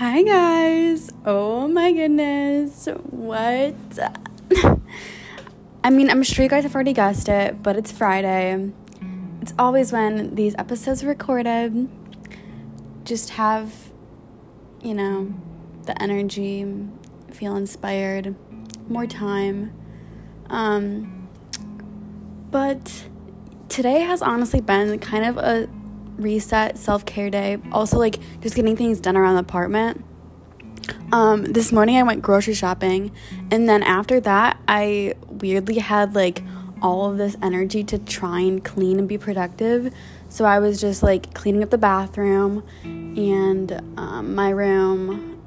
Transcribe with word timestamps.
Hi, 0.00 0.22
guys. 0.22 1.10
Oh 1.26 1.68
my 1.68 1.92
goodness. 1.92 2.88
What? 3.10 3.74
I 5.84 5.90
mean, 5.90 6.08
I'm 6.08 6.22
sure 6.22 6.42
you 6.42 6.48
guys 6.48 6.62
have 6.62 6.74
already 6.74 6.94
guessed 6.94 7.28
it, 7.28 7.62
but 7.62 7.76
it's 7.76 7.92
Friday. 7.92 8.72
It's 9.42 9.52
always 9.58 9.92
when 9.92 10.36
these 10.36 10.54
episodes 10.56 11.04
are 11.04 11.06
recorded. 11.06 11.90
Just 13.04 13.28
have, 13.32 13.74
you 14.82 14.94
know, 14.94 15.34
the 15.84 16.02
energy, 16.02 16.64
feel 17.30 17.54
inspired, 17.54 18.34
more 18.88 19.06
time. 19.06 19.70
Um, 20.48 21.28
but 22.50 23.04
today 23.68 24.00
has 24.00 24.22
honestly 24.22 24.62
been 24.62 24.98
kind 24.98 25.26
of 25.26 25.36
a 25.36 25.68
reset 26.22 26.78
self 26.78 27.04
care 27.04 27.30
day. 27.30 27.58
Also, 27.72 27.98
like 27.98 28.18
just 28.40 28.54
getting 28.56 28.76
things 28.76 29.00
done 29.00 29.16
around 29.16 29.34
the 29.34 29.40
apartment. 29.40 30.04
Um, 31.12 31.44
this 31.44 31.72
morning 31.72 31.96
I 31.96 32.02
went 32.02 32.22
grocery 32.22 32.54
shopping, 32.54 33.12
and 33.50 33.68
then 33.68 33.82
after 33.82 34.20
that, 34.20 34.58
I 34.68 35.14
weirdly 35.28 35.78
had 35.78 36.14
like 36.14 36.42
all 36.82 37.10
of 37.10 37.18
this 37.18 37.36
energy 37.42 37.84
to 37.84 37.98
try 37.98 38.40
and 38.40 38.64
clean 38.64 38.98
and 38.98 39.08
be 39.08 39.18
productive. 39.18 39.92
So 40.28 40.44
I 40.44 40.58
was 40.60 40.80
just 40.80 41.02
like 41.02 41.34
cleaning 41.34 41.62
up 41.62 41.70
the 41.70 41.78
bathroom 41.78 42.64
and 42.84 43.72
um, 43.98 44.34
my 44.34 44.50
room 44.50 45.40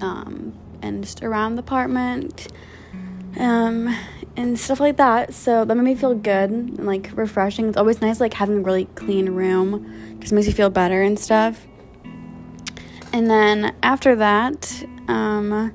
um, 0.00 0.58
and 0.80 1.04
just 1.04 1.22
around 1.22 1.56
the 1.56 1.60
apartment 1.60 2.48
um, 3.38 3.94
and 4.36 4.58
stuff 4.58 4.80
like 4.80 4.96
that. 4.96 5.34
So 5.34 5.64
that 5.64 5.74
made 5.74 5.84
me 5.84 5.94
feel 5.94 6.14
good 6.14 6.50
and 6.50 6.86
like 6.86 7.10
refreshing. 7.14 7.68
It's 7.68 7.76
always 7.76 8.00
nice 8.00 8.20
like 8.20 8.34
having 8.34 8.58
a 8.58 8.60
really 8.60 8.86
clean 8.94 9.30
room 9.30 10.14
because 10.14 10.32
it 10.32 10.34
makes 10.34 10.46
you 10.46 10.52
feel 10.52 10.70
better 10.70 11.02
and 11.02 11.18
stuff. 11.18 11.66
And 13.12 13.30
then 13.30 13.74
after 13.82 14.16
that, 14.16 14.84
um, 15.08 15.72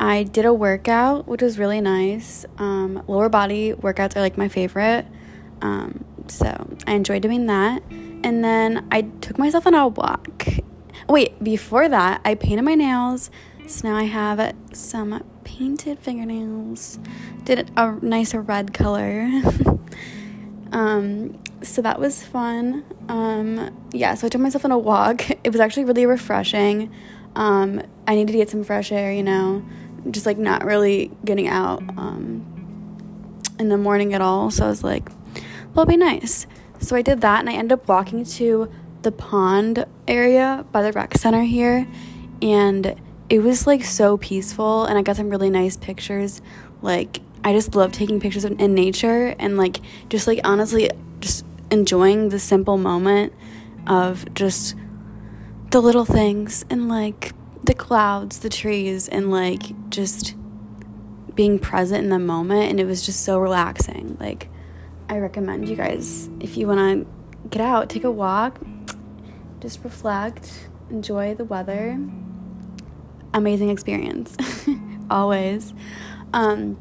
I 0.00 0.24
did 0.24 0.44
a 0.44 0.52
workout, 0.52 1.28
which 1.28 1.42
was 1.42 1.58
really 1.58 1.80
nice. 1.80 2.44
Um, 2.58 3.04
lower 3.06 3.28
body 3.28 3.72
workouts 3.72 4.16
are 4.16 4.20
like 4.20 4.36
my 4.36 4.48
favorite. 4.48 5.06
Um, 5.60 6.04
so 6.26 6.76
I 6.86 6.94
enjoyed 6.94 7.22
doing 7.22 7.46
that. 7.46 7.82
And 8.24 8.42
then 8.42 8.88
I 8.90 9.02
took 9.02 9.38
myself 9.38 9.66
on 9.66 9.74
a 9.74 9.86
walk. 9.86 10.46
Wait, 11.08 11.42
before 11.42 11.88
that, 11.88 12.20
I 12.24 12.34
painted 12.34 12.62
my 12.62 12.74
nails. 12.74 13.30
So 13.68 13.88
now 13.88 13.96
I 13.96 14.04
have 14.04 14.54
some 14.72 15.22
painted 15.44 15.98
fingernails. 15.98 16.98
Did 17.44 17.70
a 17.76 17.92
nice 18.02 18.34
red 18.34 18.74
color. 18.74 19.28
um, 20.72 21.38
so 21.62 21.82
that 21.82 22.00
was 22.00 22.22
fun. 22.22 22.84
Um, 23.08 23.88
yeah, 23.92 24.14
so 24.14 24.26
I 24.26 24.30
took 24.30 24.40
myself 24.40 24.64
on 24.64 24.72
a 24.72 24.78
walk. 24.78 25.30
It 25.44 25.50
was 25.50 25.60
actually 25.60 25.84
really 25.84 26.06
refreshing. 26.06 26.92
Um, 27.34 27.82
I 28.06 28.14
needed 28.14 28.32
to 28.32 28.38
get 28.38 28.50
some 28.50 28.64
fresh 28.64 28.92
air, 28.92 29.12
you 29.12 29.22
know, 29.22 29.64
just 30.10 30.26
like 30.26 30.38
not 30.38 30.64
really 30.64 31.10
getting 31.24 31.48
out 31.48 31.80
um, 31.96 33.40
in 33.58 33.68
the 33.68 33.78
morning 33.78 34.14
at 34.14 34.20
all. 34.20 34.50
So 34.50 34.66
I 34.66 34.68
was 34.68 34.84
like, 34.84 35.08
well, 35.74 35.82
it'll 35.82 35.86
be 35.86 35.96
nice. 35.96 36.46
So 36.80 36.96
I 36.96 37.02
did 37.02 37.20
that 37.20 37.40
and 37.40 37.48
I 37.48 37.54
ended 37.54 37.72
up 37.72 37.88
walking 37.88 38.24
to 38.24 38.70
the 39.02 39.12
pond 39.12 39.84
area 40.06 40.64
by 40.72 40.82
the 40.82 40.92
rec 40.92 41.16
center 41.16 41.42
here. 41.42 41.86
And 42.40 43.00
it 43.32 43.42
was 43.42 43.66
like 43.66 43.82
so 43.82 44.18
peaceful 44.18 44.84
and 44.84 44.98
I 44.98 45.00
got 45.00 45.16
some 45.16 45.30
really 45.30 45.48
nice 45.48 45.78
pictures. 45.78 46.42
Like 46.82 47.20
I 47.42 47.54
just 47.54 47.74
love 47.74 47.90
taking 47.90 48.20
pictures 48.20 48.44
in, 48.44 48.74
nature 48.74 49.34
and 49.38 49.56
like 49.56 49.80
just 50.10 50.26
like 50.26 50.40
honestly 50.44 50.90
just 51.20 51.46
enjoying 51.70 52.28
the 52.28 52.38
simple 52.38 52.76
moment 52.76 53.32
of 53.86 54.34
just 54.34 54.76
the 55.70 55.80
little 55.80 56.04
things 56.04 56.66
and 56.68 56.90
like 56.90 57.32
the 57.64 57.72
clouds, 57.72 58.40
the 58.40 58.50
trees 58.50 59.08
and 59.08 59.30
like 59.30 59.62
just 59.88 60.34
being 61.34 61.58
present 61.58 62.04
in 62.04 62.10
the 62.10 62.18
moment 62.18 62.68
and 62.68 62.78
it 62.78 62.84
was 62.84 63.00
just 63.00 63.24
so 63.24 63.38
relaxing. 63.38 64.14
Like 64.20 64.50
I 65.08 65.16
recommend 65.16 65.70
you 65.70 65.76
guys 65.76 66.28
if 66.38 66.58
you 66.58 66.68
want 66.68 66.80
to 66.80 67.48
get 67.48 67.62
out, 67.62 67.88
take 67.88 68.04
a 68.04 68.10
walk, 68.10 68.60
just 69.60 69.82
reflect, 69.82 70.68
enjoy 70.90 71.34
the 71.34 71.44
weather 71.44 71.98
amazing 73.34 73.70
experience, 73.70 74.36
always. 75.10 75.72
Um, 76.32 76.78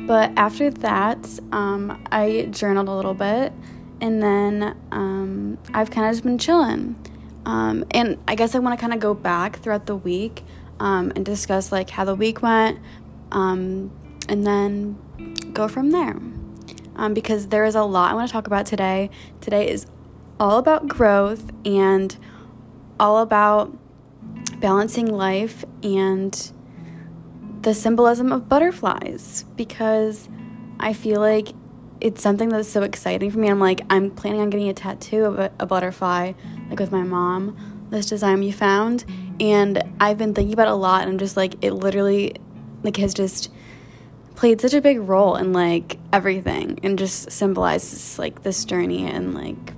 but 0.00 0.32
after 0.36 0.70
that, 0.70 1.26
um, 1.52 2.04
I 2.10 2.48
journaled 2.50 2.88
a 2.88 2.94
little 2.94 3.14
bit, 3.14 3.52
and 4.00 4.22
then 4.22 4.76
um, 4.90 5.58
I've 5.72 5.90
kind 5.90 6.06
of 6.06 6.12
just 6.12 6.24
been 6.24 6.38
chilling. 6.38 6.96
Um, 7.46 7.84
and 7.90 8.18
I 8.26 8.34
guess 8.34 8.54
I 8.54 8.58
want 8.58 8.78
to 8.78 8.80
kind 8.80 8.94
of 8.94 9.00
go 9.00 9.14
back 9.14 9.58
throughout 9.58 9.86
the 9.86 9.96
week 9.96 10.42
um, 10.80 11.12
and 11.14 11.24
discuss 11.24 11.70
like 11.70 11.90
how 11.90 12.04
the 12.04 12.14
week 12.14 12.42
went, 12.42 12.78
um, 13.32 13.90
and 14.28 14.46
then 14.46 14.98
go 15.52 15.68
from 15.68 15.90
there. 15.90 16.18
because 17.12 17.48
there 17.48 17.64
is 17.64 17.74
a 17.74 17.82
lot 17.82 18.10
I 18.10 18.14
want 18.14 18.28
to 18.28 18.32
talk 18.32 18.46
about 18.46 18.66
today. 18.66 19.10
Today 19.40 19.68
is 19.70 19.86
all 20.40 20.58
about 20.58 20.88
growth 20.88 21.50
and 21.64 22.16
all 22.98 23.18
about 23.18 23.76
balancing 24.64 25.04
life 25.04 25.62
and 25.82 26.50
the 27.60 27.74
symbolism 27.74 28.32
of 28.32 28.48
butterflies 28.48 29.44
because 29.56 30.26
I 30.80 30.94
feel 30.94 31.20
like 31.20 31.48
it's 32.00 32.22
something 32.22 32.48
that's 32.48 32.70
so 32.70 32.80
exciting 32.80 33.30
for 33.30 33.38
me. 33.40 33.50
I'm 33.50 33.60
like, 33.60 33.82
I'm 33.90 34.10
planning 34.10 34.40
on 34.40 34.48
getting 34.48 34.70
a 34.70 34.72
tattoo 34.72 35.26
of 35.26 35.38
a, 35.38 35.52
a 35.60 35.66
butterfly, 35.66 36.32
like 36.70 36.80
with 36.80 36.90
my 36.90 37.02
mom, 37.02 37.86
this 37.90 38.06
design 38.06 38.40
we 38.40 38.52
found. 38.52 39.04
And 39.38 39.82
I've 40.00 40.16
been 40.16 40.32
thinking 40.32 40.54
about 40.54 40.68
a 40.68 40.74
lot, 40.74 41.02
and 41.02 41.10
I'm 41.10 41.18
just 41.18 41.36
like, 41.36 41.62
it 41.62 41.72
literally, 41.72 42.34
like, 42.82 42.96
has 42.96 43.12
just 43.12 43.50
played 44.34 44.62
such 44.62 44.72
a 44.72 44.80
big 44.80 44.98
role 44.98 45.36
in 45.36 45.52
like 45.52 45.98
everything 46.10 46.80
and 46.82 46.98
just 46.98 47.30
symbolizes 47.30 48.18
like 48.18 48.44
this 48.44 48.64
journey 48.64 49.06
and 49.06 49.34
like, 49.34 49.74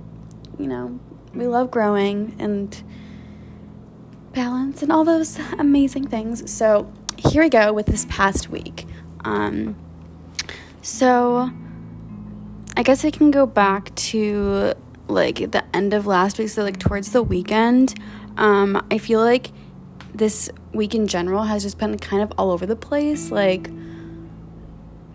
you 0.57 0.67
know, 0.67 0.97
we 1.33 1.45
love 1.45 1.71
growing 1.71 2.37
and 2.39 2.81
balance 4.37 4.83
and 4.83 4.91
all 4.91 5.03
those 5.03 5.39
amazing 5.57 6.07
things. 6.07 6.49
So, 6.51 6.93
here 7.17 7.41
we 7.41 7.49
go 7.49 7.73
with 7.73 7.87
this 7.87 8.05
past 8.07 8.49
week. 8.49 8.85
Um, 9.25 9.75
so, 10.83 11.49
I 12.77 12.83
guess 12.83 13.03
I 13.03 13.09
can 13.09 13.31
go 13.31 13.47
back 13.47 13.95
to 14.13 14.75
like 15.07 15.51
the 15.51 15.63
end 15.75 15.95
of 15.95 16.05
last 16.05 16.37
week, 16.37 16.49
so 16.49 16.61
like 16.61 16.77
towards 16.77 17.13
the 17.13 17.23
weekend. 17.23 17.95
Um, 18.37 18.85
I 18.91 18.99
feel 18.99 19.21
like 19.21 19.49
this 20.13 20.51
week 20.71 20.93
in 20.93 21.07
general 21.07 21.45
has 21.45 21.63
just 21.63 21.79
been 21.79 21.97
kind 21.97 22.21
of 22.21 22.31
all 22.37 22.51
over 22.51 22.67
the 22.67 22.75
place, 22.75 23.31
like 23.31 23.71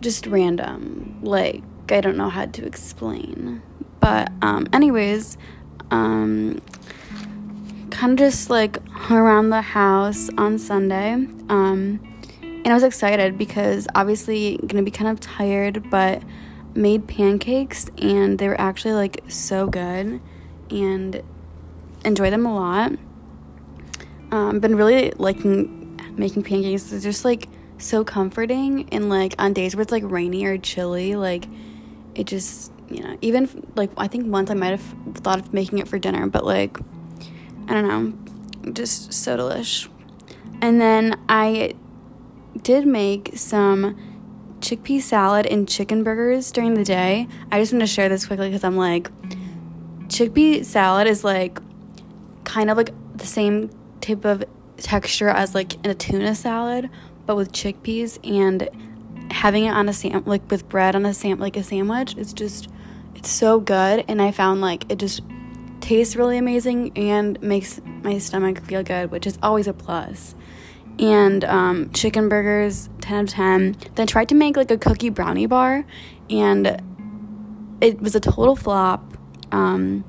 just 0.01 0.27
random. 0.27 1.19
Like, 1.21 1.63
I 1.87 2.01
don't 2.01 2.17
know 2.17 2.29
how 2.29 2.47
to 2.47 2.65
explain. 2.65 3.61
But, 4.01 4.33
um, 4.41 4.67
anyways, 4.73 5.37
um, 5.91 6.61
kind 7.93 8.13
of 8.13 8.17
just 8.17 8.49
like 8.49 8.85
hung 8.89 9.17
around 9.17 9.49
the 9.49 9.61
house 9.61 10.29
on 10.37 10.57
Sunday. 10.57 11.13
Um, 11.49 12.01
and 12.41 12.67
I 12.67 12.73
was 12.73 12.83
excited 12.83 13.37
because 13.37 13.87
obviously 13.93 14.57
gonna 14.65 14.83
be 14.83 14.91
kind 14.91 15.11
of 15.11 15.19
tired, 15.19 15.89
but 15.89 16.23
made 16.73 17.07
pancakes 17.07 17.85
and 17.99 18.39
they 18.39 18.47
were 18.47 18.59
actually 18.59 18.93
like 18.93 19.23
so 19.27 19.67
good 19.67 20.19
and 20.71 21.23
enjoy 22.03 22.31
them 22.31 22.45
a 22.45 22.55
lot. 22.55 22.93
Um, 24.31 24.59
been 24.59 24.75
really 24.75 25.11
liking 25.17 25.99
making 26.17 26.43
pancakes. 26.43 26.85
They're 26.85 26.99
just 26.99 27.23
like 27.23 27.47
so 27.77 28.03
comforting 28.03 28.89
and 28.91 29.09
like 29.09 29.35
on 29.37 29.53
days 29.53 29.75
where 29.75 29.83
it's 29.83 29.91
like 29.91 30.03
rainy 30.05 30.45
or 30.45 30.57
chilly, 30.57 31.15
like 31.15 31.45
it 32.15 32.25
just 32.25 32.71
you 32.89 33.03
know 33.03 33.17
even 33.21 33.47
like 33.75 33.91
I 33.97 34.07
think 34.07 34.31
once 34.31 34.49
I 34.49 34.55
might 34.55 34.71
have 34.71 34.95
thought 35.15 35.39
of 35.39 35.53
making 35.53 35.77
it 35.77 35.87
for 35.87 35.99
dinner, 35.99 36.25
but 36.27 36.43
like 36.43 36.79
I 37.67 37.73
don't 37.73 37.87
know, 37.87 38.73
just 38.73 39.13
so 39.13 39.37
delish. 39.37 39.89
And 40.61 40.79
then 40.79 41.19
I 41.27 41.73
did 42.61 42.85
make 42.85 43.31
some 43.35 43.97
chickpea 44.59 45.01
salad 45.01 45.45
and 45.45 45.67
chicken 45.67 46.03
burgers 46.03 46.51
during 46.51 46.73
the 46.75 46.83
day. 46.83 47.27
I 47.51 47.59
just 47.59 47.73
want 47.73 47.81
to 47.81 47.87
share 47.87 48.07
this 48.07 48.25
quickly 48.25 48.47
because 48.49 48.63
I'm 48.63 48.77
like, 48.77 49.09
chickpea 50.07 50.63
salad 50.63 51.07
is 51.07 51.23
like 51.23 51.59
kind 52.43 52.69
of 52.69 52.77
like 52.77 52.91
the 53.15 53.25
same 53.25 53.69
type 53.99 54.25
of 54.25 54.43
texture 54.77 55.29
as 55.29 55.53
like 55.53 55.75
in 55.83 55.91
a 55.91 55.95
tuna 55.95 56.35
salad, 56.35 56.89
but 57.25 57.35
with 57.35 57.51
chickpeas 57.51 58.19
and 58.23 58.69
having 59.31 59.65
it 59.65 59.69
on 59.69 59.89
a 59.89 59.93
sam 59.93 60.23
like 60.25 60.49
with 60.51 60.67
bread 60.69 60.95
on 60.95 61.05
a 61.05 61.13
sam 61.13 61.39
like 61.39 61.57
a 61.57 61.63
sandwich. 61.63 62.15
It's 62.17 62.33
just 62.33 62.69
it's 63.15 63.29
so 63.29 63.59
good, 63.59 64.05
and 64.07 64.21
I 64.21 64.31
found 64.31 64.61
like 64.61 64.89
it 64.91 64.97
just 64.97 65.21
tastes 65.83 66.15
really 66.15 66.37
amazing 66.37 66.97
and 66.97 67.39
makes 67.41 67.81
my 68.03 68.17
stomach 68.17 68.61
feel 68.61 68.83
good, 68.83 69.11
which 69.11 69.27
is 69.27 69.37
always 69.43 69.67
a 69.67 69.73
plus. 69.73 70.33
And 70.97 71.43
um, 71.43 71.91
chicken 71.91 72.29
burgers, 72.29 72.89
10 73.01 73.17
out 73.17 73.23
of 73.23 73.29
10. 73.29 73.75
Then 73.95 74.07
tried 74.07 74.29
to 74.29 74.35
make 74.35 74.55
like 74.55 74.71
a 74.71 74.77
cookie 74.77 75.09
brownie 75.09 75.45
bar, 75.45 75.85
and 76.29 76.81
it 77.81 77.99
was 78.01 78.15
a 78.15 78.19
total 78.19 78.55
flop. 78.55 79.17
Um, 79.51 80.05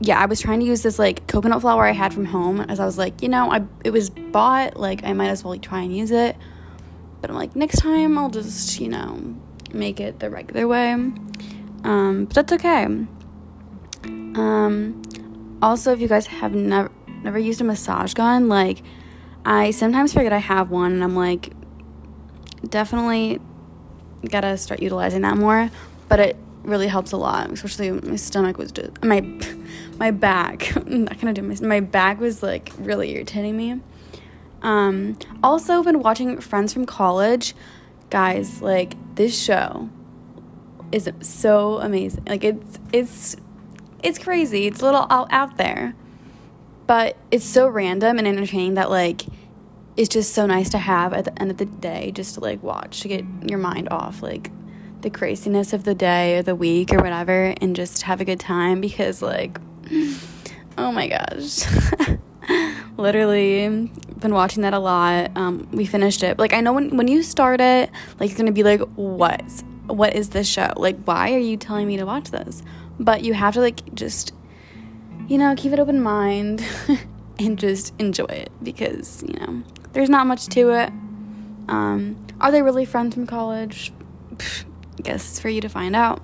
yeah, 0.00 0.18
I 0.18 0.26
was 0.26 0.40
trying 0.40 0.60
to 0.60 0.66
use 0.66 0.82
this 0.82 0.98
like 0.98 1.26
coconut 1.26 1.60
flour 1.60 1.86
I 1.86 1.92
had 1.92 2.12
from 2.12 2.26
home 2.26 2.60
as 2.60 2.80
I 2.80 2.84
was 2.84 2.98
like, 2.98 3.22
you 3.22 3.28
know, 3.28 3.50
I 3.50 3.64
it 3.84 3.90
was 3.90 4.10
bought, 4.10 4.76
like 4.76 5.04
I 5.04 5.12
might 5.12 5.28
as 5.28 5.44
well 5.44 5.52
like, 5.52 5.62
try 5.62 5.82
and 5.82 5.94
use 5.94 6.10
it. 6.10 6.36
But 7.20 7.30
I'm 7.30 7.36
like, 7.36 7.54
next 7.54 7.78
time 7.78 8.18
I'll 8.18 8.30
just, 8.30 8.80
you 8.80 8.88
know, 8.88 9.36
make 9.72 10.00
it 10.00 10.18
the 10.18 10.28
regular 10.28 10.66
way. 10.66 10.92
Um, 10.92 12.24
but 12.26 12.34
that's 12.34 12.52
okay. 12.54 13.06
Um, 14.36 15.02
also, 15.62 15.92
if 15.92 16.00
you 16.00 16.08
guys 16.08 16.26
have 16.26 16.54
never 16.54 16.90
never 17.22 17.38
used 17.38 17.60
a 17.60 17.64
massage 17.64 18.14
gun, 18.14 18.48
like 18.48 18.82
I 19.44 19.70
sometimes 19.70 20.12
forget 20.12 20.32
I 20.32 20.38
have 20.38 20.70
one, 20.70 20.92
and 20.92 21.02
I'm 21.02 21.16
like, 21.16 21.52
definitely 22.68 23.40
gotta 24.28 24.56
start 24.56 24.82
utilizing 24.82 25.22
that 25.22 25.36
more. 25.36 25.70
But 26.08 26.20
it 26.20 26.36
really 26.62 26.88
helps 26.88 27.12
a 27.12 27.16
lot, 27.16 27.50
especially 27.50 27.90
my 27.90 28.16
stomach 28.16 28.58
was 28.58 28.72
just 28.72 29.02
my 29.02 29.20
my 29.98 30.10
back. 30.10 30.76
I'm 30.76 31.04
not 31.04 31.20
gonna 31.20 31.32
do 31.32 31.42
my 31.42 31.56
my 31.62 31.80
back 31.80 32.20
was 32.20 32.42
like 32.42 32.72
really 32.78 33.14
irritating 33.14 33.56
me. 33.56 33.80
Um, 34.62 35.18
also 35.42 35.82
been 35.82 36.00
watching 36.00 36.40
Friends 36.40 36.72
from 36.72 36.86
College, 36.86 37.54
guys. 38.10 38.60
Like 38.60 38.94
this 39.14 39.40
show 39.40 39.88
is 40.92 41.10
so 41.20 41.78
amazing. 41.78 42.24
Like 42.26 42.44
it's 42.44 42.78
it's 42.92 43.36
it's 44.02 44.18
crazy. 44.18 44.66
It's 44.66 44.80
a 44.80 44.84
little 44.84 45.06
out 45.10 45.28
out 45.30 45.56
there, 45.56 45.94
but 46.86 47.16
it's 47.30 47.44
so 47.44 47.68
random 47.68 48.18
and 48.18 48.26
entertaining 48.26 48.74
that 48.74 48.90
like 48.90 49.22
it's 49.96 50.08
just 50.08 50.34
so 50.34 50.46
nice 50.46 50.68
to 50.70 50.78
have 50.78 51.12
at 51.14 51.24
the 51.24 51.40
end 51.40 51.50
of 51.50 51.56
the 51.56 51.64
day, 51.64 52.10
just 52.12 52.34
to 52.34 52.40
like 52.40 52.62
watch 52.62 53.00
to 53.00 53.08
get 53.08 53.24
your 53.42 53.58
mind 53.58 53.88
off 53.90 54.22
like 54.22 54.50
the 55.00 55.10
craziness 55.10 55.72
of 55.72 55.84
the 55.84 55.94
day 55.94 56.38
or 56.38 56.42
the 56.42 56.54
week 56.54 56.92
or 56.92 56.98
whatever, 56.98 57.54
and 57.60 57.74
just 57.74 58.02
have 58.02 58.20
a 58.20 58.24
good 58.24 58.40
time 58.40 58.80
because 58.80 59.22
like 59.22 59.58
oh 60.78 60.92
my 60.92 61.08
gosh. 61.08 61.64
Literally 62.96 63.90
been 64.20 64.32
watching 64.32 64.62
that 64.62 64.72
a 64.72 64.78
lot. 64.78 65.30
Um, 65.36 65.68
we 65.72 65.84
finished 65.84 66.22
it. 66.22 66.38
Like 66.38 66.52
I 66.52 66.60
know 66.60 66.72
when 66.72 66.96
when 66.96 67.08
you 67.08 67.22
start 67.22 67.60
it, 67.60 67.90
like 68.20 68.30
you're 68.30 68.38
gonna 68.38 68.52
be 68.52 68.62
like, 68.62 68.80
what? 68.94 69.42
What 69.86 70.14
is 70.14 70.30
this 70.30 70.48
show? 70.48 70.72
Like 70.76 71.02
why 71.04 71.32
are 71.32 71.38
you 71.38 71.56
telling 71.56 71.86
me 71.86 71.96
to 71.96 72.04
watch 72.04 72.30
this? 72.30 72.62
But 72.98 73.22
you 73.22 73.34
have 73.34 73.54
to 73.54 73.60
like 73.60 73.94
just 73.94 74.32
you 75.28 75.38
know, 75.38 75.54
keep 75.56 75.72
it 75.72 75.78
open 75.78 76.00
mind 76.00 76.64
and 77.38 77.58
just 77.58 77.92
enjoy 77.98 78.26
it 78.26 78.50
because, 78.62 79.22
you 79.22 79.34
know, 79.34 79.62
there's 79.92 80.10
not 80.10 80.26
much 80.26 80.46
to 80.48 80.70
it. 80.70 80.90
Um, 81.68 82.24
are 82.40 82.52
they 82.52 82.62
really 82.62 82.84
friends 82.84 83.14
from 83.14 83.26
college? 83.26 83.92
I 84.38 85.02
guess 85.02 85.28
it's 85.30 85.40
for 85.40 85.48
you 85.48 85.60
to 85.60 85.68
find 85.68 85.96
out. 85.96 86.22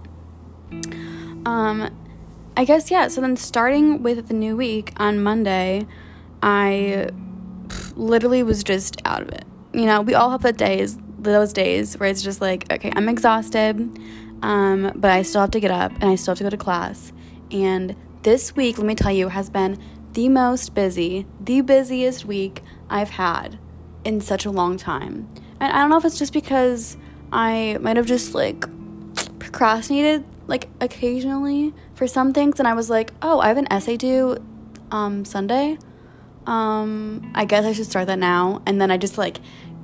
Um, 1.45 1.91
I 2.57 2.65
guess, 2.65 2.91
yeah. 2.91 3.09
So 3.09 3.21
then, 3.21 3.37
starting 3.37 4.03
with 4.03 4.29
the 4.29 4.35
new 4.35 4.57
week 4.57 4.93
on 4.99 5.23
Monday, 5.23 5.87
I 6.43 7.09
literally 7.97 8.43
was 8.43 8.63
just 8.63 9.03
out 9.05 9.23
of 9.23 9.29
it. 9.31 9.45
You 9.73 9.87
know, 9.87 10.03
we 10.03 10.15
all 10.15 10.31
have 10.31 10.43
the 10.43 10.53
days, 10.53 10.99
those 11.19 11.53
days 11.53 11.99
where 11.99 12.09
it's 12.09 12.23
just 12.23 12.41
like, 12.41 12.71
okay, 12.73 12.93
I'm 12.95 13.09
exhausted, 13.09 13.99
um, 14.43 14.93
but 14.95 15.11
I 15.11 15.23
still 15.23 15.41
have 15.41 15.51
to 15.53 15.61
get 15.61 15.71
up 15.71 15.93
and 15.95 16.05
I 16.05 16.17
still 16.17 16.33
have 16.33 16.39
to 16.39 16.45
go 16.45 16.51
to 16.51 16.57
class. 16.57 17.13
And 17.51 17.97
this 18.23 18.55
week, 18.55 18.79
let 18.79 18.87
me 18.87 18.95
tell 18.95 19.13
you, 19.13 19.29
has 19.29 19.51
been 19.51 19.79
the 20.13 20.29
most 20.29 20.75
busy, 20.75 21.27
the 21.41 21.61
busiest 21.61 22.25
week 22.25 22.63
I've 22.91 23.11
had 23.11 23.59
in 24.05 24.21
such 24.21 24.45
a 24.45 24.51
long 24.51 24.77
time. 24.77 25.29
And 25.61 25.73
I 25.73 25.81
don't 25.81 25.91
know 25.91 25.97
if 25.97 26.05
it's 26.05 26.19
just 26.19 26.33
because 26.33 26.97
I 27.33 27.79
might 27.81 27.97
have 27.97 28.07
just 28.07 28.35
like 28.35 28.65
procrastinated 29.39 30.25
like 30.47 30.69
occasionally 30.81 31.73
for 31.95 32.07
some 32.07 32.33
things 32.33 32.59
and 32.59 32.67
I 32.67 32.75
was 32.75 32.91
like, 32.91 33.13
"Oh, 33.23 33.41
I 33.41 33.49
have 33.49 33.57
an 33.57 33.73
essay 33.73 33.97
due 33.97 34.37
um 34.91 35.25
Sunday. 35.25 35.79
Um 36.47 37.31
I 37.35 37.45
guess 37.45 37.65
I 37.65 37.73
should 37.73 37.87
start 37.87 38.09
that 38.09 38.19
now." 38.19 38.61
And 38.67 38.81
then 38.81 38.91
I 38.91 38.97
just 38.97 39.17
like 39.19 39.39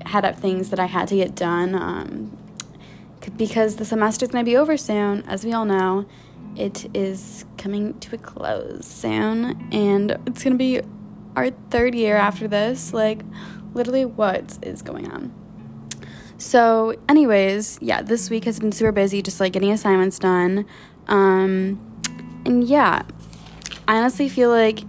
had 0.04 0.24
up 0.24 0.36
things 0.38 0.70
that 0.70 0.80
I 0.80 0.86
had 0.86 1.08
to 1.08 1.16
get 1.16 1.34
done 1.34 1.74
um 1.74 2.36
because 3.36 3.76
the 3.76 3.84
semester's 3.84 4.30
going 4.30 4.44
to 4.44 4.48
be 4.50 4.56
over 4.56 4.76
soon, 4.76 5.22
as 5.26 5.44
we 5.44 5.52
all 5.52 5.64
know. 5.64 6.06
It 6.56 6.88
is 6.94 7.44
coming 7.56 7.98
to 8.00 8.16
a 8.16 8.18
close 8.18 8.86
soon 8.86 9.68
and 9.70 10.12
it's 10.26 10.42
going 10.42 10.54
to 10.54 10.58
be 10.58 10.80
our 11.36 11.50
third 11.70 11.94
year 11.94 12.16
after 12.16 12.48
this. 12.48 12.92
Like 12.92 13.20
literally 13.74 14.04
what 14.04 14.58
is 14.62 14.82
going 14.82 15.10
on? 15.10 15.32
So, 16.38 16.94
anyways, 17.08 17.78
yeah, 17.80 18.00
this 18.00 18.30
week 18.30 18.44
has 18.44 18.60
been 18.60 18.70
super 18.70 18.92
busy, 18.92 19.22
just 19.22 19.40
like 19.40 19.52
getting 19.52 19.72
assignments 19.72 20.20
done. 20.20 20.66
Um, 21.08 21.80
and 22.44 22.62
yeah, 22.62 23.02
I 23.88 23.98
honestly 23.98 24.28
feel 24.28 24.50
like 24.50 24.80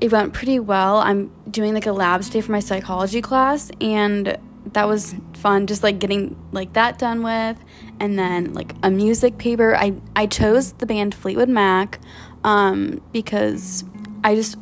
it 0.00 0.12
went 0.12 0.34
pretty 0.34 0.60
well. 0.60 0.98
I'm 0.98 1.32
doing 1.50 1.74
like 1.74 1.86
a 1.86 1.92
lab 1.92 2.22
stay 2.22 2.40
for 2.40 2.52
my 2.52 2.60
psychology 2.60 3.20
class, 3.20 3.70
and 3.80 4.38
that 4.72 4.86
was 4.86 5.16
fun. 5.46 5.66
Just 5.68 5.84
like 5.84 6.00
getting 6.00 6.36
like 6.50 6.72
that 6.72 6.98
done 6.98 7.22
with, 7.22 7.56
and 8.00 8.18
then 8.18 8.52
like 8.52 8.74
a 8.82 8.90
music 8.90 9.38
paper. 9.38 9.76
I 9.76 9.94
I 10.16 10.26
chose 10.26 10.72
the 10.72 10.86
band 10.86 11.14
Fleetwood 11.14 11.48
Mac 11.48 12.00
um, 12.42 13.00
because 13.12 13.84
I 14.24 14.34
just 14.34 14.56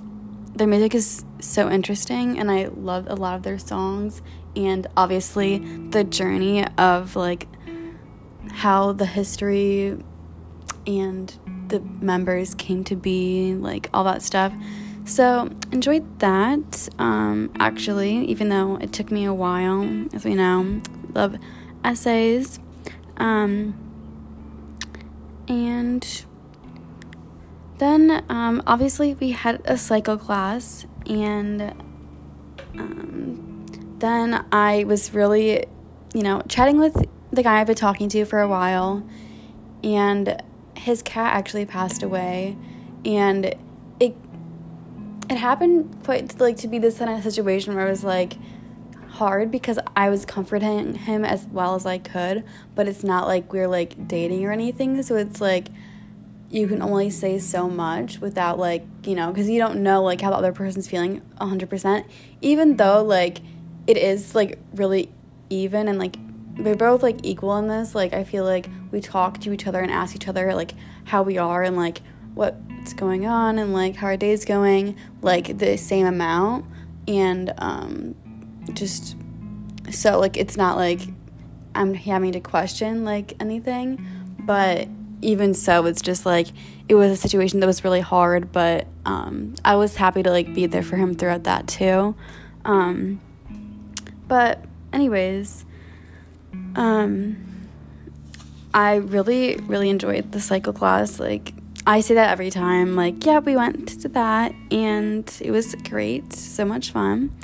their 0.55 0.67
music 0.67 0.95
is 0.95 1.25
so 1.41 1.71
interesting 1.71 2.39
and 2.39 2.51
I 2.51 2.67
love 2.67 3.07
a 3.09 3.15
lot 3.15 3.35
of 3.35 3.43
their 3.43 3.59
songs 3.59 4.23
and 4.55 4.87
obviously 4.97 5.59
the 5.91 6.05
journey 6.05 6.65
of 6.79 7.17
like 7.17 7.49
how 8.53 8.93
the 8.93 9.07
history 9.07 9.99
and 10.87 11.39
the 11.69 11.81
members 11.81 12.55
came 12.55 12.85
to 12.85 12.95
be, 12.95 13.55
like 13.55 13.89
all 13.93 14.05
that 14.05 14.23
stuff. 14.23 14.53
So 15.05 15.51
enjoyed 15.71 16.19
that. 16.21 16.89
Um, 16.99 17.53
actually, 17.59 18.25
even 18.27 18.49
though 18.49 18.77
it 18.77 18.93
took 18.93 19.11
me 19.11 19.25
a 19.25 19.35
while, 19.35 20.06
as 20.12 20.25
we 20.25 20.35
know, 20.35 20.81
love 21.12 21.37
essays. 21.85 22.59
Um, 23.17 23.79
and 25.47 26.25
then 27.79 28.25
um, 28.29 28.62
obviously 28.67 29.15
we 29.15 29.33
had 29.33 29.61
a 29.67 29.77
psycho 29.77 30.17
class 30.17 30.87
and 31.07 31.75
um, 32.79 33.67
then 33.99 34.45
I 34.53 34.85
was 34.85 35.12
really, 35.15 35.67
you 36.15 36.23
know, 36.23 36.43
chatting 36.49 36.79
with 36.79 36.97
the 37.31 37.43
guy 37.43 37.61
I've 37.61 37.67
been 37.67 37.77
talking 37.77 38.09
to 38.11 38.25
for 38.25 38.41
a 38.41 38.49
while, 38.49 39.07
and 39.83 40.43
his 40.77 41.03
cat 41.03 41.35
actually 41.35 41.67
passed 41.67 42.03
away, 42.03 42.57
and 43.05 43.55
it 45.31 45.37
happened 45.37 46.04
quite 46.04 46.38
like 46.40 46.57
to 46.59 46.69
be 46.69 46.78
this 46.78 46.99
kind 46.99 47.11
of 47.11 47.23
situation 47.23 47.75
where 47.75 47.87
it 47.87 47.90
was 47.90 48.04
like 48.04 48.35
hard 49.09 49.50
because 49.50 49.78
I 49.95 50.11
was 50.11 50.25
comforting 50.25 50.95
him 50.95 51.25
as 51.25 51.47
well 51.47 51.75
as 51.75 51.87
I 51.87 51.99
could, 51.99 52.45
but 52.75 52.88
it's 52.88 53.04
not 53.04 53.26
like 53.26 53.52
we're 53.52 53.69
like 53.69 54.09
dating 54.09 54.45
or 54.45 54.52
anything, 54.52 55.02
so 55.02 55.16
it's 55.16 55.40
like 55.40 55.69
you 56.50 56.69
can 56.69 56.83
only 56.83 57.11
say 57.11 57.38
so 57.38 57.69
much 57.69 58.21
without 58.21 58.59
like 58.59 58.87
you 59.04 59.14
know 59.14 59.33
because 59.33 59.49
you 59.49 59.59
don't 59.59 59.83
know 59.83 60.02
like 60.02 60.21
how 60.21 60.31
the 60.31 60.37
other 60.37 60.52
person's 60.52 60.88
feeling 60.88 61.21
100% 61.40 62.04
even 62.43 62.76
though 62.76 63.02
like 63.02 63.40
it 63.88 63.97
is 63.97 64.37
like 64.37 64.59
really 64.75 65.11
even 65.50 65.88
and 65.88 65.99
like 65.99 66.16
we're 66.59 66.76
both 66.76 67.02
like 67.02 67.19
equal 67.25 67.57
in 67.57 67.66
this 67.66 67.95
like 67.95 68.12
i 68.12 68.23
feel 68.23 68.45
like 68.45 68.69
we 68.93 69.00
talk 69.00 69.40
to 69.40 69.52
each 69.52 69.66
other 69.66 69.81
and 69.81 69.90
ask 69.90 70.14
each 70.14 70.28
other 70.28 70.54
like 70.54 70.75
how 71.07 71.23
we 71.23 71.37
are 71.37 71.64
and 71.64 71.76
like 71.76 72.00
what's 72.85 72.93
going 72.93 73.25
on 73.25 73.59
and 73.59 73.73
like 73.73 73.97
how 73.97 74.09
our 74.09 74.17
day's 74.19 74.45
going 74.45 74.95
like 75.23 75.57
the 75.57 75.75
same 75.79 76.05
amount 76.05 76.67
and 77.09 77.50
um 77.57 78.14
just 78.75 79.17
so 79.91 80.21
like 80.21 80.37
it's 80.37 80.55
not 80.55 80.76
like 80.76 81.00
i'm 81.75 81.95
having 81.95 82.31
to 82.31 82.41
question 82.41 83.03
like 83.03 83.33
anything 83.41 84.07
but 84.41 84.87
even 85.23 85.55
so, 85.55 85.87
it's 85.87 86.03
just 86.03 86.26
like 86.26 86.49
it 86.87 86.95
was 86.95 87.11
a 87.11 87.17
situation 87.17 87.61
that 87.61 87.67
was 87.67 87.83
really 87.83 88.03
hard, 88.03 88.53
but 88.53 88.87
um, 89.07 89.55
I 89.64 89.76
was 89.76 89.97
happy 89.97 90.23
to 90.23 90.31
like 90.31 90.53
be 90.53 90.67
there 90.67 90.83
for 90.83 90.97
him 90.97 91.14
throughout 91.14 91.45
that 91.45 91.67
too. 91.67 92.14
Um, 92.67 93.23
but 94.29 94.62
anyways, 94.93 95.64
um, 96.76 97.69
I 98.75 98.97
really 98.97 99.57
really 99.57 99.88
enjoyed 99.88 100.33
the 100.33 100.41
cycle 100.41 100.75
class. 100.75 101.19
Like 101.19 101.55
I 101.87 102.00
say 102.00 102.14
that 102.14 102.31
every 102.31 102.50
time. 102.50 102.97
Like 102.97 103.25
yeah, 103.25 103.41
we 103.41 103.57
went 103.57 104.00
to 104.03 104.09
that 104.11 104.55
and 104.71 105.31
it 105.41 105.50
was 105.50 105.75
great, 105.88 106.33
so 106.33 106.64
much 106.64 106.91
fun. 106.91 107.37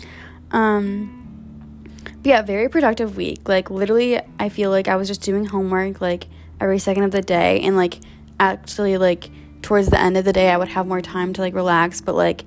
Um, 0.51 1.85
but 2.03 2.27
yeah, 2.27 2.43
very 2.43 2.69
productive 2.69 3.17
week. 3.17 3.49
Like 3.49 3.71
literally, 3.71 4.21
I 4.39 4.49
feel 4.49 4.71
like 4.71 4.89
I 4.89 4.97
was 4.97 5.09
just 5.09 5.23
doing 5.23 5.45
homework. 5.45 6.01
Like 6.01 6.27
every 6.61 6.79
second 6.79 7.05
of 7.05 7.11
the 7.11 7.23
day 7.23 7.61
and 7.61 7.77
like 7.77 7.99
actually 8.39 8.99
like 8.99 9.31
towards 9.63 9.89
the 9.89 9.99
end 9.99 10.17
of 10.17 10.25
the 10.25 10.33
day 10.33 10.51
I 10.51 10.57
would 10.57 10.69
have 10.69 10.87
more 10.87 11.01
time 11.01 11.33
to 11.35 11.41
like 11.41 11.55
relax 11.55 12.01
but 12.01 12.15
like 12.15 12.45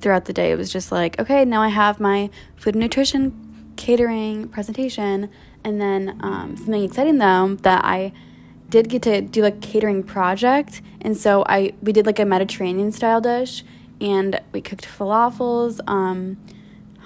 throughout 0.00 0.24
the 0.24 0.32
day 0.32 0.52
it 0.52 0.56
was 0.56 0.72
just 0.72 0.92
like 0.92 1.18
okay 1.20 1.44
now 1.44 1.62
I 1.62 1.68
have 1.68 2.00
my 2.00 2.30
food 2.56 2.74
and 2.74 2.82
nutrition 2.82 3.72
catering 3.76 4.48
presentation 4.48 5.30
and 5.64 5.80
then 5.80 6.18
um, 6.20 6.56
something 6.56 6.84
exciting 6.84 7.18
though 7.18 7.56
that 7.62 7.84
I 7.84 8.12
did 8.68 8.88
get 8.88 9.02
to 9.02 9.20
do 9.20 9.44
a 9.44 9.50
catering 9.50 10.02
project, 10.02 10.82
and 11.00 11.16
so 11.16 11.44
I 11.48 11.74
we 11.82 11.92
did 11.92 12.06
like 12.06 12.18
a 12.18 12.24
Mediterranean 12.24 12.92
style 12.92 13.20
dish, 13.20 13.64
and 14.00 14.40
we 14.52 14.60
cooked 14.60 14.86
falafels, 14.86 15.80
um, 15.86 16.38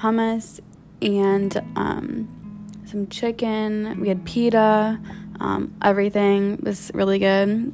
hummus, 0.00 0.60
and 1.02 1.56
um, 1.76 2.72
some 2.86 3.08
chicken. 3.08 4.00
We 4.00 4.08
had 4.08 4.24
pita. 4.24 4.98
Um, 5.40 5.74
everything 5.82 6.58
was 6.62 6.90
really 6.94 7.18
good, 7.18 7.72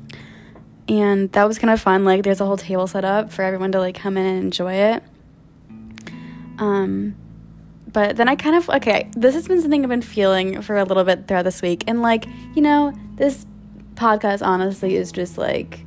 and 0.88 1.32
that 1.32 1.48
was 1.48 1.58
kind 1.58 1.72
of 1.72 1.80
fun. 1.80 2.04
Like, 2.04 2.24
there's 2.24 2.40
a 2.40 2.46
whole 2.46 2.58
table 2.58 2.86
set 2.86 3.04
up 3.04 3.32
for 3.32 3.42
everyone 3.42 3.72
to 3.72 3.78
like 3.78 3.94
come 3.94 4.16
in 4.16 4.26
and 4.26 4.44
enjoy 4.44 4.74
it. 4.74 5.02
Um, 6.58 7.16
but 7.90 8.16
then 8.16 8.28
I 8.28 8.36
kind 8.36 8.56
of 8.56 8.68
okay. 8.68 9.10
This 9.16 9.34
has 9.34 9.48
been 9.48 9.60
something 9.62 9.82
I've 9.82 9.88
been 9.88 10.02
feeling 10.02 10.60
for 10.60 10.76
a 10.76 10.84
little 10.84 11.04
bit 11.04 11.26
throughout 11.26 11.44
this 11.44 11.62
week, 11.62 11.84
and 11.86 12.02
like 12.02 12.26
you 12.54 12.60
know, 12.60 12.92
this 13.14 13.46
podcast 13.94 14.44
honestly 14.44 14.96
is 14.96 15.12
just 15.12 15.38
like 15.38 15.84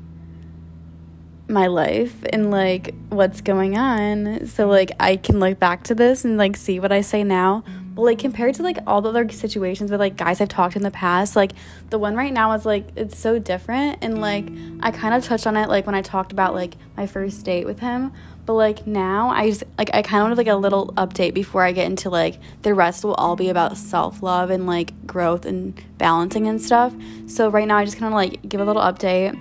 my 1.50 1.68
life 1.68 2.16
and 2.32 2.52
like 2.52 2.94
what's 3.10 3.42
going 3.42 3.78
on. 3.78 4.48
So 4.48 4.68
like 4.68 4.92
I 5.00 5.16
can 5.16 5.40
look 5.40 5.60
back 5.60 5.84
to 5.86 5.96
this 5.96 6.26
and 6.26 6.38
like 6.38 6.58
see 6.58 6.80
what 6.80 6.92
I 6.92 7.02
say 7.02 7.24
now. 7.24 7.64
But 7.96 8.04
like 8.04 8.20
compared 8.20 8.56
to 8.56 8.64
like 8.64 8.78
all 8.86 9.02
the 9.02 9.10
other 9.10 9.28
situations 9.30 9.90
with 9.90 10.00
like 10.00 10.18
guys 10.18 10.40
I've 10.40 10.50
talked 10.50 10.76
in 10.76 10.84
the 10.84 10.92
past, 10.92 11.36
like 11.36 11.54
the 11.90 11.98
one 11.98 12.16
right 12.16 12.34
now 12.34 12.52
is 12.52 12.66
like 12.66 12.90
it's 12.96 13.18
so 13.18 13.40
different 13.40 14.00
and 14.02 14.22
like 14.22 14.48
I 14.82 14.92
kind 14.92 15.14
of 15.14 15.24
touched 15.24 15.48
on 15.48 15.58
it 15.58 15.70
like 15.70 15.86
when 15.86 15.96
I 15.96 16.02
talked 16.02 16.32
about 16.32 16.54
like 16.54 16.76
my 16.96 17.08
first 17.08 17.44
date 17.44 17.66
with 17.66 17.80
him. 17.80 18.12
But 18.48 18.54
like 18.54 18.88
now 18.88 19.30
I 19.30 19.50
just 19.50 19.66
like 19.78 19.90
I 19.94 20.02
kind 20.02 20.22
of 20.22 20.28
want 20.30 20.38
like 20.38 20.48
a 20.48 20.56
little 20.56 20.94
update 20.94 21.34
before 21.34 21.64
I 21.64 21.74
get 21.74 21.86
into 21.86 22.10
like 22.10 22.40
the 22.62 22.74
rest 22.74 23.04
will 23.04 23.14
all 23.16 23.36
be 23.36 23.50
about 23.50 23.76
self-love 23.76 24.50
and 24.50 24.66
like 24.66 25.06
growth 25.06 25.46
and 25.46 25.80
balancing 25.98 26.48
and 26.48 26.62
stuff. 26.62 26.96
So 27.26 27.50
right 27.50 27.68
now 27.68 27.76
I 27.76 27.84
just 27.84 27.98
kind 27.98 28.08
of 28.08 28.16
like 28.16 28.48
give 28.48 28.62
a 28.62 28.64
little 28.64 28.82
update. 28.82 29.38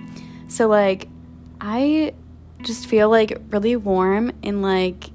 So 0.51 0.67
like 0.67 1.07
I 1.61 2.13
just 2.63 2.87
feel 2.87 3.09
like 3.09 3.39
really 3.49 3.77
warm 3.77 4.33
and 4.43 4.61
like 4.61 5.05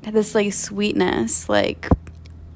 this 0.00 0.34
like 0.34 0.54
sweetness 0.54 1.46
like 1.46 1.90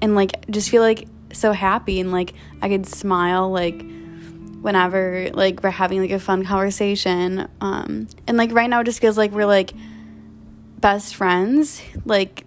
and 0.01 0.15
like 0.15 0.49
just 0.51 0.71
feel 0.71 0.81
like 0.81 1.07
so 1.31 1.53
happy 1.53 2.01
and 2.01 2.11
like 2.11 2.33
I 2.63 2.71
could 2.71 2.87
smile 2.87 3.51
like 3.51 3.85
whenever 4.63 5.29
like 5.35 5.63
we're 5.63 5.69
having 5.69 6.01
like 6.01 6.11
a 6.11 6.19
fun 6.19 6.43
conversation 6.43 7.51
um 7.61 8.09
and 8.27 8.39
like 8.39 8.51
right 8.53 8.71
now 8.71 8.81
it 8.81 8.85
just 8.85 9.03
feels 9.03 9.19
like 9.19 9.31
we're 9.31 9.45
like 9.45 9.75
best 10.85 11.15
friends 11.15 11.81
like 12.05 12.45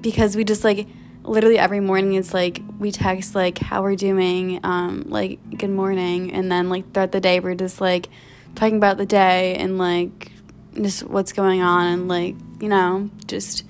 because 0.00 0.36
we 0.36 0.42
just 0.42 0.64
like 0.64 0.88
literally 1.22 1.58
every 1.58 1.80
morning 1.80 2.14
it's 2.14 2.32
like 2.32 2.62
we 2.78 2.90
text 2.90 3.34
like 3.34 3.58
how 3.58 3.82
we're 3.82 3.94
doing 3.94 4.58
um 4.64 5.04
like 5.08 5.38
good 5.58 5.68
morning 5.68 6.32
and 6.32 6.50
then 6.50 6.70
like 6.70 6.90
throughout 6.94 7.12
the 7.12 7.20
day 7.20 7.40
we're 7.40 7.54
just 7.54 7.78
like 7.78 8.08
talking 8.54 8.78
about 8.78 8.96
the 8.96 9.04
day 9.04 9.54
and 9.56 9.76
like 9.76 10.32
just 10.80 11.02
what's 11.02 11.34
going 11.34 11.60
on 11.60 11.88
and 11.88 12.08
like 12.08 12.34
you 12.58 12.70
know 12.70 13.10
just 13.26 13.64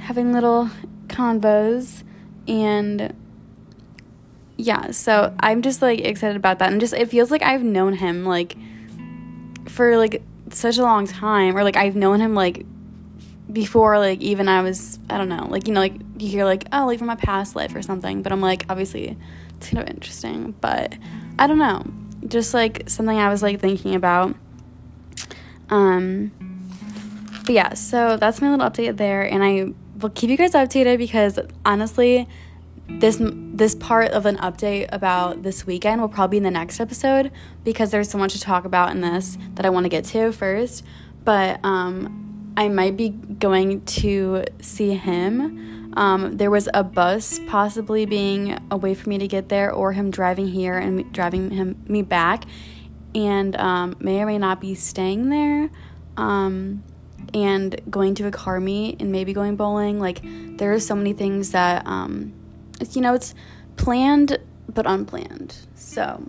having 0.00 0.32
little 0.32 0.68
convos 1.06 2.02
and 2.48 3.14
yeah 4.56 4.90
so 4.90 5.32
i'm 5.38 5.62
just 5.62 5.80
like 5.80 6.00
excited 6.00 6.34
about 6.34 6.58
that 6.58 6.72
and 6.72 6.80
just 6.80 6.94
it 6.94 7.08
feels 7.08 7.30
like 7.30 7.42
i've 7.42 7.62
known 7.62 7.92
him 7.92 8.24
like 8.24 8.56
for 9.68 9.96
like 9.96 10.20
such 10.50 10.78
a 10.78 10.82
long 10.82 11.06
time 11.06 11.56
or 11.56 11.64
like 11.64 11.76
i've 11.76 11.96
known 11.96 12.20
him 12.20 12.34
like 12.34 12.64
before 13.52 13.98
like 13.98 14.20
even 14.20 14.48
i 14.48 14.62
was 14.62 14.98
i 15.10 15.18
don't 15.18 15.28
know 15.28 15.46
like 15.48 15.66
you 15.66 15.74
know 15.74 15.80
like 15.80 15.94
you 16.18 16.28
hear 16.28 16.44
like 16.44 16.64
oh 16.72 16.86
like 16.86 16.98
from 16.98 17.06
my 17.06 17.14
past 17.14 17.54
life 17.54 17.74
or 17.74 17.82
something 17.82 18.22
but 18.22 18.32
i'm 18.32 18.40
like 18.40 18.64
obviously 18.68 19.16
it's 19.56 19.68
kind 19.68 19.82
of 19.82 19.94
interesting 19.94 20.52
but 20.60 20.94
i 21.38 21.46
don't 21.46 21.58
know 21.58 21.84
just 22.28 22.54
like 22.54 22.88
something 22.88 23.16
I 23.18 23.28
was 23.28 23.42
like 23.42 23.60
thinking 23.60 23.94
about. 23.94 24.34
Um, 25.70 26.32
but 27.44 27.54
yeah, 27.54 27.74
so 27.74 28.16
that's 28.16 28.40
my 28.40 28.50
little 28.50 28.68
update 28.68 28.96
there, 28.96 29.22
and 29.22 29.42
I 29.44 29.72
will 30.00 30.10
keep 30.10 30.30
you 30.30 30.36
guys 30.36 30.52
updated 30.52 30.98
because 30.98 31.38
honestly, 31.64 32.28
this 32.88 33.20
this 33.20 33.74
part 33.74 34.10
of 34.10 34.26
an 34.26 34.36
update 34.38 34.88
about 34.92 35.42
this 35.42 35.66
weekend 35.66 36.00
will 36.00 36.08
probably 36.08 36.34
be 36.34 36.38
in 36.38 36.42
the 36.42 36.50
next 36.50 36.80
episode 36.80 37.30
because 37.62 37.90
there's 37.90 38.10
so 38.10 38.18
much 38.18 38.32
to 38.34 38.40
talk 38.40 38.64
about 38.64 38.90
in 38.90 39.00
this 39.00 39.38
that 39.54 39.64
I 39.64 39.70
want 39.70 39.84
to 39.84 39.90
get 39.90 40.04
to 40.06 40.32
first. 40.32 40.84
But 41.24 41.64
um, 41.64 42.52
I 42.56 42.68
might 42.68 42.96
be 42.96 43.08
going 43.10 43.84
to 43.86 44.44
see 44.60 44.94
him 44.94 45.74
um, 45.96 46.36
there 46.36 46.50
was 46.50 46.68
a 46.74 46.82
bus 46.82 47.40
possibly 47.46 48.04
being 48.04 48.58
a 48.70 48.76
way 48.76 48.94
for 48.94 49.08
me 49.08 49.18
to 49.18 49.28
get 49.28 49.48
there, 49.48 49.72
or 49.72 49.92
him 49.92 50.10
driving 50.10 50.48
here 50.48 50.76
and 50.76 51.10
driving 51.12 51.50
him 51.50 51.82
me 51.86 52.02
back, 52.02 52.44
and 53.14 53.56
um, 53.56 53.96
may 54.00 54.20
or 54.20 54.26
may 54.26 54.38
not 54.38 54.60
be 54.60 54.74
staying 54.74 55.28
there, 55.28 55.70
um, 56.16 56.82
and 57.32 57.80
going 57.88 58.14
to 58.16 58.26
a 58.26 58.30
car 58.30 58.60
meet 58.60 59.00
and 59.00 59.12
maybe 59.12 59.32
going 59.32 59.56
bowling. 59.56 60.00
Like 60.00 60.20
there 60.58 60.72
are 60.72 60.80
so 60.80 60.94
many 60.94 61.12
things 61.12 61.52
that 61.52 61.86
um, 61.86 62.34
you 62.92 63.00
know 63.00 63.14
it's 63.14 63.34
planned 63.76 64.38
but 64.68 64.86
unplanned. 64.86 65.56
So 65.74 66.22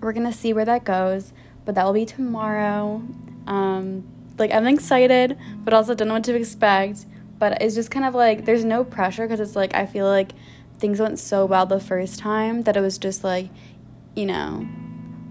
we're 0.00 0.12
gonna 0.12 0.32
see 0.32 0.52
where 0.52 0.64
that 0.64 0.84
goes, 0.84 1.32
but 1.64 1.74
that 1.74 1.84
will 1.84 1.92
be 1.92 2.06
tomorrow. 2.06 3.02
Um, 3.46 4.04
like 4.38 4.52
I'm 4.52 4.66
excited, 4.66 5.38
but 5.64 5.74
also 5.74 5.94
don't 5.94 6.08
know 6.08 6.14
what 6.14 6.24
to 6.24 6.34
expect 6.34 7.06
but 7.38 7.60
it's 7.60 7.74
just 7.74 7.90
kind 7.90 8.04
of 8.04 8.14
like 8.14 8.44
there's 8.44 8.64
no 8.64 8.84
pressure 8.84 9.26
because 9.26 9.40
it's 9.40 9.56
like 9.56 9.74
I 9.74 9.86
feel 9.86 10.06
like 10.06 10.32
things 10.78 11.00
went 11.00 11.18
so 11.18 11.46
well 11.46 11.66
the 11.66 11.80
first 11.80 12.18
time 12.18 12.62
that 12.62 12.76
it 12.76 12.80
was 12.80 12.98
just 12.98 13.24
like, 13.24 13.50
you 14.16 14.26
know, 14.26 14.66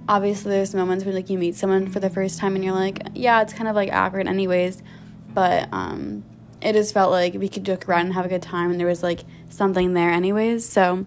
obviously 0.08 0.52
there's 0.52 0.76
moments 0.76 1.06
where 1.06 1.14
like 1.14 1.30
you 1.30 1.38
meet 1.38 1.56
someone 1.56 1.90
for 1.90 2.00
the 2.00 2.10
first 2.10 2.40
time 2.40 2.56
and 2.56 2.64
you're 2.64 2.74
like, 2.74 3.00
yeah, 3.14 3.42
it's 3.42 3.54
kind 3.54 3.68
of 3.68 3.76
like 3.76 3.92
awkward 3.92 4.28
anyways, 4.28 4.82
but 5.30 5.70
um 5.72 6.24
it 6.62 6.74
just 6.74 6.94
felt 6.94 7.12
like 7.12 7.34
we 7.34 7.50
could 7.50 7.66
joke 7.66 7.90
around 7.90 8.06
and 8.06 8.14
have 8.14 8.26
a 8.26 8.30
good 8.30 8.42
time 8.42 8.72
and 8.72 8.80
there 8.80 8.88
was 8.88 9.04
like 9.04 9.22
something 9.53 9.93
there 9.93 10.10
anyways. 10.10 10.67
So 10.67 11.05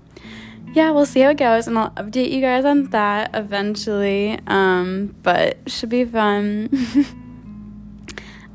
yeah, 0.73 0.91
we'll 0.91 1.07
see 1.07 1.21
how 1.21 1.31
it 1.31 1.39
goes 1.39 1.67
and 1.67 1.79
I'll 1.79 1.91
update 1.91 2.31
you 2.31 2.41
guys 2.41 2.65
on 2.65 2.85
that 2.91 3.31
eventually. 3.35 4.39
Um, 4.47 5.15
but 5.23 5.59
should 5.71 5.89
be 5.89 6.05
fun. 6.05 6.71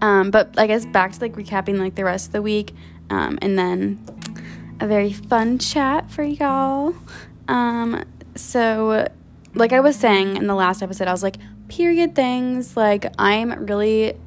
Um, 0.02 0.32
but 0.32 0.56
I 0.58 0.68
guess 0.68 0.86
back 0.86 1.12
to 1.14 1.20
like 1.22 1.34
recapping 1.34 1.78
like 1.78 1.96
the 1.96 2.04
rest 2.04 2.28
of 2.28 2.34
the 2.34 2.42
week, 2.42 2.74
um, 3.10 3.38
and 3.42 3.58
then 3.58 4.04
a 4.80 4.88
very 4.88 5.14
fun 5.14 5.60
chat 5.60 6.10
for 6.10 6.24
y'all. 6.24 6.96
Um, 7.48 8.04
so, 8.36 9.08
like 9.54 9.74
I 9.74 9.80
was 9.80 9.96
saying 9.96 10.38
in 10.38 10.48
the 10.48 10.56
last 10.56 10.82
episode, 10.82 11.08
I 11.08 11.12
was 11.12 11.22
like, 11.22 11.38
period 11.68 12.16
things. 12.16 12.76
Like 12.76 13.14
I'm 13.20 13.66
really 13.66 14.18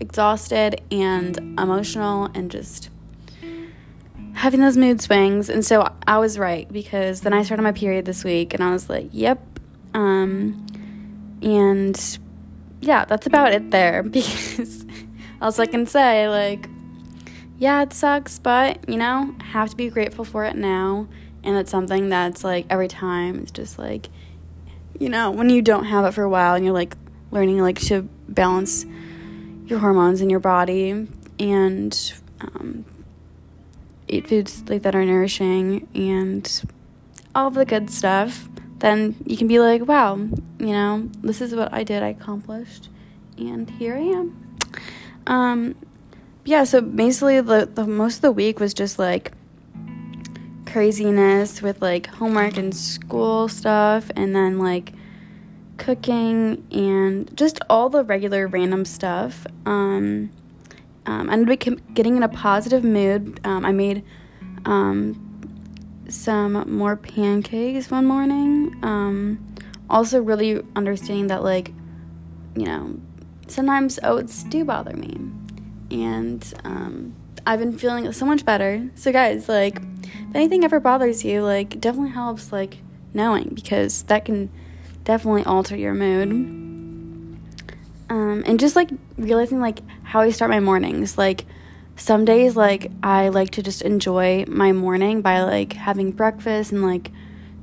exhausted 0.00 0.82
and 0.90 1.38
emotional 1.58 2.24
and 2.34 2.50
just 2.50 2.90
having 4.34 4.60
those 4.60 4.76
mood 4.76 5.00
swings. 5.00 5.48
And 5.48 5.64
so 5.64 5.90
I 6.06 6.18
was 6.18 6.38
right 6.38 6.70
because 6.70 7.22
then 7.22 7.32
I 7.32 7.42
started 7.42 7.62
my 7.62 7.72
period 7.72 8.04
this 8.04 8.24
week, 8.24 8.54
and 8.54 8.62
I 8.62 8.70
was 8.70 8.90
like, 8.90 9.08
yep. 9.12 9.40
Um, 9.94 10.66
and 11.42 12.18
yeah, 12.80 13.04
that's 13.04 13.26
about 13.26 13.52
it 13.52 13.70
there 13.70 14.02
because 14.18 14.84
else 15.40 15.58
I 15.58 15.66
can 15.66 15.86
say, 15.86 16.28
like, 16.28 16.68
yeah, 17.58 17.82
it 17.82 17.92
sucks, 17.92 18.38
but 18.38 18.88
you 18.88 18.96
know, 18.96 19.34
have 19.40 19.70
to 19.70 19.76
be 19.76 19.88
grateful 19.88 20.24
for 20.24 20.44
it 20.44 20.56
now. 20.56 21.08
And 21.42 21.56
it's 21.56 21.70
something 21.70 22.08
that's 22.08 22.42
like 22.42 22.66
every 22.70 22.88
time 22.88 23.40
it's 23.40 23.52
just 23.52 23.78
like, 23.78 24.08
you 24.98 25.08
know, 25.08 25.30
when 25.30 25.50
you 25.50 25.62
don't 25.62 25.84
have 25.84 26.04
it 26.04 26.12
for 26.12 26.22
a 26.22 26.28
while 26.28 26.54
and 26.54 26.64
you're 26.64 26.74
like 26.74 26.96
learning 27.30 27.60
like 27.60 27.80
to 27.82 28.02
balance 28.28 28.86
your 29.66 29.78
hormones 29.78 30.20
in 30.20 30.30
your 30.30 30.40
body 30.40 31.06
and 31.38 32.12
um, 32.40 32.84
eat 34.08 34.28
foods 34.28 34.64
like 34.68 34.82
that 34.82 34.94
are 34.94 35.04
nourishing 35.04 35.88
and 35.94 36.62
all 37.34 37.50
the 37.50 37.64
good 37.64 37.90
stuff, 37.90 38.48
then 38.78 39.16
you 39.24 39.36
can 39.36 39.48
be 39.48 39.58
like, 39.58 39.86
wow, 39.86 40.16
you 40.16 40.72
know, 40.72 41.08
this 41.22 41.40
is 41.40 41.54
what 41.54 41.72
I 41.72 41.84
did, 41.84 42.02
I 42.02 42.08
accomplished, 42.08 42.90
and 43.38 43.68
here 43.70 43.94
I 43.96 44.00
am. 44.00 44.58
Um, 45.26 45.74
yeah, 46.44 46.64
so 46.64 46.80
basically, 46.80 47.40
the, 47.40 47.68
the 47.72 47.86
most 47.86 48.16
of 48.16 48.22
the 48.22 48.32
week 48.32 48.60
was 48.60 48.74
just 48.74 48.98
like 48.98 49.32
craziness 50.66 51.62
with 51.62 51.80
like 51.80 52.06
homework 52.06 52.56
and 52.56 52.74
school 52.74 53.48
stuff, 53.48 54.10
and 54.14 54.34
then 54.34 54.58
like 54.58 54.92
cooking 55.76 56.66
and 56.70 57.36
just 57.36 57.58
all 57.68 57.88
the 57.88 58.04
regular 58.04 58.46
random 58.46 58.84
stuff. 58.84 59.46
Um, 59.64 60.30
um, 61.06 61.28
I 61.28 61.34
ended 61.34 61.68
up 61.68 61.94
getting 61.94 62.16
in 62.16 62.22
a 62.22 62.28
positive 62.28 62.84
mood. 62.84 63.40
Um, 63.44 63.64
I 63.64 63.72
made 63.72 64.04
um, 64.64 65.20
some 66.08 66.52
more 66.70 66.96
pancakes 66.96 67.90
one 67.90 68.06
morning. 68.06 68.78
Um, 68.82 69.54
also, 69.90 70.20
really 70.22 70.62
understanding 70.74 71.26
that, 71.28 71.42
like, 71.42 71.72
you 72.56 72.64
know, 72.64 72.98
sometimes 73.48 73.98
oats 74.02 74.44
do 74.44 74.64
bother 74.64 74.96
me. 74.96 75.16
And 75.90 76.54
um, 76.64 77.14
I've 77.46 77.58
been 77.58 77.76
feeling 77.76 78.10
so 78.12 78.24
much 78.24 78.44
better. 78.44 78.88
So, 78.94 79.12
guys, 79.12 79.48
like, 79.48 79.76
if 79.76 80.34
anything 80.34 80.64
ever 80.64 80.80
bothers 80.80 81.24
you, 81.24 81.42
like, 81.42 81.80
definitely 81.80 82.12
helps, 82.12 82.50
like, 82.50 82.78
knowing 83.12 83.50
because 83.54 84.02
that 84.04 84.24
can 84.24 84.50
definitely 85.04 85.44
alter 85.44 85.76
your 85.76 85.94
mood. 85.94 86.30
Um, 88.10 88.42
and 88.46 88.58
just 88.60 88.76
like 88.76 88.90
realizing 89.16 89.60
like 89.60 89.80
how 90.02 90.20
I 90.20 90.30
start 90.30 90.50
my 90.50 90.60
mornings. 90.60 91.16
Like 91.18 91.44
some 91.96 92.24
days 92.24 92.56
like 92.56 92.90
I 93.02 93.28
like 93.28 93.50
to 93.50 93.62
just 93.62 93.82
enjoy 93.82 94.44
my 94.48 94.72
morning 94.72 95.22
by 95.22 95.42
like 95.42 95.72
having 95.72 96.10
breakfast 96.12 96.72
and 96.72 96.82
like 96.82 97.10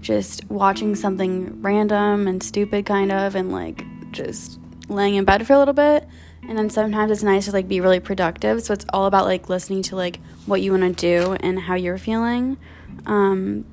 just 0.01 0.49
watching 0.49 0.95
something 0.95 1.61
random 1.61 2.27
and 2.27 2.41
stupid 2.41 2.85
kind 2.85 3.11
of 3.11 3.35
and 3.35 3.51
like 3.51 3.83
just 4.11 4.59
laying 4.87 5.15
in 5.15 5.25
bed 5.25 5.45
for 5.45 5.53
a 5.53 5.59
little 5.59 5.73
bit. 5.73 6.07
And 6.47 6.57
then 6.57 6.69
sometimes 6.69 7.11
it's 7.11 7.23
nice 7.23 7.45
to 7.45 7.51
like 7.51 7.67
be 7.67 7.81
really 7.81 7.99
productive. 7.99 8.63
So 8.63 8.73
it's 8.73 8.85
all 8.91 9.05
about 9.05 9.25
like 9.25 9.47
listening 9.47 9.83
to 9.83 9.95
like 9.95 10.19
what 10.45 10.61
you 10.61 10.71
want 10.71 10.97
to 10.97 11.23
do 11.23 11.33
and 11.33 11.59
how 11.59 11.75
you're 11.75 11.99
feeling. 11.99 12.57
Um, 13.05 13.65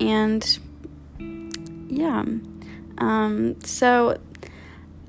and 0.00 0.58
yeah. 1.88 2.24
Um, 2.98 3.60
so 3.60 4.18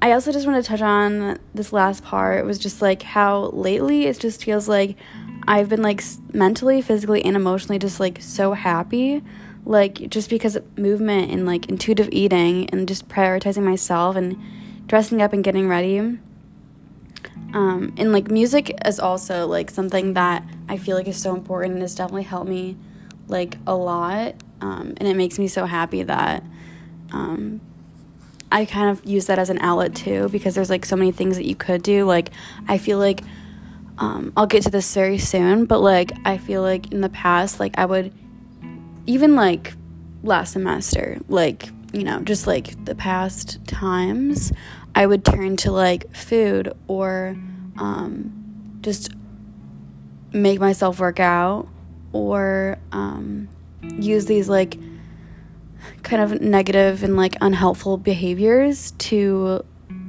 i 0.02 0.12
also 0.12 0.32
just 0.32 0.48
want 0.48 0.64
to 0.64 0.68
touch 0.68 0.82
on 0.82 1.40
this 1.54 1.74
last 1.74 2.04
part. 2.04 2.40
It 2.40 2.46
was 2.46 2.60
just 2.60 2.82
like 2.82 3.04
how 3.04 3.48
lately 3.48 4.06
it 4.06 4.20
just 4.20 4.44
feels 4.44 4.68
like 4.68 4.96
i've 5.48 5.70
been 5.70 5.82
like 5.82 6.04
mentally 6.34 6.82
physically 6.82 7.24
and 7.24 7.36
emotionally 7.36 7.80
just 7.80 8.00
like 8.00 8.22
so 8.22 8.54
happy. 8.54 9.22
Like 9.66 10.10
just 10.10 10.30
because 10.30 10.56
of 10.56 10.78
movement 10.78 11.32
and 11.32 11.46
like 11.46 11.70
intuitive 11.70 12.10
eating 12.12 12.70
and 12.70 12.88
just 12.88 13.08
prioritizing 13.10 13.64
myself 13.64 14.16
and 14.16 14.38
dressing 14.88 15.22
up 15.22 15.34
and 15.34 15.44
getting 15.44 15.68
ready. 15.68 16.00
Um, 17.54 17.94
and 17.98 18.12
like 18.12 18.30
music 18.32 18.78
is 18.86 19.00
also 19.00 19.48
like 19.48 19.72
something 19.72 20.14
that 20.14 20.44
i 20.68 20.78
feel 20.78 20.96
like 20.96 21.08
is 21.08 21.20
so 21.20 21.34
important 21.34 21.74
and 21.74 21.82
has 21.82 21.96
definitely 21.96 22.24
helped 22.24 22.50
me 22.50 22.78
like 23.28 23.58
a 23.66 23.76
lot. 23.76 24.36
Um, 24.62 24.94
and 24.98 25.08
it 25.08 25.16
makes 25.16 25.40
me 25.40 25.48
so 25.48 25.66
happy 25.66 26.04
that 26.04 26.44
um, 27.12 27.62
i 28.52 28.66
kind 28.66 28.90
of 28.90 29.06
use 29.06 29.28
that 29.28 29.40
as 29.40 29.50
an 29.50 29.60
outlet 29.60 29.94
too 29.96 30.30
because 30.30 30.56
there's 30.56 30.70
like 30.70 30.86
so 30.86 30.96
many 30.96 31.12
things 31.12 31.36
that 31.38 31.46
you 31.46 31.56
could 31.56 31.84
do. 31.84 32.06
Like 32.06 32.32
i 32.68 32.78
feel 32.78 32.98
like 32.98 33.22
um, 33.98 34.32
i'll 34.38 34.48
get 34.48 34.64
to 34.64 34.70
this 34.70 34.94
very 34.94 35.18
soon 35.18 35.66
but 35.66 35.80
like 35.80 36.14
i 36.24 36.38
feel 36.38 36.62
like 36.62 36.92
in 36.92 37.02
the 37.02 37.10
past 37.10 37.60
like 37.60 37.78
i 37.78 37.86
would 37.86 38.14
even 39.06 39.36
like 39.36 39.74
last 40.24 40.54
semester, 40.54 41.20
like, 41.28 41.70
you 41.94 42.04
know, 42.04 42.20
just 42.20 42.48
like 42.48 42.86
the 42.86 42.96
past 42.96 43.66
times, 43.66 44.52
I 44.96 45.06
would 45.06 45.26
turn 45.26 45.58
to 45.58 45.72
like 45.72 46.16
food 46.16 46.74
or 46.88 47.36
um, 47.78 48.80
just 48.82 49.12
make 50.32 50.60
myself 50.60 51.00
work 51.00 51.20
out 51.20 51.68
or 52.14 52.78
um, 52.92 53.48
use 53.82 54.26
these 54.26 54.50
like 54.50 54.78
kind 56.04 56.22
of 56.22 56.42
negative 56.42 57.04
and 57.04 57.16
like 57.16 57.36
unhelpful 57.42 57.98
behaviors 57.98 58.92
to 58.92 59.64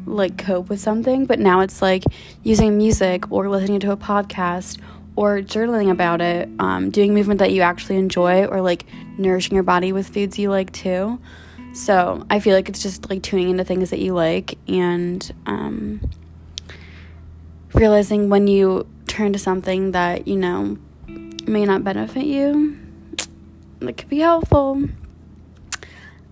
like 0.07 0.39
cope 0.39 0.69
with 0.69 0.81
something. 0.81 1.27
But 1.27 1.39
now 1.39 1.61
it's 1.61 1.83
like 1.83 2.05
using 2.43 2.77
music 2.77 3.31
or 3.31 3.49
listening 3.49 3.81
to 3.81 3.93
a 3.93 3.97
podcast 3.97 4.79
or 5.17 5.39
journaling 5.39 5.91
about 5.91 6.21
it, 6.21 6.49
um, 6.59 6.91
doing 6.91 7.15
movement 7.15 7.39
that 7.41 7.53
you 7.53 7.63
actually 7.63 7.97
enjoy, 7.97 8.47
or 8.47 8.61
like 8.61 8.87
nourishing 9.19 9.55
your 9.55 9.63
body 9.63 9.93
with 9.93 10.09
foods 10.09 10.39
you 10.39 10.51
like 10.51 10.73
too. 10.73 11.21
So 11.73 12.25
I 12.31 12.41
feel 12.41 12.55
like 12.55 12.69
it's 12.69 12.83
just 12.83 13.09
like 13.11 13.23
tuning 13.23 13.51
into 13.51 13.65
things 13.65 13.91
that 13.91 14.01
you 14.01 14.15
like 14.15 14.59
and 14.69 15.33
um, 15.47 16.11
realizing 17.75 18.29
when 18.29 18.47
you 18.47 18.89
turn 19.07 19.33
to 19.33 19.39
something 19.39 19.93
that 19.93 20.27
you 20.27 20.37
know 20.37 20.79
may 21.47 21.65
not 21.65 21.85
benefit 21.85 22.25
you, 22.25 22.79
it 23.81 23.97
could 23.97 24.09
be 24.09 24.19
helpful. 24.19 24.89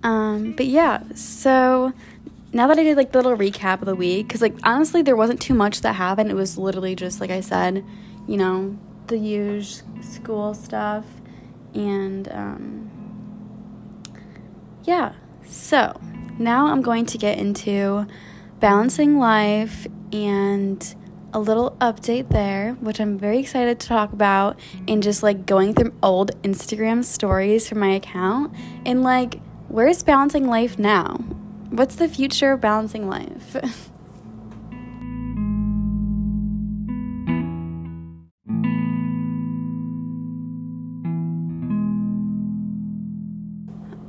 Um, 0.09 0.53
but 0.53 0.65
yeah, 0.65 1.03
so 1.15 1.93
now 2.55 2.67
that 2.69 2.79
I 2.79 2.83
did 2.83 2.97
like 2.97 3.12
the 3.12 3.19
little 3.19 3.37
recap 3.37 3.81
of 3.81 3.85
the 3.85 3.95
week, 3.95 4.27
because 4.27 4.41
like 4.41 4.55
honestly, 4.65 5.03
there 5.03 5.17
wasn't 5.17 5.38
too 5.38 5.53
much 5.53 5.83
that 5.83 5.93
happened. 5.93 6.31
It 6.31 6.35
was 6.35 6.57
literally 6.57 6.94
just 6.94 7.21
like 7.21 7.31
I 7.31 7.40
said, 7.40 7.85
you 8.27 8.38
know, 8.38 8.79
the 9.09 9.18
usual 9.18 9.87
school 10.01 10.55
stuff. 10.55 11.05
And 11.75 12.27
um, 12.33 12.90
yeah, 14.85 15.12
so 15.47 16.01
now 16.38 16.68
I'm 16.68 16.81
going 16.81 17.05
to 17.05 17.18
get 17.18 17.37
into 17.38 18.07
balancing 18.61 19.18
life 19.18 19.87
and 20.11 20.94
a 21.35 21.38
little 21.38 21.77
update 21.83 22.31
there, 22.31 22.73
which 22.81 22.99
I'm 22.99 23.18
very 23.18 23.40
excited 23.40 23.79
to 23.79 23.87
talk 23.87 24.14
about, 24.14 24.59
and 24.88 25.03
just 25.03 25.23
like 25.23 25.44
going 25.44 25.75
through 25.75 25.92
old 26.03 26.31
Instagram 26.44 27.05
stories 27.05 27.68
from 27.68 27.81
my 27.81 27.90
account 27.90 28.55
and 28.87 29.03
like, 29.03 29.42
where's 29.68 30.02
balancing 30.02 30.46
life 30.46 30.78
now? 30.78 31.16
What's 31.70 31.96
the 31.96 32.09
future 32.09 32.52
of 32.52 32.61
balancing 32.61 33.09
life? 33.09 33.57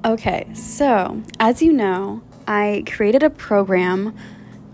Okay, 0.06 0.48
so 0.56 1.22
as 1.40 1.62
you 1.62 1.72
know, 1.72 2.22
I 2.48 2.84
created 2.88 3.22
a 3.22 3.30
program 3.30 4.16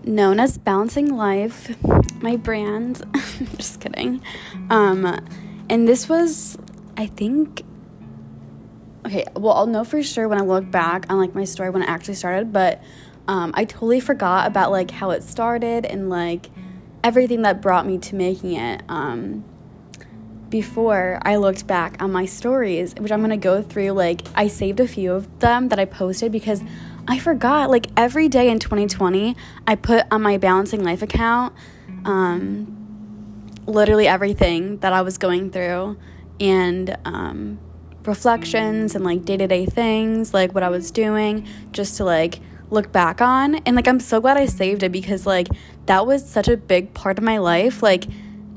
known 0.04 0.40
as 0.40 0.56
Balancing 0.56 1.14
Life, 1.14 1.76
my 2.22 2.36
brand. 2.36 3.02
just 3.58 3.80
kidding. 3.80 4.22
Um, 4.70 5.04
and 5.68 5.86
this 5.86 6.08
was, 6.08 6.56
I 6.96 7.06
think, 7.06 7.64
okay, 9.06 9.24
well, 9.34 9.54
I'll 9.54 9.66
know 9.66 9.84
for 9.84 10.02
sure 10.02 10.28
when 10.28 10.38
I 10.38 10.44
look 10.44 10.70
back 10.70 11.06
on 11.10 11.18
like 11.18 11.34
my 11.34 11.44
story 11.44 11.70
when 11.70 11.82
it 11.82 11.88
actually 11.88 12.14
started, 12.14 12.52
but 12.52 12.82
um, 13.28 13.52
I 13.54 13.64
totally 13.64 14.00
forgot 14.00 14.46
about 14.46 14.70
like 14.70 14.90
how 14.90 15.10
it 15.10 15.22
started 15.22 15.84
and 15.84 16.10
like 16.10 16.50
everything 17.02 17.42
that 17.42 17.60
brought 17.60 17.86
me 17.86 17.98
to 17.98 18.14
making 18.14 18.52
it. 18.52 18.82
Um, 18.88 19.44
before 20.48 21.18
I 21.22 21.36
looked 21.36 21.66
back 21.66 22.00
on 22.00 22.12
my 22.12 22.24
stories, 22.24 22.94
which 22.98 23.10
I'm 23.10 23.20
gonna 23.20 23.36
go 23.36 23.62
through. 23.62 23.90
Like, 23.90 24.22
I 24.34 24.46
saved 24.46 24.80
a 24.80 24.86
few 24.86 25.12
of 25.12 25.40
them 25.40 25.68
that 25.68 25.78
I 25.78 25.84
posted 25.84 26.30
because 26.30 26.62
I 27.08 27.18
forgot. 27.18 27.68
Like, 27.68 27.88
every 27.96 28.28
day 28.28 28.48
in 28.48 28.58
2020, 28.58 29.36
I 29.66 29.74
put 29.74 30.06
on 30.10 30.22
my 30.22 30.38
Balancing 30.38 30.84
Life 30.84 31.02
account 31.02 31.52
um, 32.04 32.72
literally 33.66 34.06
everything 34.06 34.78
that 34.78 34.92
I 34.92 35.02
was 35.02 35.18
going 35.18 35.50
through 35.50 35.98
and 36.38 36.96
um, 37.04 37.58
reflections 38.06 38.94
and 38.94 39.04
like 39.04 39.24
day 39.24 39.36
to 39.36 39.46
day 39.46 39.66
things, 39.66 40.32
like 40.34 40.54
what 40.54 40.62
I 40.62 40.68
was 40.68 40.90
doing, 40.90 41.46
just 41.72 41.96
to 41.98 42.04
like 42.04 42.40
look 42.70 42.92
back 42.92 43.20
on. 43.20 43.56
And 43.56 43.76
like, 43.76 43.88
I'm 43.88 44.00
so 44.00 44.20
glad 44.20 44.36
I 44.36 44.46
saved 44.46 44.82
it 44.82 44.92
because 44.92 45.26
like 45.26 45.48
that 45.86 46.06
was 46.06 46.28
such 46.28 46.48
a 46.48 46.56
big 46.56 46.94
part 46.94 47.18
of 47.18 47.24
my 47.24 47.38
life. 47.38 47.82
Like, 47.82 48.04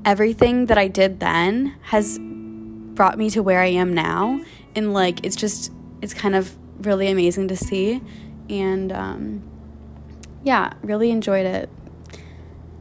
everything 0.06 0.68
that 0.68 0.78
I 0.78 0.88
did 0.88 1.20
then 1.20 1.76
has 1.84 2.18
brought 2.20 3.18
me 3.18 3.30
to 3.32 3.44
where 3.44 3.62
I 3.62 3.68
am 3.68 3.94
now. 3.94 4.42
And 4.76 4.94
like, 4.94 5.26
it's 5.26 5.36
just, 5.36 5.72
it's 6.02 6.14
kind 6.14 6.36
of 6.36 6.56
really 6.80 7.10
amazing 7.10 7.48
to 7.50 7.56
see. 7.56 8.02
And 8.50 8.92
um, 8.92 9.44
yeah, 10.44 10.74
really 10.82 11.12
enjoyed 11.12 11.46
it. 11.46 11.70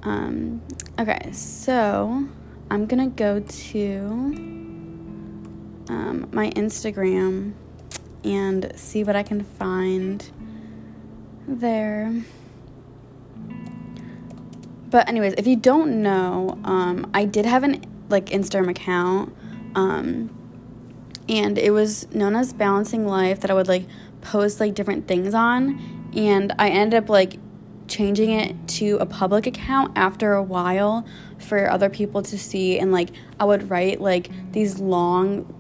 Um, 0.03 0.63
okay, 0.99 1.33
so 1.33 2.29
I'm 2.71 2.87
gonna 2.87 3.09
go 3.09 3.41
to 3.41 4.58
um, 5.89 6.29
my 6.33 6.51
Instagram 6.51 7.55
and 8.25 8.73
see 8.77 9.05
what 9.05 9.17
I 9.17 9.23
can 9.23 9.43
find 9.43 10.31
there. 11.47 12.13
But 14.91 15.09
anyways, 15.09 15.35
if 15.35 15.47
you 15.47 15.57
don't 15.57 16.03
know, 16.03 16.59
um, 16.65 17.11
I 17.13 17.25
did 17.25 17.45
have 17.47 17.63
an 17.63 17.85
like 18.09 18.27
Instagram 18.27 18.71
account, 18.71 19.37
um, 19.75 20.35
and 21.29 21.59
it 21.59 21.73
was 21.73 22.11
known 22.15 22.35
as 22.35 22.55
Balancing 22.55 23.07
Life 23.07 23.41
that 23.41 23.51
I 23.51 23.55
would 23.55 23.69
like 23.69 23.87
post 24.23 24.61
like 24.61 24.75
different 24.75 25.07
things 25.07 25.35
on, 25.35 26.11
and 26.17 26.55
I 26.59 26.71
ended 26.71 27.03
up 27.03 27.11
like 27.11 27.39
changing 27.87 28.31
it 28.31 28.55
to 28.69 28.97
a 28.99 29.07
public 29.07 29.47
account 29.47 29.97
after 29.97 30.35
a 30.35 30.43
while 30.43 31.07
for 31.39 31.71
other 31.71 31.91
people 31.91 32.23
to 32.23 32.39
see, 32.39 32.79
and 32.79 32.91
like 32.91 33.11
I 33.39 33.45
would 33.45 33.69
write 33.69 34.01
like 34.01 34.31
these 34.53 34.79
long, 34.79 35.55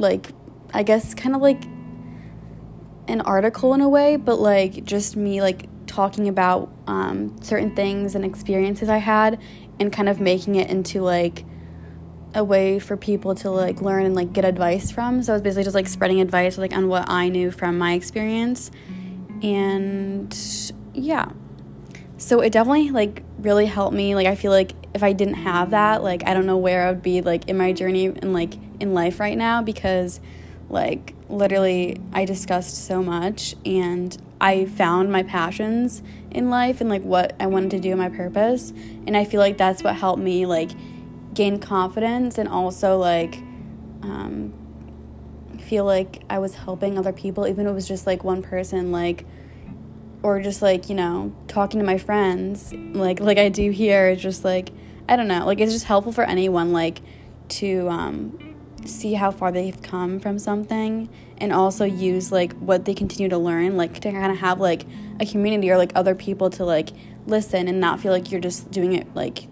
like 0.00 0.32
I 0.72 0.82
guess 0.82 1.14
kind 1.14 1.34
of 1.34 1.42
like 1.42 1.64
an 3.08 3.20
article 3.22 3.74
in 3.74 3.80
a 3.80 3.88
way, 3.88 4.16
but 4.16 4.40
like 4.40 4.84
just 4.84 5.16
me 5.16 5.42
like 5.42 5.68
talking 5.86 6.28
about 6.28 6.70
um, 6.86 7.36
certain 7.42 7.74
things 7.74 8.14
and 8.14 8.24
experiences 8.24 8.88
I 8.88 8.98
had 8.98 9.40
and 9.80 9.92
kind 9.92 10.08
of 10.08 10.20
making 10.20 10.54
it 10.54 10.70
into 10.70 11.00
like 11.00 11.44
a 12.34 12.44
way 12.44 12.78
for 12.78 12.96
people 12.96 13.34
to 13.34 13.50
like 13.50 13.82
learn 13.82 14.06
and 14.06 14.14
like 14.14 14.32
get 14.32 14.44
advice 14.44 14.90
from. 14.90 15.22
So 15.22 15.32
I 15.32 15.34
was 15.34 15.42
basically 15.42 15.64
just 15.64 15.74
like 15.74 15.88
spreading 15.88 16.20
advice 16.20 16.58
like 16.58 16.72
on 16.72 16.88
what 16.88 17.08
I 17.08 17.28
knew 17.28 17.50
from 17.50 17.76
my 17.78 17.94
experience. 17.94 18.70
And 19.42 20.36
yeah. 20.94 21.30
So 22.18 22.40
it 22.40 22.52
definitely 22.52 22.90
like 22.90 23.24
really 23.38 23.66
helped 23.66 23.96
me. 23.96 24.14
Like 24.14 24.28
I 24.28 24.36
feel 24.36 24.52
like 24.52 24.72
if 24.94 25.02
I 25.02 25.12
didn't 25.12 25.34
have 25.34 25.70
that, 25.70 26.02
like 26.02 26.22
I 26.26 26.34
don't 26.34 26.46
know 26.46 26.58
where 26.58 26.86
I 26.86 26.90
would 26.90 27.02
be 27.02 27.20
like 27.20 27.48
in 27.48 27.56
my 27.56 27.72
journey 27.72 28.06
and 28.06 28.32
like 28.32 28.54
in 28.80 28.94
life 28.94 29.20
right 29.20 29.36
now 29.36 29.62
because 29.62 30.20
Like, 30.70 31.14
literally, 31.28 32.00
I 32.12 32.24
discussed 32.24 32.86
so 32.86 33.02
much 33.02 33.56
and 33.66 34.16
I 34.40 34.66
found 34.66 35.10
my 35.10 35.24
passions 35.24 36.00
in 36.30 36.48
life 36.48 36.80
and 36.80 36.88
like 36.88 37.02
what 37.02 37.34
I 37.40 37.46
wanted 37.48 37.72
to 37.72 37.80
do, 37.80 37.96
my 37.96 38.08
purpose. 38.08 38.72
And 39.06 39.16
I 39.16 39.24
feel 39.24 39.40
like 39.40 39.58
that's 39.58 39.82
what 39.82 39.96
helped 39.96 40.22
me 40.22 40.46
like 40.46 40.70
gain 41.34 41.58
confidence 41.58 42.38
and 42.38 42.48
also 42.48 42.98
like 42.98 43.34
um, 44.02 44.52
feel 45.60 45.84
like 45.84 46.22
I 46.30 46.38
was 46.38 46.54
helping 46.54 46.96
other 46.96 47.12
people, 47.12 47.48
even 47.48 47.66
if 47.66 47.72
it 47.72 47.74
was 47.74 47.88
just 47.88 48.06
like 48.06 48.22
one 48.22 48.40
person, 48.40 48.92
like, 48.92 49.26
or 50.22 50.40
just 50.40 50.62
like, 50.62 50.88
you 50.88 50.94
know, 50.94 51.34
talking 51.48 51.80
to 51.80 51.86
my 51.86 51.98
friends, 51.98 52.72
like, 52.72 53.20
like 53.20 53.38
I 53.38 53.48
do 53.48 53.70
here, 53.70 54.14
just 54.16 54.44
like, 54.44 54.70
I 55.08 55.16
don't 55.16 55.28
know, 55.28 55.46
like, 55.46 55.60
it's 55.60 55.72
just 55.72 55.86
helpful 55.86 56.12
for 56.12 56.24
anyone, 56.24 56.72
like, 56.72 57.00
to, 57.48 57.88
um, 57.88 58.50
see 58.86 59.14
how 59.14 59.30
far 59.30 59.52
they've 59.52 59.80
come 59.82 60.20
from 60.20 60.38
something 60.38 61.08
and 61.38 61.52
also 61.52 61.84
use 61.84 62.32
like 62.32 62.52
what 62.54 62.84
they 62.84 62.94
continue 62.94 63.28
to 63.28 63.38
learn 63.38 63.76
like 63.76 63.94
to 64.00 64.10
kind 64.10 64.32
of 64.32 64.38
have 64.38 64.60
like 64.60 64.86
a 65.20 65.26
community 65.26 65.70
or 65.70 65.76
like 65.76 65.92
other 65.94 66.14
people 66.14 66.50
to 66.50 66.64
like 66.64 66.90
listen 67.26 67.68
and 67.68 67.80
not 67.80 68.00
feel 68.00 68.12
like 68.12 68.30
you're 68.30 68.40
just 68.40 68.70
doing 68.70 68.94
it 68.94 69.06
like 69.14 69.48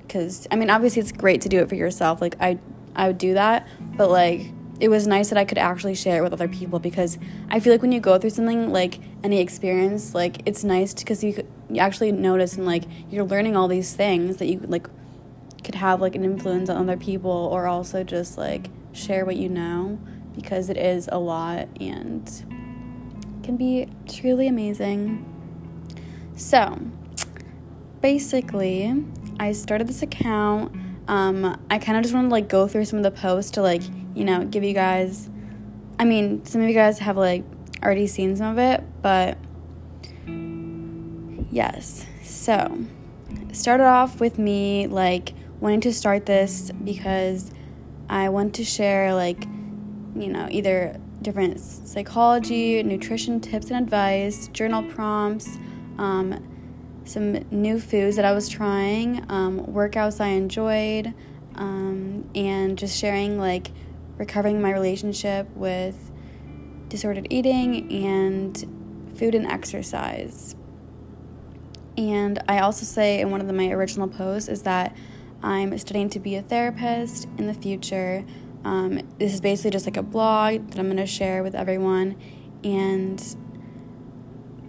because 0.00 0.46
i 0.50 0.56
mean 0.56 0.70
obviously 0.70 1.00
it's 1.00 1.12
great 1.12 1.40
to 1.40 1.48
do 1.48 1.58
it 1.58 1.68
for 1.68 1.74
yourself 1.74 2.20
like 2.20 2.36
i 2.40 2.58
i 2.96 3.06
would 3.06 3.18
do 3.18 3.34
that 3.34 3.66
but 3.96 4.10
like 4.10 4.52
it 4.80 4.88
was 4.88 5.06
nice 5.06 5.28
that 5.28 5.38
i 5.38 5.44
could 5.44 5.58
actually 5.58 5.94
share 5.94 6.18
it 6.18 6.22
with 6.22 6.32
other 6.32 6.48
people 6.48 6.78
because 6.78 7.18
i 7.48 7.60
feel 7.60 7.72
like 7.72 7.82
when 7.82 7.92
you 7.92 8.00
go 8.00 8.18
through 8.18 8.30
something 8.30 8.72
like 8.72 8.98
any 9.22 9.40
experience 9.40 10.14
like 10.14 10.40
it's 10.46 10.64
nice 10.64 10.92
because 10.94 11.22
you, 11.22 11.46
you 11.70 11.78
actually 11.78 12.10
notice 12.12 12.56
and 12.56 12.66
like 12.66 12.84
you're 13.10 13.24
learning 13.24 13.56
all 13.56 13.68
these 13.68 13.94
things 13.94 14.38
that 14.38 14.46
you 14.46 14.58
like 14.60 14.88
could 15.62 15.76
have 15.76 16.00
like 16.00 16.14
an 16.14 16.24
influence 16.24 16.68
on 16.68 16.76
other 16.76 16.96
people 16.96 17.30
or 17.30 17.66
also 17.66 18.04
just 18.04 18.36
like 18.36 18.68
share 18.92 19.24
what 19.24 19.36
you 19.36 19.48
know 19.48 19.98
because 20.34 20.68
it 20.68 20.76
is 20.76 21.08
a 21.12 21.18
lot 21.18 21.68
and 21.80 22.44
can 23.44 23.56
be 23.56 23.88
truly 24.08 24.48
amazing. 24.48 25.30
So, 26.34 26.80
basically, 28.00 29.04
I 29.38 29.52
started 29.52 29.86
this 29.86 30.02
account. 30.02 30.74
Um, 31.06 31.60
I 31.70 31.78
kind 31.78 31.98
of 31.98 32.02
just 32.02 32.14
want 32.14 32.26
to 32.26 32.32
like 32.32 32.48
go 32.48 32.66
through 32.66 32.86
some 32.86 32.98
of 32.98 33.02
the 33.02 33.10
posts 33.10 33.52
to 33.52 33.62
like, 33.62 33.82
you 34.14 34.24
know, 34.24 34.44
give 34.44 34.64
you 34.64 34.74
guys. 34.74 35.28
I 35.98 36.04
mean, 36.04 36.44
some 36.44 36.62
of 36.62 36.68
you 36.68 36.74
guys 36.74 36.98
have 37.00 37.16
like 37.16 37.44
already 37.82 38.06
seen 38.06 38.36
some 38.36 38.52
of 38.52 38.58
it, 38.58 38.82
but 39.02 39.38
yes. 41.50 42.06
So, 42.22 42.84
started 43.52 43.84
off 43.84 44.20
with 44.20 44.38
me 44.38 44.86
like 44.86 45.34
wanting 45.60 45.80
to 45.82 45.92
start 45.92 46.26
this 46.26 46.70
because 46.82 47.50
I 48.08 48.28
want 48.28 48.54
to 48.56 48.64
share, 48.64 49.14
like, 49.14 49.44
you 49.44 50.28
know, 50.28 50.46
either 50.50 51.00
different 51.22 51.58
psychology, 51.58 52.82
nutrition 52.82 53.40
tips 53.40 53.70
and 53.70 53.82
advice, 53.82 54.48
journal 54.48 54.82
prompts, 54.82 55.48
um, 55.98 56.46
some 57.04 57.32
new 57.50 57.80
foods 57.80 58.16
that 58.16 58.24
I 58.24 58.32
was 58.32 58.48
trying, 58.48 59.24
um, 59.30 59.60
workouts 59.66 60.20
I 60.20 60.28
enjoyed, 60.28 61.14
um, 61.54 62.28
and 62.34 62.76
just 62.76 62.98
sharing, 62.98 63.38
like, 63.38 63.70
recovering 64.18 64.60
my 64.60 64.72
relationship 64.72 65.48
with 65.54 66.10
disordered 66.88 67.26
eating 67.30 67.90
and 67.92 69.12
food 69.16 69.34
and 69.34 69.46
exercise. 69.46 70.54
And 71.96 72.42
I 72.48 72.58
also 72.58 72.84
say 72.84 73.20
in 73.20 73.30
one 73.30 73.40
of 73.40 73.46
the, 73.46 73.52
my 73.52 73.70
original 73.70 74.08
posts 74.08 74.48
is 74.48 74.62
that 74.62 74.96
I'm 75.42 75.76
studying 75.78 76.08
to 76.10 76.18
be 76.18 76.36
a 76.36 76.42
therapist 76.42 77.28
in 77.38 77.46
the 77.46 77.54
future. 77.54 78.24
Um, 78.64 79.00
this 79.18 79.34
is 79.34 79.40
basically 79.40 79.70
just 79.70 79.86
like 79.86 79.96
a 79.96 80.02
blog 80.02 80.70
that 80.70 80.78
I'm 80.78 80.86
going 80.86 80.96
to 80.96 81.06
share 81.06 81.42
with 81.42 81.54
everyone. 81.54 82.16
And 82.64 83.22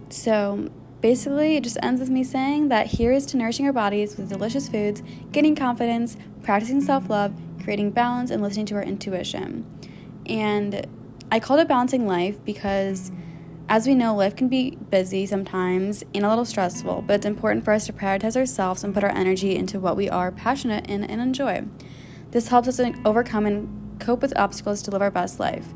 so 0.10 0.70
basically, 1.02 1.56
it 1.56 1.64
just 1.64 1.78
ends 1.82 2.00
with 2.00 2.10
me 2.10 2.24
saying 2.24 2.70
that 2.70 2.88
here 2.88 3.12
is 3.12 3.26
to 3.28 3.38
nourishing 3.38 3.66
our 3.66 3.74
bodies 3.74 4.18
with 4.18 4.30
delicious 4.30 4.68
foods, 4.68 5.02
gaining 5.32 5.56
confidence, 5.56 6.18
practicing 6.44 6.82
self 6.82 7.10
love, 7.10 7.34
creating 7.66 7.92
balance, 7.92 8.32
and 8.32 8.42
listening 8.42 8.68
to 8.68 8.76
our 8.76 8.84
intuition. 8.84 9.66
And 10.28 10.88
I 11.32 11.40
called 11.42 11.60
it 11.60 11.68
Balancing 11.68 12.08
Life 12.08 12.38
because 12.46 13.12
as 13.68 13.88
we 13.88 13.96
know, 13.96 14.16
life 14.16 14.36
can 14.36 14.48
be 14.48 14.78
busy 14.92 15.26
sometimes 15.26 16.04
and 16.14 16.24
a 16.24 16.30
little 16.30 16.46
stressful, 16.46 17.04
but 17.08 17.16
it's 17.16 17.26
important 17.26 17.66
for 17.66 17.74
us 17.74 17.88
to 17.88 17.94
prioritize 17.94 18.38
ourselves 18.38 18.84
and 18.84 18.94
put 18.94 19.04
our 19.04 19.10
energy 19.10 19.56
into 19.56 19.80
what 19.80 19.98
we 19.98 20.08
are 20.08 20.32
passionate 20.32 20.88
in 20.88 21.04
and 21.04 21.20
enjoy. 21.20 21.66
This 22.30 22.50
helps 22.50 22.68
us 22.68 22.80
overcome 23.04 23.48
and 23.48 24.00
cope 24.00 24.22
with 24.22 24.38
obstacles 24.38 24.84
to 24.84 24.92
live 24.92 25.02
our 25.02 25.10
best 25.10 25.40
life. 25.40 25.74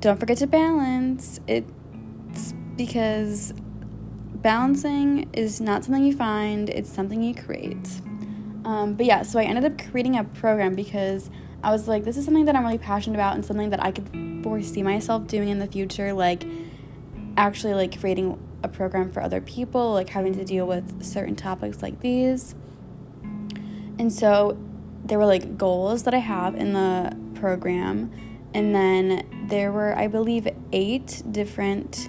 Don't 0.00 0.18
forget 0.18 0.38
to 0.38 0.48
balance. 0.48 1.38
It's 1.46 2.52
because 2.76 3.54
balancing 4.34 5.30
is 5.32 5.60
not 5.60 5.84
something 5.84 6.04
you 6.04 6.16
find, 6.16 6.68
it's 6.68 6.92
something 6.92 7.22
you 7.22 7.34
create. 7.34 7.88
Um, 8.64 8.94
but 8.94 9.06
yeah, 9.06 9.22
so 9.22 9.38
I 9.38 9.44
ended 9.44 9.64
up 9.64 9.90
creating 9.90 10.16
a 10.16 10.24
program 10.24 10.74
because 10.74 11.30
I 11.62 11.70
was 11.70 11.88
like, 11.88 12.04
this 12.04 12.16
is 12.16 12.24
something 12.24 12.44
that 12.46 12.56
I'm 12.56 12.64
really 12.64 12.78
passionate 12.78 13.16
about 13.16 13.34
and 13.34 13.44
something 13.44 13.70
that 13.70 13.82
I 13.82 13.90
could 13.90 14.42
foresee 14.42 14.82
myself 14.82 15.26
doing 15.26 15.48
in 15.48 15.58
the 15.58 15.66
future. 15.66 16.12
Like, 16.12 16.44
actually 17.36 17.74
like 17.74 17.98
creating 17.98 18.38
a 18.62 18.68
program 18.68 19.10
for 19.10 19.22
other 19.22 19.40
people, 19.40 19.92
like 19.92 20.08
having 20.08 20.34
to 20.34 20.44
deal 20.44 20.66
with 20.66 21.02
certain 21.02 21.36
topics 21.36 21.82
like 21.82 22.00
these. 22.00 22.54
And 23.98 24.12
so 24.12 24.58
there 25.04 25.18
were 25.18 25.26
like 25.26 25.56
goals 25.58 26.04
that 26.04 26.14
I 26.14 26.18
have 26.18 26.54
in 26.54 26.72
the 26.72 27.16
program. 27.38 28.10
And 28.54 28.74
then 28.74 29.46
there 29.48 29.72
were, 29.72 29.96
I 29.96 30.06
believe, 30.06 30.48
eight 30.72 31.22
different 31.30 32.08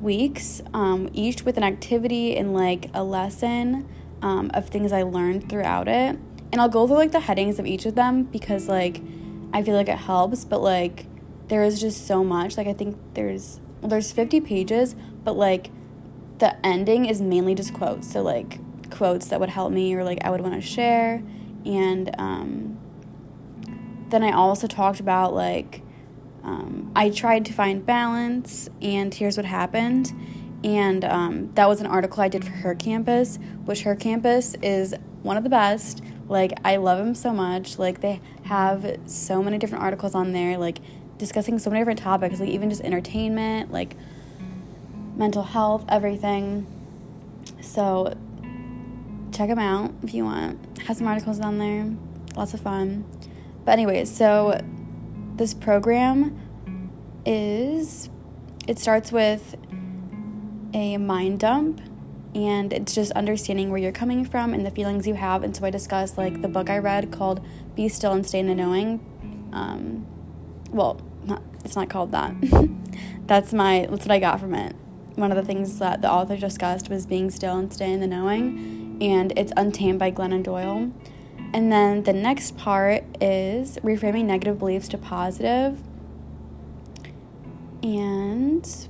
weeks, 0.00 0.60
um, 0.74 1.08
each 1.12 1.44
with 1.44 1.56
an 1.56 1.62
activity 1.62 2.36
and 2.36 2.52
like 2.52 2.90
a 2.92 3.02
lesson 3.02 3.88
um, 4.24 4.50
of 4.54 4.70
things 4.70 4.90
I 4.90 5.02
learned 5.02 5.50
throughout 5.50 5.86
it. 5.86 6.18
And 6.50 6.60
I'll 6.60 6.68
go 6.68 6.86
through 6.86 6.96
like 6.96 7.12
the 7.12 7.20
headings 7.20 7.58
of 7.58 7.66
each 7.66 7.84
of 7.84 7.94
them 7.94 8.24
because 8.24 8.68
like 8.68 9.02
I 9.52 9.62
feel 9.62 9.74
like 9.74 9.88
it 9.88 9.98
helps, 9.98 10.44
but 10.44 10.62
like 10.62 11.06
there 11.48 11.62
is 11.62 11.78
just 11.78 12.06
so 12.06 12.24
much. 12.24 12.56
Like 12.56 12.66
I 12.66 12.72
think 12.72 12.96
there's 13.12 13.60
well, 13.80 13.90
there's 13.90 14.10
50 14.12 14.40
pages, 14.40 14.96
but 15.22 15.36
like 15.36 15.70
the 16.38 16.56
ending 16.66 17.04
is 17.04 17.20
mainly 17.20 17.54
just 17.54 17.74
quotes. 17.74 18.10
So 18.10 18.22
like 18.22 18.58
quotes 18.90 19.28
that 19.28 19.40
would 19.40 19.50
help 19.50 19.72
me 19.72 19.94
or 19.94 20.02
like 20.04 20.24
I 20.24 20.30
would 20.30 20.40
want 20.40 20.54
to 20.54 20.62
share. 20.62 21.22
And 21.66 22.10
um, 22.18 22.78
then 24.08 24.22
I 24.22 24.32
also 24.32 24.66
talked 24.66 25.00
about 25.00 25.34
like 25.34 25.82
um, 26.42 26.92
I 26.96 27.10
tried 27.10 27.44
to 27.46 27.52
find 27.52 27.84
balance, 27.84 28.68
and 28.82 29.12
here's 29.12 29.36
what 29.36 29.46
happened. 29.46 30.12
And 30.64 31.04
um, 31.04 31.52
that 31.54 31.68
was 31.68 31.80
an 31.80 31.86
article 31.86 32.22
I 32.22 32.28
did 32.28 32.44
for 32.44 32.50
Her 32.50 32.74
Campus, 32.74 33.38
which 33.64 33.82
Her 33.82 33.94
Campus 33.94 34.56
is 34.62 34.94
one 35.22 35.36
of 35.36 35.44
the 35.44 35.50
best. 35.50 36.02
Like, 36.26 36.54
I 36.64 36.76
love 36.76 36.98
them 36.98 37.14
so 37.14 37.32
much. 37.32 37.78
Like, 37.78 38.00
they 38.00 38.20
have 38.44 38.98
so 39.06 39.42
many 39.42 39.58
different 39.58 39.84
articles 39.84 40.14
on 40.14 40.32
there. 40.32 40.56
Like, 40.56 40.78
discussing 41.18 41.58
so 41.58 41.70
many 41.70 41.80
different 41.80 42.00
topics, 42.00 42.40
like 42.40 42.48
even 42.48 42.70
just 42.70 42.82
entertainment, 42.82 43.72
like 43.72 43.96
mental 45.16 45.42
health, 45.42 45.84
everything. 45.88 46.66
So 47.60 48.16
check 49.32 49.48
them 49.48 49.58
out 49.58 49.92
if 50.02 50.14
you 50.14 50.24
want. 50.24 50.78
Has 50.80 50.98
some 50.98 51.06
articles 51.06 51.40
on 51.40 51.58
there. 51.58 51.90
Lots 52.36 52.54
of 52.54 52.60
fun. 52.60 53.04
But 53.64 53.72
anyways, 53.72 54.14
so 54.14 54.60
this 55.36 55.54
program 55.54 56.40
is 57.24 58.10
it 58.66 58.78
starts 58.78 59.12
with 59.12 59.56
a 60.74 60.98
mind 60.98 61.40
dump 61.40 61.80
and 62.34 62.72
it's 62.72 62.94
just 62.94 63.12
understanding 63.12 63.70
where 63.70 63.78
you're 63.78 63.92
coming 63.92 64.24
from 64.24 64.52
and 64.52 64.66
the 64.66 64.70
feelings 64.70 65.06
you 65.06 65.14
have 65.14 65.42
and 65.42 65.56
so 65.56 65.64
i 65.64 65.70
discussed 65.70 66.18
like 66.18 66.42
the 66.42 66.48
book 66.48 66.68
i 66.68 66.76
read 66.76 67.10
called 67.10 67.40
be 67.74 67.88
still 67.88 68.12
and 68.12 68.26
stay 68.26 68.40
in 68.40 68.46
the 68.46 68.54
knowing 68.54 69.00
um, 69.54 70.04
well, 70.74 71.00
not, 71.24 71.42
it's 71.64 71.76
not 71.76 71.88
called 71.88 72.10
that. 72.10 72.34
that's 73.26 73.54
my 73.54 73.86
that's 73.88 74.04
what 74.04 74.10
I 74.10 74.18
got 74.18 74.40
from 74.40 74.54
it. 74.54 74.74
One 75.14 75.30
of 75.30 75.36
the 75.36 75.44
things 75.44 75.78
that 75.78 76.02
the 76.02 76.10
author 76.10 76.36
discussed 76.36 76.90
was 76.90 77.06
being 77.06 77.30
still 77.30 77.56
and 77.56 77.72
stay 77.72 77.92
in 77.92 78.00
the 78.00 78.06
knowing, 78.08 78.98
and 79.00 79.32
it's 79.38 79.52
Untamed 79.56 80.00
by 80.00 80.10
Glennon 80.10 80.42
Doyle. 80.42 80.90
And 81.52 81.70
then 81.70 82.02
the 82.02 82.12
next 82.12 82.56
part 82.56 83.04
is 83.20 83.78
reframing 83.78 84.24
negative 84.24 84.58
beliefs 84.58 84.88
to 84.88 84.98
positive. 84.98 85.78
And 87.84 88.88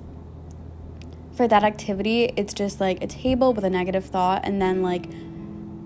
for 1.34 1.48
that 1.48 1.64
activity, 1.64 2.32
it's 2.36 2.54
just 2.54 2.80
like 2.80 3.02
a 3.02 3.06
table 3.06 3.52
with 3.52 3.64
a 3.64 3.70
negative 3.70 4.04
thought, 4.04 4.42
and 4.44 4.62
then 4.62 4.82
like 4.82 5.06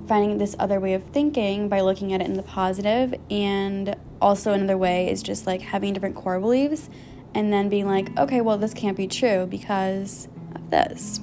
finding 0.06 0.38
this 0.38 0.56
other 0.58 0.80
way 0.80 0.94
of 0.94 1.02
thinking 1.04 1.68
by 1.68 1.80
looking 1.80 2.12
at 2.12 2.20
it 2.20 2.26
in 2.26 2.34
the 2.34 2.42
positive 2.42 3.14
and 3.30 3.94
also 4.22 4.52
another 4.52 4.76
way 4.76 5.10
is 5.10 5.22
just 5.22 5.46
like 5.46 5.60
having 5.60 5.92
different 5.92 6.16
core 6.16 6.40
beliefs 6.40 6.88
and 7.34 7.52
then 7.52 7.68
being 7.68 7.86
like 7.86 8.16
okay 8.18 8.40
well 8.40 8.56
this 8.56 8.72
can't 8.72 8.96
be 8.96 9.06
true 9.06 9.46
because 9.46 10.28
of 10.54 10.70
this. 10.70 11.20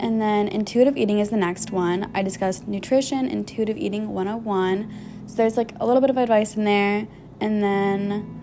And 0.00 0.20
then 0.20 0.46
intuitive 0.48 0.96
eating 0.96 1.18
is 1.18 1.30
the 1.30 1.36
next 1.36 1.72
one. 1.72 2.10
I 2.14 2.22
discussed 2.22 2.66
nutrition 2.66 3.28
intuitive 3.28 3.76
eating 3.76 4.10
101 4.10 4.92
so 5.26 5.34
there's 5.34 5.56
like 5.56 5.72
a 5.78 5.86
little 5.86 6.00
bit 6.00 6.10
of 6.10 6.16
advice 6.16 6.56
in 6.56 6.64
there. 6.64 7.06
And 7.40 7.62
then 7.62 8.37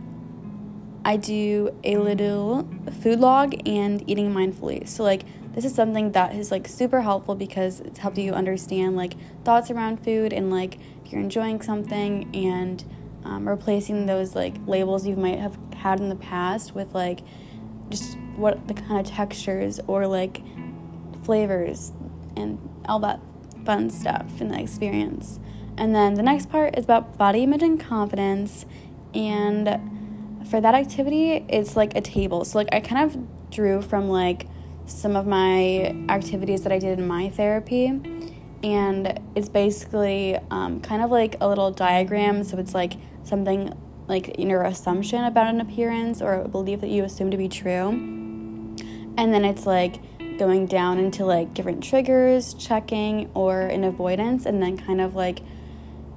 I 1.05 1.17
do 1.17 1.73
a 1.83 1.97
little 1.97 2.67
food 3.03 3.19
log 3.19 3.55
and 3.67 4.03
eating 4.09 4.33
mindfully. 4.33 4.87
So 4.87 5.03
like 5.03 5.23
this 5.53 5.63
is 5.63 5.73
something 5.73 6.11
that 6.13 6.35
is 6.35 6.49
like 6.51 6.67
super 6.67 7.01
helpful 7.01 7.35
because 7.35 7.79
it's 7.79 7.99
helped 7.99 8.17
you 8.17 8.33
understand 8.33 8.97
like 8.97 9.13
thoughts 9.45 9.69
around 9.69 10.03
food 10.03 10.33
and 10.33 10.49
like 10.49 10.79
if 11.05 11.11
you're 11.11 11.21
enjoying 11.21 11.61
something 11.61 12.35
and 12.35 12.83
um, 13.23 13.47
replacing 13.47 14.07
those 14.07 14.35
like 14.35 14.55
labels 14.65 15.05
you 15.05 15.15
might 15.15 15.37
have 15.37 15.57
had 15.75 15.99
in 15.99 16.09
the 16.09 16.15
past 16.15 16.73
with 16.73 16.93
like 16.95 17.19
just 17.89 18.17
what 18.35 18.67
the 18.67 18.73
kind 18.73 18.99
of 18.99 19.05
textures 19.05 19.79
or 19.85 20.07
like 20.07 20.41
flavors 21.23 21.93
and 22.35 22.57
all 22.89 22.99
that 22.99 23.19
fun 23.63 23.91
stuff 23.91 24.41
in 24.41 24.47
the 24.47 24.59
experience. 24.59 25.39
And 25.77 25.93
then 25.93 26.15
the 26.15 26.23
next 26.23 26.49
part 26.49 26.77
is 26.77 26.85
about 26.85 27.17
body 27.17 27.43
image 27.43 27.61
and 27.61 27.79
confidence. 27.79 28.65
And 29.13 29.94
for 30.49 30.61
that 30.61 30.75
activity, 30.75 31.45
it's 31.49 31.75
like 31.75 31.95
a 31.95 32.01
table. 32.01 32.45
So, 32.45 32.57
like, 32.57 32.69
I 32.71 32.79
kind 32.79 33.05
of 33.05 33.49
drew 33.51 33.81
from 33.81 34.09
like 34.09 34.47
some 34.85 35.15
of 35.15 35.25
my 35.25 35.95
activities 36.09 36.61
that 36.63 36.71
I 36.71 36.79
did 36.79 36.99
in 36.99 37.07
my 37.07 37.29
therapy. 37.29 37.87
And 38.63 39.19
it's 39.35 39.49
basically 39.49 40.37
um, 40.49 40.81
kind 40.81 41.01
of 41.01 41.11
like 41.11 41.35
a 41.41 41.47
little 41.47 41.71
diagram. 41.71 42.43
So, 42.43 42.57
it's 42.57 42.73
like 42.73 42.93
something 43.23 43.73
like 44.07 44.37
your 44.39 44.63
assumption 44.63 45.23
about 45.23 45.47
an 45.47 45.61
appearance 45.61 46.21
or 46.21 46.33
a 46.41 46.47
belief 46.47 46.81
that 46.81 46.89
you 46.89 47.03
assume 47.03 47.31
to 47.31 47.37
be 47.37 47.49
true. 47.49 47.89
And 49.17 49.33
then 49.33 49.45
it's 49.45 49.65
like 49.65 49.99
going 50.37 50.65
down 50.67 50.99
into 50.99 51.25
like 51.25 51.53
different 51.53 51.83
triggers, 51.83 52.53
checking, 52.55 53.29
or 53.33 53.61
an 53.61 53.83
avoidance, 53.83 54.45
and 54.45 54.61
then 54.61 54.77
kind 54.77 55.01
of 55.01 55.15
like 55.15 55.39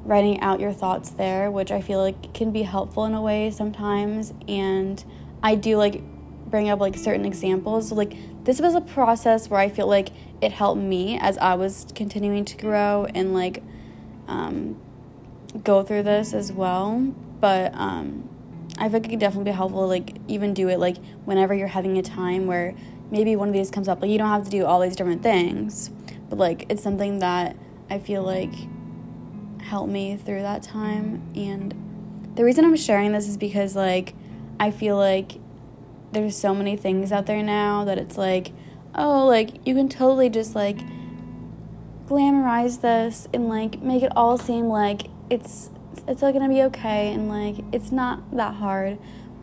writing 0.04 0.40
out 0.40 0.60
your 0.60 0.72
thoughts 0.72 1.10
there, 1.10 1.50
which 1.50 1.70
I 1.70 1.80
feel 1.80 2.00
like 2.00 2.32
can 2.34 2.50
be 2.50 2.62
helpful 2.62 3.04
in 3.04 3.14
a 3.14 3.20
way 3.20 3.50
sometimes. 3.50 4.32
And 4.46 5.02
I 5.42 5.54
do 5.54 5.76
like 5.76 6.02
bring 6.50 6.68
up 6.68 6.80
like 6.80 6.96
certain 6.96 7.24
examples. 7.24 7.92
Like, 7.92 8.14
this 8.44 8.60
was 8.60 8.74
a 8.74 8.80
process 8.80 9.50
where 9.50 9.60
I 9.60 9.68
feel 9.68 9.86
like 9.86 10.10
it 10.40 10.52
helped 10.52 10.80
me 10.80 11.18
as 11.18 11.36
I 11.38 11.54
was 11.54 11.86
continuing 11.94 12.44
to 12.46 12.56
grow 12.56 13.06
and 13.14 13.34
like 13.34 13.62
um, 14.26 14.80
go 15.62 15.82
through 15.82 16.04
this 16.04 16.32
as 16.32 16.52
well. 16.52 17.12
But 17.40 17.74
um, 17.74 18.28
I 18.78 18.88
think 18.88 19.06
it 19.06 19.10
could 19.10 19.20
definitely 19.20 19.50
be 19.50 19.56
helpful 19.56 19.86
like 19.86 20.16
even 20.26 20.54
do 20.54 20.68
it 20.68 20.78
like 20.78 20.96
whenever 21.24 21.54
you're 21.54 21.68
having 21.68 21.98
a 21.98 22.02
time 22.02 22.46
where 22.46 22.74
maybe 23.10 23.36
one 23.36 23.48
of 23.48 23.54
these 23.54 23.70
comes 23.70 23.88
up. 23.88 24.00
Like, 24.00 24.10
you 24.10 24.18
don't 24.18 24.28
have 24.28 24.44
to 24.44 24.50
do 24.50 24.64
all 24.64 24.80
these 24.80 24.96
different 24.96 25.22
things, 25.22 25.90
but 26.28 26.38
like, 26.38 26.66
it's 26.70 26.82
something 26.82 27.18
that 27.18 27.56
I 27.90 27.98
feel 27.98 28.22
like 28.22 28.52
helped 29.68 29.92
me 29.92 30.16
through 30.16 30.42
that 30.42 30.62
time. 30.62 31.22
And 31.34 32.32
the 32.34 32.44
reason 32.44 32.64
I'm 32.64 32.76
sharing 32.76 33.12
this 33.12 33.28
is 33.28 33.36
because, 33.36 33.76
like, 33.76 34.14
I 34.58 34.70
feel 34.70 34.96
like 34.96 35.32
there's 36.12 36.36
so 36.36 36.54
many 36.54 36.76
things 36.76 37.12
out 37.12 37.26
there 37.26 37.42
now 37.42 37.84
that 37.84 37.98
it's 37.98 38.16
like, 38.16 38.52
oh, 38.94 39.26
like, 39.26 39.66
you 39.66 39.74
can 39.74 39.88
totally 39.88 40.28
just 40.28 40.54
like 40.54 40.78
glamorize 42.06 42.80
this 42.80 43.28
and 43.34 43.50
like 43.50 43.82
make 43.82 44.02
it 44.02 44.10
all 44.16 44.38
seem 44.38 44.66
like 44.66 45.08
it's 45.28 45.68
it's 46.06 46.22
all 46.22 46.32
gonna 46.32 46.48
be 46.48 46.62
okay 46.62 47.12
and 47.12 47.28
like 47.28 47.62
it's 47.70 47.92
not 47.92 48.34
that 48.34 48.54
hard 48.54 48.98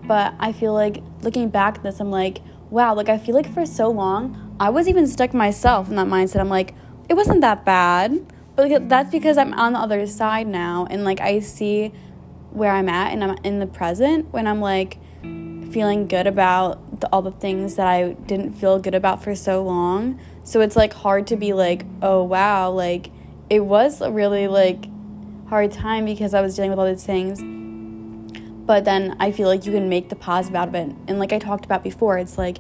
but 0.06 0.34
i 0.40 0.52
feel 0.52 0.74
like 0.74 1.04
looking 1.22 1.48
back 1.48 1.76
at 1.76 1.84
this 1.84 2.00
i'm 2.00 2.10
like 2.10 2.42
wow, 2.70 2.94
like 2.94 3.10
I 3.10 3.18
feel 3.18 3.36
like 3.36 3.52
for 3.54 3.66
so 3.66 3.90
long, 3.90 4.56
I 4.60 4.70
was 4.70 4.88
even 4.88 5.08
stuck 5.08 5.34
myself 5.34 5.90
in 5.90 5.96
that 5.96 6.08
mindset. 6.08 6.40
I'm 6.40 6.50
like, 6.50 6.74
it 7.10 7.14
wasn't 7.14 7.42
that 7.42 7.66
bad. 7.66 8.34
But 8.56 8.90
that's 8.90 9.12
because 9.12 9.38
I'm 9.38 9.54
on 9.54 9.74
the 9.74 9.80
other 9.80 10.06
side 10.08 10.48
now 10.48 10.88
and 10.90 11.04
like 11.04 11.20
I 11.20 11.40
see 11.40 11.92
where 12.52 12.72
I'm 12.72 12.88
at 12.88 13.12
and 13.12 13.24
I'm 13.24 13.38
in 13.44 13.60
the 13.60 13.68
present 13.68 14.32
when 14.32 14.48
I'm 14.48 14.62
like 14.62 14.98
feeling 15.72 16.08
good 16.08 16.26
about 16.26 17.02
the, 17.02 17.10
all 17.12 17.22
the 17.22 17.32
things 17.32 17.76
that 17.76 17.88
I 17.88 18.14
didn't 18.14 18.54
feel 18.54 18.80
good 18.80 18.96
about 18.96 19.22
for 19.24 19.36
so 19.36 19.62
long. 19.64 20.20
So 20.44 20.62
it's 20.62 20.76
like 20.76 20.94
hard 20.94 21.28
to 21.28 21.36
be 21.36 21.52
like, 21.54 21.86
oh 22.02 22.24
wow, 22.24 22.72
like 22.72 23.12
it 23.50 23.60
was 23.60 24.00
a 24.00 24.10
really 24.10 24.48
like 24.48 24.88
hard 25.48 25.72
time 25.72 26.06
because 26.06 26.34
I 26.34 26.42
was 26.42 26.56
dealing 26.56 26.70
with 26.70 26.80
all 26.80 26.88
these 26.88 27.04
things 27.04 27.42
but 28.66 28.84
then 28.84 29.16
I 29.20 29.32
feel 29.32 29.48
like 29.48 29.66
you 29.66 29.72
can 29.72 29.90
make 29.90 30.10
the 30.10 30.16
positive 30.16 30.56
out 30.56 30.70
of 30.70 30.76
it. 30.76 30.96
And 31.08 31.20
like 31.20 31.32
I 31.32 31.40
talked 31.40 31.66
about 31.66 31.84
before, 31.84 32.18
it's 32.18 32.38
like 32.38 32.58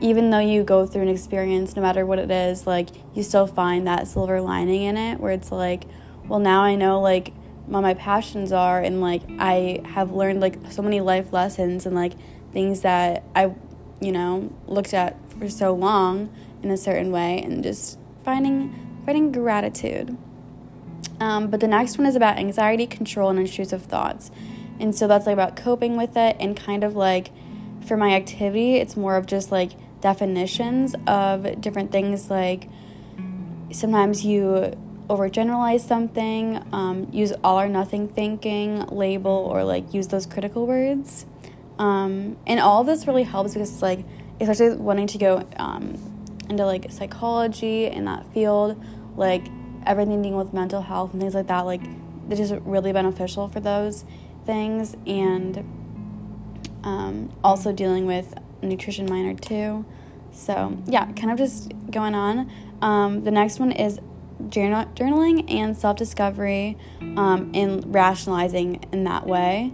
even 0.00 0.30
though 0.30 0.38
you 0.38 0.62
go 0.62 0.86
through 0.86 1.02
an 1.02 1.08
experience, 1.08 1.76
no 1.76 1.82
matter 1.82 2.04
what 2.04 2.18
it 2.18 2.30
is, 2.30 2.66
like 2.66 2.88
you 3.14 3.22
still 3.22 3.46
find 3.46 3.86
that 3.86 4.06
silver 4.08 4.40
lining 4.40 4.82
in 4.82 4.96
it 4.96 5.20
where 5.20 5.32
it's 5.32 5.50
like, 5.50 5.84
well, 6.28 6.38
now 6.38 6.62
I 6.62 6.74
know 6.74 7.00
like 7.00 7.32
what 7.66 7.80
my 7.80 7.94
passions 7.94 8.52
are, 8.52 8.80
and 8.80 9.00
like 9.00 9.22
I 9.38 9.80
have 9.84 10.12
learned 10.12 10.40
like 10.40 10.58
so 10.70 10.82
many 10.82 11.00
life 11.00 11.32
lessons 11.32 11.86
and 11.86 11.94
like 11.94 12.12
things 12.52 12.82
that 12.82 13.24
I, 13.34 13.54
you 14.00 14.12
know, 14.12 14.52
looked 14.66 14.94
at 14.94 15.16
for 15.32 15.48
so 15.48 15.74
long 15.74 16.32
in 16.62 16.70
a 16.70 16.76
certain 16.76 17.10
way, 17.10 17.42
and 17.42 17.62
just 17.62 17.98
finding 18.24 19.02
finding 19.04 19.32
gratitude. 19.32 20.16
Um, 21.20 21.48
but 21.48 21.60
the 21.60 21.68
next 21.68 21.96
one 21.98 22.06
is 22.06 22.16
about 22.16 22.36
anxiety, 22.38 22.86
control, 22.86 23.30
and 23.30 23.38
intrusive 23.38 23.82
thoughts. 23.82 24.30
And 24.78 24.94
so 24.94 25.06
that's 25.08 25.26
like 25.26 25.32
about 25.32 25.56
coping 25.56 25.96
with 25.96 26.16
it 26.16 26.36
and 26.38 26.56
kind 26.56 26.84
of 26.84 26.94
like 26.94 27.30
for 27.86 27.96
my 27.96 28.14
activity, 28.14 28.76
it's 28.76 28.96
more 28.96 29.16
of 29.16 29.26
just 29.26 29.50
like 29.50 29.72
definitions 30.06 30.94
of 31.08 31.60
different 31.60 31.90
things 31.90 32.30
like 32.30 32.68
sometimes 33.72 34.24
you 34.24 34.72
overgeneralize 35.08 35.80
something, 35.80 36.62
um, 36.72 37.08
use 37.12 37.32
all 37.42 37.58
or 37.58 37.68
nothing 37.68 38.06
thinking, 38.06 38.86
label, 38.86 39.32
or 39.52 39.64
like 39.64 39.92
use 39.92 40.06
those 40.08 40.24
critical 40.24 40.64
words. 40.64 41.26
Um, 41.78 42.36
and 42.46 42.60
all 42.60 42.84
this 42.84 43.06
really 43.08 43.24
helps 43.24 43.54
because 43.54 43.72
it's 43.72 43.82
like, 43.82 44.04
especially 44.40 44.76
wanting 44.76 45.08
to 45.08 45.18
go 45.18 45.46
um, 45.56 45.84
into 46.48 46.64
like 46.64 46.92
psychology 46.92 47.86
in 47.86 48.04
that 48.04 48.24
field, 48.32 48.80
like 49.16 49.44
everything 49.84 50.22
dealing 50.22 50.36
with 50.36 50.52
mental 50.52 50.82
health 50.82 51.12
and 51.12 51.20
things 51.20 51.34
like 51.34 51.48
that, 51.48 51.62
like, 51.62 51.82
it's 52.30 52.38
just 52.40 52.54
really 52.64 52.92
beneficial 52.92 53.48
for 53.48 53.60
those 53.60 54.04
things 54.44 54.96
and 55.06 55.58
um, 56.84 57.30
also 57.42 57.72
dealing 57.72 58.06
with 58.06 58.34
nutrition 58.62 59.06
minor 59.06 59.34
too. 59.34 59.84
So, 60.32 60.76
yeah, 60.86 61.10
kind 61.12 61.30
of 61.30 61.38
just 61.38 61.72
going 61.90 62.14
on. 62.14 62.50
Um, 62.82 63.24
the 63.24 63.30
next 63.30 63.58
one 63.58 63.72
is 63.72 64.00
journal- 64.48 64.86
journaling 64.94 65.50
and 65.50 65.76
self 65.76 65.96
discovery 65.96 66.76
um, 67.16 67.50
and 67.54 67.94
rationalizing 67.94 68.84
in 68.92 69.04
that 69.04 69.26
way. 69.26 69.72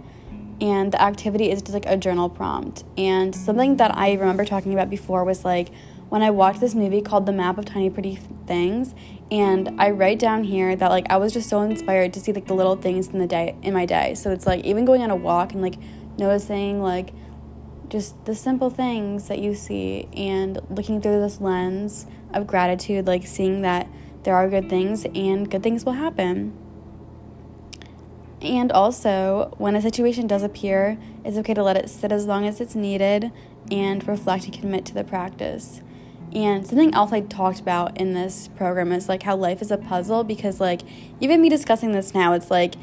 And 0.61 0.91
the 0.91 1.01
activity 1.01 1.51
is 1.51 1.61
just 1.61 1.73
like 1.73 1.85
a 1.85 1.97
journal 1.97 2.29
prompt. 2.29 2.83
And 2.97 3.35
something 3.35 3.77
that 3.77 3.97
I 3.97 4.13
remember 4.13 4.45
talking 4.45 4.73
about 4.73 4.89
before 4.89 5.25
was 5.25 5.43
like 5.43 5.69
when 6.09 6.21
I 6.21 6.29
watched 6.29 6.61
this 6.61 6.75
movie 6.75 7.01
called 7.01 7.25
The 7.25 7.31
Map 7.31 7.57
of 7.57 7.65
Tiny 7.65 7.89
Pretty 7.89 8.19
Things, 8.45 8.93
and 9.31 9.81
I 9.81 9.89
write 9.89 10.19
down 10.19 10.43
here 10.43 10.75
that 10.75 10.91
like 10.91 11.07
I 11.09 11.17
was 11.17 11.33
just 11.33 11.49
so 11.49 11.61
inspired 11.61 12.13
to 12.13 12.19
see 12.19 12.31
like 12.31 12.45
the 12.45 12.53
little 12.53 12.75
things 12.75 13.07
in 13.07 13.17
the 13.17 13.25
day 13.25 13.55
in 13.63 13.73
my 13.73 13.85
day. 13.85 14.13
So 14.13 14.31
it's 14.31 14.45
like 14.45 14.63
even 14.63 14.85
going 14.85 15.01
on 15.01 15.09
a 15.09 15.15
walk 15.15 15.53
and 15.53 15.61
like 15.61 15.75
noticing 16.19 16.81
like 16.81 17.13
just 17.93 18.25
the 18.25 18.33
simple 18.33 18.71
things 18.71 19.27
that 19.27 19.37
you 19.37 19.53
see 19.53 20.07
and 20.17 20.59
looking 20.67 20.99
through 20.99 21.21
this 21.21 21.39
lens 21.39 22.07
of 22.33 22.47
gratitude, 22.47 23.05
like 23.05 23.27
seeing 23.27 23.61
that 23.61 23.87
there 24.23 24.35
are 24.35 24.49
good 24.49 24.67
things 24.67 25.05
and 25.13 25.49
good 25.49 25.61
things 25.61 25.85
will 25.85 25.93
happen. 25.93 26.57
And 28.41 28.71
also, 28.71 29.53
when 29.59 29.75
a 29.75 29.81
situation 29.81 30.25
does 30.25 30.41
appear, 30.41 30.97
it's 31.23 31.37
okay 31.37 31.53
to 31.53 31.61
let 31.61 31.77
it 31.77 31.87
sit 31.87 32.11
as 32.11 32.25
long 32.25 32.47
as 32.47 32.59
it's 32.59 32.73
needed 32.73 33.31
and 33.69 34.05
reflect 34.07 34.45
and 34.45 34.59
commit 34.59 34.85
to 34.85 34.95
the 34.95 35.03
practice. 35.03 35.83
And 36.33 36.65
something 36.65 36.95
else 36.95 37.11
I 37.11 37.21
talked 37.21 37.59
about 37.59 37.95
in 37.95 38.15
this 38.15 38.47
program 38.55 38.91
is 38.91 39.07
like 39.07 39.21
how 39.21 39.35
life 39.35 39.61
is 39.61 39.69
a 39.69 39.77
puzzle 39.77 40.23
because, 40.23 40.59
like, 40.59 40.81
even 41.21 41.43
me 41.43 41.47
discussing 41.47 41.91
this 41.91 42.15
now, 42.15 42.33
it's 42.33 42.49
like 42.49 42.73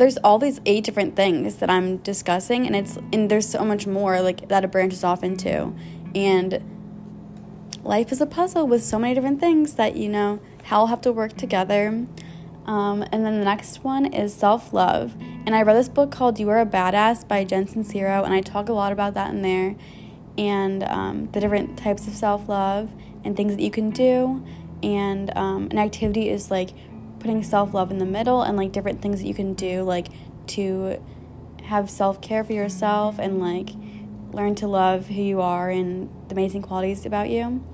there's 0.00 0.16
all 0.18 0.38
these 0.38 0.62
eight 0.64 0.82
different 0.82 1.14
things 1.14 1.56
that 1.56 1.68
I'm 1.68 1.98
discussing, 1.98 2.66
and 2.66 2.74
it's 2.74 2.96
and 3.12 3.30
there's 3.30 3.46
so 3.46 3.64
much 3.64 3.86
more 3.86 4.22
like 4.22 4.48
that 4.48 4.64
it 4.64 4.72
branches 4.72 5.04
off 5.04 5.22
into. 5.22 5.74
And 6.14 6.62
life 7.84 8.10
is 8.10 8.20
a 8.22 8.26
puzzle 8.26 8.66
with 8.66 8.82
so 8.82 8.98
many 8.98 9.14
different 9.14 9.40
things 9.40 9.74
that 9.74 9.96
you 9.96 10.08
know 10.08 10.40
how 10.64 10.86
have 10.86 11.02
to 11.02 11.12
work 11.12 11.36
together. 11.36 12.06
Um, 12.64 13.04
and 13.12 13.26
then 13.26 13.38
the 13.38 13.44
next 13.44 13.84
one 13.84 14.06
is 14.06 14.32
self 14.32 14.72
love. 14.72 15.14
And 15.44 15.54
I 15.54 15.60
read 15.62 15.76
this 15.76 15.90
book 15.90 16.10
called 16.10 16.38
You 16.38 16.48
Are 16.48 16.60
a 16.60 16.66
Badass 16.66 17.28
by 17.28 17.44
Jen 17.44 17.66
Sincero, 17.66 18.24
and 18.24 18.32
I 18.32 18.40
talk 18.40 18.70
a 18.70 18.72
lot 18.72 18.92
about 18.92 19.12
that 19.14 19.30
in 19.30 19.42
there 19.42 19.76
and 20.38 20.82
um, 20.84 21.28
the 21.32 21.40
different 21.40 21.76
types 21.78 22.06
of 22.06 22.14
self 22.14 22.48
love 22.48 22.90
and 23.22 23.36
things 23.36 23.54
that 23.54 23.62
you 23.62 23.70
can 23.70 23.90
do. 23.90 24.42
And 24.82 25.36
um, 25.36 25.68
an 25.70 25.78
activity 25.78 26.30
is 26.30 26.50
like 26.50 26.70
putting 27.20 27.42
self 27.42 27.72
love 27.72 27.90
in 27.90 27.98
the 27.98 28.06
middle 28.06 28.42
and 28.42 28.56
like 28.56 28.72
different 28.72 29.00
things 29.00 29.20
that 29.20 29.26
you 29.26 29.34
can 29.34 29.54
do, 29.54 29.82
like 29.82 30.08
to 30.48 31.00
have 31.64 31.88
self 31.88 32.20
care 32.20 32.42
for 32.42 32.52
yourself 32.52 33.18
and 33.18 33.38
like 33.38 33.70
learn 34.32 34.54
to 34.56 34.66
love 34.66 35.06
who 35.08 35.22
you 35.22 35.40
are 35.40 35.70
and 35.70 36.08
the 36.28 36.34
amazing 36.34 36.62
qualities 36.62 37.06
about 37.06 37.30
you. 37.30 37.64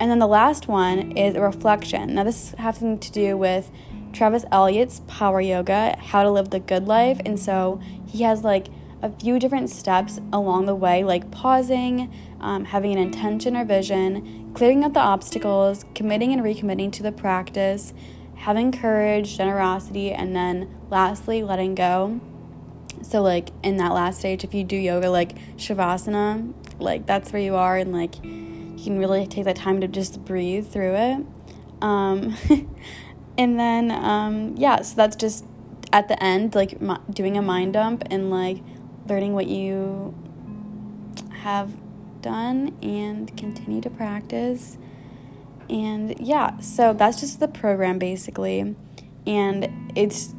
And 0.00 0.10
then 0.10 0.18
the 0.18 0.28
last 0.28 0.68
one 0.68 1.16
is 1.16 1.34
a 1.34 1.40
reflection. 1.40 2.14
Now, 2.14 2.24
this 2.24 2.52
has 2.58 2.76
something 2.78 2.98
to 2.98 3.12
do 3.12 3.36
with 3.36 3.70
Travis 4.12 4.44
Eliot's 4.52 5.00
Power 5.06 5.40
Yoga, 5.40 5.96
How 5.98 6.22
to 6.22 6.30
Live 6.30 6.50
the 6.50 6.60
Good 6.60 6.86
Life. 6.86 7.20
And 7.24 7.38
so 7.38 7.80
he 8.06 8.22
has 8.22 8.44
like 8.44 8.68
a 9.02 9.10
few 9.10 9.38
different 9.38 9.70
steps 9.70 10.20
along 10.32 10.66
the 10.66 10.74
way, 10.74 11.04
like 11.04 11.30
pausing, 11.30 12.12
um, 12.40 12.66
having 12.66 12.92
an 12.92 12.98
intention 12.98 13.56
or 13.56 13.64
vision, 13.64 14.52
clearing 14.54 14.84
up 14.84 14.94
the 14.94 15.00
obstacles, 15.00 15.84
committing 15.94 16.32
and 16.32 16.42
recommitting 16.42 16.92
to 16.92 17.02
the 17.02 17.12
practice, 17.12 17.92
having 18.38 18.72
courage, 18.72 19.36
generosity, 19.36 20.12
and 20.12 20.34
then 20.34 20.74
lastly, 20.90 21.42
letting 21.42 21.74
go. 21.74 22.20
So, 23.02 23.22
like 23.22 23.50
in 23.62 23.76
that 23.76 23.92
last 23.92 24.20
stage, 24.20 24.44
if 24.44 24.54
you 24.54 24.64
do 24.64 24.76
yoga, 24.76 25.10
like 25.10 25.36
Shavasana, 25.56 26.52
like 26.78 27.06
that's 27.06 27.32
where 27.32 27.42
you 27.42 27.54
are, 27.56 27.76
and 27.76 27.92
like 27.92 28.22
you 28.24 28.80
can 28.82 28.98
really 28.98 29.26
take 29.26 29.44
that 29.44 29.56
time 29.56 29.80
to 29.80 29.88
just 29.88 30.24
breathe 30.24 30.68
through 30.68 30.94
it. 30.94 31.26
Um, 31.82 32.36
and 33.38 33.58
then, 33.58 33.90
um, 33.90 34.54
yeah, 34.56 34.82
so 34.82 34.94
that's 34.96 35.16
just 35.16 35.44
at 35.92 36.08
the 36.08 36.22
end, 36.22 36.54
like 36.54 36.78
doing 37.12 37.36
a 37.36 37.42
mind 37.42 37.72
dump 37.72 38.04
and 38.10 38.30
like 38.30 38.58
learning 39.08 39.32
what 39.32 39.46
you 39.46 40.14
have 41.42 41.72
done 42.20 42.76
and 42.82 43.34
continue 43.36 43.80
to 43.80 43.90
practice. 43.90 44.78
And 45.68 46.18
yeah, 46.18 46.58
so 46.60 46.92
that's 46.92 47.20
just 47.20 47.40
the 47.40 47.48
program 47.48 47.98
basically. 47.98 48.74
And 49.26 49.92
it's, 49.94 50.34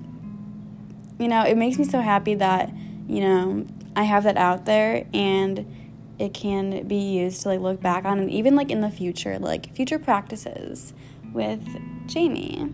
you 1.19 1.27
know, 1.27 1.43
it 1.43 1.57
makes 1.57 1.77
me 1.77 1.83
so 1.83 2.01
happy 2.01 2.33
that, 2.35 2.73
you 3.07 3.21
know, 3.21 3.67
I 3.95 4.03
have 4.03 4.23
that 4.23 4.37
out 4.37 4.65
there 4.65 5.05
and 5.13 5.65
it 6.17 6.33
can 6.33 6.87
be 6.87 6.95
used 6.95 7.41
to 7.43 7.49
like 7.49 7.59
look 7.59 7.81
back 7.81 8.05
on 8.05 8.19
and 8.19 8.29
even 8.29 8.55
like 8.55 8.71
in 8.71 8.81
the 8.81 8.89
future, 8.89 9.39
like 9.39 9.73
future 9.75 9.99
practices 9.99 10.93
with 11.31 11.65
Jamie. 12.07 12.73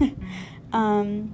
um, 0.72 1.32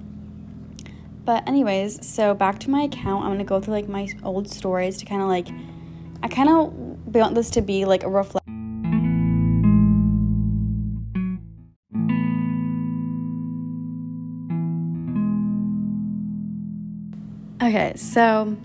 but 1.23 1.47
anyways, 1.47 2.05
so 2.05 2.33
back 2.33 2.59
to 2.59 2.69
my 2.69 2.81
account, 2.83 3.25
I'm 3.25 3.31
gonna 3.31 3.43
go 3.43 3.59
through 3.59 3.75
like 3.75 3.87
my 3.87 4.07
old 4.23 4.49
stories 4.49 4.97
to 4.97 5.05
kind 5.05 5.21
of 5.21 5.27
like, 5.27 5.47
I 6.23 6.27
kind 6.27 6.49
of 6.49 6.73
want 7.13 7.35
this 7.35 7.49
to 7.51 7.61
be 7.61 7.85
like 7.85 8.03
a 8.03 8.09
reflection. 8.09 8.40
Okay, 17.71 17.93
so 17.95 18.57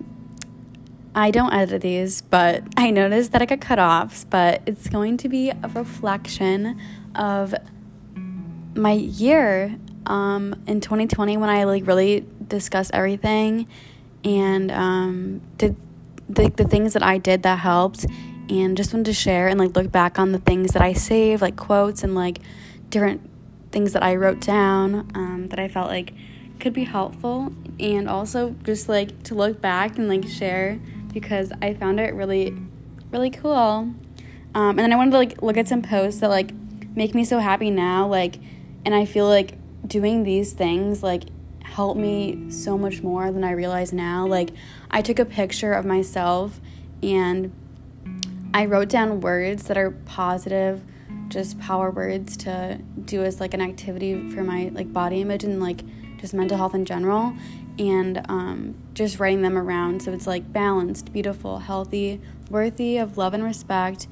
I 1.15 1.31
don't 1.31 1.55
edit 1.55 1.83
these, 1.83 2.23
but 2.23 2.65
I 2.77 2.91
noticed 2.91 3.31
that 3.31 3.41
I 3.41 3.45
got 3.45 3.61
cut 3.61 3.79
offs, 3.79 4.25
but 4.25 4.63
it's 4.67 4.89
going 4.89 5.17
to 5.19 5.29
be 5.29 5.51
a 5.51 5.69
reflection 5.69 6.81
of 7.15 7.55
my 8.75 8.95
year 8.95 9.77
um, 10.07 10.61
in 10.67 10.81
2020 10.81 11.37
when 11.37 11.49
I 11.49 11.63
like 11.63 11.87
really 11.87 12.27
discussed 12.49 12.91
everything 12.93 13.69
and 14.25 14.73
um, 14.73 15.41
did 15.57 15.77
the, 16.29 16.51
the 16.51 16.65
things 16.65 16.95
that 16.95 17.05
I 17.05 17.19
did 17.19 17.45
that 17.45 17.61
helped 17.61 18.07
and 18.51 18.77
just 18.77 18.93
wanted 18.93 19.07
to 19.07 19.13
share 19.13 19.47
and 19.47 19.61
like 19.61 19.77
look 19.77 19.93
back 19.93 20.19
on 20.19 20.33
the 20.33 20.41
things 20.41 20.73
that 20.73 20.83
I 20.83 20.95
saved, 20.95 21.43
like 21.43 21.55
quotes 21.55 22.03
and 22.03 22.17
like 22.17 22.41
different 22.91 23.21
things 23.71 23.93
that 23.93 24.03
I 24.03 24.17
wrote 24.17 24.41
down 24.41 25.09
um, 25.15 25.47
that 25.51 25.61
I 25.61 25.69
felt 25.69 25.91
like 25.91 26.13
could 26.61 26.73
be 26.73 26.85
helpful 26.85 27.53
and 27.79 28.09
also 28.09 28.55
just 28.65 28.89
like 28.89 29.23
to 29.25 29.35
look 29.35 29.61
back 29.61 29.99
and 29.99 30.09
like 30.09 30.27
share 30.27 30.81
because 31.13 31.53
I 31.63 31.75
found 31.75 32.01
it 32.01 32.15
really 32.15 32.57
really 33.11 33.31
cool. 33.31 33.95
Um, 34.55 34.71
and 34.71 34.79
then 34.79 34.93
I 34.93 34.97
wanted 34.97 35.13
to 35.13 35.19
like 35.19 35.43
look 35.43 35.57
at 35.57 35.69
some 35.69 35.83
posts 35.83 36.21
that 36.21 36.31
like 36.31 36.53
make 36.97 37.15
me 37.15 37.25
so 37.25 37.39
happy 37.39 37.71
now 37.71 38.07
like 38.07 38.39
and 38.85 38.95
I 38.95 39.05
feel 39.05 39.29
like 39.29 39.59
doing 39.87 40.23
these 40.23 40.53
things 40.53 41.03
like 41.03 41.25
helped 41.77 42.01
me 42.01 42.51
so 42.51 42.79
much 42.79 43.03
more 43.03 43.31
than 43.31 43.45
I 43.45 43.51
realize 43.51 43.93
now. 43.93 44.27
Like, 44.27 44.51
I 44.91 45.03
took 45.03 45.19
a 45.19 45.25
picture 45.25 45.73
of 45.73 45.85
myself 45.85 46.59
and 47.03 47.53
I 48.55 48.65
wrote 48.65 48.89
down 48.89 49.21
words 49.21 49.65
that 49.65 49.77
are 49.77 49.91
positive, 49.91 50.83
just 51.29 51.59
power 51.61 51.91
words 51.91 52.37
to 52.39 52.81
do 53.05 53.23
as 53.23 53.41
like 53.41 53.53
an 53.53 53.61
activity 53.61 54.31
for 54.31 54.43
my 54.43 54.71
like 54.73 54.91
body 54.93 55.21
image 55.21 55.45
and 55.45 55.61
like 55.61 55.83
just 56.19 56.35
mental 56.35 56.57
health 56.57 56.75
in 56.75 56.85
general 56.85 57.35
and 57.79 58.25
um, 58.29 58.75
just 58.95 59.19
writing 59.19 59.43
them 59.43 59.57
around 59.57 60.03
so 60.03 60.13
it's 60.13 60.27
like 60.27 60.53
balanced, 60.53 61.13
beautiful, 61.13 61.59
healthy, 61.59 62.21
worthy 62.51 62.97
of 62.97 63.19
love 63.19 63.35
and 63.35 63.45
respect. 63.45 64.07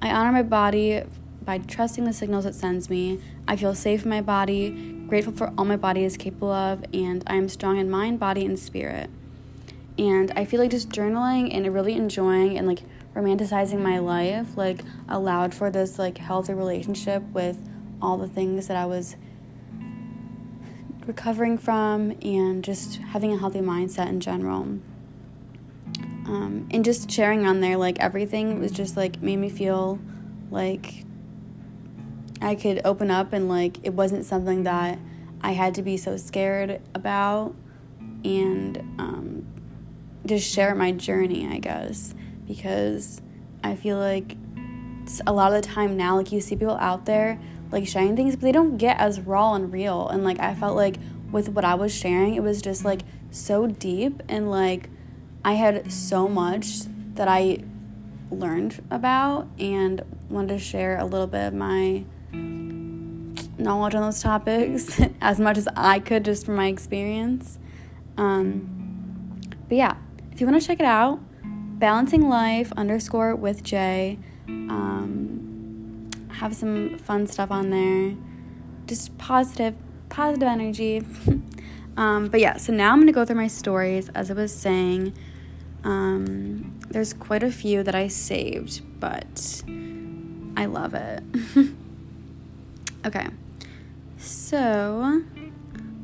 I 0.00 0.10
honor 0.10 0.32
my 0.32 0.42
body 0.42 1.02
by 1.42 1.58
trusting 1.58 2.04
the 2.04 2.12
signals 2.12 2.46
it 2.46 2.54
sends 2.54 2.88
me. 2.88 3.20
I 3.46 3.56
feel 3.56 3.74
safe 3.74 4.04
in 4.04 4.10
my 4.10 4.22
body, 4.22 5.04
grateful 5.06 5.32
for 5.32 5.52
all 5.58 5.64
my 5.64 5.76
body 5.76 6.04
is 6.04 6.16
capable 6.16 6.52
of, 6.52 6.84
and 6.94 7.22
I 7.26 7.36
am 7.36 7.48
strong 7.48 7.78
in 7.78 7.90
mind, 7.90 8.18
body, 8.18 8.44
and 8.44 8.58
spirit. 8.58 9.10
And 9.98 10.32
I 10.34 10.44
feel 10.44 10.60
like 10.60 10.70
just 10.70 10.88
journaling 10.88 11.54
and 11.54 11.72
really 11.72 11.92
enjoying 11.92 12.56
and 12.56 12.66
like 12.66 12.80
romanticizing 13.14 13.78
my 13.78 13.98
life 13.98 14.56
like 14.56 14.80
allowed 15.08 15.54
for 15.54 15.70
this 15.70 15.98
like 15.98 16.18
healthy 16.18 16.52
relationship 16.52 17.22
with 17.32 17.56
all 18.02 18.18
the 18.18 18.26
things 18.26 18.66
that 18.66 18.76
I 18.76 18.86
was 18.86 19.16
recovering 21.06 21.58
from 21.58 22.12
and 22.22 22.64
just 22.64 22.96
having 22.96 23.32
a 23.32 23.38
healthy 23.38 23.60
mindset 23.60 24.08
in 24.08 24.20
general. 24.20 24.78
Um, 26.26 26.68
and 26.70 26.84
just 26.84 27.10
sharing 27.10 27.46
on 27.46 27.60
there 27.60 27.76
like 27.76 27.98
everything 28.00 28.58
was 28.58 28.72
just 28.72 28.96
like 28.96 29.20
made 29.20 29.36
me 29.36 29.50
feel 29.50 29.98
like 30.50 31.04
I 32.40 32.54
could 32.54 32.80
open 32.84 33.10
up 33.10 33.32
and 33.32 33.48
like 33.48 33.78
it 33.82 33.92
wasn't 33.92 34.24
something 34.24 34.62
that 34.64 34.98
I 35.42 35.52
had 35.52 35.74
to 35.74 35.82
be 35.82 35.96
so 35.98 36.16
scared 36.16 36.80
about 36.94 37.54
and 38.24 38.78
um, 38.98 39.46
just 40.24 40.50
share 40.50 40.74
my 40.74 40.92
journey, 40.92 41.46
I 41.46 41.58
guess, 41.58 42.14
because 42.46 43.20
I 43.62 43.76
feel 43.76 43.98
like 43.98 44.36
a 45.26 45.32
lot 45.32 45.52
of 45.52 45.62
the 45.62 45.68
time 45.68 45.96
now, 45.96 46.16
like 46.16 46.32
you 46.32 46.40
see 46.40 46.56
people 46.56 46.76
out 46.78 47.04
there 47.04 47.38
like 47.74 47.86
sharing 47.86 48.16
things, 48.16 48.36
but 48.36 48.42
they 48.42 48.52
don't 48.52 48.78
get 48.78 48.98
as 48.98 49.20
raw 49.20 49.54
and 49.54 49.70
real. 49.72 50.08
And 50.08 50.24
like 50.24 50.40
I 50.40 50.54
felt 50.54 50.76
like 50.76 50.96
with 51.30 51.50
what 51.50 51.64
I 51.64 51.74
was 51.74 51.92
sharing, 51.92 52.36
it 52.36 52.42
was 52.42 52.62
just 52.62 52.84
like 52.84 53.02
so 53.30 53.66
deep 53.66 54.22
and 54.28 54.50
like 54.50 54.88
I 55.44 55.54
had 55.54 55.92
so 55.92 56.28
much 56.28 56.82
that 57.14 57.28
I 57.28 57.58
learned 58.30 58.82
about 58.90 59.48
and 59.58 60.00
wanted 60.30 60.54
to 60.54 60.58
share 60.58 60.98
a 60.98 61.04
little 61.04 61.26
bit 61.26 61.48
of 61.48 61.54
my 61.54 62.04
knowledge 63.58 63.94
on 63.94 64.02
those 64.02 64.22
topics 64.22 65.00
as 65.20 65.38
much 65.38 65.58
as 65.58 65.68
I 65.76 65.98
could 65.98 66.24
just 66.24 66.46
from 66.46 66.54
my 66.54 66.68
experience. 66.68 67.58
Um, 68.16 69.40
but 69.68 69.76
yeah, 69.76 69.96
if 70.32 70.40
you 70.40 70.46
want 70.46 70.60
to 70.60 70.66
check 70.66 70.80
it 70.80 70.86
out, 70.86 71.20
balancing 71.78 72.28
life 72.28 72.72
underscore 72.76 73.34
with 73.34 73.62
J. 73.62 74.18
Um, 74.48 75.23
have 76.38 76.54
some 76.54 76.98
fun 76.98 77.26
stuff 77.26 77.50
on 77.50 77.70
there. 77.70 78.16
Just 78.86 79.16
positive, 79.18 79.74
positive 80.08 80.48
energy. 80.48 81.02
um, 81.96 82.28
but 82.28 82.40
yeah, 82.40 82.56
so 82.56 82.72
now 82.72 82.92
I'm 82.92 83.00
gonna 83.00 83.12
go 83.12 83.24
through 83.24 83.36
my 83.36 83.48
stories. 83.48 84.10
As 84.14 84.30
I 84.30 84.34
was 84.34 84.52
saying, 84.52 85.14
um, 85.84 86.78
there's 86.90 87.12
quite 87.12 87.42
a 87.42 87.50
few 87.50 87.82
that 87.82 87.94
I 87.94 88.08
saved, 88.08 88.82
but 89.00 89.62
I 90.56 90.66
love 90.66 90.94
it. 90.94 91.22
okay. 93.06 93.28
So, 94.16 95.22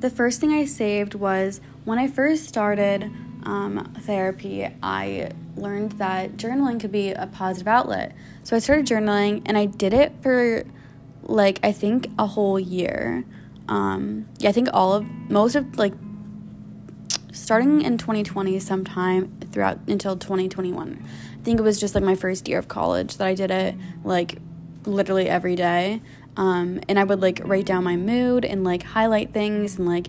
the 0.01 0.11
first 0.11 0.41
thing 0.41 0.53
I 0.53 0.65
saved 0.65 1.15
was 1.15 1.61
when 1.85 1.99
I 1.99 2.09
first 2.09 2.47
started 2.47 3.11
um, 3.45 3.93
therapy, 4.01 4.69
I 4.83 5.31
learned 5.57 5.93
that 5.93 6.37
journaling 6.37 6.81
could 6.81 6.93
be 6.93 7.11
a 7.11 7.27
positive 7.27 7.69
outlet. 7.69 8.15
So, 8.45 8.57
I 8.57 8.59
started 8.59 8.87
journaling 8.87 9.43
and 9.47 9.57
I 9.57 9.67
did 9.67 9.93
it 9.93 10.13
for 10.23 10.65
like, 11.23 11.61
I 11.63 11.73
think 11.73 12.09
a 12.19 12.27
whole 12.27 12.59
year. 12.59 13.25
Um, 13.69 14.27
yeah, 14.39 14.49
I 14.49 14.53
think 14.53 14.69
all 14.73 14.95
of, 14.95 15.07
most 15.31 15.55
of 15.55 15.79
like, 15.79 15.95
starting 17.33 17.83
in 17.83 17.99
2020 17.99 18.59
sometime 18.61 19.37
throughout 19.53 19.79
until 19.89 20.17
2021. 20.17 21.05
I 21.41 21.43
think 21.43 21.59
it 21.59 21.63
was 21.63 21.81
just 21.81 21.95
like 21.95 22.05
my 22.05 22.15
first 22.15 22.49
year 22.49 22.59
of 22.59 22.69
college 22.69 23.17
that 23.17 23.27
I 23.27 23.35
did 23.35 23.51
it 23.51 23.75
like 24.05 24.39
literally 24.87 25.29
every 25.29 25.57
day. 25.57 26.03
Um, 26.37 26.81
and 26.89 26.99
I 26.99 27.05
would 27.05 27.21
like 27.21 27.41
write 27.45 27.67
down 27.67 27.85
my 27.85 27.97
mood 27.97 28.45
and 28.45 28.65
like 28.65 28.83
highlight 28.83 29.33
things 29.33 29.79
and 29.79 29.87
like 29.87 30.09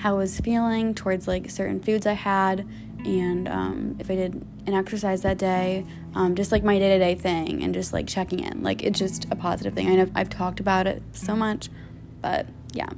how 0.00 0.14
I 0.14 0.18
was 0.18 0.40
feeling 0.40 0.94
towards 0.94 1.28
like 1.28 1.50
certain 1.50 1.80
foods 1.80 2.06
I 2.06 2.14
had 2.14 2.66
and 3.04 3.48
um, 3.48 3.96
if 3.98 4.10
I 4.10 4.14
did 4.14 4.46
an 4.66 4.74
exercise 4.74 5.22
that 5.22 5.38
day, 5.38 5.86
um, 6.14 6.34
just 6.34 6.52
like 6.52 6.62
my 6.62 6.78
day 6.78 6.90
to 6.90 6.98
day 6.98 7.14
thing 7.14 7.62
and 7.62 7.72
just 7.72 7.92
like 7.92 8.06
checking 8.06 8.40
in. 8.40 8.62
Like 8.62 8.82
it's 8.82 8.98
just 8.98 9.26
a 9.30 9.36
positive 9.36 9.74
thing. 9.74 9.88
I 9.88 9.96
know 9.96 10.10
I've 10.14 10.28
talked 10.28 10.60
about 10.60 10.86
it 10.86 11.02
so 11.12 11.34
much, 11.36 11.68
but 12.20 12.46
yeah. 12.72 12.90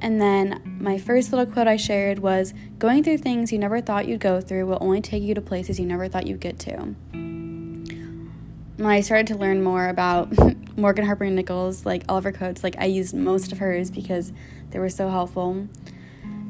And 0.00 0.20
then 0.20 0.78
my 0.80 0.96
first 0.96 1.32
little 1.32 1.46
quote 1.46 1.66
I 1.66 1.76
shared 1.76 2.20
was 2.20 2.54
going 2.78 3.02
through 3.02 3.18
things 3.18 3.52
you 3.52 3.58
never 3.58 3.80
thought 3.80 4.06
you'd 4.06 4.20
go 4.20 4.40
through 4.40 4.66
will 4.66 4.78
only 4.80 5.00
take 5.00 5.22
you 5.22 5.34
to 5.34 5.40
places 5.40 5.80
you 5.80 5.86
never 5.86 6.08
thought 6.08 6.26
you'd 6.26 6.40
get 6.40 6.58
to 6.60 6.94
when 8.78 8.86
I 8.86 9.00
started 9.00 9.26
to 9.28 9.36
learn 9.36 9.62
more 9.62 9.88
about 9.88 10.32
Morgan 10.76 11.04
Harper 11.04 11.28
Nichols, 11.28 11.84
like 11.84 12.04
all 12.08 12.16
of 12.16 12.24
her 12.24 12.30
quotes, 12.30 12.62
like 12.62 12.76
I 12.78 12.84
used 12.84 13.12
most 13.12 13.50
of 13.50 13.58
hers 13.58 13.90
because 13.90 14.32
they 14.70 14.78
were 14.78 14.88
so 14.88 15.10
helpful. 15.10 15.66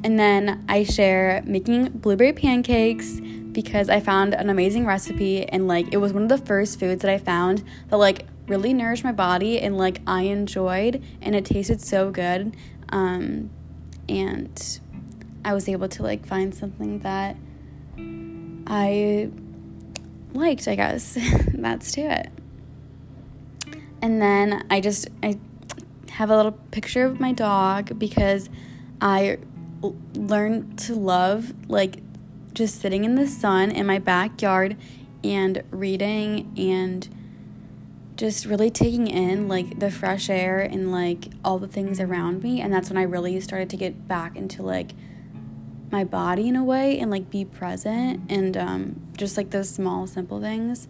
And 0.05 0.19
then 0.19 0.65
I 0.69 0.85
share 0.85 1.43
making 1.45 1.89
blueberry 1.89 2.33
pancakes 2.33 3.21
because 3.21 3.89
I 3.89 4.01
found 4.01 4.35
an 4.35 4.51
amazing 4.51 4.87
recipe 4.87 5.45
and 5.45 5.67
like 5.67 5.93
it 5.93 5.97
was 5.97 6.13
one 6.13 6.23
of 6.23 6.29
the 6.29 6.39
first 6.39 6.79
foods 6.79 7.03
that 7.03 7.11
I 7.11 7.19
found 7.19 7.65
that 7.89 7.97
like 7.97 8.27
really 8.47 8.73
nourished 8.73 9.05
my 9.05 9.13
body 9.13 9.61
and 9.61 9.77
like 9.77 10.01
I 10.07 10.23
enjoyed 10.23 11.03
and 11.21 11.35
it 11.35 11.45
tasted 11.45 11.81
so 11.81 12.11
good. 12.11 12.57
Um, 12.91 13.51
and 14.09 14.81
I 15.45 15.55
was 15.55 15.69
able 15.69 15.89
to 15.89 16.03
like 16.03 16.27
find 16.27 16.55
something 16.55 17.01
that 17.01 17.37
I 18.67 19.31
liked, 20.33 20.69
I 20.69 20.75
guess. 20.75 21.19
That's 21.55 21.93
to 21.93 22.03
it. 22.03 22.31
And 24.01 24.23
then 24.23 24.65
I 24.71 24.81
just 24.81 25.09
I 25.23 25.39
have 26.11 26.31
a 26.31 26.37
little 26.37 26.53
picture 26.53 27.05
of 27.05 27.21
my 27.21 27.33
dog 27.33 27.99
because 27.99 28.49
I 29.01 29.39
learned 30.15 30.79
to 30.79 30.95
love 30.95 31.53
like 31.69 32.01
just 32.53 32.81
sitting 32.81 33.05
in 33.05 33.15
the 33.15 33.27
sun 33.27 33.71
in 33.71 33.87
my 33.87 33.99
backyard 33.99 34.77
and 35.23 35.63
reading 35.71 36.53
and 36.57 37.09
just 38.17 38.47
really 38.47 38.71
taking 38.71 39.07
in 39.07 39.47
like 39.47 39.79
the 39.79 39.91
fresh 39.91 40.29
air 40.29 40.59
and 40.59 40.91
like 40.91 41.29
all 41.45 41.59
the 41.59 41.69
things 41.69 42.01
around 42.01 42.43
me. 42.43 42.61
And 42.61 42.73
that's 42.73 42.91
when 42.91 42.97
I 42.97 43.03
really 43.03 43.41
started 43.41 43.71
to 43.71 43.77
get 43.77 44.09
back 44.09 44.37
into 44.37 44.63
like 44.63 44.93
my 45.91 46.05
body 46.05 46.49
in 46.49 46.57
a 46.57 46.65
way 46.65 46.99
and 46.99 47.11
like 47.11 47.31
be 47.31 47.45
present 47.45 48.21
and 48.29 48.57
um, 48.57 49.01
just 49.17 49.37
like 49.37 49.51
those 49.51 49.71
small 49.71 50.07
simple 50.07 50.41
things. 50.41 50.89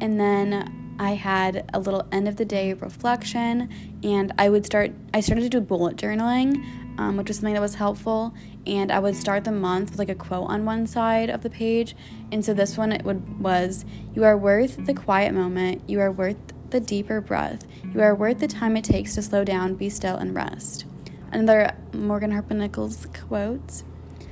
And 0.00 0.18
then 0.18 0.96
I 0.98 1.14
had 1.14 1.70
a 1.74 1.78
little 1.78 2.06
end 2.10 2.28
of 2.28 2.36
the 2.36 2.44
day 2.44 2.72
reflection 2.72 3.68
and 4.02 4.32
I 4.38 4.48
would 4.48 4.64
start 4.64 4.92
I 5.12 5.20
started 5.20 5.42
to 5.42 5.48
do 5.50 5.60
bullet 5.60 5.96
journaling 5.96 6.64
um, 7.00 7.16
which 7.16 7.28
was 7.28 7.38
something 7.38 7.54
that 7.54 7.62
was 7.62 7.76
helpful. 7.76 8.34
And 8.66 8.92
I 8.92 8.98
would 8.98 9.16
start 9.16 9.44
the 9.44 9.52
month 9.52 9.90
with 9.90 9.98
like 9.98 10.10
a 10.10 10.14
quote 10.14 10.50
on 10.50 10.66
one 10.66 10.86
side 10.86 11.30
of 11.30 11.42
the 11.42 11.48
page. 11.48 11.96
And 12.30 12.44
so 12.44 12.52
this 12.52 12.76
one 12.76 12.92
it 12.92 13.04
would 13.04 13.40
was 13.40 13.86
you 14.14 14.22
are 14.24 14.36
worth 14.36 14.84
the 14.84 14.92
quiet 14.92 15.32
moment. 15.32 15.88
You 15.88 16.00
are 16.00 16.12
worth 16.12 16.36
the 16.68 16.78
deeper 16.78 17.22
breath. 17.22 17.66
You 17.94 18.02
are 18.02 18.14
worth 18.14 18.40
the 18.40 18.48
time 18.48 18.76
it 18.76 18.84
takes 18.84 19.14
to 19.14 19.22
slow 19.22 19.44
down 19.44 19.76
be 19.76 19.88
still 19.88 20.16
and 20.16 20.34
rest. 20.34 20.84
Another 21.32 21.74
Morgan 21.94 22.32
Harper 22.32 22.54
Nichols 22.54 23.06
quote 23.06 23.82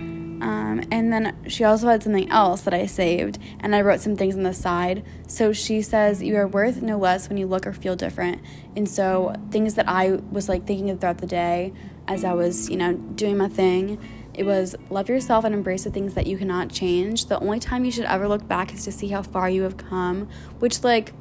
um, 0.00 0.84
and 0.92 1.12
then 1.12 1.36
she 1.48 1.64
also 1.64 1.88
had 1.88 2.04
something 2.04 2.30
else 2.30 2.60
that 2.60 2.72
I 2.72 2.86
saved, 2.86 3.38
and 3.58 3.74
I 3.74 3.80
wrote 3.80 4.00
some 4.00 4.14
things 4.14 4.36
on 4.36 4.44
the 4.44 4.54
side. 4.54 5.04
So 5.26 5.52
she 5.52 5.82
says, 5.82 6.22
You 6.22 6.36
are 6.36 6.46
worth 6.46 6.80
no 6.80 6.96
less 6.96 7.28
when 7.28 7.38
you 7.38 7.46
look 7.46 7.66
or 7.66 7.72
feel 7.72 7.96
different. 7.96 8.40
And 8.76 8.88
so, 8.88 9.34
things 9.50 9.74
that 9.74 9.88
I 9.88 10.20
was 10.30 10.48
like 10.48 10.64
thinking 10.64 10.90
of 10.90 11.00
throughout 11.00 11.18
the 11.18 11.26
day 11.26 11.72
as 12.08 12.24
I 12.24 12.32
was, 12.32 12.68
you 12.68 12.76
know, 12.76 12.94
doing 12.94 13.36
my 13.36 13.48
thing, 13.48 13.98
it 14.34 14.44
was 14.44 14.74
love 14.90 15.08
yourself 15.08 15.44
and 15.44 15.54
embrace 15.54 15.84
the 15.84 15.90
things 15.90 16.14
that 16.14 16.26
you 16.26 16.38
cannot 16.38 16.70
change. 16.70 17.26
The 17.26 17.38
only 17.40 17.60
time 17.60 17.84
you 17.84 17.90
should 17.92 18.06
ever 18.06 18.26
look 18.26 18.48
back 18.48 18.72
is 18.72 18.84
to 18.84 18.92
see 18.92 19.08
how 19.08 19.22
far 19.22 19.48
you 19.50 19.62
have 19.62 19.76
come, 19.76 20.28
which, 20.58 20.82
like, 20.82 21.12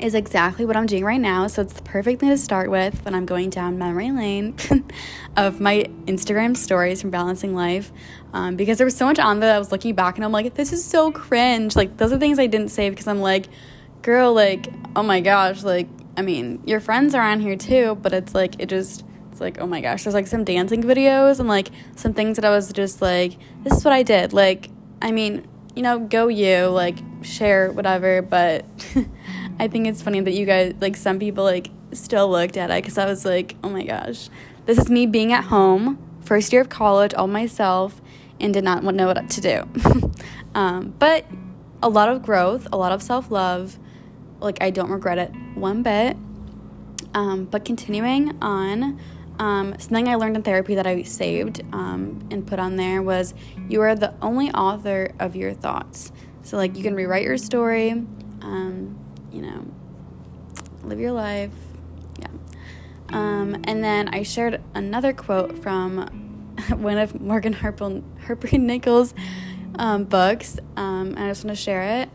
is 0.00 0.14
exactly 0.14 0.64
what 0.64 0.76
I'm 0.76 0.86
doing 0.86 1.04
right 1.04 1.20
now. 1.20 1.46
So 1.46 1.62
it's 1.62 1.74
the 1.74 1.82
perfect 1.82 2.20
thing 2.20 2.30
to 2.30 2.38
start 2.38 2.70
with 2.70 3.04
when 3.04 3.14
I'm 3.14 3.26
going 3.26 3.50
down 3.50 3.78
memory 3.78 4.10
lane 4.10 4.56
of 5.36 5.60
my 5.60 5.84
Instagram 6.06 6.56
stories 6.56 7.00
from 7.00 7.10
Balancing 7.10 7.54
Life. 7.54 7.92
Um, 8.32 8.56
because 8.56 8.78
there 8.78 8.86
was 8.86 8.96
so 8.96 9.06
much 9.06 9.18
on 9.18 9.40
there 9.40 9.54
I 9.54 9.58
was 9.58 9.70
looking 9.70 9.94
back 9.94 10.16
and 10.16 10.24
I'm 10.24 10.32
like, 10.32 10.54
this 10.54 10.72
is 10.72 10.84
so 10.84 11.12
cringe. 11.12 11.76
Like, 11.76 11.96
those 11.98 12.12
are 12.12 12.18
things 12.18 12.38
I 12.38 12.46
didn't 12.46 12.70
save 12.70 12.92
because 12.92 13.06
I'm 13.06 13.20
like, 13.20 13.46
girl, 14.02 14.34
like, 14.34 14.66
oh 14.96 15.02
my 15.02 15.20
gosh, 15.20 15.62
like, 15.62 15.88
I 16.16 16.22
mean, 16.22 16.62
your 16.66 16.80
friends 16.80 17.14
are 17.14 17.22
on 17.22 17.40
here 17.40 17.56
too, 17.56 17.96
but 18.02 18.12
it's 18.12 18.34
like, 18.34 18.58
it 18.58 18.68
just, 18.68 19.04
it's 19.32 19.40
like, 19.40 19.60
oh 19.60 19.66
my 19.66 19.80
gosh, 19.80 20.04
there's 20.04 20.14
like 20.14 20.26
some 20.26 20.44
dancing 20.44 20.82
videos 20.82 21.40
and 21.40 21.48
like 21.48 21.70
some 21.96 22.12
things 22.12 22.36
that 22.36 22.44
I 22.44 22.50
was 22.50 22.72
just 22.72 23.02
like, 23.02 23.32
this 23.64 23.78
is 23.78 23.84
what 23.84 23.92
I 23.92 24.02
did. 24.02 24.32
Like, 24.32 24.70
I 25.00 25.10
mean, 25.10 25.48
you 25.74 25.82
know, 25.82 25.98
go 25.98 26.28
you, 26.28 26.66
like, 26.66 26.98
share 27.22 27.72
whatever, 27.72 28.22
but. 28.22 28.64
I 29.58 29.68
think 29.68 29.86
it's 29.86 30.02
funny 30.02 30.20
that 30.20 30.32
you 30.32 30.46
guys, 30.46 30.74
like, 30.80 30.96
some 30.96 31.18
people, 31.18 31.44
like, 31.44 31.70
still 31.92 32.28
looked 32.28 32.56
at 32.56 32.70
it 32.70 32.82
because 32.82 32.98
I 32.98 33.06
was 33.06 33.24
like, 33.24 33.56
oh 33.62 33.68
my 33.68 33.84
gosh, 33.84 34.28
this 34.66 34.78
is 34.78 34.88
me 34.88 35.06
being 35.06 35.32
at 35.32 35.44
home, 35.44 35.98
first 36.22 36.52
year 36.52 36.62
of 36.62 36.68
college, 36.68 37.14
all 37.14 37.28
myself, 37.28 38.00
and 38.40 38.52
did 38.52 38.64
not 38.64 38.82
know 38.82 39.06
what 39.06 39.30
to 39.30 39.40
do. 39.40 39.68
um, 40.54 40.94
but 40.98 41.26
a 41.82 41.88
lot 41.88 42.08
of 42.08 42.22
growth, 42.22 42.66
a 42.72 42.76
lot 42.76 42.92
of 42.92 43.02
self 43.02 43.30
love. 43.30 43.78
Like, 44.40 44.60
I 44.60 44.70
don't 44.70 44.90
regret 44.90 45.18
it 45.18 45.32
one 45.54 45.82
bit. 45.82 46.16
Um, 47.14 47.44
but 47.44 47.64
continuing 47.64 48.36
on, 48.42 48.98
um, 49.42 49.76
something 49.80 50.08
I 50.08 50.14
learned 50.14 50.36
in 50.36 50.42
therapy 50.44 50.76
that 50.76 50.86
I 50.86 51.02
saved 51.02 51.62
um, 51.72 52.28
and 52.30 52.46
put 52.46 52.60
on 52.60 52.76
there 52.76 53.02
was 53.02 53.34
you 53.68 53.80
are 53.80 53.96
the 53.96 54.14
only 54.22 54.52
author 54.52 55.10
of 55.18 55.34
your 55.34 55.52
thoughts. 55.52 56.12
So, 56.44 56.56
like, 56.56 56.76
you 56.76 56.84
can 56.84 56.94
rewrite 56.94 57.24
your 57.24 57.36
story. 57.36 57.90
Um, 57.90 58.96
you 59.32 59.42
know, 59.42 59.66
live 60.84 61.00
your 61.00 61.10
life. 61.10 61.50
Yeah. 62.20 62.28
Um, 63.08 63.60
and 63.64 63.82
then 63.82 64.10
I 64.10 64.22
shared 64.22 64.62
another 64.74 65.12
quote 65.12 65.58
from 65.58 66.06
one 66.68 66.98
of 66.98 67.20
Morgan 67.20 67.52
Harper, 67.52 68.00
Harper 68.24 68.56
Nichols' 68.56 69.12
um, 69.76 70.04
books, 70.04 70.56
um, 70.76 71.14
and 71.16 71.18
I 71.18 71.28
just 71.28 71.44
want 71.44 71.56
to 71.56 71.60
share 71.60 72.02
it. 72.02 72.10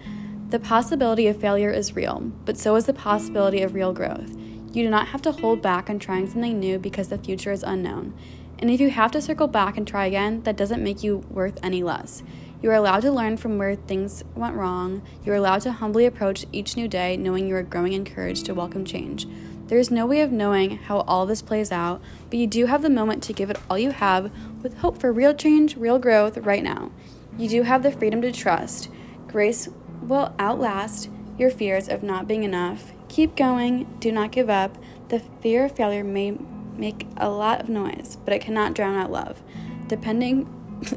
The 0.50 0.60
possibility 0.60 1.28
of 1.28 1.42
failure 1.42 1.72
is 1.72 1.94
real, 1.94 2.22
but 2.46 2.58
so 2.58 2.78
is 2.78 2.86
the 2.86 2.94
possibility 2.94 3.64
of 3.64 3.74
real 3.74 3.92
growth. 3.92 4.34
You 4.74 4.84
do 4.84 4.90
not 4.90 5.08
have 5.08 5.22
to 5.24 5.32
hold 5.32 5.62
back 5.62 5.90
on 5.90 6.00
trying 6.00 6.30
something 6.30 6.60
new 6.60 6.78
because 6.78 7.08
the 7.08 7.18
future 7.18 7.52
is 7.52 7.64
unknown. 7.64 8.14
And 8.60 8.70
if 8.70 8.82
you 8.82 8.90
have 8.90 9.12
to 9.12 9.22
circle 9.22 9.48
back 9.48 9.78
and 9.78 9.88
try 9.88 10.06
again, 10.06 10.42
that 10.44 10.58
doesn't 10.58 10.84
make 10.84 11.04
you 11.04 11.18
worth 11.30 11.60
any 11.64 11.84
less. 11.84 12.24
You 12.62 12.72
are 12.72 12.76
allowed 12.76 13.02
to 13.02 13.12
learn 13.12 13.38
from 13.38 13.58
where 13.58 13.76
things 13.76 14.24
went 14.36 14.56
wrong. 14.56 15.04
You 15.24 15.34
are 15.34 15.36
allowed 15.36 15.62
to 15.62 15.72
humbly 15.72 16.06
approach 16.06 16.46
each 16.52 16.76
new 16.76 16.88
day, 16.88 17.16
knowing 17.16 17.48
you 17.48 17.56
are 17.56 17.64
growing 17.64 17.94
in 17.94 18.04
courage 18.04 18.44
to 18.44 18.56
welcome 18.56 18.84
change. 18.84 19.28
There 19.68 19.78
is 19.78 19.92
no 19.92 20.06
way 20.06 20.22
of 20.22 20.32
knowing 20.32 20.78
how 20.78 21.02
all 21.02 21.26
this 21.26 21.42
plays 21.42 21.72
out, 21.72 22.02
but 22.30 22.40
you 22.40 22.48
do 22.48 22.66
have 22.66 22.82
the 22.82 22.90
moment 22.90 23.22
to 23.24 23.34
give 23.34 23.50
it 23.50 23.60
all 23.70 23.78
you 23.78 23.92
have 23.92 24.32
with 24.64 24.80
hope 24.80 24.98
for 24.98 25.12
real 25.12 25.34
change, 25.34 25.78
real 25.78 26.00
growth 26.00 26.38
right 26.38 26.64
now. 26.64 26.92
You 27.38 27.48
do 27.48 27.62
have 27.64 27.84
the 27.84 27.92
freedom 27.92 28.22
to 28.24 28.32
trust. 28.32 28.90
Grace 29.28 29.70
will 30.02 30.34
outlast 30.40 31.10
your 31.38 31.52
fears 31.52 31.88
of 31.90 32.02
not 32.02 32.28
being 32.28 32.44
enough. 32.44 32.94
Keep 33.18 33.36
going, 33.36 33.88
do 34.00 34.12
not 34.12 34.32
give 34.32 34.48
up. 34.48 34.78
The 35.10 35.18
fear 35.42 35.66
of 35.66 35.72
failure 35.72 36.04
may 36.04 36.38
make 36.76 37.08
a 37.18 37.28
lot 37.30 37.60
of 37.60 37.68
noise, 37.68 38.16
but 38.24 38.32
it 38.32 38.42
cannot 38.42 38.76
drown 38.76 38.96
out 38.96 39.12
love. 39.12 39.42
Depending, 39.88 40.48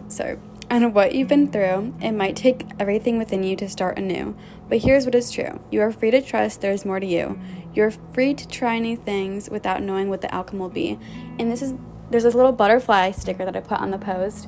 sorry 0.09 0.39
on 0.71 0.93
what 0.93 1.15
you've 1.15 1.29
been 1.29 1.51
through, 1.51 1.95
it 2.03 2.13
might 2.13 2.37
take 2.37 2.67
everything 2.79 3.17
within 3.17 3.43
you 3.43 3.57
to 3.57 3.71
start 3.71 3.97
anew. 3.97 4.37
But 4.69 4.83
here's 4.83 5.07
what 5.07 5.15
is 5.15 5.31
true 5.31 5.61
you 5.71 5.81
are 5.81 5.91
free 5.91 6.11
to 6.11 6.21
trust 6.21 6.61
there's 6.61 6.85
more 6.85 7.01
to 7.01 7.07
you. 7.07 7.41
You're 7.73 7.91
free 7.91 8.35
to 8.35 8.47
try 8.47 8.79
new 8.79 8.99
things 8.99 9.49
without 9.49 9.83
knowing 9.83 10.11
what 10.11 10.21
the 10.21 10.35
outcome 10.35 10.59
will 10.59 10.69
be. 10.69 10.99
And 11.39 11.51
this 11.51 11.63
is 11.63 11.73
there's 12.11 12.25
this 12.25 12.35
little 12.35 12.53
butterfly 12.53 13.13
sticker 13.13 13.47
that 13.47 13.57
I 13.57 13.61
put 13.61 13.81
on 13.81 13.93
the 13.93 13.99
post. 13.99 14.47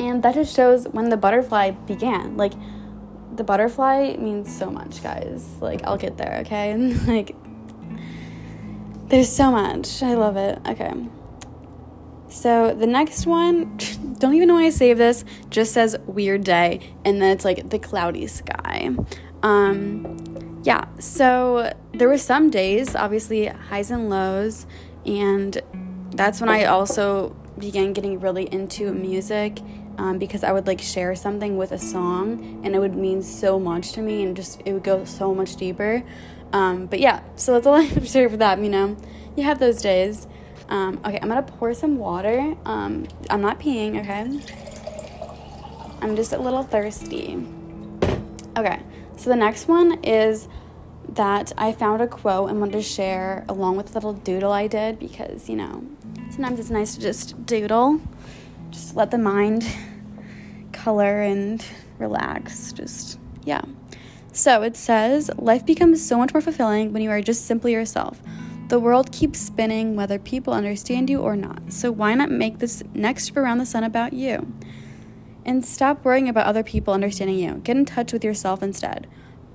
And 0.00 0.20
that 0.24 0.34
just 0.34 0.56
shows 0.56 0.88
when 0.88 1.10
the 1.10 1.16
butterfly 1.16 1.70
began. 1.70 2.36
Like 2.36 2.54
the 3.34 3.44
butterfly 3.44 4.16
means 4.18 4.54
so 4.54 4.70
much, 4.70 5.02
guys. 5.02 5.48
Like 5.60 5.82
I'll 5.84 5.98
get 5.98 6.16
there, 6.16 6.38
okay? 6.40 6.76
like 7.06 7.34
there's 9.08 9.28
so 9.28 9.50
much. 9.50 10.02
I 10.02 10.14
love 10.14 10.36
it. 10.36 10.58
Okay. 10.66 10.92
So 12.28 12.74
the 12.74 12.86
next 12.86 13.26
one, 13.26 13.76
don't 14.18 14.34
even 14.34 14.48
know 14.48 14.54
why 14.54 14.64
I 14.64 14.70
saved 14.70 14.98
this, 14.98 15.24
just 15.50 15.72
says 15.72 15.96
weird 16.06 16.44
day, 16.44 16.80
and 17.04 17.20
then 17.20 17.30
it's 17.30 17.44
like 17.44 17.68
the 17.68 17.78
cloudy 17.78 18.26
sky. 18.26 18.90
Um, 19.42 20.60
yeah, 20.64 20.86
so 20.98 21.72
there 21.92 22.08
were 22.08 22.18
some 22.18 22.48
days, 22.48 22.96
obviously 22.96 23.46
highs 23.46 23.90
and 23.90 24.08
lows, 24.08 24.66
and 25.04 25.60
that's 26.12 26.40
when 26.40 26.48
I 26.48 26.64
also 26.64 27.36
began 27.58 27.92
getting 27.92 28.18
really 28.18 28.50
into 28.52 28.92
music 28.92 29.58
um, 29.98 30.18
because 30.18 30.42
I 30.44 30.52
would 30.52 30.66
like 30.66 30.80
share 30.80 31.14
something 31.14 31.56
with 31.56 31.72
a 31.72 31.78
song 31.78 32.60
and 32.64 32.74
it 32.74 32.78
would 32.78 32.94
mean 32.94 33.22
so 33.22 33.58
much 33.58 33.92
to 33.92 34.02
me 34.02 34.22
and 34.22 34.36
just 34.36 34.60
it 34.64 34.72
would 34.72 34.84
go 34.84 35.04
so 35.04 35.34
much 35.34 35.56
deeper. 35.56 36.02
Um, 36.52 36.86
but 36.86 37.00
yeah, 37.00 37.22
so 37.36 37.52
that's 37.52 37.66
all 37.66 37.74
I 37.80 37.82
have 37.82 38.02
to 38.02 38.08
share 38.08 38.28
for 38.28 38.36
that. 38.38 38.58
You 38.58 38.68
know, 38.68 38.96
you 39.36 39.44
have 39.44 39.58
those 39.58 39.80
days. 39.82 40.26
Um, 40.68 41.00
okay, 41.04 41.18
I'm 41.20 41.28
gonna 41.28 41.42
pour 41.42 41.74
some 41.74 41.98
water. 41.98 42.56
Um, 42.64 43.06
I'm 43.28 43.42
not 43.42 43.60
peeing, 43.60 44.00
okay? 44.00 44.40
I'm 46.00 46.16
just 46.16 46.32
a 46.32 46.38
little 46.38 46.62
thirsty. 46.62 47.46
Okay, 48.56 48.80
so 49.16 49.30
the 49.30 49.36
next 49.36 49.68
one 49.68 50.02
is 50.02 50.48
that 51.08 51.52
I 51.58 51.72
found 51.72 52.00
a 52.00 52.06
quote 52.06 52.50
and 52.50 52.58
wanted 52.58 52.72
to 52.72 52.82
share 52.82 53.44
along 53.48 53.76
with 53.76 53.88
the 53.88 53.94
little 53.94 54.12
doodle 54.14 54.52
I 54.52 54.66
did 54.66 54.98
because, 54.98 55.48
you 55.48 55.56
know, 55.56 55.84
sometimes 56.30 56.58
it's 56.58 56.70
nice 56.70 56.94
to 56.94 57.00
just 57.00 57.44
doodle, 57.44 58.00
just 58.72 58.96
let 58.96 59.12
the 59.12 59.18
mind 59.18 59.64
color 60.72 61.20
and 61.20 61.64
relax. 61.98 62.72
Just, 62.72 63.20
yeah. 63.44 63.62
So 64.32 64.62
it 64.62 64.76
says, 64.76 65.30
life 65.36 65.64
becomes 65.64 66.04
so 66.04 66.16
much 66.18 66.32
more 66.32 66.40
fulfilling 66.40 66.92
when 66.92 67.02
you 67.02 67.10
are 67.10 67.20
just 67.20 67.46
simply 67.46 67.72
yourself. 67.72 68.20
The 68.68 68.80
world 68.80 69.12
keeps 69.12 69.38
spinning 69.38 69.94
whether 69.94 70.18
people 70.18 70.54
understand 70.54 71.10
you 71.10 71.20
or 71.20 71.36
not. 71.36 71.72
So 71.72 71.92
why 71.92 72.14
not 72.14 72.30
make 72.30 72.58
this 72.58 72.82
next 72.94 73.26
trip 73.26 73.36
around 73.36 73.58
the 73.58 73.66
sun 73.66 73.84
about 73.84 74.14
you? 74.14 74.50
And 75.44 75.64
stop 75.64 76.04
worrying 76.04 76.28
about 76.28 76.46
other 76.46 76.62
people 76.62 76.94
understanding 76.94 77.38
you. 77.38 77.60
Get 77.64 77.76
in 77.76 77.84
touch 77.84 78.12
with 78.12 78.24
yourself 78.24 78.62
instead. 78.62 79.06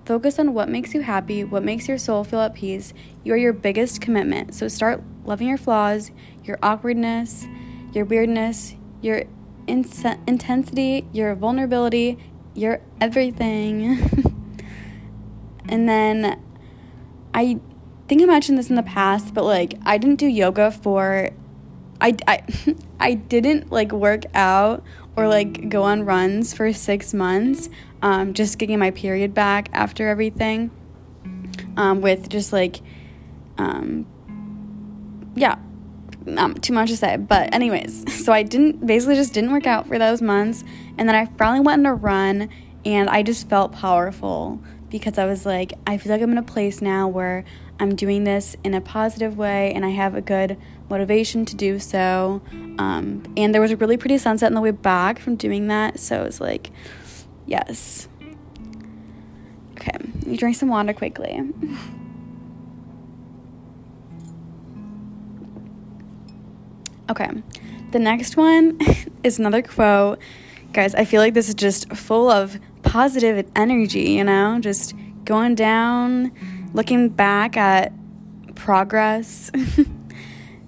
Focus 0.05 0.38
on 0.38 0.53
what 0.53 0.70
makes 0.70 0.93
you 0.93 1.01
happy, 1.01 1.43
what 1.43 1.63
makes 1.63 1.88
your 1.88 1.97
soul 1.97 2.24
feel 2.24 2.39
at 2.39 2.53
peace. 2.53 2.93
You 3.24 3.34
are 3.34 3.38
your 3.38 3.51
biggest 3.51 3.99
commitment. 3.99 4.53
So 4.53 4.68
start 4.68 5.03
loving 5.26 5.49
your 5.49 5.57
flaws, 5.57 6.11
your 6.45 6.59
awkwardness, 6.63 7.45
your 7.93 8.05
weirdness, 8.05 8.76
your 9.02 9.24
in- 9.68 9.86
intensity, 10.28 11.08
your 11.12 11.36
vulnerability, 11.36 12.18
your 12.54 12.82
everything. 13.00 14.00
and 15.70 15.88
then 15.88 16.41
I 17.34 17.60
think 18.08 18.22
I 18.22 18.26
mentioned 18.26 18.58
this 18.58 18.70
in 18.70 18.76
the 18.76 18.84
past, 18.84 19.34
but 19.34 19.43
like 19.43 19.76
I 19.86 19.98
didn't 19.98 20.18
do 20.18 20.28
yoga 20.28 20.72
for 20.72 21.30
I 22.02 22.16
I 22.28 22.43
I 23.00 23.14
didn't 23.14 23.72
like 23.72 23.91
work 23.91 24.24
out 24.34 24.84
or 25.16 25.28
like 25.28 25.70
go 25.70 25.84
on 25.84 26.06
runs 26.06 26.54
for 26.54 26.72
6 26.72 27.14
months 27.16 27.70
um, 28.02 28.34
just 28.34 28.60
getting 28.60 28.78
my 28.78 28.91
period 28.91 29.34
back 29.34 29.70
after 29.74 30.08
everything 30.08 30.70
um, 31.76 32.02
with 32.02 32.30
just 32.30 32.54
like 32.54 32.82
um, 33.58 34.06
yeah 35.36 35.58
um, 36.38 36.54
too 36.56 36.74
much 36.74 36.90
to 36.90 36.98
say 36.98 37.18
but 37.18 37.54
anyways 37.54 38.04
so 38.26 38.34
i 38.34 38.44
didn't 38.44 38.86
basically 38.86 39.16
just 39.16 39.34
didn't 39.34 39.52
work 39.52 39.68
out 39.68 39.88
for 39.88 39.98
those 40.00 40.22
months 40.22 40.64
and 40.98 41.08
then 41.08 41.16
i 41.16 41.26
finally 41.38 41.60
went 41.60 41.86
on 41.86 41.86
a 41.86 41.94
run 41.96 42.50
and 42.86 43.10
i 43.10 43.22
just 43.22 43.50
felt 43.50 43.72
powerful 43.72 44.62
because 44.90 45.18
i 45.18 45.26
was 45.26 45.46
like 45.46 45.74
i 45.86 45.98
feel 45.98 46.12
like 46.12 46.22
i'm 46.22 46.32
in 46.32 46.38
a 46.38 46.44
place 46.44 46.82
now 46.82 47.08
where 47.08 47.44
i'm 47.80 47.96
doing 47.96 48.24
this 48.24 48.56
in 48.64 48.74
a 48.74 48.82
positive 48.82 49.38
way 49.38 49.72
and 49.74 49.86
i 49.86 49.90
have 49.90 50.16
a 50.16 50.22
good 50.22 50.58
motivation 50.90 51.46
to 51.46 51.56
do 51.56 51.80
so 51.80 52.42
um, 52.80 53.24
and 53.36 53.54
there 53.54 53.62
was 53.62 53.72
a 53.72 53.76
really 53.76 53.98
pretty 53.98 54.18
sunset 54.18 54.48
on 54.48 54.54
the 54.54 54.62
way 54.62 54.72
back 54.72 55.20
from 55.20 55.36
doing 55.36 55.68
that 55.68 56.00
so 56.00 56.22
it 56.22 56.26
was 56.26 56.40
like 56.40 56.72
Yes. 57.48 58.10
Okay, 59.72 59.98
you 60.26 60.38
drink 60.38 60.58
some 60.58 60.70
water 60.70 60.94
quickly. 60.94 61.42
okay, 67.10 67.30
the 67.91 67.99
next 67.99 68.38
one 68.38 68.80
is 69.24 69.39
another 69.39 69.62
quote. 69.62 70.20
Guys, 70.74 70.93
I 70.95 71.05
feel 71.05 71.22
like 71.22 71.34
this 71.34 71.47
is 71.47 71.55
just 71.55 71.91
full 71.93 72.30
of 72.30 72.60
positive 72.84 73.47
energy, 73.55 74.12
you 74.12 74.24
know, 74.24 74.60
just 74.60 74.93
going 75.24 75.55
down, 75.55 76.32
looking 76.74 77.10
back 77.10 77.58
at 77.58 77.93
progress. 78.55 79.51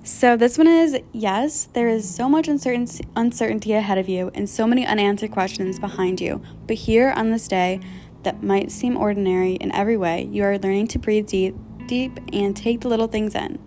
So 0.10 0.36
this 0.36 0.58
one 0.58 0.66
is 0.66 1.00
yes, 1.14 1.70
there 1.74 1.88
is 1.88 2.14
so 2.14 2.28
much 2.28 2.48
uncertainty, 2.48 3.74
ahead 3.74 3.98
of 4.00 4.10
you 4.10 4.32
and 4.34 4.50
so 4.50 4.66
many 4.66 4.86
unanswered 4.86 5.32
questions 5.32 5.78
behind 5.78 6.20
you. 6.20 6.42
But 6.66 6.78
here 6.78 7.12
on 7.12 7.30
this 7.30 7.48
day 7.48 7.80
that 8.24 8.42
might 8.42 8.72
seem 8.72 8.98
ordinary 8.98 9.54
in 9.54 9.72
every 9.72 9.98
way, 9.98 10.28
you 10.32 10.44
are 10.44 10.58
learning 10.58 10.88
to 10.90 11.00
breathe 11.00 11.28
deep, 11.28 11.56
deep 11.86 12.20
and 12.34 12.58
take 12.58 12.82
the 12.82 12.90
little 12.90 13.08
things 13.08 13.36
in. 13.36 13.60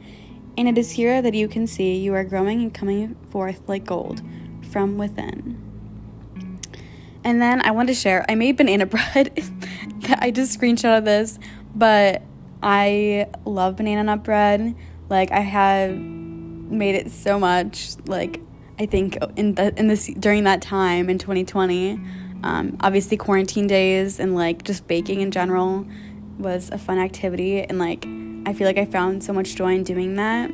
And 0.56 0.68
it 0.68 0.76
is 0.76 0.92
here 0.92 1.22
that 1.22 1.34
you 1.34 1.48
can 1.48 1.66
see 1.66 1.96
you 1.96 2.14
are 2.14 2.24
growing 2.24 2.60
and 2.60 2.72
coming 2.72 3.16
forth 3.30 3.62
like 3.68 3.84
gold 3.84 4.22
from 4.70 4.98
within. 4.98 5.58
And 7.24 7.40
then 7.40 7.62
I 7.64 7.70
want 7.70 7.88
to 7.88 7.94
share 7.94 8.24
I 8.28 8.34
made 8.34 8.56
banana 8.56 8.86
bread. 8.94 9.42
I 10.18 10.30
just 10.30 10.58
screenshotted 10.58 11.04
this, 11.04 11.38
but 11.74 12.22
I 12.62 13.28
love 13.44 13.76
banana 13.76 14.04
nut 14.04 14.24
bread. 14.24 14.74
Like 15.08 15.30
I 15.30 15.40
have 15.40 15.96
made 15.96 16.94
it 16.94 17.10
so 17.10 17.38
much 17.38 17.94
like 18.06 18.40
I 18.78 18.86
think 18.86 19.18
in 19.36 19.54
the 19.54 19.78
in 19.78 19.88
this 19.88 20.06
during 20.18 20.44
that 20.44 20.62
time 20.62 21.10
in 21.10 21.18
2020 21.18 22.00
um, 22.42 22.76
obviously 22.80 23.16
quarantine 23.16 23.66
days 23.66 24.18
and 24.18 24.34
like 24.34 24.64
just 24.64 24.88
baking 24.88 25.20
in 25.20 25.30
general 25.30 25.86
was 26.38 26.70
a 26.70 26.78
fun 26.78 26.98
activity 26.98 27.62
and 27.62 27.78
like 27.78 28.06
I 28.46 28.52
feel 28.52 28.66
like 28.66 28.78
I 28.78 28.84
found 28.84 29.22
so 29.22 29.32
much 29.32 29.54
joy 29.54 29.74
in 29.74 29.84
doing 29.84 30.16
that 30.16 30.52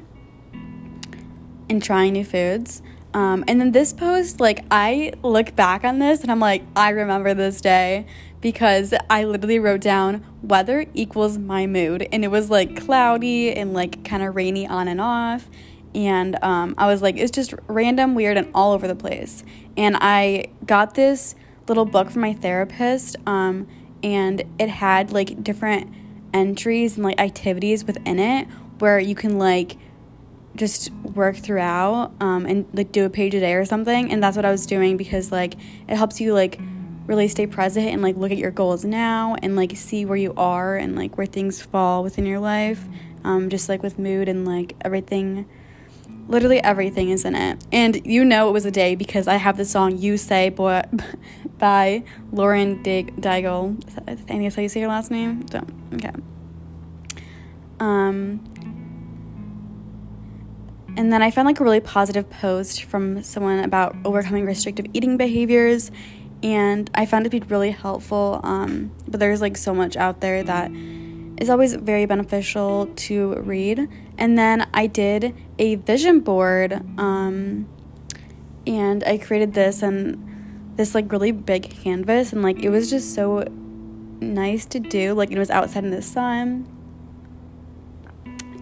and 1.71 1.83
trying 1.83 2.15
new 2.15 2.25
foods. 2.25 2.83
Um, 3.15 3.45
and 3.49 3.61
then 3.61 3.73
this 3.73 3.93
post 3.93 4.41
like 4.41 4.65
I 4.71 5.13
look 5.23 5.57
back 5.57 5.85
on 5.85 5.99
this 5.99 6.21
and 6.21 6.31
I'm 6.31 6.41
like 6.41 6.63
I 6.77 6.91
remember 6.91 7.33
this 7.33 7.61
day 7.61 8.07
because 8.41 8.95
I 9.11 9.25
literally 9.25 9.59
wrote 9.59 9.81
down 9.81 10.25
weather 10.43 10.87
equals 10.95 11.39
my 11.39 11.67
mood. 11.67 12.07
And 12.13 12.25
it 12.25 12.29
was 12.29 12.51
like 12.51 12.81
cloudy 12.85 13.53
and 13.53 13.73
like 13.75 14.05
kind 14.05 14.23
of 14.23 14.37
rainy 14.37 14.67
on 14.67 14.89
and 14.89 15.01
off. 15.01 15.49
And 15.95 16.43
um, 16.45 16.75
I 16.79 16.87
was 16.87 17.03
like, 17.03 17.17
it's 17.17 17.31
just 17.31 17.55
random, 17.67 18.15
weird, 18.15 18.37
and 18.37 18.51
all 18.55 18.73
over 18.73 18.87
the 18.87 18.95
place. 18.95 19.43
And 19.77 19.97
I 20.01 20.47
got 20.67 20.95
this 20.95 21.35
little 21.67 21.87
book 21.87 22.11
from 22.11 22.23
my 22.23 22.35
therapist, 22.35 23.17
um, 23.27 23.67
and 24.03 24.43
it 24.59 24.69
had 24.69 25.13
like 25.13 25.43
different 25.43 25.93
entries 26.33 26.97
and 26.97 27.05
like 27.05 27.21
activities 27.21 27.85
within 27.85 28.19
it 28.19 28.47
where 28.79 28.99
you 28.99 29.15
can 29.15 29.39
like 29.39 29.77
just 30.57 30.91
work 30.93 31.37
throughout 31.37 32.13
um, 32.21 32.47
and 32.47 32.67
like 32.73 32.93
do 32.93 33.05
a 33.05 33.11
page 33.11 33.35
a 33.35 33.41
day 33.41 33.55
or 33.55 33.65
something. 33.65 34.11
And 34.13 34.23
that's 34.23 34.37
what 34.37 34.45
I 34.45 34.51
was 34.51 34.67
doing 34.67 34.97
because 34.97 35.31
like 35.33 35.55
it 35.89 35.97
helps 35.97 36.21
you 36.21 36.35
like 36.35 36.61
really 37.07 37.29
stay 37.29 37.47
present 37.47 37.89
and 37.89 38.03
like 38.03 38.17
look 38.17 38.31
at 38.31 38.39
your 38.39 38.51
goals 38.51 38.85
now 38.85 39.37
and 39.43 39.57
like 39.57 39.77
see 39.77 40.05
where 40.05 40.17
you 40.17 40.35
are 40.37 40.77
and 40.77 40.95
like 40.97 41.17
where 41.17 41.27
things 41.27 41.63
fall 41.63 42.03
within 42.03 42.27
your 42.27 42.41
life. 42.41 42.85
Um, 43.25 43.49
just 43.51 43.69
like 43.69 43.83
with 43.83 43.99
mood 43.99 44.29
and 44.29 44.47
like 44.47 44.77
everything 44.85 45.49
Literally 46.29 46.63
everything 46.63 47.09
is 47.11 47.25
in 47.25 47.35
it. 47.35 47.65
And 47.73 48.07
you 48.07 48.25
know 48.25 48.49
it 48.49 48.53
was 48.53 48.67
a 48.67 48.71
day 48.71 48.95
because 48.95 49.27
I 49.27 49.37
have 49.37 49.57
the 49.57 49.65
song 49.65 49.97
You 49.97 50.17
Say 50.17 50.51
Boy 50.51 50.83
by 51.59 52.05
Lauren 52.33 52.83
Dig- 52.83 53.17
Daigle. 53.17 53.83
I 54.07 54.15
think 54.15 54.43
that's 54.43 54.57
how 54.57 54.63
you 54.63 54.69
say 54.69 54.81
your 54.81 54.91
last 54.91 55.11
name? 55.11 55.41
Don't. 55.47 55.71
Okay. 55.95 56.13
Um, 57.81 58.45
and 60.97 61.13
then 61.13 61.23
I 61.23 61.31
found 61.31 61.47
like 61.47 61.61
a 61.61 61.65
really 61.65 61.81
positive 61.81 62.29
post 62.29 62.85
from 62.85 63.23
someone 63.23 63.61
about 63.61 63.97
overcoming 64.05 64.45
restrictive 64.45 64.87
eating 64.93 65.17
behaviors. 65.17 65.91
And 66.43 66.91
I 66.95 67.07
found 67.07 67.27
it 67.27 67.31
to 67.31 67.41
be 67.41 67.47
really 67.47 67.71
helpful. 67.71 68.41
Um, 68.43 68.93
but 69.07 69.21
there's 69.21 69.41
like 69.41 69.57
so 69.57 69.75
much 69.75 69.97
out 69.97 70.21
there 70.21 70.43
that 70.43 70.71
is 71.41 71.51
always 71.51 71.75
very 71.75 72.05
beneficial 72.05 72.87
to 72.87 73.35
read. 73.37 73.89
And 74.19 74.37
then 74.37 74.69
I 74.75 74.87
did 74.87 75.35
a 75.59 75.77
vision 75.77 76.21
board, 76.21 76.73
um, 76.99 77.69
and 78.67 79.03
I 79.05 79.19
created 79.19 79.55
this 79.55 79.83
and 79.83 80.75
this 80.77 80.95
like 80.95 81.11
really 81.11 81.33
big 81.33 81.71
canvas, 81.71 82.33
and 82.33 82.43
like 82.43 82.63
it 82.63 82.71
was 82.71 82.91
just 82.91 83.15
so 83.15 83.45
nice 84.21 84.67
to 84.67 84.81
do. 84.81 85.15
Like 85.15 85.31
it 85.31 85.39
was 85.39 85.51
outside 85.51 85.85
in 85.85 85.91
the 85.91 86.03
sun. 86.03 86.67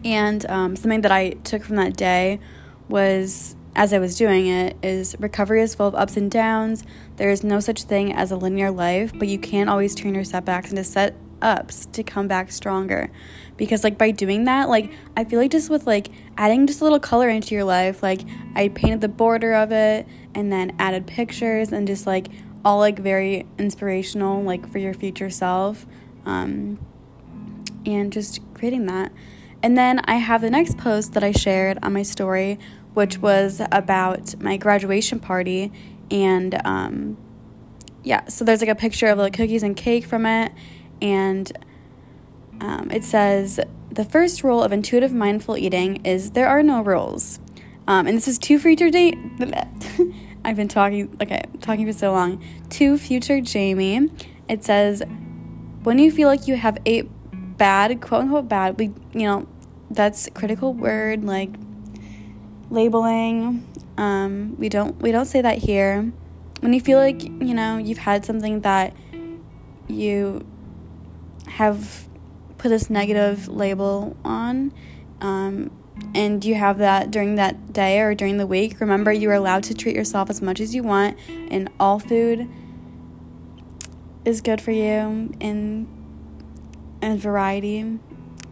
And 0.04 0.48
um, 0.48 0.76
something 0.76 1.00
that 1.00 1.10
I 1.10 1.30
took 1.30 1.64
from 1.64 1.76
that 1.76 1.96
day 1.96 2.38
was 2.88 3.56
as 3.74 3.92
I 3.92 3.98
was 3.98 4.16
doing 4.16 4.46
it 4.46 4.76
is 4.82 5.16
recovery 5.18 5.60
is 5.60 5.74
full 5.74 5.88
of 5.88 5.94
ups 5.94 6.16
and 6.16 6.30
downs. 6.30 6.84
There 7.16 7.28
is 7.28 7.44
no 7.44 7.60
such 7.60 7.82
thing 7.82 8.12
as 8.12 8.30
a 8.30 8.36
linear 8.36 8.70
life, 8.70 9.12
but 9.18 9.28
you 9.28 9.38
can 9.38 9.68
always 9.68 9.94
turn 9.94 10.14
your 10.14 10.24
setbacks 10.24 10.70
into 10.70 10.84
set 10.84 11.14
ups 11.42 11.86
to 11.86 12.02
come 12.02 12.28
back 12.28 12.50
stronger. 12.50 13.10
Because 13.56 13.84
like 13.84 13.96
by 13.96 14.10
doing 14.10 14.44
that 14.44 14.68
like 14.68 14.92
i 15.16 15.24
feel 15.24 15.40
like 15.40 15.50
just 15.50 15.70
with 15.70 15.86
like 15.86 16.08
adding 16.36 16.66
just 16.66 16.80
a 16.80 16.84
little 16.84 17.00
color 17.00 17.28
into 17.28 17.54
your 17.54 17.64
life 17.64 18.02
like 18.02 18.20
i 18.54 18.68
painted 18.68 19.00
the 19.00 19.08
border 19.08 19.54
of 19.54 19.72
it 19.72 20.06
and 20.34 20.52
then 20.52 20.76
added 20.78 21.06
pictures 21.06 21.72
and 21.72 21.86
just 21.86 22.06
like 22.06 22.28
all 22.64 22.78
like 22.78 22.98
very 22.98 23.46
inspirational 23.58 24.42
like 24.42 24.68
for 24.70 24.78
your 24.78 24.92
future 24.92 25.30
self 25.30 25.86
um, 26.24 26.78
and 27.86 28.12
just 28.12 28.40
creating 28.54 28.86
that. 28.86 29.12
And 29.62 29.78
then 29.78 30.00
i 30.04 30.16
have 30.16 30.42
the 30.42 30.50
next 30.50 30.76
post 30.76 31.14
that 31.14 31.24
i 31.24 31.32
shared 31.32 31.78
on 31.82 31.92
my 31.92 32.02
story 32.02 32.58
which 32.94 33.18
was 33.18 33.60
about 33.72 34.40
my 34.40 34.56
graduation 34.56 35.18
party 35.18 35.72
and 36.10 36.60
um, 36.64 37.16
yeah 38.02 38.26
so 38.26 38.44
there's 38.44 38.60
like 38.60 38.70
a 38.70 38.74
picture 38.74 39.06
of 39.06 39.18
like 39.18 39.32
cookies 39.32 39.62
and 39.62 39.76
cake 39.76 40.04
from 40.04 40.26
it 40.26 40.52
and 41.00 41.52
um, 42.60 42.90
it 42.90 43.04
says 43.04 43.60
the 43.90 44.04
first 44.04 44.42
rule 44.42 44.62
of 44.62 44.72
intuitive 44.72 45.12
mindful 45.12 45.56
eating 45.56 46.04
is 46.04 46.32
there 46.32 46.48
are 46.48 46.62
no 46.62 46.82
rules. 46.82 47.40
Um, 47.88 48.06
and 48.06 48.16
this 48.16 48.28
is 48.28 48.38
to 48.38 48.58
future 48.58 48.90
date. 48.90 49.16
I've 50.44 50.56
been 50.56 50.68
talking 50.68 51.16
okay, 51.20 51.42
talking 51.60 51.86
for 51.86 51.92
so 51.92 52.12
long. 52.12 52.42
To 52.70 52.98
future 52.98 53.40
Jamie, 53.40 54.10
it 54.48 54.64
says 54.64 55.02
when 55.82 55.98
you 55.98 56.10
feel 56.10 56.28
like 56.28 56.46
you 56.46 56.56
have 56.56 56.78
ate 56.86 57.08
bad, 57.56 58.00
quote 58.00 58.22
unquote 58.22 58.48
bad, 58.48 58.78
we 58.78 58.86
you 59.12 59.26
know 59.26 59.48
that's 59.90 60.28
critical 60.34 60.74
word 60.74 61.24
like 61.24 61.50
labeling. 62.70 63.66
Um, 63.96 64.56
we 64.58 64.68
don't 64.68 65.00
we 65.00 65.10
don't 65.12 65.26
say 65.26 65.40
that 65.40 65.58
here. 65.58 66.12
When 66.60 66.72
you 66.72 66.80
feel 66.80 66.98
like 66.98 67.22
you 67.22 67.54
know 67.54 67.78
you've 67.78 67.98
had 67.98 68.24
something 68.24 68.60
that 68.60 68.94
you 69.88 70.44
have 71.46 72.08
put 72.58 72.68
this 72.70 72.90
negative 72.90 73.48
label 73.48 74.16
on 74.24 74.72
um, 75.20 75.70
and 76.14 76.44
you 76.44 76.54
have 76.54 76.78
that 76.78 77.10
during 77.10 77.36
that 77.36 77.72
day 77.72 78.00
or 78.00 78.14
during 78.14 78.36
the 78.36 78.46
week, 78.46 78.80
remember 78.80 79.12
you 79.12 79.30
are 79.30 79.34
allowed 79.34 79.62
to 79.64 79.74
treat 79.74 79.96
yourself 79.96 80.28
as 80.28 80.42
much 80.42 80.60
as 80.60 80.74
you 80.74 80.82
want, 80.82 81.18
and 81.50 81.70
all 81.80 81.98
food 81.98 82.48
is 84.24 84.40
good 84.40 84.60
for 84.60 84.72
you 84.72 85.32
in 85.40 85.88
and 87.00 87.20
variety 87.20 87.78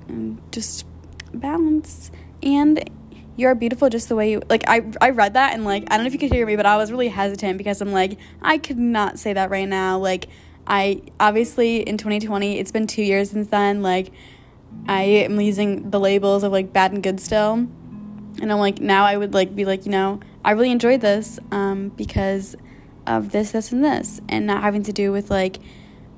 and 0.08 0.40
just 0.52 0.86
balance. 1.32 2.10
And 2.42 2.90
you're 3.36 3.54
beautiful 3.54 3.88
just 3.88 4.08
the 4.08 4.14
way 4.14 4.30
you 4.30 4.42
like 4.48 4.62
I 4.68 4.82
I 5.00 5.10
read 5.10 5.34
that 5.34 5.54
and 5.54 5.64
like 5.64 5.84
I 5.90 5.96
don't 5.96 6.04
know 6.04 6.06
if 6.06 6.12
you 6.12 6.20
could 6.20 6.32
hear 6.32 6.46
me 6.46 6.54
but 6.54 6.66
I 6.66 6.76
was 6.76 6.92
really 6.92 7.08
hesitant 7.08 7.58
because 7.58 7.80
I'm 7.80 7.90
like 7.90 8.16
I 8.40 8.58
could 8.58 8.78
not 8.78 9.18
say 9.18 9.32
that 9.32 9.50
right 9.50 9.68
now. 9.68 9.98
Like 9.98 10.28
I 10.66 11.02
obviously 11.20 11.78
in 11.78 11.98
2020 11.98 12.58
it's 12.58 12.72
been 12.72 12.86
2 12.86 13.02
years 13.02 13.30
since 13.30 13.48
then 13.48 13.82
like 13.82 14.12
I 14.88 15.02
am 15.02 15.40
using 15.40 15.90
the 15.90 16.00
labels 16.00 16.42
of 16.42 16.52
like 16.52 16.72
bad 16.72 16.92
and 16.92 17.02
good 17.02 17.20
still. 17.20 17.52
And 17.52 18.52
I'm 18.52 18.58
like, 18.58 18.80
now 18.80 19.04
I 19.04 19.16
would 19.16 19.32
like 19.32 19.54
be 19.54 19.64
like, 19.64 19.86
you 19.86 19.92
know, 19.92 20.20
I 20.44 20.52
really 20.52 20.70
enjoyed 20.70 21.00
this 21.00 21.38
um, 21.50 21.90
because 21.90 22.56
of 23.06 23.32
this, 23.32 23.52
this, 23.52 23.72
and 23.72 23.84
this, 23.84 24.20
and 24.28 24.46
not 24.46 24.62
having 24.62 24.82
to 24.84 24.92
do 24.92 25.12
with 25.12 25.30
like 25.30 25.58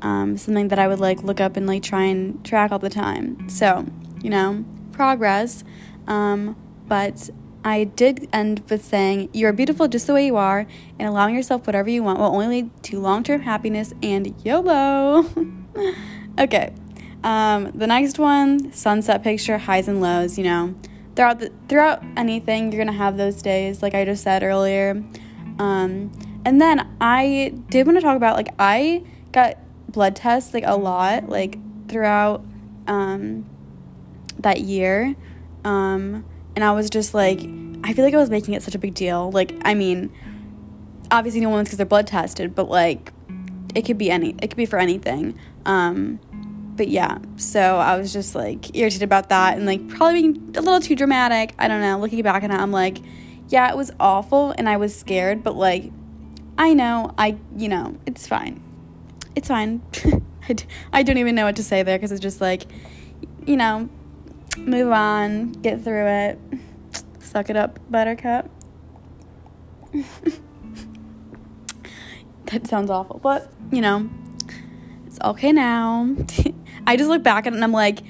um, 0.02 0.36
something 0.36 0.68
that 0.68 0.78
I 0.78 0.88
would 0.88 1.00
like 1.00 1.22
look 1.22 1.40
up 1.40 1.56
and 1.56 1.66
like 1.66 1.82
try 1.82 2.04
and 2.04 2.44
track 2.44 2.72
all 2.72 2.78
the 2.78 2.90
time. 2.90 3.48
So, 3.48 3.86
you 4.22 4.30
know, 4.30 4.64
progress. 4.92 5.62
Um, 6.06 6.56
but 6.88 7.30
I 7.66 7.82
did 7.82 8.28
end 8.32 8.62
with 8.70 8.84
saying, 8.84 9.30
You 9.32 9.48
are 9.48 9.52
beautiful 9.52 9.88
just 9.88 10.06
the 10.06 10.14
way 10.14 10.24
you 10.26 10.36
are, 10.36 10.68
and 11.00 11.08
allowing 11.08 11.34
yourself 11.34 11.66
whatever 11.66 11.90
you 11.90 12.00
want 12.00 12.20
will 12.20 12.26
only 12.26 12.46
lead 12.46 12.82
to 12.84 13.00
long 13.00 13.24
term 13.24 13.40
happiness 13.40 13.92
and 14.04 14.32
YOLO. 14.44 15.26
okay. 16.38 16.72
Um, 17.24 17.72
the 17.74 17.88
next 17.88 18.20
one, 18.20 18.72
sunset 18.72 19.24
picture, 19.24 19.58
highs 19.58 19.88
and 19.88 20.00
lows. 20.00 20.38
You 20.38 20.44
know, 20.44 20.74
throughout 21.16 21.40
the, 21.40 21.52
throughout 21.68 22.04
anything, 22.16 22.70
you're 22.70 22.84
gonna 22.84 22.96
have 22.96 23.16
those 23.16 23.42
days, 23.42 23.82
like 23.82 23.96
I 23.96 24.04
just 24.04 24.22
said 24.22 24.44
earlier. 24.44 25.02
Um, 25.58 26.12
and 26.44 26.60
then 26.60 26.88
I 27.00 27.52
did 27.68 27.84
want 27.84 27.98
to 27.98 28.02
talk 28.02 28.16
about 28.16 28.36
like 28.36 28.54
I 28.60 29.02
got 29.32 29.58
blood 29.88 30.14
tests 30.14 30.54
like 30.54 30.62
a 30.64 30.76
lot, 30.76 31.28
like 31.28 31.58
throughout 31.88 32.44
um, 32.86 33.44
that 34.38 34.60
year, 34.60 35.16
um, 35.64 36.24
and 36.56 36.64
I 36.64 36.72
was 36.72 36.88
just 36.90 37.14
like, 37.14 37.38
I 37.84 37.92
feel 37.92 38.04
like 38.04 38.14
I 38.14 38.16
was 38.16 38.30
making 38.30 38.54
it 38.54 38.62
such 38.62 38.74
a 38.74 38.78
big 38.78 38.94
deal. 38.94 39.30
Like, 39.30 39.54
I 39.64 39.74
mean, 39.74 40.10
obviously 41.10 41.42
no 41.42 41.50
one's 41.50 41.68
because 41.68 41.76
they're 41.76 41.86
blood 41.86 42.06
tested, 42.06 42.54
but 42.54 42.68
like, 42.68 43.12
it 43.74 43.82
could 43.82 43.98
be 43.98 44.10
any, 44.10 44.30
it 44.40 44.48
could 44.48 44.56
be 44.56 44.64
for 44.64 44.78
anything. 44.78 45.38
Um, 45.66 46.18
but 46.74 46.88
yeah, 46.88 47.18
so 47.36 47.76
I 47.76 47.98
was 47.98 48.12
just 48.12 48.34
like 48.34 48.74
irritated 48.74 49.02
about 49.02 49.28
that 49.28 49.56
and 49.56 49.66
like 49.66 49.86
probably 49.88 50.22
being 50.22 50.54
a 50.56 50.62
little 50.62 50.80
too 50.80 50.96
dramatic. 50.96 51.54
I 51.58 51.68
don't 51.68 51.82
know. 51.82 51.98
Looking 51.98 52.22
back 52.22 52.42
on 52.42 52.50
it, 52.50 52.54
I'm 52.54 52.72
like, 52.72 52.98
yeah, 53.48 53.70
it 53.70 53.76
was 53.76 53.92
awful 54.00 54.54
and 54.56 54.68
I 54.68 54.78
was 54.78 54.96
scared, 54.96 55.44
but 55.44 55.56
like, 55.56 55.92
I 56.56 56.72
know, 56.72 57.14
I, 57.18 57.36
you 57.54 57.68
know, 57.68 57.98
it's 58.06 58.26
fine. 58.26 58.62
It's 59.34 59.48
fine. 59.48 59.82
I 60.48 60.54
d- 60.54 60.64
I 60.92 61.02
don't 61.02 61.18
even 61.18 61.34
know 61.34 61.44
what 61.44 61.56
to 61.56 61.62
say 61.62 61.82
there 61.82 61.98
because 61.98 62.12
it's 62.12 62.20
just 62.20 62.40
like, 62.40 62.64
you 63.46 63.56
know, 63.56 63.90
move 64.56 64.90
on, 64.92 65.52
get 65.52 65.82
through 65.82 66.06
it, 66.06 66.38
suck 67.18 67.50
it 67.50 67.56
up, 67.56 67.78
buttercup. 67.90 68.50
that 72.46 72.66
sounds 72.66 72.90
awful, 72.90 73.18
but 73.22 73.52
you 73.70 73.80
know, 73.80 74.08
it's 75.06 75.18
okay 75.22 75.52
now. 75.52 76.14
I 76.86 76.96
just 76.96 77.08
look 77.08 77.22
back 77.22 77.46
at 77.46 77.52
it 77.52 77.56
and 77.56 77.64
I'm 77.64 77.72
like, 77.72 78.00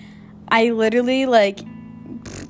I 0.49 0.71
literally 0.71 1.27
like, 1.27 1.61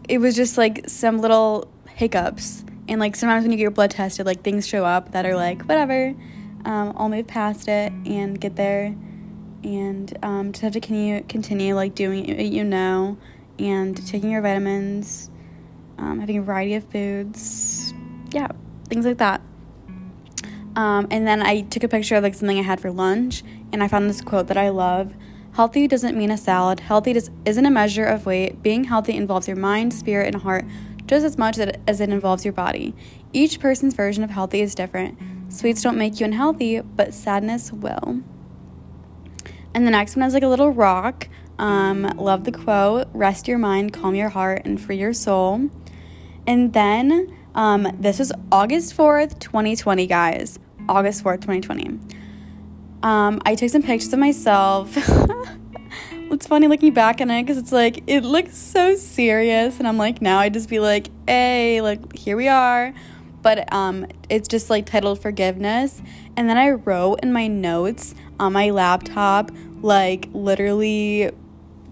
it 0.08 0.18
was 0.18 0.34
just 0.36 0.58
like 0.58 0.88
some 0.88 1.18
little 1.18 1.70
hiccups. 1.88 2.64
And 2.88 3.00
like 3.00 3.16
sometimes 3.16 3.42
when 3.42 3.52
you 3.52 3.56
get 3.56 3.62
your 3.62 3.70
blood 3.70 3.90
tested, 3.90 4.26
like 4.26 4.42
things 4.42 4.66
show 4.66 4.84
up 4.84 5.12
that 5.12 5.26
are 5.26 5.36
like, 5.36 5.62
whatever, 5.62 6.14
um, 6.64 6.94
I'll 6.96 7.08
move 7.08 7.26
past 7.26 7.68
it 7.68 7.92
and 8.04 8.40
get 8.40 8.56
there. 8.56 8.94
And 9.64 10.16
um, 10.22 10.52
just 10.52 10.62
have 10.62 10.72
to 10.74 10.80
continue, 10.80 11.22
continue 11.24 11.74
like 11.74 11.94
doing 11.94 12.26
what 12.36 12.46
you 12.46 12.62
know 12.62 13.18
and 13.58 14.06
taking 14.06 14.30
your 14.30 14.42
vitamins, 14.42 15.30
um, 15.98 16.20
having 16.20 16.38
a 16.38 16.42
variety 16.42 16.74
of 16.74 16.84
foods. 16.84 17.94
Yeah, 18.32 18.48
things 18.88 19.06
like 19.06 19.18
that. 19.18 19.40
Um, 20.74 21.08
and 21.10 21.26
then 21.26 21.42
I 21.42 21.62
took 21.62 21.84
a 21.84 21.88
picture 21.88 22.16
of 22.16 22.22
like 22.22 22.34
something 22.34 22.58
I 22.58 22.62
had 22.62 22.80
for 22.80 22.90
lunch, 22.90 23.42
and 23.72 23.82
I 23.82 23.88
found 23.88 24.08
this 24.08 24.20
quote 24.20 24.48
that 24.48 24.56
I 24.56 24.68
love 24.68 25.14
Healthy 25.54 25.88
doesn't 25.88 26.18
mean 26.18 26.30
a 26.30 26.36
salad. 26.36 26.80
Healthy 26.80 27.14
does, 27.14 27.30
isn't 27.46 27.64
a 27.64 27.70
measure 27.70 28.04
of 28.04 28.26
weight. 28.26 28.62
Being 28.62 28.84
healthy 28.84 29.16
involves 29.16 29.48
your 29.48 29.56
mind, 29.56 29.94
spirit, 29.94 30.34
and 30.34 30.42
heart 30.42 30.66
just 31.06 31.24
as 31.24 31.38
much 31.38 31.56
as 31.58 32.00
it 32.00 32.10
involves 32.10 32.44
your 32.44 32.52
body. 32.52 32.94
Each 33.32 33.60
person's 33.60 33.94
version 33.94 34.24
of 34.24 34.30
healthy 34.30 34.60
is 34.60 34.74
different. 34.74 35.18
Sweets 35.48 35.82
don't 35.82 35.96
make 35.96 36.20
you 36.20 36.26
unhealthy, 36.26 36.80
but 36.80 37.14
sadness 37.14 37.72
will. 37.72 38.20
And 39.72 39.86
the 39.86 39.90
next 39.90 40.16
one 40.16 40.26
is 40.26 40.34
like 40.34 40.42
a 40.42 40.48
little 40.48 40.70
rock. 40.70 41.28
Um, 41.58 42.02
love 42.16 42.44
the 42.44 42.52
quote 42.52 43.08
rest 43.12 43.48
your 43.48 43.58
mind, 43.58 43.92
calm 43.92 44.14
your 44.14 44.28
heart, 44.28 44.62
and 44.64 44.80
free 44.80 44.98
your 44.98 45.12
soul. 45.12 45.70
And 46.46 46.72
then 46.72 47.36
um, 47.54 47.88
this 47.98 48.18
was 48.18 48.32
August 48.52 48.96
4th, 48.96 49.38
2020, 49.38 50.06
guys. 50.06 50.58
August 50.88 51.24
4th, 51.24 51.40
2020. 51.40 51.98
Um, 53.02 53.40
I 53.44 53.54
took 53.54 53.70
some 53.70 53.82
pictures 53.82 54.12
of 54.12 54.18
myself. 54.18 54.96
it's 56.30 56.46
funny 56.46 56.66
looking 56.66 56.92
back 56.92 57.20
on 57.20 57.30
it 57.30 57.42
because 57.42 57.58
it's 57.58 57.72
like 57.72 58.02
it 58.06 58.22
looks 58.22 58.56
so 58.56 58.94
serious, 58.96 59.78
and 59.78 59.88
I'm 59.88 59.96
like 59.96 60.20
now 60.20 60.38
I 60.38 60.48
just 60.48 60.68
be 60.68 60.80
like, 60.80 61.08
hey, 61.26 61.80
like 61.80 62.16
here 62.16 62.36
we 62.36 62.48
are. 62.48 62.92
But 63.42 63.72
um, 63.72 64.06
it's 64.28 64.48
just 64.48 64.70
like 64.70 64.86
titled 64.86 65.20
forgiveness, 65.20 66.02
and 66.36 66.48
then 66.48 66.58
I 66.58 66.70
wrote 66.70 67.20
in 67.22 67.32
my 67.32 67.46
notes 67.46 68.14
on 68.40 68.52
my 68.52 68.70
laptop 68.70 69.50
like 69.82 70.28
literally 70.32 71.30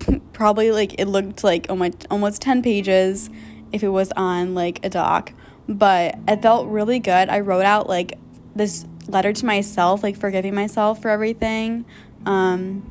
probably 0.33 0.71
like 0.71 0.99
it 0.99 1.07
looked 1.07 1.45
like 1.45 1.67
almost 1.69 2.07
almost 2.11 2.43
10 2.43 2.63
pages 2.63 3.31
if 3.73 3.83
it 3.83 3.89
was 3.89 4.13
on 4.17 4.55
like 4.55 4.85
a 4.85 4.91
doc 4.91 5.33
but 5.69 6.17
it 6.29 6.43
felt 6.43 6.69
really 6.69 6.99
good 6.99 7.29
i 7.29 7.41
wrote 7.41 7.65
out 7.65 7.89
like 7.89 8.19
this 8.55 8.87
letter 9.09 9.33
to 9.33 9.47
myself, 9.47 10.03
like 10.03 10.17
forgiving 10.17 10.55
myself 10.55 11.03
for 11.03 11.11
everything. 11.11 11.85
Um, 12.27 12.91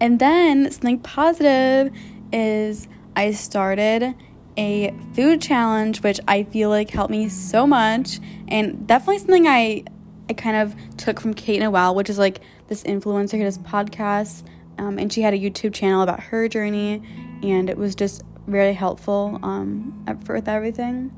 and 0.00 0.18
then 0.18 0.70
something 0.70 1.00
positive 1.00 1.92
is 2.32 2.88
I 3.16 3.32
started 3.32 4.14
a 4.56 4.94
food 5.14 5.40
challenge, 5.40 6.02
which 6.02 6.20
I 6.26 6.44
feel 6.44 6.68
like 6.68 6.90
helped 6.90 7.10
me 7.10 7.28
so 7.28 7.66
much, 7.66 8.18
and 8.48 8.86
definitely 8.86 9.18
something 9.18 9.46
I 9.46 9.84
I 10.30 10.34
kind 10.34 10.56
of 10.56 10.96
took 10.96 11.20
from 11.20 11.32
Kate 11.32 11.60
Noel, 11.60 11.94
which 11.94 12.10
is 12.10 12.18
like 12.18 12.40
this 12.66 12.82
influencer 12.82 13.38
who 13.38 13.44
does 13.44 13.58
podcasts, 13.58 14.42
um, 14.78 14.98
and 14.98 15.12
she 15.12 15.22
had 15.22 15.34
a 15.34 15.38
YouTube 15.38 15.74
channel 15.74 16.02
about 16.02 16.20
her 16.20 16.48
journey, 16.48 17.02
and 17.42 17.68
it 17.68 17.76
was 17.76 17.94
just 17.94 18.22
very 18.46 18.72
helpful 18.72 19.38
um, 19.42 20.04
with 20.26 20.48
everything. 20.48 21.12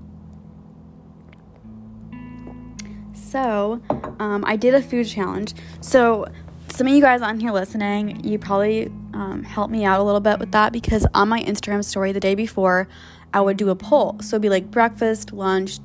So, 3.15 3.81
um, 4.19 4.45
I 4.45 4.57
did 4.57 4.75
a 4.75 4.83
food 4.83 5.07
challenge. 5.07 5.55
So, 5.81 6.27
some 6.69 6.87
of 6.87 6.93
you 6.93 7.01
guys 7.01 7.23
on 7.23 7.39
here 7.39 7.53
listening, 7.53 8.25
you 8.25 8.39
probably 8.39 8.91
um, 9.13 9.45
helped 9.45 9.71
me 9.71 9.85
out 9.85 10.01
a 10.01 10.03
little 10.03 10.21
bit 10.21 10.39
with 10.39 10.53
that 10.53 10.73
because 10.73 11.07
on 11.15 11.29
my 11.29 11.43
Instagram 11.43 11.85
story 11.85 12.13
the 12.13 12.21
day 12.21 12.35
before, 12.35 12.89
I 13.33 13.41
would 13.41 13.57
do 13.57 13.71
a 13.71 13.77
poll. 13.77 14.17
So 14.21 14.37
it'd 14.37 14.43
be 14.43 14.49
like 14.49 14.71
breakfast, 14.71 15.33
lunch, 15.33 15.79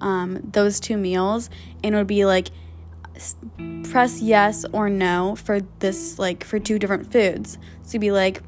um, 0.00 0.40
those 0.52 0.80
two 0.80 0.96
meals, 0.96 1.50
and 1.82 1.94
it 1.94 1.98
would 1.98 2.06
be 2.06 2.24
like 2.24 2.48
press 3.90 4.20
yes 4.20 4.64
or 4.72 4.88
no 4.88 5.36
for 5.36 5.60
this, 5.78 6.18
like 6.18 6.44
for 6.44 6.58
two 6.58 6.78
different 6.78 7.12
foods. 7.12 7.58
So 7.82 7.94
you'd 7.94 8.00
be 8.00 8.10
like, 8.10 8.42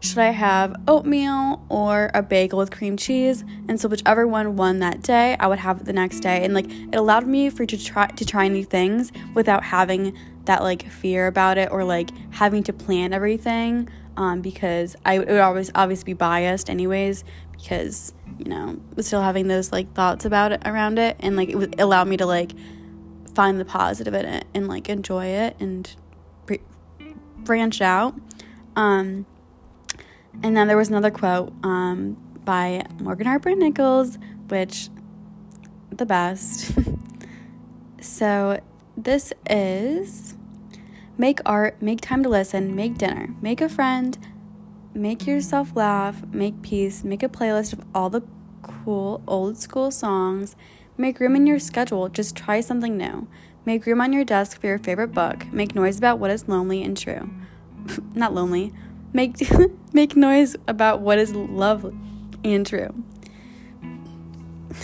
should 0.00 0.18
I 0.18 0.30
have 0.30 0.76
oatmeal 0.86 1.64
or 1.68 2.10
a 2.14 2.22
bagel 2.22 2.58
with 2.58 2.70
cream 2.70 2.96
cheese? 2.96 3.42
And 3.68 3.80
so 3.80 3.88
whichever 3.88 4.26
one 4.28 4.54
won 4.54 4.78
that 4.78 5.02
day, 5.02 5.36
I 5.40 5.48
would 5.48 5.58
have 5.58 5.80
it 5.80 5.86
the 5.86 5.92
next 5.92 6.20
day. 6.20 6.44
And 6.44 6.54
like 6.54 6.70
it 6.70 6.94
allowed 6.94 7.26
me 7.26 7.50
for 7.50 7.66
to 7.66 7.76
try 7.76 8.06
to 8.06 8.24
try 8.24 8.46
new 8.46 8.64
things 8.64 9.10
without 9.34 9.64
having 9.64 10.16
that 10.44 10.62
like 10.62 10.88
fear 10.88 11.26
about 11.26 11.58
it 11.58 11.70
or 11.72 11.84
like 11.84 12.10
having 12.30 12.62
to 12.64 12.72
plan 12.72 13.12
everything. 13.12 13.88
Um, 14.16 14.40
because 14.40 14.96
I 15.04 15.18
would 15.20 15.30
always 15.30 15.70
obviously 15.76 16.06
be 16.06 16.12
biased 16.12 16.68
anyways 16.68 17.22
because 17.52 18.12
you 18.36 18.46
know 18.46 18.80
still 18.98 19.22
having 19.22 19.46
those 19.46 19.70
like 19.70 19.92
thoughts 19.94 20.24
about 20.24 20.52
it 20.52 20.62
around 20.64 20.98
it 20.98 21.16
and 21.20 21.36
like 21.36 21.48
it 21.48 21.56
would 21.56 21.78
allow 21.80 22.04
me 22.04 22.16
to 22.16 22.26
like 22.26 22.52
find 23.38 23.60
the 23.60 23.64
positive 23.64 24.14
in 24.14 24.24
it 24.24 24.44
and 24.52 24.66
like 24.66 24.88
enjoy 24.88 25.26
it 25.26 25.54
and 25.60 25.94
branch 27.38 27.80
out. 27.80 28.12
Um, 28.74 29.26
and 30.42 30.56
then 30.56 30.66
there 30.66 30.76
was 30.76 30.88
another 30.88 31.12
quote 31.12 31.52
um, 31.62 32.16
by 32.44 32.84
Morgan 32.98 33.28
Harper 33.28 33.54
Nichols, 33.54 34.18
which 34.48 34.88
the 35.92 36.04
best. 36.04 36.72
so 38.00 38.58
this 38.96 39.32
is 39.48 40.34
make 41.16 41.38
art, 41.46 41.80
make 41.80 42.00
time 42.00 42.24
to 42.24 42.28
listen, 42.28 42.74
make 42.74 42.98
dinner, 42.98 43.36
make 43.40 43.60
a 43.60 43.68
friend, 43.68 44.18
make 44.94 45.28
yourself 45.28 45.76
laugh, 45.76 46.24
make 46.32 46.60
peace, 46.60 47.04
make 47.04 47.22
a 47.22 47.28
playlist 47.28 47.72
of 47.72 47.84
all 47.94 48.10
the 48.10 48.22
cool 48.62 49.22
old 49.28 49.56
school 49.56 49.92
songs, 49.92 50.56
make 50.98 51.20
room 51.20 51.36
in 51.36 51.46
your 51.46 51.58
schedule, 51.58 52.08
just 52.08 52.36
try 52.36 52.60
something 52.60 52.96
new. 52.96 53.28
Make 53.64 53.86
room 53.86 54.00
on 54.00 54.12
your 54.12 54.24
desk 54.24 54.60
for 54.60 54.66
your 54.66 54.78
favorite 54.78 55.12
book, 55.12 55.50
make 55.52 55.74
noise 55.74 55.98
about 55.98 56.18
what 56.18 56.30
is 56.30 56.48
lonely 56.48 56.82
and 56.82 56.96
true. 56.96 57.30
Not 58.14 58.34
lonely. 58.34 58.72
Make 59.12 59.36
make 59.92 60.16
noise 60.16 60.56
about 60.66 61.00
what 61.00 61.18
is 61.18 61.34
lovely 61.34 61.96
and 62.44 62.66
true. 62.66 62.94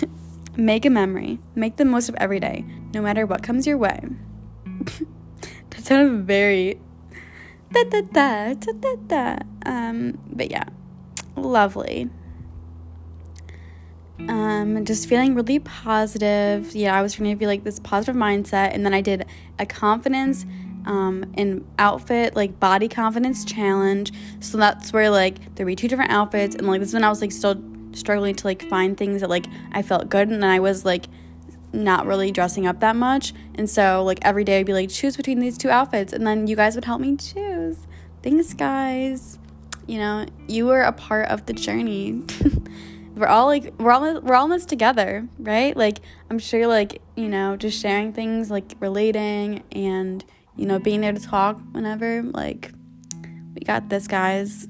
make 0.56 0.84
a 0.86 0.90
memory. 0.90 1.38
Make 1.54 1.76
the 1.76 1.84
most 1.84 2.08
of 2.08 2.14
every 2.16 2.40
day, 2.40 2.64
no 2.94 3.02
matter 3.02 3.26
what 3.26 3.42
comes 3.42 3.66
your 3.66 3.78
way. 3.78 4.00
that 5.70 5.84
sounded 5.84 6.26
very 6.26 6.80
da 7.72 7.84
da 7.84 8.00
da 8.00 8.54
da 8.54 8.72
da 8.72 8.94
da. 9.06 9.38
Um, 9.66 10.18
but 10.30 10.50
yeah, 10.50 10.64
lovely. 11.36 12.08
Um, 14.28 14.84
just 14.84 15.08
feeling 15.08 15.34
really 15.34 15.58
positive. 15.58 16.74
Yeah, 16.74 16.96
I 16.96 17.02
was 17.02 17.14
trying 17.14 17.30
to 17.30 17.36
be 17.36 17.46
like 17.46 17.64
this 17.64 17.78
positive 17.80 18.14
mindset, 18.14 18.72
and 18.72 18.84
then 18.84 18.94
I 18.94 19.00
did 19.00 19.26
a 19.58 19.66
confidence 19.66 20.46
um 20.86 21.24
in 21.38 21.64
outfit 21.78 22.36
like 22.36 22.60
body 22.60 22.88
confidence 22.88 23.44
challenge. 23.44 24.12
So 24.40 24.58
that's 24.58 24.92
where 24.92 25.08
like 25.10 25.54
there 25.54 25.64
be 25.66 25.76
two 25.76 25.88
different 25.88 26.12
outfits, 26.12 26.54
and 26.54 26.66
like 26.66 26.80
this 26.80 26.92
when 26.92 27.04
I 27.04 27.08
was 27.08 27.20
like 27.20 27.32
still 27.32 27.62
struggling 27.92 28.34
to 28.34 28.46
like 28.46 28.68
find 28.68 28.96
things 28.96 29.20
that 29.20 29.30
like 29.30 29.46
I 29.72 29.82
felt 29.82 30.08
good, 30.08 30.28
and 30.28 30.42
then 30.42 30.50
I 30.50 30.60
was 30.60 30.84
like 30.84 31.06
not 31.74 32.06
really 32.06 32.30
dressing 32.30 32.66
up 32.66 32.80
that 32.80 32.96
much. 32.96 33.34
And 33.56 33.68
so, 33.68 34.04
like, 34.04 34.20
every 34.22 34.44
day 34.44 34.60
I'd 34.60 34.66
be 34.66 34.72
like, 34.72 34.90
choose 34.90 35.16
between 35.16 35.40
these 35.40 35.58
two 35.58 35.70
outfits. 35.70 36.12
And 36.12 36.26
then 36.26 36.46
you 36.46 36.56
guys 36.56 36.76
would 36.76 36.84
help 36.84 37.00
me 37.00 37.16
choose. 37.16 37.78
Thanks, 38.22 38.54
guys. 38.54 39.38
You 39.86 39.98
know, 39.98 40.26
you 40.48 40.66
were 40.66 40.82
a 40.82 40.92
part 40.92 41.28
of 41.28 41.46
the 41.46 41.52
journey. 41.52 42.22
we're 43.14 43.26
all 43.26 43.46
like, 43.46 43.72
we're 43.78 43.92
all, 43.92 44.20
we're 44.20 44.48
this 44.48 44.66
together, 44.66 45.26
right? 45.38 45.76
Like, 45.76 46.00
I'm 46.30 46.38
sure, 46.38 46.66
like, 46.66 47.00
you 47.16 47.28
know, 47.28 47.56
just 47.56 47.80
sharing 47.80 48.12
things, 48.12 48.50
like, 48.50 48.74
relating 48.80 49.62
and, 49.72 50.24
you 50.56 50.66
know, 50.66 50.78
being 50.78 51.00
there 51.00 51.12
to 51.12 51.20
talk 51.20 51.60
whenever, 51.72 52.22
like, 52.22 52.72
we 53.54 53.60
got 53.60 53.88
this, 53.88 54.08
guys. 54.08 54.66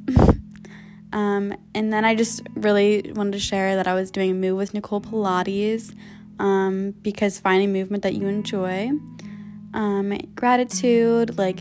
um, 1.13 1.55
and 1.75 1.93
then 1.93 2.05
I 2.05 2.15
just 2.15 2.43
really 2.55 3.13
wanted 3.15 3.33
to 3.33 3.39
share 3.39 3.77
that 3.77 3.87
I 3.87 3.95
was 3.95 4.11
doing 4.11 4.31
a 4.31 4.35
move 4.35 4.57
with 4.57 4.75
Nicole 4.75 5.01
Pilates 5.01 5.95
um, 6.39 6.93
because 7.03 7.39
finding 7.39 7.73
movement 7.73 8.03
that 8.03 8.15
you 8.15 8.27
enjoy, 8.27 8.91
um, 9.73 10.17
gratitude, 10.35 11.39
like 11.39 11.61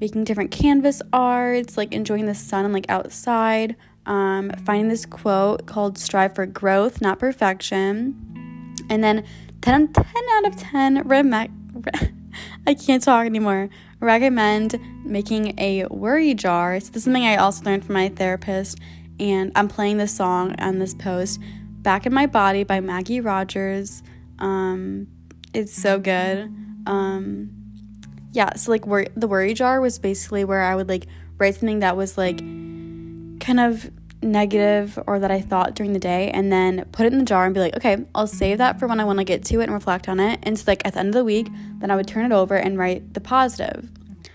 making 0.00 0.24
different 0.24 0.50
canvas 0.50 1.02
arts, 1.12 1.76
like 1.76 1.92
enjoying 1.92 2.26
the 2.26 2.34
sun 2.34 2.64
and 2.64 2.74
like 2.74 2.86
outside, 2.88 3.76
um, 4.06 4.50
finding 4.64 4.88
this 4.88 5.06
quote 5.06 5.66
called 5.66 5.98
strive 5.98 6.34
for 6.34 6.46
growth, 6.46 7.00
not 7.00 7.18
perfection, 7.18 8.74
and 8.90 9.02
then 9.02 9.24
10, 9.62 9.92
10 9.92 10.04
out 10.32 10.46
of 10.46 10.56
10 10.56 11.08
I 12.66 12.74
can't 12.74 13.02
talk 13.02 13.26
anymore. 13.26 13.68
Recommend 14.00 14.78
making 15.04 15.58
a 15.58 15.86
worry 15.86 16.34
jar. 16.34 16.78
So 16.80 16.88
this 16.88 16.96
is 16.98 17.04
something 17.04 17.24
I 17.24 17.36
also 17.36 17.64
learned 17.64 17.84
from 17.84 17.94
my 17.94 18.08
therapist, 18.08 18.78
and 19.18 19.52
I'm 19.54 19.68
playing 19.68 19.98
this 19.98 20.14
song 20.14 20.54
on 20.58 20.78
this 20.78 20.94
post 20.94 21.40
Back 21.82 22.06
in 22.06 22.12
My 22.12 22.26
Body 22.26 22.64
by 22.64 22.80
Maggie 22.80 23.20
Rogers. 23.20 24.02
Um, 24.38 25.06
it's 25.52 25.72
so 25.72 25.98
good. 25.98 26.52
Um, 26.86 27.50
yeah, 28.32 28.54
so 28.54 28.70
like 28.70 28.86
wor- 28.86 29.06
the 29.16 29.28
worry 29.28 29.54
jar 29.54 29.80
was 29.80 29.98
basically 29.98 30.44
where 30.44 30.62
I 30.62 30.74
would 30.74 30.88
like 30.88 31.06
write 31.38 31.54
something 31.54 31.80
that 31.80 31.96
was 31.96 32.18
like 32.18 32.40
kind 33.44 33.60
of 33.60 33.90
negative 34.22 34.98
or 35.06 35.20
that 35.20 35.30
I 35.30 35.40
thought 35.40 35.74
during 35.74 35.92
the 35.92 35.98
day 35.98 36.30
and 36.30 36.50
then 36.50 36.86
put 36.92 37.04
it 37.04 37.12
in 37.12 37.18
the 37.18 37.24
jar 37.24 37.44
and 37.44 37.54
be 37.54 37.60
like, 37.60 37.76
okay, 37.76 38.04
I'll 38.14 38.26
save 38.26 38.58
that 38.58 38.80
for 38.80 38.88
when 38.88 38.98
I 38.98 39.04
want 39.04 39.18
to 39.18 39.24
get 39.24 39.44
to 39.46 39.60
it 39.60 39.64
and 39.64 39.72
reflect 39.72 40.08
on 40.08 40.18
it. 40.18 40.40
And 40.42 40.58
so 40.58 40.64
like 40.66 40.84
at 40.86 40.94
the 40.94 41.00
end 41.00 41.08
of 41.08 41.14
the 41.14 41.24
week, 41.24 41.48
then 41.78 41.90
I 41.90 41.96
would 41.96 42.08
turn 42.08 42.24
it 42.24 42.34
over 42.34 42.56
and 42.56 42.78
write 42.78 43.12
the 43.12 43.20
positive. 43.20 43.90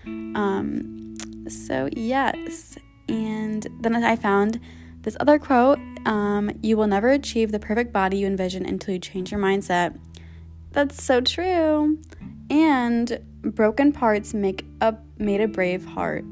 Um, 0.06 1.16
so 1.48 1.88
yes. 1.92 2.78
And 3.08 3.66
then 3.80 3.96
I 3.96 4.14
found 4.14 4.60
this 5.02 5.16
other 5.18 5.40
quote 5.40 5.80
um, 6.06 6.52
You 6.62 6.76
will 6.76 6.86
never 6.86 7.10
achieve 7.10 7.50
the 7.50 7.58
perfect 7.58 7.92
body 7.92 8.18
you 8.18 8.28
envision 8.28 8.64
until 8.64 8.94
you 8.94 9.00
change 9.00 9.32
your 9.32 9.40
mindset. 9.40 9.98
That's 10.70 11.02
so 11.02 11.20
true. 11.20 11.98
And 12.48 13.18
broken 13.42 13.92
parts 13.92 14.34
make 14.34 14.64
a 14.80 14.96
made 15.18 15.40
a 15.40 15.48
brave 15.48 15.84
heart. 15.84 16.24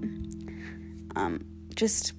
Um, 1.16 1.44
just 1.74 2.12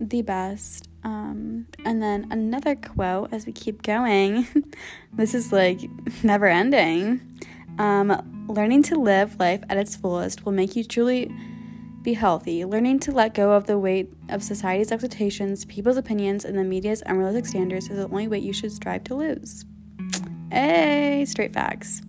the 0.00 0.22
best. 0.22 0.88
Um, 1.02 1.66
and 1.84 2.02
then 2.02 2.26
another 2.30 2.74
quote 2.74 3.32
as 3.32 3.46
we 3.46 3.52
keep 3.52 3.82
going. 3.82 4.46
this 5.12 5.34
is 5.34 5.52
like 5.52 5.80
never 6.22 6.46
ending. 6.46 7.20
Um, 7.78 8.46
learning 8.48 8.82
to 8.84 8.96
live 8.96 9.38
life 9.38 9.62
at 9.68 9.76
its 9.76 9.96
fullest 9.96 10.44
will 10.44 10.52
make 10.52 10.76
you 10.76 10.84
truly 10.84 11.30
be 12.02 12.14
healthy, 12.14 12.64
learning 12.64 13.00
to 13.00 13.10
let 13.10 13.34
go 13.34 13.52
of 13.52 13.66
the 13.66 13.78
weight 13.78 14.12
of 14.28 14.42
society's 14.42 14.92
expectations, 14.92 15.64
people's 15.64 15.96
opinions, 15.96 16.44
and 16.44 16.56
the 16.56 16.62
media's 16.62 17.02
unrealistic 17.06 17.46
standards 17.46 17.88
is 17.88 17.96
the 17.96 18.04
only 18.04 18.28
weight 18.28 18.42
you 18.42 18.52
should 18.52 18.70
strive 18.72 19.04
to 19.04 19.14
lose. 19.14 19.64
Hey, 20.52 21.24
straight 21.26 21.52
facts. 21.52 22.00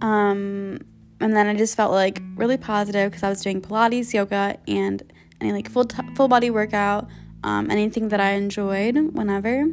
Um, 0.00 0.78
and 1.20 1.34
then 1.34 1.48
I 1.48 1.54
just 1.54 1.76
felt 1.76 1.90
like 1.90 2.22
really 2.36 2.56
positive 2.56 3.10
because 3.10 3.24
I 3.24 3.30
was 3.30 3.40
doing 3.40 3.60
Pilates, 3.60 4.12
yoga, 4.12 4.58
and 4.68 5.02
any 5.42 5.52
like 5.52 5.70
full 5.70 5.84
t- 5.84 6.14
full 6.14 6.28
body 6.28 6.50
workout, 6.50 7.08
um, 7.44 7.70
anything 7.70 8.08
that 8.08 8.20
I 8.20 8.30
enjoyed 8.32 8.96
whenever. 9.14 9.66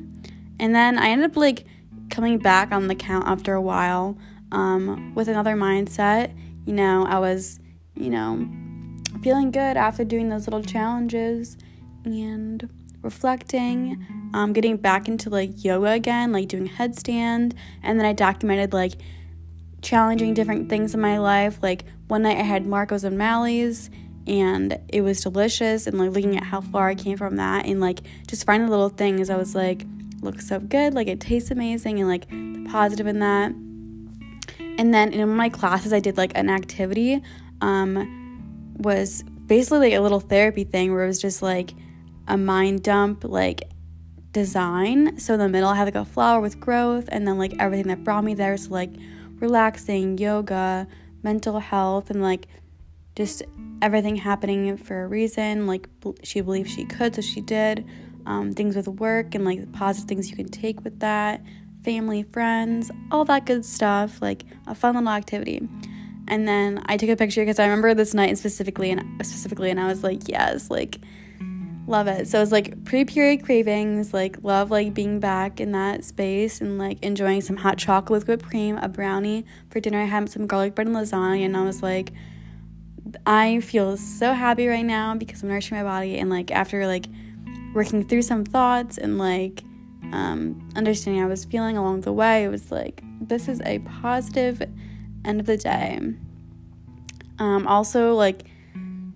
And 0.60 0.76
then 0.76 0.98
I 0.98 1.10
ended 1.10 1.32
up 1.32 1.38
like 1.38 1.66
coming 2.10 2.38
back 2.38 2.72
on 2.72 2.88
the 2.88 2.96
count 2.96 3.28
after 3.28 3.54
a 3.54 3.62
while 3.62 4.18
um, 4.52 5.14
with 5.16 5.28
another 5.28 5.56
mindset. 5.56 6.36
You 6.66 6.74
know, 6.74 7.06
I 7.06 7.20
was 7.20 7.60
you 8.00 8.10
know, 8.10 8.48
feeling 9.22 9.52
good 9.52 9.78
after 9.78 10.04
doing 10.04 10.30
those 10.30 10.48
little 10.48 10.64
challenges 10.64 11.58
and 12.06 12.70
reflecting, 13.02 14.32
um, 14.34 14.54
getting 14.54 14.78
back 14.78 15.08
into 15.08 15.30
like 15.30 15.64
yoga 15.64 15.92
again, 15.92 16.32
like 16.32 16.48
doing 16.48 16.68
headstand. 16.68 17.54
And 17.84 18.00
then 18.00 18.06
I 18.06 18.14
documented 18.14 18.74
like 18.74 18.94
challenging 19.82 20.34
different 20.34 20.70
things 20.70 20.94
in 20.94 21.02
my 21.02 21.18
life. 21.18 21.60
Like 21.62 21.84
one 22.08 22.24
night 22.24 22.38
I 22.38 22.44
had 22.44 22.66
Marco's 22.66 23.04
and 23.04 23.18
Mally's 23.18 23.90
and 24.30 24.80
it 24.88 25.02
was 25.02 25.22
delicious 25.22 25.88
and 25.88 25.98
like 25.98 26.12
looking 26.12 26.38
at 26.38 26.44
how 26.44 26.62
far 26.62 26.88
I 26.88 26.96
came 26.96 27.18
from 27.18 27.36
that 27.36 27.66
and 27.66 27.82
like 27.82 28.00
just 28.28 28.46
finding 28.46 28.70
little 28.70 28.90
things 28.90 29.30
I 29.30 29.36
was 29.36 29.56
like 29.56 29.86
looks 30.22 30.48
so 30.48 30.60
good 30.60 30.94
like 30.94 31.08
it 31.08 31.20
tastes 31.20 31.52
amazing 31.52 32.00
and 32.00 32.08
like 32.08 32.30
the 32.30 32.66
positive 32.70 33.08
in 33.08 33.20
that 33.20 33.52
and 34.80 34.94
then 34.94 35.12
in 35.12 35.28
my 35.30 35.50
classes 35.50 35.92
I 35.92 36.00
did 36.00 36.16
like 36.16 36.32
an 36.36 36.50
activity 36.50 37.22
um, 37.62 38.76
was 38.78 39.24
basically 39.46 39.80
like 39.80 39.94
a 39.94 40.00
little 40.00 40.20
therapy 40.20 40.64
thing 40.64 40.94
where 40.94 41.04
it 41.04 41.08
was 41.08 41.22
just 41.22 41.42
like 41.42 41.74
a 42.28 42.38
mind 42.38 42.84
dump, 42.84 43.24
like 43.26 43.64
design. 44.32 45.20
So 45.20 45.34
in 45.34 45.40
the 45.40 45.50
middle, 45.50 45.70
I 45.70 45.76
had 45.76 45.86
like 45.86 45.96
a 45.96 46.06
flower 46.06 46.40
with 46.40 46.60
growth, 46.60 47.10
and 47.12 47.28
then 47.28 47.38
like 47.38 47.56
everything 47.60 47.88
that 47.88 48.04
brought 48.04 48.24
me 48.24 48.36
there. 48.36 48.56
So 48.56 48.70
like 48.70 48.92
relaxing, 49.40 50.18
yoga, 50.18 50.88
mental 51.24 51.60
health, 51.60 52.10
and 52.10 52.22
like 52.22 52.48
just 53.20 53.44
everything 53.82 54.16
happening 54.16 54.78
for 54.78 55.04
a 55.04 55.08
reason. 55.08 55.68
Like 55.68 55.90
she 56.24 56.40
believed 56.40 56.70
she 56.70 56.86
could, 56.86 57.14
so 57.14 57.22
she 57.22 57.42
did. 57.42 57.86
Um, 58.26 58.54
things 58.54 58.78
with 58.78 58.88
work 58.88 59.36
and 59.36 59.44
like 59.44 59.70
positive 59.74 60.08
things 60.08 60.30
you 60.30 60.38
can 60.38 60.48
take 60.48 60.86
with 60.86 61.02
that, 61.02 61.42
family, 61.84 62.24
friends, 62.24 62.90
all 63.12 63.26
that 63.26 63.46
good 63.46 63.66
stuff. 63.66 64.22
Like 64.22 64.46
a 64.68 64.74
fun 64.74 64.96
little 64.96 65.10
activity. 65.10 65.68
And 66.30 66.48
then 66.48 66.82
I 66.86 66.96
took 66.96 67.10
a 67.10 67.18
picture 67.18 67.42
because 67.42 67.60
I 67.60 67.66
remember 67.66 67.94
this 67.94 68.14
night 68.14 68.38
specifically 68.38 68.90
and 68.90 69.04
specifically 69.26 69.70
and 69.70 69.82
I 69.82 69.88
was 69.88 70.02
like, 70.02 70.30
yes, 70.30 70.70
like 70.70 71.00
love 71.86 72.08
it. 72.08 72.26
So 72.30 72.42
it's 72.42 72.54
like 72.54 72.86
pre-period 72.86 73.44
cravings, 73.44 74.14
like 74.14 74.38
love 74.44 74.72
like 74.72 74.94
being 74.94 75.20
back 75.20 75.60
in 75.60 75.74
that 75.74 76.06
space 76.06 76.62
and 76.62 76.78
like 76.78 77.04
enjoying 77.04 77.42
some 77.42 77.58
hot 77.58 77.78
chocolate 77.78 78.22
with 78.22 78.28
whipped 78.30 78.46
cream, 78.46 78.78
a 78.78 78.88
brownie. 78.88 79.44
For 79.70 79.82
dinner 79.82 80.00
I 80.00 80.06
had 80.06 80.30
some 80.30 80.48
garlic 80.48 80.74
bread 80.74 80.88
and 80.88 80.96
lasagna 80.96 81.44
and 81.44 81.58
I 81.58 81.66
was 81.66 81.84
like 81.84 82.14
I 83.26 83.60
feel 83.62 83.98
so 83.98 84.34
happy 84.34 84.68
right 84.68 84.86
now 84.86 85.16
because 85.16 85.44
I'm 85.44 85.50
nourishing 85.50 85.78
my 85.78 85.84
body 85.84 86.18
and 86.18 86.30
like 86.30 86.52
after 86.52 86.88
like 86.88 87.06
working 87.74 88.04
through 88.04 88.24
some 88.24 88.44
thoughts 88.46 88.98
and 88.98 89.18
like 89.18 89.64
um, 90.12 90.70
understanding 90.76 91.22
I 91.22 91.28
was 91.28 91.46
feeling 91.46 91.78
along 91.78 92.02
the 92.02 92.14
way, 92.14 92.44
it 92.44 92.50
was 92.50 92.72
like 92.72 93.04
this 93.22 93.48
is 93.48 93.62
a 93.66 93.80
positive 93.80 94.62
end 95.26 95.40
of 95.40 95.46
the 95.46 95.58
day. 95.58 96.00
Um, 97.38 97.68
also, 97.68 98.14
like, 98.16 98.46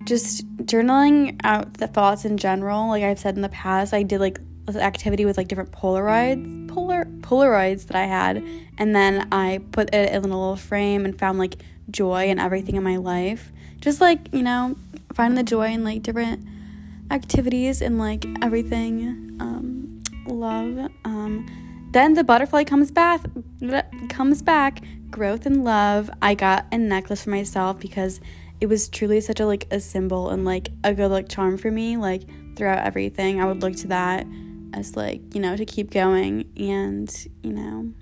just 0.04 0.46
journaling 0.58 1.40
out 1.44 1.74
the 1.74 1.86
thoughts 1.86 2.24
in 2.24 2.36
general. 2.36 2.88
Like 2.88 3.02
I've 3.02 3.18
said 3.18 3.36
in 3.36 3.42
the 3.42 3.48
past, 3.50 3.94
I 3.94 4.02
did 4.02 4.20
like 4.20 4.38
this 4.66 4.76
activity 4.76 5.24
with 5.24 5.36
like 5.36 5.48
different 5.48 5.72
Polaroids, 5.72 6.68
polar 6.68 7.04
Polaroids 7.20 7.86
that 7.86 7.96
I 7.96 8.04
had, 8.04 8.42
and 8.78 8.94
then 8.94 9.28
I 9.32 9.60
put 9.72 9.94
it 9.94 10.12
in 10.12 10.16
a 10.16 10.20
little 10.20 10.56
frame 10.56 11.04
and 11.04 11.18
found 11.18 11.38
like 11.38 11.56
joy 11.90 12.28
in 12.28 12.38
everything 12.38 12.76
in 12.76 12.82
my 12.82 12.96
life. 12.96 13.52
Just 13.84 14.00
like 14.00 14.32
you 14.32 14.42
know, 14.42 14.76
finding 15.12 15.36
the 15.36 15.42
joy 15.42 15.66
in 15.66 15.84
like 15.84 16.02
different 16.02 16.42
activities 17.10 17.82
and 17.82 17.98
like 17.98 18.24
everything. 18.40 19.36
Um, 19.40 20.02
love. 20.26 20.90
Um, 21.04 21.44
then 21.92 22.14
the 22.14 22.24
butterfly 22.24 22.64
comes 22.64 22.90
back. 22.90 23.20
Comes 24.08 24.40
back. 24.40 24.82
Growth 25.10 25.44
and 25.44 25.64
love. 25.64 26.08
I 26.22 26.34
got 26.34 26.64
a 26.72 26.78
necklace 26.78 27.24
for 27.24 27.30
myself 27.30 27.78
because 27.78 28.22
it 28.58 28.68
was 28.68 28.88
truly 28.88 29.20
such 29.20 29.38
a 29.38 29.44
like 29.44 29.66
a 29.70 29.80
symbol 29.80 30.30
and 30.30 30.46
like 30.46 30.70
a 30.82 30.94
good 30.94 31.10
luck 31.10 31.28
charm 31.28 31.58
for 31.58 31.70
me. 31.70 31.98
Like 31.98 32.22
throughout 32.56 32.86
everything, 32.86 33.38
I 33.38 33.44
would 33.44 33.60
look 33.60 33.76
to 33.76 33.88
that 33.88 34.26
as 34.72 34.96
like 34.96 35.34
you 35.34 35.42
know 35.42 35.58
to 35.58 35.66
keep 35.66 35.90
going 35.90 36.50
and 36.56 37.28
you 37.42 37.52
know 37.52 37.92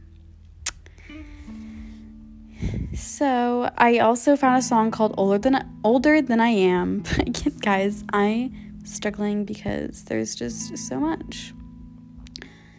so 2.95 3.71
I 3.77 3.99
also 3.99 4.37
found 4.37 4.59
a 4.59 4.63
song 4.63 4.91
called 4.91 5.15
"Older 5.17 5.39
Than 5.39 5.81
Older 5.85 6.23
Than 6.23 6.41
I 6.41 6.49
Am." 6.49 7.03
Guys, 7.61 8.05
I'm 8.13 8.53
struggling 8.85 9.45
because 9.45 10.05
there's 10.05 10.35
just 10.35 10.77
so 10.77 10.99
much. 11.01 11.55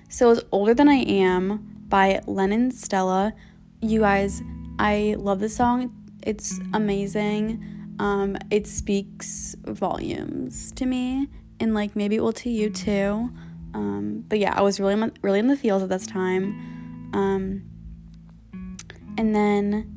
So 0.10 0.32
it's 0.32 0.42
"Older 0.52 0.74
Than 0.74 0.90
I 0.90 1.04
Am" 1.06 1.86
by 1.90 2.22
Lennon 2.28 2.72
Stella. 2.72 3.34
You 3.82 4.00
guys, 4.00 4.42
I 4.80 5.16
love 5.18 5.40
this 5.40 5.56
song. 5.56 5.94
It's 6.26 6.60
amazing. 6.74 7.96
Um, 8.00 8.38
it 8.50 8.66
speaks 8.66 9.56
volumes 9.64 10.72
to 10.74 10.86
me, 10.86 11.28
and 11.60 11.74
like 11.74 11.96
maybe 11.96 12.16
it 12.16 12.22
will 12.22 12.34
to 12.34 12.50
you 12.50 12.70
too. 12.70 13.30
Um, 13.74 14.24
but 14.28 14.40
yeah, 14.40 14.54
I 14.56 14.62
was 14.62 14.80
really 14.80 15.12
really 15.22 15.40
in 15.40 15.48
the 15.48 15.58
fields 15.58 15.84
at 15.84 15.90
this 15.90 16.08
time. 16.08 17.12
Um, 17.14 17.64
and 19.18 19.36
then 19.36 19.89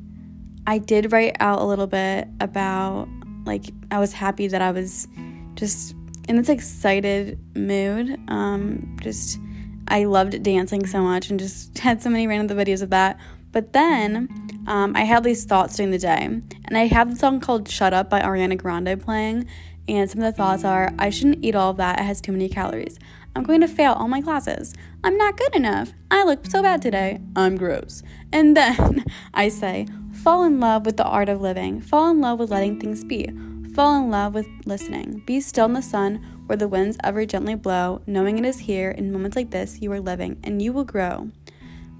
I 0.65 0.77
did 0.77 1.11
write 1.11 1.37
out 1.39 1.59
a 1.59 1.65
little 1.65 1.87
bit 1.87 2.27
about 2.39 3.07
like 3.45 3.65
I 3.91 3.99
was 3.99 4.13
happy 4.13 4.47
that 4.47 4.61
I 4.61 4.71
was 4.71 5.07
just 5.55 5.95
in 6.27 6.35
this 6.35 6.49
excited 6.49 7.39
mood. 7.55 8.19
Um, 8.27 8.97
just 9.01 9.39
I 9.87 10.03
loved 10.03 10.43
dancing 10.43 10.85
so 10.85 11.01
much 11.01 11.29
and 11.29 11.39
just 11.39 11.77
had 11.79 12.01
so 12.01 12.09
many 12.09 12.27
random 12.27 12.57
videos 12.57 12.81
of 12.81 12.89
that. 12.89 13.19
But 13.51 13.73
then 13.73 14.27
um, 14.67 14.95
I 14.95 15.05
had 15.05 15.23
these 15.23 15.45
thoughts 15.45 15.77
during 15.77 15.91
the 15.91 15.97
day, 15.97 16.21
and 16.21 16.77
I 16.77 16.87
have 16.87 17.09
the 17.09 17.15
song 17.15 17.39
called 17.39 17.69
"Shut 17.69 17.93
Up" 17.93 18.09
by 18.09 18.21
Ariana 18.21 18.57
Grande 18.57 19.01
playing. 19.01 19.47
And 19.87 20.09
some 20.09 20.21
of 20.21 20.25
the 20.25 20.37
thoughts 20.37 20.65
are 20.65 20.93
I 20.99 21.09
shouldn't 21.09 21.45
eat 21.45 21.55
all 21.55 21.71
of 21.71 21.77
that, 21.77 21.99
it 21.99 22.03
has 22.03 22.19
too 22.19 22.33
many 22.33 22.49
calories. 22.49 22.99
I'm 23.35 23.43
going 23.43 23.61
to 23.61 23.67
fail 23.67 23.93
all 23.93 24.07
my 24.07 24.21
classes. 24.21 24.73
I'm 25.03 25.17
not 25.17 25.37
good 25.37 25.55
enough. 25.55 25.93
I 26.09 26.23
look 26.23 26.45
so 26.45 26.61
bad 26.61 26.81
today. 26.81 27.21
I'm 27.35 27.55
gross. 27.55 28.01
And 28.33 28.57
then 28.57 29.05
I 29.33 29.49
say, 29.49 29.87
Fall 30.23 30.43
in 30.43 30.59
love 30.59 30.85
with 30.85 30.97
the 30.97 31.05
art 31.05 31.29
of 31.29 31.41
living. 31.41 31.79
Fall 31.79 32.09
in 32.09 32.19
love 32.19 32.39
with 32.39 32.49
letting 32.49 32.79
things 32.79 33.03
be. 33.03 33.29
Fall 33.75 34.03
in 34.03 34.09
love 34.09 34.33
with 34.33 34.47
listening. 34.65 35.21
Be 35.25 35.39
still 35.39 35.65
in 35.65 35.73
the 35.73 35.81
sun 35.81 36.15
where 36.47 36.57
the 36.57 36.67
winds 36.67 36.97
ever 37.03 37.25
gently 37.25 37.55
blow, 37.55 38.01
knowing 38.07 38.39
it 38.39 38.45
is 38.45 38.59
here 38.59 38.89
in 38.89 39.11
moments 39.11 39.35
like 39.35 39.51
this 39.51 39.81
you 39.81 39.91
are 39.91 39.99
living 39.99 40.39
and 40.43 40.61
you 40.61 40.73
will 40.73 40.83
grow. 40.83 41.29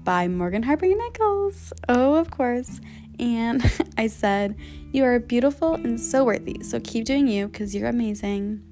By 0.02 0.26
Morgan 0.26 0.64
Harper 0.64 0.86
Nichols. 0.86 1.72
Oh, 1.88 2.14
of 2.14 2.30
course. 2.30 2.80
And 3.18 3.62
I 3.96 4.08
said, 4.08 4.56
You 4.90 5.04
are 5.04 5.18
beautiful 5.20 5.74
and 5.74 6.00
so 6.00 6.24
worthy. 6.24 6.62
So 6.62 6.80
keep 6.80 7.04
doing 7.04 7.28
you 7.28 7.46
because 7.46 7.74
you're 7.74 7.88
amazing. 7.88 8.62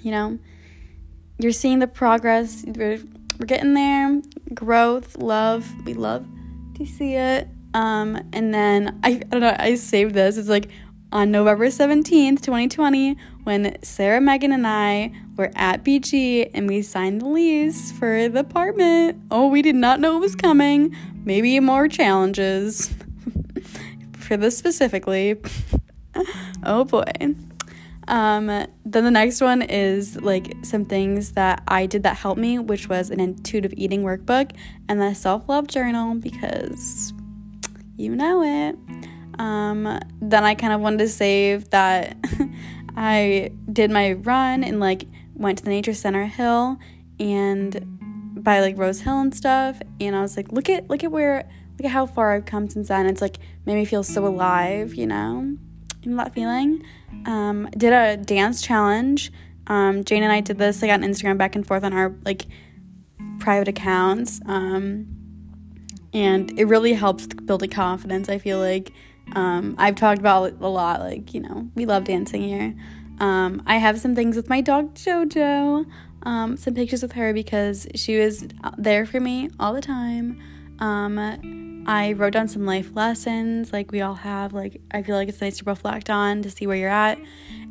You 0.00 0.10
know, 0.10 0.38
you're 1.38 1.52
seeing 1.52 1.78
the 1.78 1.86
progress. 1.86 2.64
We're, 3.38 3.46
getting 3.46 3.74
there. 3.74 4.20
Growth, 4.54 5.18
love. 5.18 5.66
We 5.84 5.94
love 5.94 6.26
to 6.76 6.86
see 6.86 7.14
it. 7.14 7.48
Um, 7.74 8.18
and 8.32 8.52
then 8.52 9.00
I, 9.02 9.10
I 9.10 9.18
don't 9.18 9.40
know, 9.40 9.56
I 9.58 9.74
saved 9.76 10.14
this. 10.14 10.36
It's 10.36 10.48
like 10.48 10.68
on 11.10 11.30
November 11.30 11.66
17th, 11.66 12.40
2020, 12.40 13.16
when 13.44 13.76
Sarah, 13.82 14.20
Megan, 14.20 14.52
and 14.52 14.66
I 14.66 15.12
were 15.36 15.50
at 15.54 15.84
BG 15.84 16.50
and 16.54 16.68
we 16.68 16.82
signed 16.82 17.20
the 17.20 17.26
lease 17.26 17.92
for 17.92 18.28
the 18.28 18.40
apartment. 18.40 19.20
Oh, 19.30 19.48
we 19.48 19.62
did 19.62 19.74
not 19.74 20.00
know 20.00 20.16
it 20.16 20.20
was 20.20 20.36
coming. 20.36 20.96
Maybe 21.24 21.58
more 21.60 21.88
challenges 21.88 22.94
for 24.18 24.36
this 24.36 24.56
specifically. 24.56 25.40
oh 26.64 26.84
boy. 26.84 27.04
Um, 28.08 28.46
then 28.46 29.04
the 29.04 29.10
next 29.10 29.40
one 29.40 29.62
is 29.62 30.20
like 30.20 30.54
some 30.62 30.84
things 30.84 31.32
that 31.32 31.62
I 31.68 31.86
did 31.86 32.02
that 32.02 32.16
helped 32.16 32.40
me, 32.40 32.58
which 32.58 32.88
was 32.88 33.10
an 33.10 33.20
intuitive 33.20 33.72
eating 33.76 34.02
workbook 34.02 34.52
and 34.88 35.00
the 35.00 35.14
self 35.14 35.48
love 35.48 35.68
journal 35.68 36.14
because 36.16 37.12
you 37.96 38.14
know 38.14 38.42
it. 38.42 38.76
Um, 39.38 39.98
then 40.20 40.44
I 40.44 40.54
kind 40.54 40.72
of 40.72 40.80
wanted 40.80 40.98
to 40.98 41.08
save 41.08 41.70
that 41.70 42.16
I 42.96 43.50
did 43.72 43.90
my 43.90 44.12
run 44.12 44.64
and 44.64 44.80
like 44.80 45.04
went 45.34 45.58
to 45.58 45.64
the 45.64 45.70
nature 45.70 45.94
center 45.94 46.26
hill 46.26 46.78
and 47.18 47.98
by 48.42 48.60
like 48.60 48.76
Rose 48.76 49.00
Hill 49.00 49.20
and 49.20 49.34
stuff 49.34 49.80
and 50.00 50.14
I 50.14 50.20
was 50.20 50.36
like 50.36 50.52
look 50.52 50.68
at 50.68 50.90
look 50.90 51.02
at 51.04 51.10
where 51.10 51.48
look 51.78 51.86
at 51.86 51.90
how 51.90 52.06
far 52.06 52.34
I've 52.34 52.44
come 52.44 52.68
since 52.68 52.88
then 52.88 53.06
it's 53.06 53.20
like 53.22 53.38
made 53.64 53.76
me 53.76 53.84
feel 53.84 54.02
so 54.02 54.26
alive 54.26 54.94
you 54.94 55.06
know 55.06 55.56
you 56.02 56.10
know 56.10 56.16
that 56.18 56.34
feeling 56.34 56.84
um, 57.26 57.68
did 57.76 57.92
a 57.92 58.16
dance 58.16 58.62
challenge 58.62 59.32
um, 59.66 60.04
Jane 60.04 60.22
and 60.22 60.32
I 60.32 60.40
did 60.40 60.58
this 60.58 60.82
like 60.82 60.90
on 60.90 61.02
Instagram 61.02 61.38
back 61.38 61.54
and 61.54 61.66
forth 61.66 61.84
on 61.84 61.92
our 61.92 62.14
like 62.24 62.46
private 63.38 63.68
accounts 63.68 64.40
um, 64.46 65.06
and 66.12 66.58
it 66.58 66.66
really 66.66 66.92
helps 66.92 67.26
build 67.26 67.62
a 67.62 67.68
confidence. 67.68 68.28
I 68.28 68.38
feel 68.38 68.58
like 68.58 68.92
um, 69.34 69.74
I've 69.78 69.96
talked 69.96 70.20
about 70.20 70.52
a 70.60 70.68
lot. 70.68 71.00
Like 71.00 71.32
you 71.32 71.40
know, 71.40 71.68
we 71.74 71.86
love 71.86 72.04
dancing 72.04 72.42
here. 72.42 72.74
Um, 73.18 73.62
I 73.66 73.76
have 73.76 74.00
some 74.00 74.14
things 74.14 74.36
with 74.36 74.48
my 74.48 74.60
dog 74.60 74.94
Jojo. 74.94 75.86
Um, 76.24 76.56
some 76.56 76.74
pictures 76.74 77.02
with 77.02 77.12
her 77.12 77.32
because 77.32 77.88
she 77.96 78.16
was 78.18 78.46
there 78.78 79.06
for 79.06 79.18
me 79.18 79.50
all 79.58 79.72
the 79.72 79.80
time. 79.80 80.40
Um, 80.82 81.84
I 81.86 82.12
wrote 82.14 82.32
down 82.32 82.48
some 82.48 82.66
life 82.66 82.90
lessons, 82.94 83.72
like 83.72 83.92
we 83.92 84.00
all 84.00 84.14
have. 84.14 84.52
Like 84.52 84.80
I 84.90 85.02
feel 85.02 85.14
like 85.14 85.28
it's 85.28 85.40
nice 85.40 85.58
to 85.58 85.64
reflect 85.64 86.10
on 86.10 86.42
to 86.42 86.50
see 86.50 86.66
where 86.66 86.76
you're 86.76 86.88
at. 86.88 87.18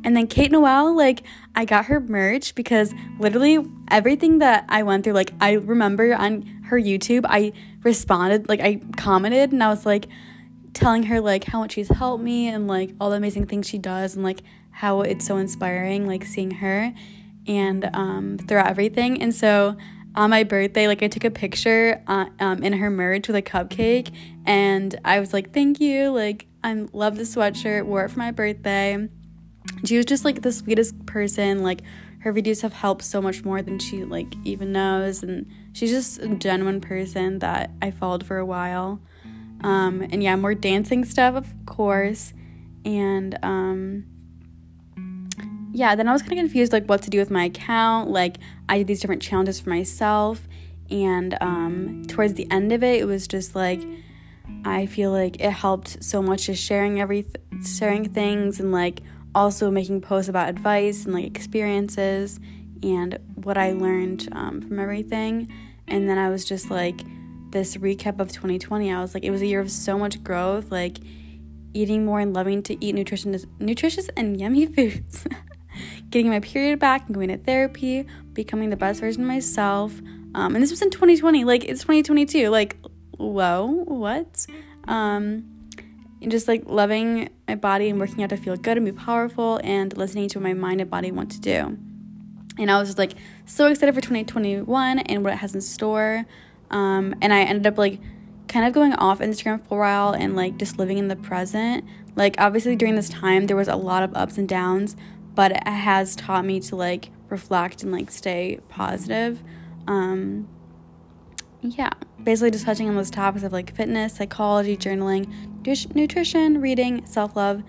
And 0.02 0.16
then 0.16 0.26
Kate 0.26 0.50
Noel, 0.50 0.96
like 0.96 1.22
I 1.54 1.66
got 1.66 1.86
her 1.86 2.00
merch 2.00 2.54
because 2.54 2.94
literally 3.18 3.58
everything 3.90 4.38
that 4.38 4.64
I 4.68 4.82
went 4.82 5.04
through, 5.04 5.12
like 5.12 5.34
I 5.42 5.52
remember 5.52 6.14
on 6.14 6.42
her 6.68 6.80
YouTube, 6.80 7.26
I 7.28 7.52
responded, 7.82 8.48
like 8.48 8.60
I 8.60 8.80
commented 8.96 9.52
and 9.52 9.62
I 9.62 9.68
was 9.68 9.84
like 9.84 10.08
telling 10.72 11.02
her 11.04 11.20
like 11.20 11.44
how 11.44 11.60
much 11.60 11.72
she's 11.72 11.90
helped 11.90 12.24
me 12.24 12.48
and 12.48 12.66
like 12.66 12.94
all 12.98 13.10
the 13.10 13.16
amazing 13.16 13.46
things 13.46 13.68
she 13.68 13.76
does 13.76 14.14
and 14.14 14.24
like 14.24 14.40
how 14.70 15.02
it's 15.02 15.26
so 15.26 15.36
inspiring 15.36 16.06
like 16.06 16.24
seeing 16.24 16.50
her 16.50 16.94
and 17.46 17.90
um 17.92 18.38
throughout 18.38 18.68
everything. 18.68 19.20
And 19.20 19.34
so 19.34 19.76
on 20.14 20.30
my 20.30 20.44
birthday, 20.44 20.86
like 20.86 21.02
I 21.02 21.08
took 21.08 21.24
a 21.24 21.30
picture 21.30 22.02
uh, 22.06 22.26
um, 22.38 22.62
in 22.62 22.74
her 22.74 22.90
merch 22.90 23.28
with 23.28 23.36
a 23.36 23.42
cupcake 23.42 24.14
and 24.44 24.98
I 25.04 25.20
was 25.20 25.32
like, 25.32 25.52
thank 25.52 25.80
you. 25.80 26.10
Like 26.10 26.46
I 26.62 26.86
love 26.92 27.16
the 27.16 27.22
sweatshirt, 27.22 27.86
wore 27.86 28.04
it 28.04 28.10
for 28.10 28.18
my 28.18 28.30
birthday. 28.30 29.08
She 29.84 29.96
was 29.96 30.06
just 30.06 30.24
like 30.24 30.42
the 30.42 30.52
sweetest 30.52 31.06
person. 31.06 31.62
Like 31.62 31.80
her 32.20 32.32
videos 32.32 32.62
have 32.62 32.72
helped 32.72 33.04
so 33.04 33.22
much 33.22 33.44
more 33.44 33.62
than 33.62 33.78
she 33.78 34.04
like 34.04 34.34
even 34.44 34.72
knows 34.72 35.22
and 35.22 35.50
she's 35.72 35.90
just 35.90 36.20
a 36.20 36.28
genuine 36.36 36.80
person 36.80 37.38
that 37.38 37.70
I 37.80 37.90
followed 37.90 38.24
for 38.26 38.38
a 38.38 38.46
while. 38.46 39.00
Um, 39.62 40.02
and 40.02 40.22
yeah, 40.22 40.36
more 40.36 40.54
dancing 40.54 41.04
stuff, 41.04 41.34
of 41.34 41.54
course. 41.66 42.34
And 42.84 43.38
um, 43.42 44.04
yeah, 45.72 45.94
then 45.94 46.08
I 46.08 46.12
was 46.12 46.22
kind 46.22 46.32
of 46.32 46.38
confused 46.38 46.72
like 46.72 46.86
what 46.86 47.02
to 47.02 47.10
do 47.10 47.18
with 47.18 47.30
my 47.30 47.44
account. 47.44 48.10
Like 48.10 48.36
I 48.68 48.78
did 48.78 48.86
these 48.86 49.00
different 49.00 49.22
challenges 49.22 49.60
for 49.60 49.70
myself, 49.70 50.46
and 50.90 51.36
um, 51.40 52.04
towards 52.06 52.34
the 52.34 52.50
end 52.50 52.72
of 52.72 52.82
it, 52.82 53.00
it 53.00 53.06
was 53.06 53.26
just 53.26 53.54
like 53.54 53.80
I 54.64 54.86
feel 54.86 55.10
like 55.10 55.40
it 55.40 55.50
helped 55.50 56.02
so 56.02 56.22
much 56.22 56.46
just 56.46 56.62
sharing 56.62 57.00
every 57.00 57.26
sharing 57.64 58.08
things 58.08 58.60
and 58.60 58.72
like 58.72 59.00
also 59.34 59.70
making 59.70 60.00
posts 60.02 60.28
about 60.28 60.48
advice 60.48 61.04
and 61.04 61.14
like 61.14 61.24
experiences 61.24 62.38
and 62.82 63.18
what 63.34 63.56
I 63.56 63.72
learned 63.72 64.28
um, 64.32 64.60
from 64.60 64.78
everything. 64.78 65.52
And 65.88 66.08
then 66.08 66.18
I 66.18 66.30
was 66.30 66.44
just 66.44 66.70
like, 66.70 67.02
this 67.50 67.76
recap 67.76 68.18
of 68.18 68.32
2020, 68.32 68.92
I 68.92 69.00
was 69.00 69.14
like, 69.14 69.24
it 69.24 69.30
was 69.30 69.42
a 69.42 69.46
year 69.46 69.60
of 69.60 69.70
so 69.70 69.98
much 69.98 70.22
growth, 70.24 70.70
like 70.70 70.98
eating 71.74 72.04
more 72.04 72.18
and 72.18 72.34
loving 72.34 72.62
to 72.64 72.84
eat 72.84 72.94
nutritious, 72.94 73.46
nutritious 73.58 74.08
and 74.16 74.40
yummy 74.40 74.66
foods, 74.74 75.26
getting 76.10 76.30
my 76.30 76.40
period 76.40 76.78
back 76.78 77.06
and 77.06 77.14
going 77.14 77.28
to 77.28 77.38
therapy, 77.38 78.06
becoming 78.32 78.70
the 78.70 78.76
best 78.76 79.00
version 79.00 79.22
of 79.22 79.28
myself. 79.28 79.92
Um, 80.34 80.54
and 80.54 80.62
this 80.62 80.70
was 80.70 80.82
in 80.82 80.90
2020, 80.90 81.44
like 81.44 81.64
it's 81.64 81.82
2022, 81.82 82.48
like, 82.48 82.76
whoa, 83.16 83.66
what? 83.86 84.46
Um, 84.88 85.44
and 86.20 86.30
just 86.30 86.48
like 86.48 86.62
loving 86.66 87.28
my 87.48 87.56
body 87.56 87.88
and 87.88 87.98
working 87.98 88.22
out 88.22 88.30
to 88.30 88.36
feel 88.36 88.56
good 88.56 88.76
and 88.76 88.86
be 88.86 88.92
powerful 88.92 89.60
and 89.64 89.96
listening 89.96 90.28
to 90.30 90.38
what 90.38 90.44
my 90.44 90.54
mind 90.54 90.80
and 90.80 90.88
body 90.88 91.10
want 91.10 91.30
to 91.32 91.40
do. 91.40 91.76
And 92.58 92.70
I 92.70 92.78
was 92.78 92.88
just 92.88 92.98
like 92.98 93.14
so 93.44 93.66
excited 93.66 93.94
for 93.94 94.00
2021 94.00 94.98
and 95.00 95.24
what 95.24 95.32
it 95.32 95.36
has 95.36 95.54
in 95.54 95.60
store. 95.60 96.24
Um, 96.70 97.14
and 97.20 97.32
I 97.32 97.42
ended 97.42 97.66
up 97.66 97.76
like 97.76 97.98
kind 98.48 98.66
of 98.66 98.72
going 98.72 98.92
off 98.94 99.20
Instagram 99.20 99.66
for 99.66 99.78
a 99.78 99.80
while 99.80 100.12
and 100.12 100.36
like 100.36 100.58
just 100.58 100.78
living 100.78 100.98
in 100.98 101.08
the 101.08 101.16
present. 101.16 101.84
Like, 102.14 102.36
obviously, 102.38 102.76
during 102.76 102.94
this 102.94 103.08
time, 103.08 103.46
there 103.46 103.56
was 103.56 103.68
a 103.68 103.76
lot 103.76 104.02
of 104.02 104.14
ups 104.14 104.36
and 104.36 104.46
downs, 104.46 104.96
but 105.34 105.52
it 105.52 105.66
has 105.66 106.14
taught 106.16 106.44
me 106.44 106.60
to 106.60 106.76
like 106.76 107.10
reflect 107.28 107.82
and 107.82 107.92
like 107.92 108.10
stay 108.10 108.60
positive. 108.68 109.42
Um, 109.86 110.48
yeah, 111.62 111.90
basically 112.22 112.50
just 112.50 112.64
touching 112.64 112.88
on 112.88 112.96
those 112.96 113.10
topics 113.10 113.44
of 113.44 113.52
like 113.52 113.74
fitness, 113.74 114.14
psychology, 114.14 114.76
journaling, 114.76 115.26
nutrition, 115.94 116.60
reading, 116.60 117.06
self 117.06 117.36
love. 117.36 117.62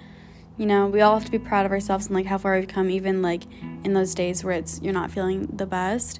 You 0.57 0.65
know, 0.65 0.87
we 0.87 1.01
all 1.01 1.15
have 1.15 1.25
to 1.25 1.31
be 1.31 1.39
proud 1.39 1.65
of 1.65 1.71
ourselves 1.71 2.07
and 2.07 2.15
like 2.15 2.25
how 2.25 2.37
far 2.37 2.57
we've 2.57 2.67
come, 2.67 2.89
even 2.89 3.21
like 3.21 3.43
in 3.83 3.93
those 3.93 4.13
days 4.13 4.43
where 4.43 4.53
it's 4.53 4.79
you're 4.81 4.93
not 4.93 5.11
feeling 5.11 5.47
the 5.47 5.65
best. 5.65 6.19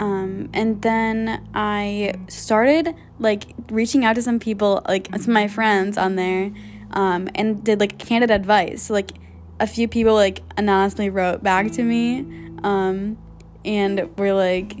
Um, 0.00 0.48
and 0.52 0.80
then 0.82 1.48
I 1.54 2.14
started 2.28 2.94
like 3.18 3.54
reaching 3.70 4.04
out 4.04 4.14
to 4.14 4.22
some 4.22 4.38
people, 4.38 4.82
like 4.86 5.08
some 5.12 5.22
of 5.22 5.28
my 5.28 5.48
friends 5.48 5.98
on 5.98 6.16
there, 6.16 6.52
um, 6.92 7.28
and 7.34 7.64
did 7.64 7.80
like 7.80 7.98
candid 7.98 8.30
advice. 8.30 8.84
So, 8.84 8.94
like 8.94 9.12
a 9.60 9.66
few 9.66 9.88
people 9.88 10.14
like 10.14 10.42
anonymously 10.56 11.10
wrote 11.10 11.42
back 11.42 11.70
to 11.72 11.82
me, 11.82 12.20
um, 12.62 13.18
and 13.64 14.16
were 14.18 14.32
like 14.32 14.78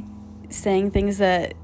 saying 0.50 0.90
things 0.92 1.18
that 1.18 1.54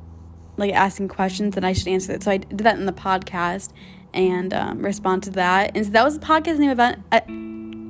like 0.56 0.72
asking 0.72 1.08
questions 1.08 1.54
that 1.54 1.64
I 1.64 1.72
should 1.72 1.88
answer 1.88 2.12
that. 2.12 2.22
So 2.22 2.30
I 2.30 2.36
did 2.38 2.58
that 2.58 2.78
in 2.78 2.86
the 2.86 2.92
podcast 2.92 3.72
and 4.12 4.54
um, 4.54 4.82
respond 4.82 5.24
to 5.24 5.30
that. 5.30 5.72
And 5.74 5.84
so 5.84 5.92
that 5.92 6.04
was 6.04 6.18
the 6.18 6.24
podcast 6.24 6.58
name 6.58 6.70
event. 6.70 7.02
Uh, 7.10 7.20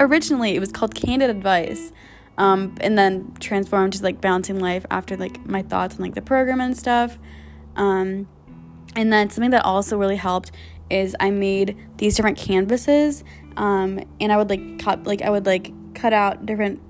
originally, 0.05 0.57
it 0.57 0.61
was 0.61 0.73
called 0.73 0.95
Candid 0.95 1.31
Advice, 1.31 1.93
um, 2.39 2.75
and 2.81 2.97
then 2.97 3.35
transformed 3.41 3.93
to 3.95 4.03
like 4.03 4.21
balancing 4.21 4.59
life 4.61 4.87
after 4.91 5.17
like 5.17 5.45
my 5.47 5.63
thoughts 5.63 5.97
on 5.97 6.03
like 6.03 6.15
the 6.15 6.23
program 6.23 6.61
and 6.61 6.77
stuff. 6.77 7.19
Um, 7.77 8.29
and 8.97 9.13
then 9.13 9.31
something 9.31 9.51
that 9.51 9.65
also 9.65 9.99
really 9.99 10.17
helped 10.17 10.53
is 10.91 11.17
I 11.19 11.31
made 11.31 11.77
these 11.99 12.17
different 12.17 12.39
canvases, 12.39 13.25
um, 13.57 14.01
and 14.21 14.33
I 14.33 14.37
would 14.37 14.51
like 14.51 14.79
cut 14.79 15.05
like 15.05 15.23
I 15.23 15.31
would 15.31 15.47
like 15.47 15.73
cut 15.95 16.13
out 16.13 16.47
different 16.47 16.81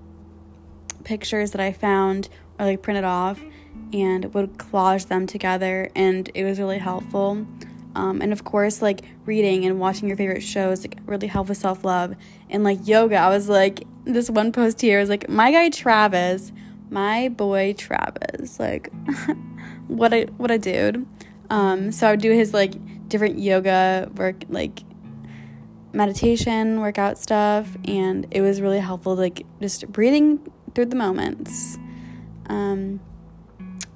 pictures 1.04 1.52
that 1.52 1.60
I 1.60 1.72
found 1.72 2.28
or 2.58 2.66
like 2.66 2.82
printed 2.82 3.04
off 3.04 3.40
and 3.92 4.32
would 4.34 4.54
collage 4.54 5.08
them 5.08 5.26
together 5.26 5.90
and 5.94 6.30
it 6.34 6.44
was 6.44 6.58
really 6.58 6.78
helpful. 6.78 7.46
Um, 7.96 8.20
and 8.20 8.32
of 8.32 8.44
course 8.44 8.82
like 8.82 9.02
reading 9.24 9.64
and 9.66 9.78
watching 9.78 10.08
your 10.08 10.16
favorite 10.16 10.42
shows 10.42 10.82
like 10.82 10.98
really 11.06 11.26
help 11.26 11.48
with 11.48 11.58
self-love. 11.58 12.16
And 12.50 12.64
like 12.64 12.86
yoga 12.86 13.16
i 13.16 13.28
was 13.28 13.48
like 13.48 13.84
this 14.04 14.30
one 14.30 14.52
post 14.52 14.80
here 14.80 15.00
was 15.00 15.08
like 15.08 15.28
my 15.28 15.50
guy 15.50 15.70
travis 15.70 16.52
my 16.90 17.28
boy 17.28 17.74
travis 17.76 18.60
like 18.60 18.92
what 19.88 20.12
a 20.12 20.24
what 20.36 20.50
a 20.50 20.58
dude. 20.58 21.06
Um, 21.50 21.92
so 21.92 22.08
i 22.08 22.10
would 22.12 22.20
do 22.20 22.32
his 22.32 22.54
like 22.54 22.74
different 23.08 23.38
yoga 23.38 24.10
work 24.16 24.44
like 24.48 24.80
meditation 25.94 26.80
workout 26.80 27.16
stuff 27.18 27.76
and 27.86 28.26
it 28.30 28.40
was 28.40 28.60
really 28.60 28.80
helpful 28.80 29.14
like 29.14 29.46
just 29.60 29.86
breathing 29.92 30.40
through 30.74 30.86
the 30.86 30.96
moments 30.96 31.78
um, 32.46 33.00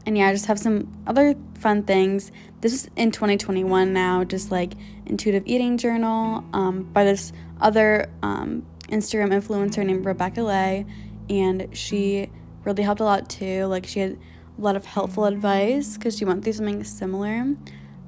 and 0.09 0.17
yeah, 0.17 0.29
I 0.29 0.33
just 0.33 0.47
have 0.47 0.59
some 0.59 0.91
other 1.07 1.35
fun 1.59 1.83
things. 1.83 2.33
This 2.63 2.73
is 2.73 2.89
in 2.97 3.11
2021 3.11 3.93
now, 3.93 4.25
just 4.25 4.51
like 4.51 4.73
intuitive 5.05 5.43
eating 5.45 5.77
journal 5.77 6.45
um, 6.55 6.85
by 6.85 7.05
this 7.05 7.31
other 7.61 8.11
um, 8.23 8.67
Instagram 8.89 9.35
influencer 9.35 9.85
named 9.85 10.07
Rebecca 10.07 10.41
Lay, 10.41 10.87
and 11.29 11.69
she 11.77 12.31
really 12.65 12.83
helped 12.83 13.03
a 13.03 13.05
lot 13.05 13.29
too. 13.29 13.67
Like 13.67 13.87
she 13.87 14.01
had 14.01 14.13
a 14.57 14.61
lot 14.63 14.77
of 14.77 14.87
helpful 14.87 15.27
advice 15.27 15.99
because 15.99 16.17
she 16.17 16.25
went 16.25 16.43
through 16.43 16.55
something 16.55 16.85
similar. 16.85 17.55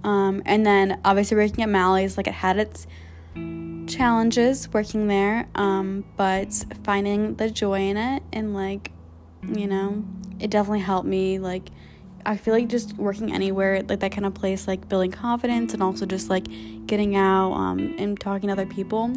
Um, 0.03 0.43
and 0.47 0.65
then 0.65 1.03
obviously 1.05 1.37
working 1.37 1.63
at 1.63 1.69
Mally's, 1.69 2.17
like 2.17 2.27
it 2.27 2.33
had 2.33 2.59
its 2.59 2.87
challenges 3.87 4.69
working 4.73 5.09
there, 5.09 5.49
um, 5.55 6.05
but 6.17 6.65
finding 6.85 7.35
the 7.35 7.51
joy 7.51 7.81
in 7.81 7.97
it 7.97 8.23
and 8.33 8.55
like, 8.55 8.93
you 9.43 9.67
know, 9.67 10.05
it 10.39 10.51
definitely 10.51 10.81
helped 10.81 11.07
me 11.07 11.39
like 11.39 11.71
I 12.25 12.37
feel 12.37 12.55
like 12.55 12.69
just 12.69 12.97
working 12.97 13.33
anywhere, 13.33 13.83
like 13.83 14.01
that 14.01 14.13
kind 14.13 14.27
of 14.27 14.35
place, 14.35 14.69
like 14.69 14.89
building 14.89 15.11
confidence 15.11 15.73
and 15.73 15.83
also 15.83 16.07
just 16.07 16.29
like 16.29 16.47
getting 16.87 17.17
out 17.17 17.53
um, 17.53 17.95
and 17.99 18.19
talking 18.21 18.49
to 18.49 18.53
other 18.53 18.67
people. 18.67 19.13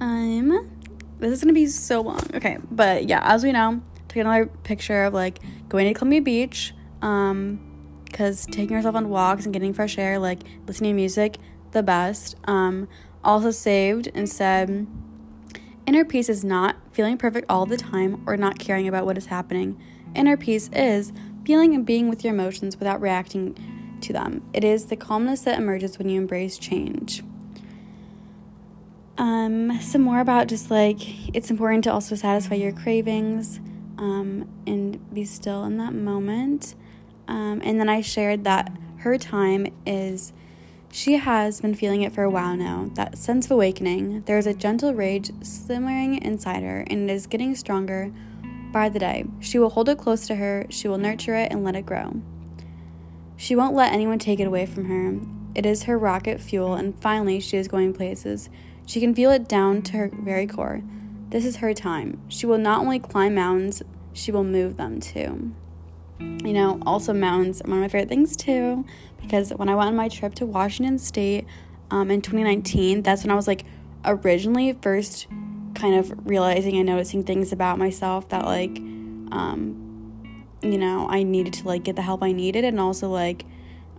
Um, 0.00 0.70
this 1.18 1.32
is 1.32 1.42
gonna 1.42 1.52
be 1.52 1.66
so 1.66 2.00
long. 2.00 2.20
Okay, 2.34 2.58
but 2.70 3.08
yeah, 3.08 3.20
as 3.24 3.42
we 3.42 3.52
know, 3.52 3.82
take 4.06 4.20
another 4.20 4.46
picture 4.46 5.04
of 5.04 5.14
like 5.14 5.40
going 5.68 5.86
to 5.86 5.94
Columbia 5.94 6.22
Beach, 6.22 6.74
um, 7.02 7.67
because 8.08 8.46
taking 8.46 8.76
yourself 8.76 8.94
on 8.94 9.08
walks 9.08 9.44
and 9.44 9.52
getting 9.52 9.72
fresh 9.72 9.98
air, 9.98 10.18
like 10.18 10.40
listening 10.66 10.90
to 10.90 10.96
music, 10.96 11.36
the 11.72 11.82
best. 11.82 12.36
Um, 12.44 12.88
also 13.24 13.50
saved 13.50 14.08
and 14.14 14.28
said 14.28 14.86
Inner 15.86 16.04
peace 16.04 16.28
is 16.28 16.44
not 16.44 16.76
feeling 16.92 17.16
perfect 17.16 17.46
all 17.48 17.64
the 17.64 17.78
time 17.78 18.22
or 18.26 18.36
not 18.36 18.58
caring 18.58 18.86
about 18.86 19.06
what 19.06 19.16
is 19.16 19.26
happening. 19.26 19.80
Inner 20.14 20.36
peace 20.36 20.68
is 20.72 21.14
feeling 21.44 21.74
and 21.74 21.86
being 21.86 22.10
with 22.10 22.22
your 22.22 22.34
emotions 22.34 22.78
without 22.78 23.00
reacting 23.00 23.98
to 24.02 24.12
them. 24.12 24.42
It 24.52 24.64
is 24.64 24.86
the 24.86 24.96
calmness 24.96 25.40
that 25.42 25.58
emerges 25.58 25.98
when 25.98 26.10
you 26.10 26.20
embrace 26.20 26.58
change. 26.58 27.22
Um, 29.16 29.80
some 29.80 30.02
more 30.02 30.20
about 30.20 30.46
just 30.46 30.70
like 30.70 31.34
it's 31.34 31.50
important 31.50 31.84
to 31.84 31.92
also 31.92 32.14
satisfy 32.14 32.56
your 32.56 32.72
cravings 32.72 33.58
um, 33.96 34.46
and 34.66 35.12
be 35.14 35.24
still 35.24 35.64
in 35.64 35.78
that 35.78 35.94
moment. 35.94 36.74
Um, 37.28 37.60
and 37.62 37.78
then 37.78 37.88
I 37.88 38.00
shared 38.00 38.44
that 38.44 38.72
her 38.98 39.16
time 39.18 39.66
is 39.86 40.32
she 40.90 41.18
has 41.18 41.60
been 41.60 41.74
feeling 41.74 42.02
it 42.02 42.14
for 42.14 42.24
a 42.24 42.30
while 42.30 42.56
now, 42.56 42.90
that 42.94 43.18
sense 43.18 43.44
of 43.44 43.52
awakening. 43.52 44.22
There 44.22 44.38
is 44.38 44.46
a 44.46 44.54
gentle 44.54 44.94
rage 44.94 45.30
simmering 45.42 46.20
inside 46.22 46.62
her, 46.62 46.84
and 46.88 47.08
it 47.08 47.12
is 47.12 47.26
getting 47.26 47.54
stronger 47.54 48.10
by 48.72 48.88
the 48.88 48.98
day. 48.98 49.26
She 49.40 49.58
will 49.58 49.70
hold 49.70 49.90
it 49.90 49.98
close 49.98 50.26
to 50.26 50.36
her, 50.36 50.66
she 50.70 50.88
will 50.88 50.98
nurture 50.98 51.34
it 51.34 51.52
and 51.52 51.62
let 51.62 51.76
it 51.76 51.86
grow. 51.86 52.22
She 53.36 53.54
won't 53.54 53.76
let 53.76 53.92
anyone 53.92 54.18
take 54.18 54.40
it 54.40 54.46
away 54.46 54.66
from 54.66 54.86
her. 54.86 55.20
It 55.54 55.66
is 55.66 55.84
her 55.84 55.98
rocket 55.98 56.40
fuel, 56.40 56.74
and 56.74 56.98
finally, 57.00 57.38
she 57.38 57.56
is 57.56 57.68
going 57.68 57.92
places. 57.92 58.48
She 58.86 59.00
can 59.00 59.14
feel 59.14 59.30
it 59.30 59.46
down 59.46 59.82
to 59.82 59.92
her 59.92 60.10
very 60.12 60.46
core. 60.46 60.82
This 61.28 61.44
is 61.44 61.56
her 61.56 61.74
time. 61.74 62.20
She 62.28 62.46
will 62.46 62.58
not 62.58 62.80
only 62.80 62.98
climb 62.98 63.34
mountains, 63.34 63.82
she 64.14 64.32
will 64.32 64.44
move 64.44 64.78
them 64.78 64.98
too. 64.98 65.52
You 66.20 66.52
know, 66.52 66.80
also 66.86 67.12
mountains 67.12 67.60
are 67.60 67.68
one 67.68 67.78
of 67.78 67.82
my 67.82 67.88
favorite 67.88 68.08
things 68.08 68.36
too 68.36 68.84
because 69.20 69.50
when 69.50 69.68
I 69.68 69.74
went 69.74 69.88
on 69.88 69.96
my 69.96 70.08
trip 70.08 70.34
to 70.36 70.46
Washington 70.46 70.98
State 70.98 71.46
um, 71.90 72.10
in 72.10 72.22
2019, 72.22 73.02
that's 73.02 73.22
when 73.22 73.30
I 73.30 73.34
was 73.34 73.46
like 73.46 73.64
originally 74.04 74.72
first 74.80 75.26
kind 75.74 75.94
of 75.94 76.12
realizing 76.26 76.76
and 76.76 76.86
noticing 76.86 77.22
things 77.22 77.52
about 77.52 77.78
myself 77.78 78.28
that 78.30 78.44
like 78.44 78.78
um, 79.30 80.46
you 80.62 80.78
know 80.78 81.06
I 81.08 81.22
needed 81.22 81.52
to 81.54 81.66
like 81.66 81.84
get 81.84 81.96
the 81.96 82.02
help 82.02 82.22
I 82.22 82.32
needed 82.32 82.64
and 82.64 82.80
also 82.80 83.08
like 83.08 83.44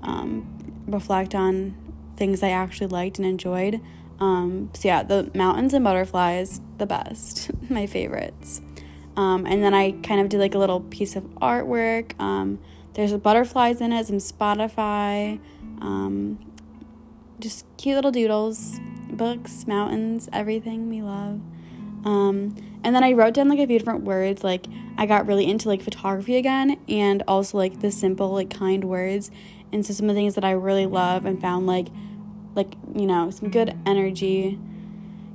um, 0.02 0.84
reflect 0.88 1.36
on 1.36 1.76
things 2.18 2.44
I 2.44 2.50
actually 2.50 2.88
liked 2.88 3.18
and 3.18 3.28
enjoyed. 3.28 3.82
Um, 4.20 4.70
so 4.74 4.88
yeah, 4.88 5.04
the 5.04 5.32
mountains 5.34 5.74
and 5.74 5.84
butterflies, 5.84 6.60
the 6.78 6.86
best, 6.86 7.52
my 7.70 7.88
favorites. 7.88 8.62
Um, 9.20 9.46
and 9.46 9.62
then 9.62 9.74
I 9.74 9.92
kind 10.02 10.22
of 10.22 10.30
did 10.30 10.40
like 10.40 10.56
a 10.56 10.58
little 10.58 10.80
piece 10.80 11.18
of 11.18 11.24
artwork. 11.42 12.18
Um, 12.22 12.58
there's 12.94 13.12
butterflies 13.18 13.82
in 13.82 13.92
it, 13.92 14.08
some 14.08 14.16
Spotify, 14.16 15.42
um, 15.82 16.40
just 17.38 17.66
cute 17.78 17.96
little 17.96 18.12
doodles, 18.12 18.80
books, 19.12 19.68
mountains, 19.68 20.30
everything 20.32 20.90
we 20.90 21.02
love. 21.02 21.42
Um, 22.06 22.56
and 22.82 22.96
then 22.96 23.04
I 23.04 23.12
wrote 23.12 23.34
down 23.34 23.50
like 23.50 23.60
a 23.60 23.68
few 23.68 23.78
different 23.78 24.06
words. 24.06 24.42
Like 24.42 24.68
I 24.98 25.06
got 25.06 25.28
really 25.28 25.50
into 25.50 25.68
like 25.68 25.82
photography 25.82 26.38
again, 26.38 26.80
and 26.88 27.22
also 27.28 27.58
like 27.58 27.82
the 27.82 27.92
simple 27.92 28.30
like 28.30 28.50
kind 28.50 28.86
words. 28.86 29.32
And 29.74 29.86
so 29.86 29.94
some 29.94 30.10
of 30.10 30.16
the 30.16 30.22
things 30.22 30.36
that 30.36 30.46
I 30.46 30.52
really 30.52 30.86
love 30.86 31.26
and 31.26 31.42
found 31.42 31.68
like 31.68 31.88
like 32.56 32.74
you 32.96 33.06
know 33.06 33.32
some 33.32 33.50
good 33.50 33.78
energy 33.86 34.58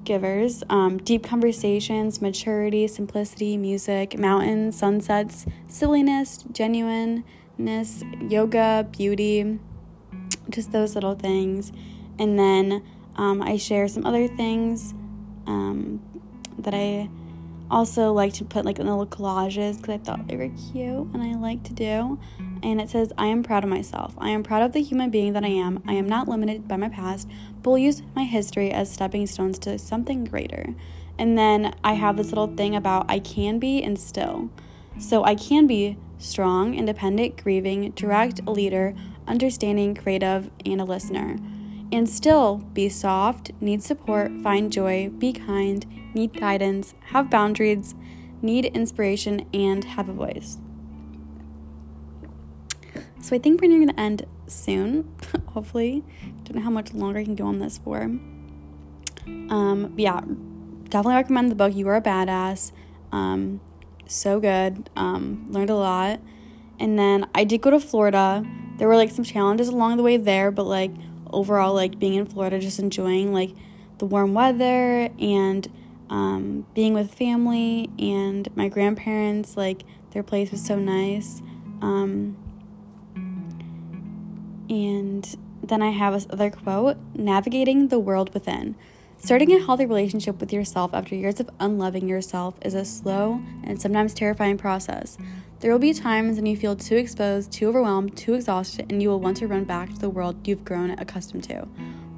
givers 0.05 0.63
um, 0.69 0.99
deep 0.99 1.25
conversations 1.25 2.21
maturity 2.21 2.87
simplicity 2.87 3.57
music 3.57 4.19
mountains 4.19 4.77
sunsets 4.77 5.47
silliness 5.69 6.45
genuineness, 6.53 8.03
yoga, 8.29 8.87
beauty, 8.97 9.59
just 10.51 10.73
those 10.73 10.95
little 10.95 11.15
things. 11.15 11.73
And 12.19 12.39
then 12.39 12.83
um, 13.17 13.43
I 13.43 13.57
share 13.57 13.89
some 13.89 14.07
other 14.07 14.29
things 14.29 14.95
um, 15.47 16.01
that 16.59 16.75
I 16.75 17.09
also 17.71 18.12
like 18.12 18.33
to 18.35 18.45
put 18.45 18.65
like 18.65 18.79
little 18.79 19.07
collages 19.07 19.77
because 19.77 19.95
I 19.95 19.99
thought 19.99 20.29
they 20.29 20.37
were 20.37 20.51
cute 20.73 21.09
and 21.12 21.23
I 21.23 21.35
like 21.35 21.62
to 21.65 21.73
do. 21.73 22.19
And 22.62 22.81
it 22.81 22.91
says, 22.91 23.12
I 23.19 23.27
am 23.27 23.43
proud 23.43 23.65
of 23.65 23.71
myself. 23.71 24.15
I 24.19 24.31
am 24.31 24.43
proud 24.43 24.62
of 24.62 24.73
the 24.73 24.83
human 24.83 25.11
being 25.11 25.33
that 25.35 25.45
I 25.45 25.49
am. 25.49 25.83
I 25.87 25.95
am 25.95 26.09
not 26.09 26.29
limited 26.29 26.69
by 26.69 26.77
my 26.77 26.89
past, 26.89 27.29
but 27.62 27.71
will 27.71 27.79
use 27.79 28.03
my 28.15 28.25
history 28.25 28.71
as 28.71 28.91
stepping 28.93 29.27
stones 29.27 29.59
to 29.61 29.79
something 29.79 30.25
greater. 30.25 30.75
And 31.19 31.39
then 31.39 31.75
I 31.85 31.95
have 31.95 32.17
this 32.17 32.29
little 32.29 32.55
thing 32.55 32.75
about 32.75 33.07
I 33.09 33.19
can 33.19 33.59
be 33.59 33.83
and 33.83 33.99
still. 33.99 34.51
So 34.99 35.25
I 35.25 35.35
can 35.35 35.67
be 35.67 35.97
strong, 36.19 36.75
independent, 36.75 37.43
grieving, 37.43 37.91
direct, 37.91 38.41
a 38.47 38.51
leader, 38.51 38.95
understanding, 39.27 39.95
creative, 39.95 40.51
and 40.65 40.81
a 40.81 40.85
listener. 40.85 41.37
And 41.95 42.09
still 42.09 42.57
be 42.73 42.89
soft, 42.89 43.53
need 43.61 43.81
support, 43.81 44.33
find 44.43 44.73
joy, 44.73 45.11
be 45.11 45.33
kind, 45.33 45.87
need 46.13 46.33
guidance, 46.33 46.93
have 47.05 47.31
boundaries, 47.31 47.95
need 48.43 48.65
inspiration, 48.65 49.47
and 49.55 49.85
have 49.85 50.09
a 50.09 50.13
voice. 50.13 50.59
So 53.21 53.37
I 53.37 53.39
think 53.39 53.61
we're 53.61 53.69
going 53.69 53.87
to 53.91 54.01
end 54.01 54.27
soon, 54.49 55.15
hopefully. 55.47 56.03
Don't 56.43 56.57
know 56.57 56.63
how 56.63 56.71
much 56.71 56.93
longer 56.95 57.21
I 57.21 57.25
can 57.25 57.37
go 57.37 57.47
on 57.47 57.61
this 57.61 57.79
for. 57.79 58.03
Um, 59.29 59.95
yeah, 59.97 60.21
definitely 60.89 61.15
recommend 61.15 61.53
the 61.53 61.55
book. 61.55 61.77
You 61.77 61.87
are 61.91 61.95
a 61.95 62.03
badass. 62.03 62.73
Um, 63.13 63.61
so 64.09 64.41
good. 64.41 64.91
Um, 64.97 65.47
learned 65.49 65.71
a 65.71 65.77
lot. 65.77 66.21
And 66.81 66.99
then 66.99 67.29
I 67.37 67.45
did 67.45 67.63
go 67.63 67.71
to 67.71 67.79
Florida. 67.79 68.45
There 68.79 68.89
were 68.89 68.97
like 68.97 69.13
some 69.13 69.25
challenges 69.25 69.69
along 69.69 69.97
the 69.97 70.03
way 70.03 70.17
there, 70.17 70.51
but 70.51 70.65
like 70.65 70.91
overall, 71.35 71.74
like 71.74 71.99
being 71.99 72.14
in 72.14 72.26
Florida, 72.26 72.59
just 72.59 72.78
enjoying 72.78 73.32
like 73.32 73.51
the 73.99 74.07
warm 74.07 74.35
weather 74.35 75.09
and 75.18 75.68
um, 76.11 76.66
being 76.74 76.95
with 76.95 77.12
family 77.14 77.91
and 77.99 78.49
my 78.57 78.68
grandparents. 78.68 79.57
Like 79.57 79.82
their 80.12 80.22
place 80.22 80.51
was 80.51 80.64
so 80.64 80.76
nice. 80.76 81.43
Um, 81.82 82.37
and 84.68 85.37
then 85.62 85.82
I 85.82 85.91
have 85.91 86.14
this 86.14 86.26
other 86.30 86.51
quote 86.51 86.97
navigating 87.14 87.89
the 87.89 87.99
world 87.99 88.32
within. 88.32 88.76
Starting 89.18 89.53
a 89.53 89.64
healthy 89.64 89.87
relationship 89.87 90.39
with 90.39 90.53
yourself 90.53 90.93
after 90.93 91.14
years 91.14 91.41
of 91.41 91.49
unloving 91.59 92.09
yourself 92.09 92.55
is 92.62 92.74
a 92.74 92.85
slow 92.85 93.41
and 93.62 93.80
sometimes 93.80 94.12
terrifying 94.12 94.59
process. 94.59 95.16
There 95.65 95.73
will 95.73 95.79
be 95.79 95.95
times 95.95 96.37
when 96.37 96.45
you 96.45 96.59
feel 96.59 96.77
too 96.77 96.97
exposed, 96.97 97.51
too 97.51 97.71
overwhelmed, 97.71 98.19
too 98.19 98.35
exhausted, 98.35 98.93
and 98.93 99.03
you 99.03 99.09
will 99.09 99.19
want 99.19 99.39
to 99.39 99.47
run 99.47 99.65
back 99.65 99.89
to 99.89 99.99
the 99.99 100.11
world 100.11 100.47
you've 100.47 100.62
grown 100.62 100.91
accustomed 100.91 101.45
to. 101.45 101.67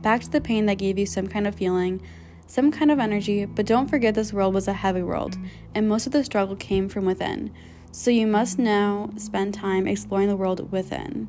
Back 0.03 0.23
to 0.23 0.31
the 0.31 0.41
pain 0.41 0.67
that 0.67 0.79
gave 0.79 0.99
you 0.99 1.07
some 1.07 1.29
kind 1.29 1.47
of 1.47 1.55
feeling, 1.55 2.03
some 2.49 2.73
kind 2.73 2.91
of 2.91 2.99
energy, 2.99 3.45
but 3.45 3.65
don't 3.65 3.87
forget 3.87 4.17
this 4.17 4.33
world 4.33 4.53
was 4.53 4.67
a 4.67 4.73
heavy 4.73 5.03
world, 5.03 5.39
and 5.77 5.89
most 5.89 6.07
of 6.07 6.13
the 6.13 6.25
struggle 6.25 6.57
came 6.57 6.89
from 6.89 7.05
within. 7.05 7.53
So 7.93 8.11
you 8.11 8.27
must 8.27 8.59
now 8.59 9.11
spend 9.17 9.55
time 9.55 9.87
exploring 9.87 10.27
the 10.27 10.35
world 10.35 10.73
within. 10.73 11.29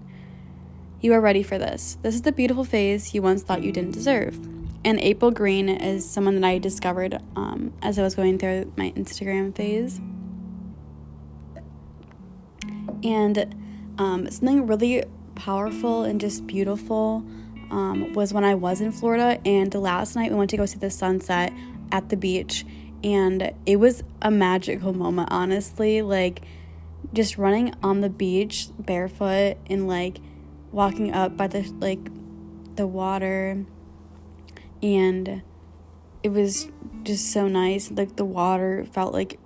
You 0.99 1.13
are 1.13 1.21
ready 1.21 1.43
for 1.43 1.59
this. 1.59 1.99
This 2.01 2.15
is 2.15 2.23
the 2.23 2.31
beautiful 2.31 2.63
phase 2.63 3.13
you 3.13 3.21
once 3.21 3.43
thought 3.43 3.61
you 3.61 3.71
didn't 3.71 3.93
deserve. 3.93 4.43
And 4.83 4.99
April 5.01 5.29
Green 5.29 5.69
is 5.69 6.09
someone 6.09 6.41
that 6.41 6.47
I 6.47 6.57
discovered 6.57 7.21
um, 7.35 7.73
as 7.83 7.99
I 7.99 8.01
was 8.01 8.15
going 8.15 8.39
through 8.39 8.73
my 8.75 8.89
Instagram 8.97 9.55
phase. 9.55 10.01
And 13.03 13.55
um, 13.97 14.29
something 14.29 14.67
really 14.67 15.03
powerful 15.35 16.03
and 16.03 16.19
just 16.19 16.47
beautiful 16.47 17.23
um, 17.69 18.13
was 18.13 18.33
when 18.33 18.43
I 18.43 18.55
was 18.55 18.81
in 18.81 18.91
Florida. 18.91 19.39
And 19.45 19.73
last 19.73 20.15
night 20.15 20.31
we 20.31 20.37
went 20.37 20.49
to 20.51 20.57
go 20.57 20.65
see 20.65 20.79
the 20.79 20.89
sunset 20.89 21.53
at 21.91 22.09
the 22.09 22.17
beach. 22.17 22.65
And 23.03 23.53
it 23.65 23.75
was 23.77 24.03
a 24.21 24.31
magical 24.31 24.93
moment, 24.93 25.29
honestly. 25.31 26.01
Like, 26.01 26.41
just 27.13 27.37
running 27.37 27.73
on 27.81 28.01
the 28.01 28.09
beach 28.09 28.67
barefoot 28.79 29.57
and 29.69 29.87
like 29.87 30.19
walking 30.71 31.13
up 31.13 31.37
by 31.37 31.47
the 31.47 31.61
like 31.79 32.09
the 32.75 32.85
water 32.85 33.65
and 34.83 35.41
it 36.23 36.29
was 36.29 36.69
just 37.03 37.31
so 37.31 37.47
nice 37.47 37.89
like 37.91 38.15
the 38.17 38.25
water 38.25 38.85
felt 38.91 39.13
like 39.13 39.39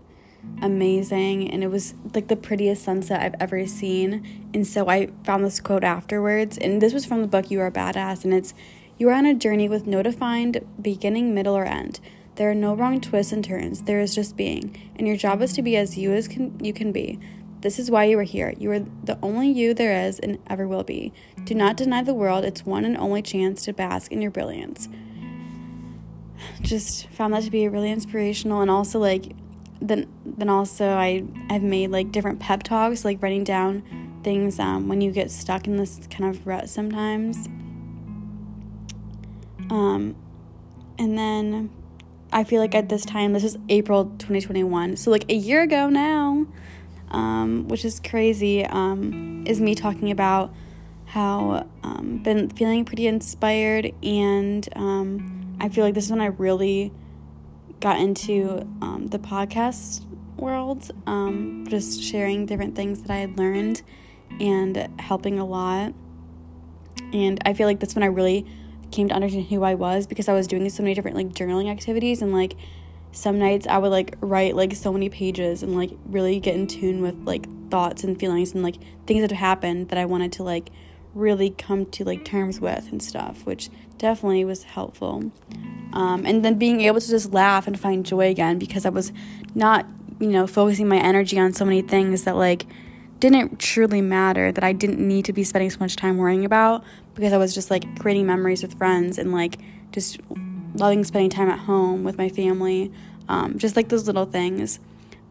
amazing 0.62 1.50
and 1.50 1.64
it 1.64 1.68
was 1.68 1.94
like 2.14 2.28
the 2.28 2.36
prettiest 2.36 2.84
sunset 2.84 3.22
I've 3.22 3.36
ever 3.40 3.66
seen 3.68 4.50
and 4.54 4.66
so 4.66 4.90
I 4.90 5.10
found 5.24 5.46
this 5.46 5.60
quote 5.60 5.84
afterwards 5.84 6.58
and 6.58 6.82
this 6.82 6.94
was 6.94 7.06
from 7.06 7.22
the 7.22 7.28
book 7.28 7.52
You 7.52 7.62
Are 7.62 7.68
a 7.68 7.72
Badass 7.72 8.24
and 8.24 8.34
it's 8.34 8.54
you 8.98 9.10
are 9.10 9.14
on 9.14 9.26
a 9.26 9.34
journey 9.34 9.68
with 9.68 9.88
no 9.88 10.04
defined 10.04 10.66
beginning 10.82 11.34
middle 11.34 11.56
or 11.56 11.66
end 11.66 12.00
there 12.36 12.50
are 12.50 12.56
no 12.56 12.76
wrong 12.76 13.02
twists 13.02 13.32
and 13.32 13.44
turns 13.44 13.84
there 13.84 14.00
is 14.00 14.16
just 14.16 14.36
being 14.36 14.76
and 14.96 15.08
your 15.08 15.18
job 15.18 15.42
is 15.42 15.54
to 15.54 15.62
be 15.62 15.76
as 15.76 15.98
you 15.98 16.12
as 16.14 16.28
can 16.28 16.60
you 16.64 16.74
can 16.74 16.92
be 16.92 17.20
this 17.62 17.78
is 17.78 17.92
why 17.92 18.06
you 18.06 18.18
are 18.18 18.24
here. 18.24 18.54
You 18.58 18.72
are 18.72 18.80
the 18.80 19.20
only 19.22 19.50
you 19.50 19.74
there 19.74 20.08
is 20.08 20.20
and 20.20 20.40
ever 20.48 20.68
will 20.68 20.84
be. 20.84 21.14
Do 21.44 21.54
not 21.54 21.78
deny 21.78 22.02
the 22.02 22.14
world 22.14 22.44
its 22.44 22.66
one 22.66 22.86
and 22.86 22.98
only 22.98 23.22
chance 23.22 23.64
to 23.66 23.74
bask 23.74 24.12
in 24.12 24.22
your 24.22 24.32
brilliance. 24.32 24.90
Just 26.62 27.08
found 27.10 27.34
that 27.34 27.44
to 27.44 27.52
be 27.52 27.68
really 27.68 27.92
inspirational 27.92 28.62
and 28.62 28.72
also 28.72 29.00
like 29.00 29.34
then 29.82 30.08
then 30.26 30.50
also 30.50 30.90
I 30.90 31.24
I've 31.50 31.64
made 31.64 31.90
like 31.92 32.12
different 32.12 32.40
pep 32.40 32.64
talks 32.64 33.04
like 33.04 33.22
writing 33.22 33.44
down 33.44 33.84
things 34.24 34.60
um, 34.60 34.88
when 34.88 35.02
you 35.02 35.12
get 35.12 35.32
stuck 35.32 35.68
in 35.68 35.78
this 35.78 36.00
kind 36.10 36.34
of 36.34 36.46
rut 36.46 36.70
sometimes. 36.70 37.48
Um, 39.70 40.16
and 41.00 41.18
then 41.18 41.72
I 42.32 42.44
feel 42.44 42.62
like 42.62 42.76
at 42.76 42.90
this 42.90 43.06
time, 43.06 43.34
this 43.34 43.44
is 43.44 43.58
April 43.70 44.06
2021, 44.20 44.98
so 44.98 45.12
like 45.12 45.30
a 45.30 45.34
year 45.34 45.64
ago 45.64 45.90
now, 45.90 46.46
um, 47.10 47.68
which 47.68 47.84
is 47.84 48.00
crazy, 48.00 48.66
um, 48.66 49.44
is 49.48 49.60
me 49.60 49.76
talking 49.76 50.12
about 50.12 50.54
how 51.06 51.68
um, 51.84 52.22
been 52.24 52.50
feeling 52.50 52.86
pretty 52.86 53.08
inspired, 53.08 53.92
and 54.04 54.68
um, 54.76 55.58
I 55.60 55.70
feel 55.70 55.84
like 55.84 55.94
this 55.94 56.06
is 56.06 56.12
when 56.12 56.22
I 56.22 56.28
really 56.28 56.94
got 57.82 58.00
into 58.00 58.68
um, 58.82 59.08
the 59.08 59.20
podcast 59.20 60.06
world, 60.38 60.90
um, 61.08 61.66
just 61.68 62.02
sharing 62.02 62.46
different 62.46 62.76
things 62.76 63.02
that 63.02 63.12
I 63.12 63.18
had 63.18 63.38
learned 63.38 63.82
and 64.40 64.88
helping 65.00 65.40
a 65.40 65.46
lot. 65.46 65.94
And 67.12 67.42
I 67.46 67.54
feel 67.54 67.68
like 67.68 67.80
that's 67.80 67.96
when 67.96 68.04
I 68.04 68.08
really 68.08 68.46
came 68.92 69.10
to 69.10 69.16
understand 69.16 69.48
who 69.48 69.64
I 69.64 69.76
was 69.76 70.08
because 70.08 70.30
I 70.30 70.34
was 70.34 70.48
doing 70.48 70.70
so 70.70 70.84
many 70.84 70.94
different 70.94 71.18
like 71.18 71.30
journaling 71.30 71.70
activities 71.70 72.22
and 72.22 72.34
like 72.34 72.56
some 73.12 73.40
nights 73.40 73.68
I 73.68 73.78
would 73.78 73.92
like 73.92 74.16
write 74.22 74.56
like 74.56 74.74
so 74.74 74.92
many 74.94 75.10
pages 75.10 75.64
and 75.64 75.76
like 75.76 75.92
really 76.06 76.40
get 76.40 76.56
in 76.56 76.68
tune 76.68 77.02
with 77.02 77.16
like 77.26 77.48
thoughts 77.70 78.04
and 78.04 78.20
feelings 78.20 78.54
and 78.54 78.64
like 78.64 78.76
things 79.06 79.22
that 79.22 79.32
have 79.32 79.40
happened 79.40 79.90
that 79.90 79.98
I 79.98 80.06
wanted 80.06 80.32
to 80.34 80.44
like 80.44 80.70
really 81.14 81.50
come 81.50 81.86
to 81.86 82.06
like 82.06 82.24
terms 82.24 82.60
with 82.62 82.90
and 82.92 83.02
stuff, 83.02 83.46
which 83.46 83.70
definitely 84.02 84.44
was 84.44 84.64
helpful. 84.64 85.32
Um, 85.94 86.26
and 86.26 86.44
then 86.44 86.58
being 86.58 86.82
able 86.82 87.00
to 87.00 87.08
just 87.08 87.32
laugh 87.32 87.68
and 87.68 87.80
find 87.80 88.04
joy 88.04 88.30
again 88.30 88.58
because 88.58 88.86
I 88.86 88.90
was 88.90 89.14
not, 89.54 89.86
you 90.20 90.28
know, 90.28 90.48
focusing 90.48 90.88
my 90.88 90.98
energy 90.98 91.38
on 91.40 91.54
so 91.54 91.66
many 91.66 91.84
things 91.84 92.24
that 92.24 92.36
like 92.36 92.66
didn't 93.20 93.60
truly 93.60 94.02
matter 94.02 94.52
that 94.52 94.64
I 94.64 94.74
didn't 94.74 95.00
need 95.00 95.26
to 95.26 95.34
be 95.34 95.44
spending 95.44 95.70
so 95.70 95.78
much 95.80 95.96
time 95.96 96.18
worrying 96.18 96.44
about 96.44 96.84
because 97.14 97.32
I 97.32 97.38
was 97.38 97.54
just 97.54 97.70
like 97.70 98.00
creating 98.00 98.26
memories 98.26 98.64
with 98.64 98.76
friends 98.76 99.20
and 99.20 99.32
like 99.32 99.60
just 99.92 100.20
loving 100.74 101.04
spending 101.04 101.30
time 101.30 101.50
at 101.50 101.60
home 101.60 102.04
with 102.04 102.18
my 102.18 102.30
family, 102.30 102.92
um, 103.30 103.60
just 103.60 103.76
like 103.76 103.90
those 103.90 104.08
little 104.08 104.26
things. 104.26 104.80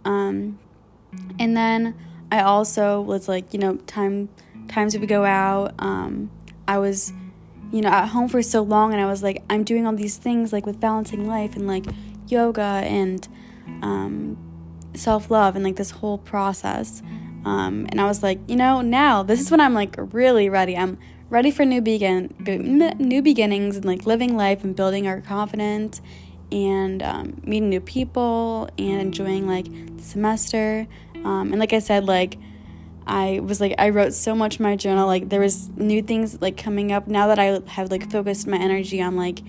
Um, 0.05 0.61
and 1.41 1.57
then 1.57 1.97
I 2.31 2.43
also 2.43 3.01
was 3.01 3.29
like, 3.29 3.53
you 3.53 3.59
know, 3.59 3.77
time 3.87 4.29
times 4.69 4.97
we 4.97 5.07
go 5.07 5.25
out. 5.25 5.75
Um, 5.81 6.31
I 6.69 6.79
was, 6.79 7.13
you 7.73 7.81
know, 7.81 7.89
at 7.89 8.07
home 8.09 8.29
for 8.29 8.43
so 8.43 8.63
long, 8.63 8.93
and 8.93 9.01
I 9.01 9.07
was 9.07 9.23
like, 9.23 9.43
I'm 9.49 9.65
doing 9.65 9.87
all 9.87 9.95
these 9.95 10.17
things 10.17 10.53
like 10.53 10.67
with 10.67 10.81
balancing 10.81 11.27
life 11.27 11.57
and 11.57 11.67
like 11.67 11.87
yoga 12.29 12.63
and 12.63 13.27
um, 13.83 14.37
self 14.95 15.31
love 15.31 15.57
and 15.57 15.65
like 15.65 15.77
this 15.77 15.91
whole 15.91 16.19
process. 16.19 17.03
Um, 17.45 17.87
and 17.89 18.01
I 18.01 18.05
was 18.05 18.23
like, 18.23 18.39
you 18.49 18.57
know, 18.57 18.81
now 18.81 19.23
this 19.23 19.41
is 19.41 19.51
when 19.51 19.61
I'm 19.61 19.75
like 19.75 19.95
really 20.13 20.49
ready. 20.49 20.77
I'm 20.77 20.99
ready 21.31 21.53
for 21.53 21.65
new 21.65 21.81
begin 21.81 22.35
new 22.99 23.23
beginnings 23.23 23.77
and 23.77 23.85
like 23.85 24.05
living 24.05 24.37
life 24.37 24.65
and 24.65 24.75
building 24.75 25.07
our 25.07 25.21
confidence 25.21 26.03
and 26.53 27.03
um, 27.03 27.41
meeting 27.45 27.69
new 27.69 27.81
people 27.81 28.69
and 28.77 29.01
enjoying 29.01 29.47
like 29.47 29.67
the 29.97 30.03
semester 30.03 30.89
um, 31.25 31.53
and 31.53 31.61
like 31.61 31.73
i 31.73 31.79
said 31.79 32.05
like 32.05 32.37
i 33.11 33.41
was 33.41 33.61
like 33.61 33.75
i 33.79 33.89
wrote 33.89 34.15
so 34.15 34.35
much 34.35 34.59
in 34.59 34.63
my 34.63 34.77
journal 34.77 35.07
like 35.07 35.29
there 35.29 35.41
was 35.41 35.69
new 35.77 36.01
things 36.03 36.41
like 36.41 36.57
coming 36.57 36.93
up 36.93 37.07
now 37.07 37.27
that 37.27 37.39
i 37.39 37.61
have 37.67 37.91
like 37.91 38.11
focused 38.11 38.47
my 38.47 38.57
energy 38.57 39.01
on 39.03 39.17
like 39.17 39.41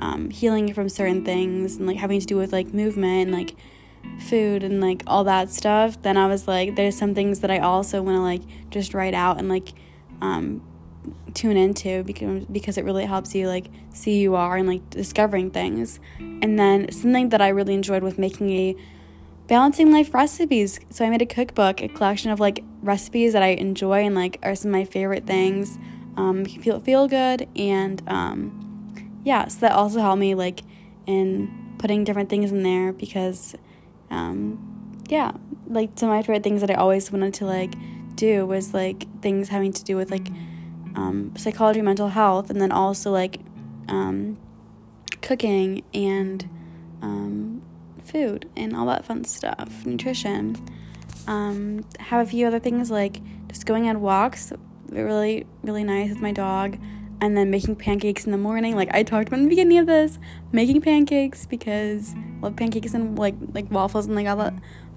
um, 0.00 0.30
healing 0.30 0.72
from 0.72 0.88
certain 0.88 1.24
things 1.24 1.76
and 1.76 1.86
like 1.88 1.96
having 1.96 2.20
to 2.20 2.26
do 2.26 2.36
with 2.36 2.52
like 2.52 2.72
movement 2.72 3.28
and 3.28 3.32
like 3.32 3.56
food 4.20 4.62
and 4.62 4.80
like 4.80 5.02
all 5.08 5.24
that 5.24 5.50
stuff 5.50 6.00
then 6.02 6.16
i 6.16 6.26
was 6.26 6.46
like 6.46 6.76
there's 6.76 6.96
some 6.96 7.14
things 7.14 7.40
that 7.40 7.50
i 7.50 7.58
also 7.58 8.00
want 8.00 8.16
to 8.16 8.20
like 8.20 8.42
just 8.70 8.94
write 8.94 9.14
out 9.14 9.38
and 9.38 9.48
like 9.48 9.72
um, 10.20 10.62
tune 11.34 11.56
into 11.56 12.02
because 12.04 12.44
because 12.46 12.78
it 12.78 12.84
really 12.84 13.04
helps 13.04 13.34
you 13.34 13.46
like 13.46 13.66
see 13.92 14.20
you 14.20 14.34
are 14.34 14.56
and 14.56 14.68
like 14.68 14.88
discovering 14.90 15.50
things. 15.50 16.00
And 16.18 16.58
then 16.58 16.90
something 16.92 17.30
that 17.30 17.40
I 17.40 17.48
really 17.48 17.74
enjoyed 17.74 18.02
with 18.02 18.18
making 18.18 18.50
a 18.50 18.76
balancing 19.48 19.90
life 19.90 20.14
recipes. 20.14 20.78
So 20.90 21.04
I 21.04 21.10
made 21.10 21.22
a 21.22 21.26
cookbook, 21.26 21.82
a 21.82 21.88
collection 21.88 22.30
of 22.30 22.38
like 22.38 22.62
recipes 22.82 23.32
that 23.32 23.42
I 23.42 23.48
enjoy 23.48 24.04
and 24.04 24.14
like 24.14 24.38
are 24.42 24.54
some 24.54 24.70
of 24.70 24.72
my 24.74 24.84
favorite 24.84 25.26
things. 25.26 25.78
Um, 26.16 26.44
feel 26.44 26.80
feel 26.80 27.08
good 27.08 27.48
and 27.56 28.02
um, 28.06 28.92
yeah. 29.24 29.48
So 29.48 29.60
that 29.60 29.72
also 29.72 30.00
helped 30.00 30.20
me 30.20 30.34
like 30.34 30.60
in 31.06 31.74
putting 31.78 32.04
different 32.04 32.28
things 32.28 32.52
in 32.52 32.62
there 32.62 32.92
because 32.92 33.56
um, 34.10 35.02
yeah, 35.08 35.32
like 35.66 35.90
some 35.96 36.10
of 36.10 36.14
my 36.14 36.22
favorite 36.22 36.42
things 36.42 36.60
that 36.60 36.70
I 36.70 36.74
always 36.74 37.10
wanted 37.10 37.34
to 37.34 37.46
like 37.46 37.74
do 38.14 38.46
was 38.46 38.74
like 38.74 39.06
things 39.22 39.48
having 39.48 39.72
to 39.72 39.82
do 39.82 39.96
with 39.96 40.10
like 40.10 40.28
um, 40.94 41.32
psychology, 41.36 41.80
mental 41.80 42.08
health, 42.08 42.50
and 42.50 42.60
then 42.60 42.72
also 42.72 43.10
like 43.10 43.38
um, 43.88 44.36
cooking 45.22 45.82
and 45.94 46.48
um, 47.00 47.57
food 48.10 48.48
and 48.56 48.74
all 48.74 48.86
that 48.86 49.04
fun 49.04 49.24
stuff, 49.24 49.84
nutrition. 49.86 50.56
Um, 51.26 51.84
have 52.00 52.26
a 52.26 52.30
few 52.30 52.46
other 52.46 52.58
things 52.58 52.90
like 52.90 53.20
just 53.48 53.66
going 53.66 53.88
on 53.88 54.00
walks, 54.00 54.52
really, 54.88 55.46
really 55.62 55.84
nice 55.84 56.10
with 56.10 56.20
my 56.20 56.32
dog, 56.32 56.78
and 57.20 57.36
then 57.36 57.50
making 57.50 57.76
pancakes 57.76 58.24
in 58.24 58.32
the 58.32 58.38
morning. 58.38 58.76
Like 58.76 58.92
I 58.92 59.02
talked 59.02 59.28
about 59.28 59.38
in 59.38 59.44
the 59.44 59.50
beginning 59.50 59.78
of 59.78 59.86
this, 59.86 60.18
making 60.52 60.80
pancakes 60.80 61.46
because 61.46 62.14
I 62.14 62.40
love 62.42 62.56
pancakes 62.56 62.94
and 62.94 63.18
like 63.18 63.34
like 63.52 63.70
waffles 63.70 64.06
and 64.06 64.14
like 64.14 64.26
all 64.26 64.36
that 64.36 64.54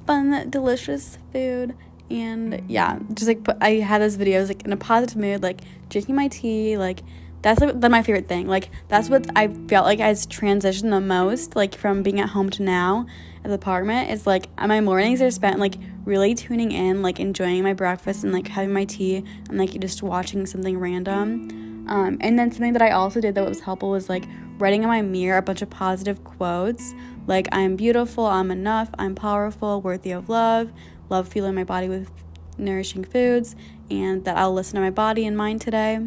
fun, 0.08 0.50
delicious 0.50 1.18
food. 1.32 1.76
And 2.10 2.62
yeah, 2.68 3.00
just 3.14 3.28
like 3.28 3.44
put, 3.44 3.58
I 3.62 3.76
had 3.76 4.02
those 4.02 4.18
videos 4.18 4.50
like 4.50 4.64
in 4.66 4.74
a 4.74 4.78
positive 4.78 5.18
mood, 5.18 5.42
like 5.42 5.62
drinking 5.90 6.16
my 6.16 6.28
tea, 6.28 6.78
like 6.78 7.02
that's 7.42 7.60
like 7.60 7.76
my 7.92 8.04
favorite 8.04 8.28
thing. 8.28 8.48
Like 8.48 8.70
that's 8.88 9.10
what 9.10 9.26
I 9.36 9.48
felt 9.48 9.86
like 9.86 10.00
has 10.00 10.28
transitioned 10.28 10.92
the 10.92 11.02
most, 11.02 11.56
like 11.56 11.76
from 11.76 12.04
being 12.04 12.20
at 12.20 12.30
home 12.30 12.50
to 12.52 12.64
now 12.64 13.08
at 13.44 13.48
the 13.48 13.56
apartment. 13.56 14.12
Is 14.12 14.28
like 14.28 14.48
my 14.58 14.80
mornings 14.82 15.22
are 15.22 15.32
spent 15.32 15.60
like 15.60 15.76
really 16.06 16.36
tuning 16.36 16.72
in, 16.72 17.02
like 17.02 17.20
enjoying 17.20 17.64
my 17.64 17.74
breakfast 17.74 18.24
and 18.24 18.32
like 18.32 18.48
having 18.48 18.74
my 18.74 18.86
tea 18.86 19.24
and 19.50 19.58
like 19.58 19.80
just 19.80 20.04
watching 20.04 20.46
something 20.46 20.78
random. 20.78 21.88
Um, 21.88 22.18
and 22.22 22.38
then 22.38 22.52
something 22.52 22.74
that 22.74 22.82
I 22.82 22.92
also 22.92 23.20
did 23.20 23.36
that 23.36 23.48
was 23.48 23.62
helpful 23.62 23.90
was 23.90 24.08
like 24.08 24.26
writing 24.60 24.84
in 24.84 24.88
my 24.88 25.02
mirror 25.02 25.38
a 25.38 25.42
bunch 25.42 25.64
of 25.64 25.70
positive 25.70 26.24
quotes, 26.24 26.94
like 27.26 27.48
I'm 27.52 27.76
beautiful, 27.76 28.28
I'm 28.28 28.52
enough, 28.52 28.90
I'm 29.00 29.16
powerful, 29.16 29.82
worthy 29.82 30.12
of 30.12 30.30
love, 30.30 30.72
love 31.10 31.28
feeling 31.28 31.56
my 31.56 31.64
body 31.64 31.90
with 31.90 32.12
nourishing 32.60 33.04
foods, 33.04 33.56
and 33.90 34.24
that 34.26 34.38
I'll 34.38 34.54
listen 34.54 34.76
to 34.76 34.82
my 34.82 34.92
body 34.92 35.26
and 35.26 35.36
mind 35.36 35.62
today 35.62 36.00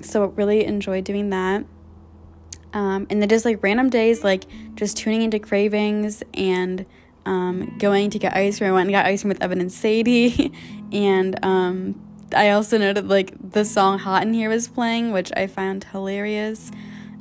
so 0.00 0.26
really 0.26 0.64
enjoyed 0.64 1.04
doing 1.04 1.30
that. 1.30 1.64
Um, 2.72 3.06
and 3.10 3.22
then 3.22 3.28
just 3.28 3.44
like 3.44 3.62
random 3.62 3.90
days, 3.90 4.22
like 4.22 4.44
just 4.74 4.96
tuning 4.96 5.22
into 5.22 5.38
cravings 5.38 6.22
and 6.34 6.84
um, 7.24 7.76
going 7.78 8.10
to 8.10 8.18
get 8.18 8.34
ice 8.34 8.58
cream. 8.58 8.70
I 8.70 8.72
went 8.72 8.88
and 8.88 8.94
got 8.94 9.06
ice 9.06 9.22
cream 9.22 9.30
with 9.30 9.42
Evan 9.42 9.60
and 9.60 9.72
Sadie. 9.72 10.52
and 10.92 11.42
um, 11.44 12.00
I 12.34 12.50
also 12.50 12.78
noted 12.78 13.08
like 13.08 13.34
the 13.52 13.64
song 13.64 13.98
Hot 14.00 14.22
in 14.22 14.34
Here 14.34 14.48
was 14.48 14.68
playing, 14.68 15.12
which 15.12 15.30
I 15.36 15.46
found 15.46 15.84
hilarious. 15.84 16.70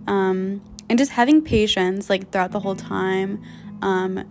Um, 0.06 0.62
and 0.90 0.98
just 0.98 1.12
having 1.12 1.42
patience 1.42 2.10
like 2.10 2.32
throughout 2.32 2.52
the 2.52 2.60
whole 2.60 2.76
time. 2.76 3.42
Um, 3.82 4.26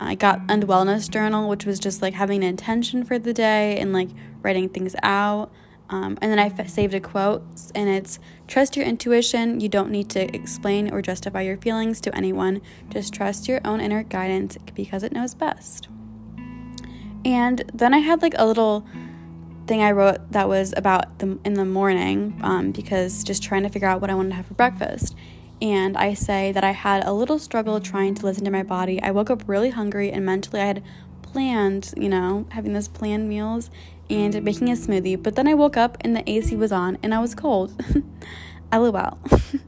I 0.00 0.14
got 0.14 0.40
a 0.50 0.56
wellness 0.58 1.08
journal, 1.08 1.48
which 1.48 1.64
was 1.64 1.78
just 1.78 2.02
like 2.02 2.14
having 2.14 2.42
an 2.42 2.50
intention 2.50 3.04
for 3.04 3.18
the 3.18 3.32
day 3.32 3.78
and 3.78 3.92
like 3.92 4.10
writing 4.42 4.68
things 4.68 4.94
out. 5.02 5.50
Um, 5.90 6.18
and 6.22 6.32
then 6.32 6.38
I 6.38 6.46
f- 6.46 6.68
saved 6.68 6.94
a 6.94 7.00
quote, 7.00 7.42
and 7.74 7.88
it's 7.88 8.18
Trust 8.46 8.76
your 8.76 8.84
intuition. 8.84 9.60
You 9.60 9.68
don't 9.68 9.90
need 9.90 10.10
to 10.10 10.34
explain 10.34 10.92
or 10.92 11.00
justify 11.00 11.42
your 11.42 11.56
feelings 11.56 12.00
to 12.02 12.14
anyone. 12.14 12.60
Just 12.90 13.14
trust 13.14 13.48
your 13.48 13.60
own 13.64 13.80
inner 13.80 14.02
guidance 14.02 14.58
because 14.74 15.02
it 15.02 15.12
knows 15.12 15.34
best. 15.34 15.88
And 17.24 17.64
then 17.72 17.94
I 17.94 17.98
had 17.98 18.20
like 18.20 18.34
a 18.36 18.44
little 18.44 18.86
thing 19.66 19.82
I 19.82 19.92
wrote 19.92 20.30
that 20.32 20.46
was 20.46 20.74
about 20.76 21.20
the 21.20 21.38
in 21.42 21.54
the 21.54 21.64
morning 21.64 22.38
um, 22.42 22.70
because 22.70 23.24
just 23.24 23.42
trying 23.42 23.62
to 23.62 23.70
figure 23.70 23.88
out 23.88 24.02
what 24.02 24.10
I 24.10 24.14
wanted 24.14 24.30
to 24.30 24.34
have 24.36 24.46
for 24.46 24.54
breakfast. 24.54 25.16
And 25.62 25.96
I 25.96 26.12
say 26.12 26.52
that 26.52 26.64
I 26.64 26.72
had 26.72 27.04
a 27.04 27.12
little 27.12 27.38
struggle 27.38 27.80
trying 27.80 28.14
to 28.16 28.26
listen 28.26 28.44
to 28.44 28.50
my 28.50 28.62
body. 28.62 29.00
I 29.00 29.10
woke 29.10 29.30
up 29.30 29.42
really 29.46 29.70
hungry 29.70 30.12
and 30.12 30.26
mentally 30.26 30.60
I 30.60 30.66
had 30.66 30.82
planned, 31.22 31.94
you 31.96 32.10
know, 32.10 32.46
having 32.50 32.74
those 32.74 32.88
planned 32.88 33.28
meals 33.28 33.70
and 34.10 34.42
making 34.42 34.68
a 34.68 34.74
smoothie, 34.74 35.20
but 35.20 35.36
then 35.36 35.48
I 35.48 35.54
woke 35.54 35.76
up 35.76 35.96
and 36.00 36.14
the 36.14 36.28
AC 36.30 36.56
was 36.56 36.72
on 36.72 36.98
and 37.02 37.14
I 37.14 37.20
was 37.20 37.34
cold. 37.34 37.72
LOL. 38.72 39.18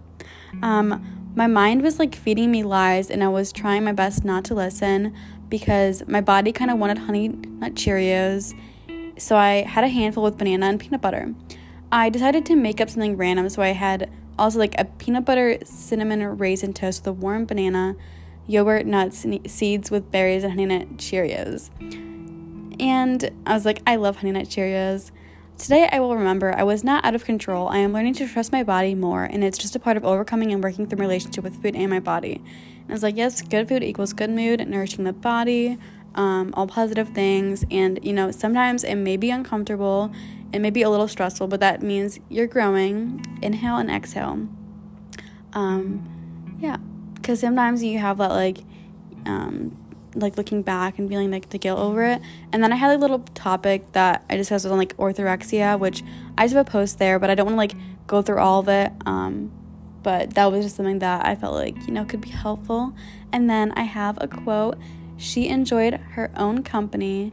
um, 0.63 1.33
my 1.37 1.47
mind 1.47 1.83
was 1.83 1.99
like 1.99 2.15
feeding 2.15 2.51
me 2.51 2.63
lies, 2.63 3.11
and 3.11 3.23
I 3.23 3.29
was 3.29 3.53
trying 3.53 3.85
my 3.85 3.93
best 3.93 4.25
not 4.25 4.45
to 4.47 4.55
listen 4.55 5.15
because 5.51 6.07
my 6.09 6.23
body 6.23 6.51
kind 6.51 6.71
of 6.71 6.79
wanted 6.79 6.99
honey 6.99 7.29
nut 7.29 7.75
Cheerios. 7.75 8.59
So 9.19 9.37
I 9.37 9.63
had 9.63 9.85
a 9.85 9.89
handful 9.89 10.25
with 10.25 10.39
banana 10.39 10.67
and 10.67 10.81
peanut 10.81 11.03
butter. 11.03 11.35
I 11.93 12.09
decided 12.09 12.47
to 12.47 12.57
make 12.57 12.81
up 12.81 12.89
something 12.91 13.17
random, 13.17 13.49
so 13.51 13.63
I 13.63 13.69
had 13.69 14.11
also 14.39 14.59
like 14.59 14.75
a 14.79 14.87
peanut 14.87 15.25
butter 15.25 15.59
cinnamon 15.65 16.23
raisin 16.39 16.73
toast 16.73 17.03
with 17.03 17.09
a 17.09 17.13
warm 17.13 17.45
banana, 17.45 17.97
yogurt, 18.47 18.87
nuts, 18.87 19.27
seeds 19.47 19.91
with 19.91 20.11
berries, 20.11 20.43
and 20.43 20.53
honey 20.53 20.67
nut 20.67 20.97
Cheerios. 20.97 21.71
And 22.79 23.31
I 23.47 23.55
was 23.55 23.65
like, 23.65 23.81
I 23.87 23.97
love 23.97 24.17
Honey 24.17 24.33
Nut 24.33 24.47
Cheerios. 24.47 25.11
Today, 25.59 25.89
I 25.91 26.01
will 26.01 26.15
remember 26.15 26.55
I 26.55 26.65
was 26.65 26.85
not 26.85 27.05
out 27.05 27.15
of 27.15 27.25
control. 27.25 27.69
I 27.69 27.79
am 27.79 27.95
learning 27.95 28.15
to 28.15 28.29
trust 28.29 28.53
my 28.53 28.63
body 28.63 28.95
more, 28.95 29.25
and 29.25 29.43
it's 29.43 29.57
just 29.57 29.75
a 29.75 29.79
part 29.79 29.97
of 29.97 30.05
overcoming 30.05 30.53
and 30.53 30.63
working 30.63 30.87
through 30.87 30.99
relationship 30.99 31.43
with 31.43 31.63
food 31.63 31.75
and 31.75 31.89
my 31.89 32.01
body. 32.01 32.35
And 32.35 32.91
I 32.91 32.93
was 32.93 33.03
like, 33.03 33.17
yes, 33.17 33.41
good 33.41 33.67
food 33.67 33.83
equals 33.83 34.13
good 34.13 34.29
mood, 34.29 34.69
nourishing 34.69 35.05
the 35.05 35.15
body, 35.15 35.79
um, 36.15 36.53
all 36.55 36.67
positive 36.67 37.09
things. 37.11 37.65
And, 37.71 37.99
you 38.03 38.13
know, 38.13 38.31
sometimes 38.31 38.85
it 38.85 38.97
may 38.97 39.17
be 39.17 39.31
uncomfortable, 39.31 40.13
it 40.53 40.59
may 40.59 40.71
be 40.71 40.83
a 40.83 40.91
little 40.91 41.09
stressful, 41.09 41.49
but 41.49 41.61
that 41.61 41.83
means 41.83 42.21
you're 42.29 42.47
growing. 42.47 43.25
Inhale 43.41 43.79
and 43.79 43.91
exhale. 43.91 44.47
Um, 45.55 46.59
yeah, 46.61 46.77
because 47.15 47.41
sometimes 47.41 47.83
you 47.83 47.99
have 47.99 48.19
that, 48.19 48.31
like, 48.31 48.59
um, 49.25 49.75
like 50.21 50.37
looking 50.37 50.63
back 50.63 50.99
and 50.99 51.09
feeling 51.09 51.31
like 51.31 51.51
the 51.51 51.59
guilt 51.59 51.79
over 51.79 52.05
it. 52.05 52.21
And 52.53 52.63
then 52.63 52.73
I 52.73 52.77
had 52.77 52.95
a 52.95 52.99
little 52.99 53.21
topic 53.35 53.93
that 53.93 54.25
I 54.29 54.37
discussed 54.37 54.67
on 54.67 54.77
like 54.79 54.97
orthorexia, 54.97 55.79
which 55.79 56.03
I 56.37 56.45
just 56.45 56.55
have 56.55 56.67
a 56.67 56.71
post 56.71 56.99
there, 56.99 57.19
but 57.19 57.31
I 57.31 57.35
don't 57.35 57.47
want 57.47 57.55
to 57.55 57.77
like 57.77 58.07
go 58.07 58.23
through 58.23 58.39
all 58.39 58.61
of 58.61 58.69
it. 58.69 58.93
Um, 59.05 59.53
but 60.03 60.35
that 60.35 60.53
was 60.53 60.65
just 60.65 60.77
something 60.77 61.01
that 61.01 61.27
I 61.27 61.35
felt 61.35 61.55
like, 61.55 61.77
you 61.87 61.93
know, 61.93 62.05
could 62.05 62.21
be 62.21 62.31
helpful. 62.31 62.95
And 63.33 63.51
then 63.51 63.73
I 63.73 63.83
have 63.83 64.19
a 64.21 64.29
quote. 64.29 64.79
She 65.17 65.49
enjoyed 65.49 65.95
her 65.95 66.31
own 66.37 66.63
company. 66.63 67.33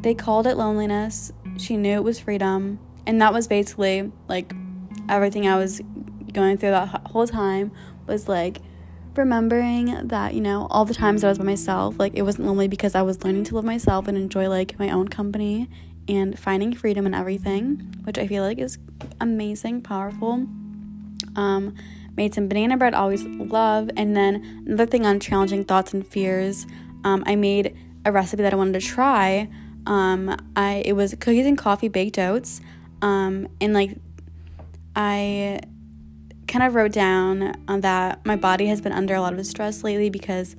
They 0.00 0.14
called 0.14 0.46
it 0.46 0.56
loneliness. 0.56 1.32
She 1.58 1.76
knew 1.76 1.94
it 1.94 2.04
was 2.04 2.18
freedom. 2.18 2.78
And 3.06 3.20
that 3.20 3.32
was 3.32 3.48
basically 3.48 4.10
like 4.28 4.54
everything 5.08 5.46
I 5.46 5.56
was 5.56 5.80
going 6.32 6.56
through 6.56 6.70
that 6.70 7.02
whole 7.08 7.26
time 7.26 7.72
was 8.06 8.28
like 8.28 8.58
remembering 9.18 10.08
that, 10.08 10.34
you 10.34 10.40
know, 10.40 10.66
all 10.70 10.84
the 10.84 10.94
times 10.94 11.24
I 11.24 11.28
was 11.28 11.38
by 11.38 11.44
myself, 11.44 11.98
like 11.98 12.14
it 12.14 12.22
wasn't 12.22 12.46
lonely 12.46 12.68
because 12.68 12.94
I 12.94 13.02
was 13.02 13.24
learning 13.24 13.44
to 13.44 13.54
love 13.54 13.64
myself 13.64 14.08
and 14.08 14.16
enjoy 14.16 14.48
like 14.48 14.78
my 14.78 14.90
own 14.90 15.08
company 15.08 15.68
and 16.08 16.38
finding 16.38 16.74
freedom 16.74 17.06
and 17.06 17.14
everything, 17.14 17.94
which 18.04 18.18
I 18.18 18.26
feel 18.26 18.42
like 18.42 18.58
is 18.58 18.78
amazing, 19.20 19.82
powerful. 19.82 20.46
Um, 21.36 21.74
made 22.16 22.34
some 22.34 22.48
banana 22.48 22.76
bread, 22.76 22.94
always 22.94 23.24
love. 23.24 23.90
And 23.96 24.16
then 24.16 24.64
another 24.66 24.86
thing 24.86 25.06
on 25.06 25.20
challenging 25.20 25.64
thoughts 25.64 25.94
and 25.94 26.06
fears, 26.06 26.66
um, 27.04 27.22
I 27.26 27.36
made 27.36 27.76
a 28.04 28.12
recipe 28.12 28.42
that 28.42 28.52
I 28.52 28.56
wanted 28.56 28.80
to 28.80 28.86
try. 28.86 29.48
Um, 29.86 30.36
I 30.56 30.82
it 30.84 30.92
was 30.92 31.14
cookies 31.14 31.46
and 31.46 31.56
coffee 31.56 31.88
baked 31.88 32.18
oats. 32.18 32.60
Um, 33.00 33.48
and 33.60 33.72
like 33.72 33.96
I 34.94 35.60
kind 36.52 36.64
of 36.64 36.74
wrote 36.74 36.92
down 36.92 37.54
that 37.66 38.24
my 38.26 38.36
body 38.36 38.66
has 38.66 38.82
been 38.82 38.92
under 38.92 39.14
a 39.14 39.20
lot 39.22 39.32
of 39.32 39.46
stress 39.46 39.82
lately 39.82 40.10
because 40.10 40.54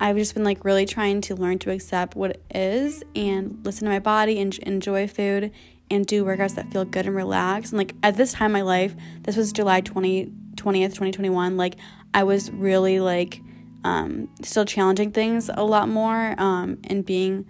I've 0.00 0.16
just 0.16 0.32
been 0.32 0.44
like 0.44 0.64
really 0.64 0.86
trying 0.86 1.20
to 1.22 1.34
learn 1.34 1.58
to 1.60 1.70
accept 1.70 2.16
what 2.16 2.40
is 2.54 3.04
and 3.14 3.60
listen 3.62 3.84
to 3.84 3.90
my 3.90 3.98
body 3.98 4.40
and 4.40 4.56
enjoy 4.60 5.06
food 5.06 5.52
and 5.90 6.06
do 6.06 6.24
workouts 6.24 6.54
that 6.54 6.72
feel 6.72 6.86
good 6.86 7.04
and 7.04 7.14
relaxed. 7.14 7.72
And 7.72 7.78
like 7.78 7.94
at 8.02 8.16
this 8.16 8.32
time 8.32 8.46
in 8.46 8.52
my 8.52 8.62
life, 8.62 8.94
this 9.22 9.36
was 9.36 9.52
July 9.52 9.82
20, 9.82 10.32
20th, 10.54 10.94
2021, 10.94 11.58
like 11.58 11.76
I 12.14 12.24
was 12.24 12.50
really 12.50 12.98
like 12.98 13.42
um, 13.84 14.30
still 14.42 14.64
challenging 14.64 15.12
things 15.12 15.50
a 15.52 15.64
lot 15.64 15.90
more 15.90 16.34
um, 16.40 16.78
and 16.84 17.04
being 17.04 17.46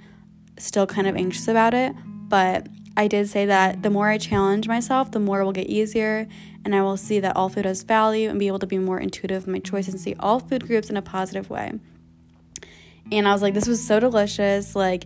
still 0.58 0.88
kind 0.88 1.06
of 1.06 1.14
anxious 1.14 1.46
about 1.46 1.72
it. 1.72 1.92
But 2.04 2.66
I 2.96 3.06
did 3.06 3.28
say 3.28 3.46
that 3.46 3.82
the 3.82 3.90
more 3.90 4.08
I 4.08 4.18
challenge 4.18 4.66
myself, 4.66 5.12
the 5.12 5.20
more 5.20 5.40
it 5.40 5.44
will 5.44 5.52
get 5.52 5.68
easier 5.68 6.26
and 6.66 6.74
I 6.74 6.82
will 6.82 6.97
see 6.97 7.20
that 7.20 7.36
all 7.36 7.48
food 7.48 7.64
has 7.64 7.84
value 7.84 8.28
and 8.28 8.40
be 8.40 8.48
able 8.48 8.59
to 8.59 8.66
be 8.66 8.76
more 8.76 8.98
intuitive 8.98 9.47
in 9.47 9.52
my 9.52 9.60
choice 9.60 9.86
and 9.86 10.01
see 10.01 10.16
all 10.18 10.40
food 10.40 10.66
groups 10.66 10.90
in 10.90 10.97
a 10.97 11.02
positive 11.02 11.48
way. 11.48 11.78
And 13.12 13.28
I 13.28 13.32
was 13.32 13.40
like, 13.40 13.55
this 13.55 13.68
was 13.68 13.86
so 13.86 14.01
delicious. 14.01 14.74
Like, 14.74 15.05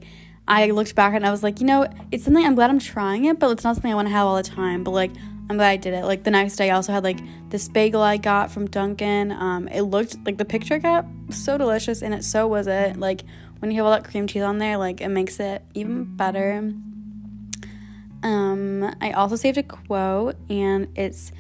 I 0.49 0.71
looked 0.71 0.95
back 0.95 1.13
and 1.13 1.27
I 1.27 1.31
was 1.31 1.43
like, 1.43 1.61
you 1.61 1.67
know, 1.67 1.87
it's 2.11 2.25
something 2.25 2.43
I'm 2.43 2.55
glad 2.55 2.71
I'm 2.71 2.79
trying 2.79 3.27
it, 3.27 3.39
but 3.39 3.51
it's 3.51 3.63
not 3.63 3.77
something 3.77 3.93
I 3.93 3.95
want 3.95 4.09
to 4.09 4.13
have 4.13 4.27
all 4.27 4.37
the 4.37 4.43
time. 4.43 4.85
But 4.85 4.93
like, 4.93 5.11
I'm 5.51 5.59
glad 5.59 5.69
I 5.69 5.77
did 5.77 5.93
it. 5.93 6.07
Like 6.07 6.25
the 6.25 6.31
next 6.31 6.57
day, 6.57 6.71
I 6.71 6.77
also 6.77 6.95
had 6.95 7.05
like 7.05 7.19
this 7.51 7.69
bagel 7.69 8.01
I 8.01 8.17
got 8.17 8.51
from 8.51 8.67
Dunkin'. 8.67 9.31
Um, 9.31 9.69
it 9.69 9.83
looked 9.83 10.17
like 10.25 10.39
the 10.39 10.47
picture 10.47 10.79
got 10.79 11.05
so 11.29 11.59
delicious, 11.59 12.01
and 12.01 12.15
it 12.15 12.25
so 12.25 12.49
was 12.49 12.69
it. 12.69 12.97
Like 12.97 13.21
when 13.59 13.71
you 13.71 13.77
have 13.77 13.85
all 13.85 13.93
that 13.93 14.05
cream 14.11 14.27
cheese 14.27 14.45
on 14.45 14.57
there, 14.57 14.79
like 14.79 15.03
it 15.03 15.09
makes 15.09 15.39
it 15.41 15.63
even 15.75 16.17
better. 16.17 16.73
Um, 18.23 18.95
I 19.03 19.13
also 19.13 19.37
saved 19.37 19.59
a 19.59 19.63
quote, 19.63 20.37
and 20.49 20.89
it's 20.97 21.33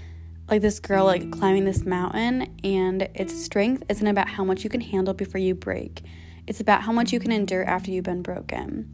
like 0.50 0.62
this 0.62 0.80
girl 0.80 1.04
like 1.04 1.30
climbing 1.30 1.64
this 1.64 1.84
mountain 1.84 2.54
and 2.64 3.02
its 3.14 3.34
strength 3.42 3.84
isn't 3.88 4.06
about 4.06 4.28
how 4.28 4.44
much 4.44 4.64
you 4.64 4.70
can 4.70 4.80
handle 4.80 5.14
before 5.14 5.40
you 5.40 5.54
break 5.54 6.02
it's 6.46 6.60
about 6.60 6.82
how 6.82 6.92
much 6.92 7.12
you 7.12 7.20
can 7.20 7.32
endure 7.32 7.64
after 7.64 7.90
you've 7.90 8.04
been 8.04 8.22
broken 8.22 8.90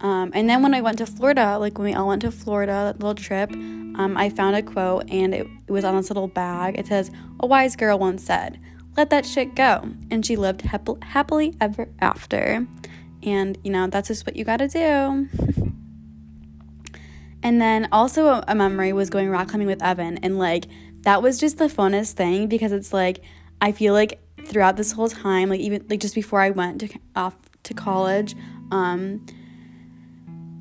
Um, 0.00 0.32
and 0.34 0.48
then 0.50 0.62
when 0.62 0.74
I 0.74 0.80
went 0.80 0.98
to 0.98 1.06
Florida, 1.06 1.58
like 1.58 1.78
when 1.78 1.86
we 1.86 1.94
all 1.94 2.08
went 2.08 2.22
to 2.22 2.32
Florida, 2.32 2.92
that 2.92 3.00
little 3.00 3.14
trip, 3.14 3.52
um, 3.52 4.16
I 4.16 4.30
found 4.30 4.56
a 4.56 4.62
quote 4.62 5.08
and 5.10 5.32
it, 5.32 5.46
it 5.68 5.72
was 5.72 5.84
on 5.84 5.96
this 5.96 6.10
little 6.10 6.26
bag. 6.28 6.78
It 6.78 6.88
says, 6.88 7.10
A 7.40 7.46
wise 7.46 7.76
girl 7.76 7.98
once 7.98 8.24
said, 8.24 8.58
Let 8.96 9.10
that 9.10 9.24
shit 9.24 9.54
go. 9.54 9.88
And 10.10 10.26
she 10.26 10.34
lived 10.36 10.62
hap- 10.62 11.02
happily 11.04 11.54
ever 11.60 11.88
after. 12.00 12.66
And, 13.22 13.56
you 13.62 13.70
know, 13.70 13.86
that's 13.86 14.08
just 14.08 14.26
what 14.26 14.34
you 14.34 14.44
gotta 14.44 14.66
do. 14.68 15.28
and 17.42 17.60
then 17.60 17.88
also 17.92 18.42
a, 18.46 18.54
memory 18.54 18.92
was 18.92 19.10
going 19.10 19.28
rock 19.28 19.48
climbing 19.48 19.66
with 19.66 19.82
Evan. 19.82 20.18
And, 20.18 20.38
like, 20.38 20.66
that 21.02 21.22
was 21.22 21.38
just 21.38 21.58
the 21.58 21.66
funnest 21.66 22.12
thing 22.12 22.46
because 22.46 22.72
it's 22.72 22.92
like, 22.92 23.22
I 23.60 23.72
feel 23.72 23.94
like 23.94 24.20
throughout 24.46 24.76
this 24.76 24.92
whole 24.92 25.08
time, 25.08 25.48
like, 25.48 25.60
even 25.60 25.84
like 25.88 26.00
just 26.00 26.14
before 26.14 26.40
I 26.40 26.50
went 26.50 26.80
to, 26.80 26.88
off 27.16 27.36
to 27.64 27.74
college, 27.74 28.34
um, 28.70 29.24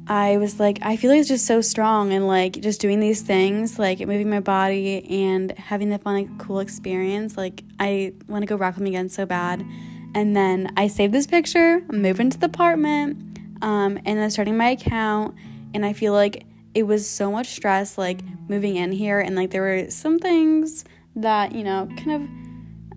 I 0.07 0.37
was 0.37 0.59
like, 0.59 0.79
I 0.81 0.97
feel 0.97 1.09
like 1.09 1.19
it's 1.19 1.29
just 1.29 1.45
so 1.45 1.61
strong 1.61 2.11
and 2.11 2.27
like 2.27 2.59
just 2.59 2.81
doing 2.81 2.99
these 2.99 3.21
things, 3.21 3.79
like 3.79 3.99
moving 3.99 4.29
my 4.29 4.39
body 4.41 5.05
and 5.09 5.51
having 5.57 5.89
the 5.89 5.99
fun, 5.99 6.15
like 6.15 6.37
cool 6.37 6.59
experience. 6.59 7.37
Like 7.37 7.63
I 7.79 8.13
want 8.27 8.41
to 8.41 8.45
go 8.45 8.55
rock 8.55 8.75
climbing 8.75 8.95
again 8.95 9.09
so 9.09 9.25
bad. 9.25 9.65
And 10.13 10.35
then 10.35 10.73
I 10.75 10.87
saved 10.87 11.13
this 11.13 11.27
picture, 11.27 11.81
moved 11.89 12.19
into 12.19 12.37
the 12.37 12.47
apartment, 12.47 13.39
um, 13.61 13.97
and 14.03 14.19
then 14.19 14.29
starting 14.29 14.57
my 14.57 14.71
account. 14.71 15.35
And 15.73 15.85
I 15.85 15.93
feel 15.93 16.11
like 16.11 16.43
it 16.73 16.83
was 16.83 17.09
so 17.09 17.31
much 17.31 17.47
stress, 17.47 17.97
like 17.97 18.21
moving 18.47 18.75
in 18.75 18.91
here, 18.91 19.19
and 19.19 19.35
like 19.35 19.51
there 19.51 19.61
were 19.61 19.89
some 19.89 20.19
things 20.19 20.85
that 21.15 21.53
you 21.53 21.63
know 21.63 21.89
kind 21.97 22.11
of 22.11 22.29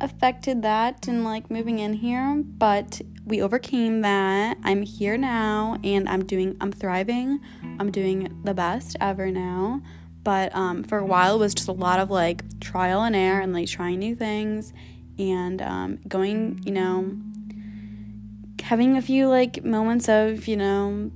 affected 0.00 0.62
that 0.62 1.08
and 1.08 1.24
like 1.24 1.50
moving 1.50 1.78
in 1.78 1.94
here, 1.94 2.42
but 2.44 3.00
we 3.24 3.40
overcame 3.40 4.02
that. 4.02 4.58
I'm 4.62 4.82
here 4.82 5.16
now 5.16 5.78
and 5.82 6.08
I'm 6.08 6.24
doing 6.24 6.56
I'm 6.60 6.72
thriving. 6.72 7.40
I'm 7.78 7.90
doing 7.90 8.40
the 8.44 8.54
best 8.54 8.96
ever 9.00 9.30
now. 9.30 9.82
But 10.22 10.54
um, 10.54 10.84
for 10.84 10.98
a 10.98 11.04
while 11.04 11.36
it 11.36 11.38
was 11.38 11.54
just 11.54 11.68
a 11.68 11.72
lot 11.72 12.00
of 12.00 12.10
like 12.10 12.60
trial 12.60 13.02
and 13.02 13.14
error 13.14 13.40
and 13.40 13.52
like 13.52 13.68
trying 13.68 13.98
new 13.98 14.14
things 14.14 14.72
and 15.18 15.60
um, 15.62 15.98
going, 16.08 16.60
you 16.64 16.72
know, 16.72 17.16
having 18.62 18.96
a 18.96 19.02
few 19.02 19.28
like 19.28 19.64
moments 19.64 20.08
of, 20.08 20.48
you 20.48 20.56
know, 20.56 21.10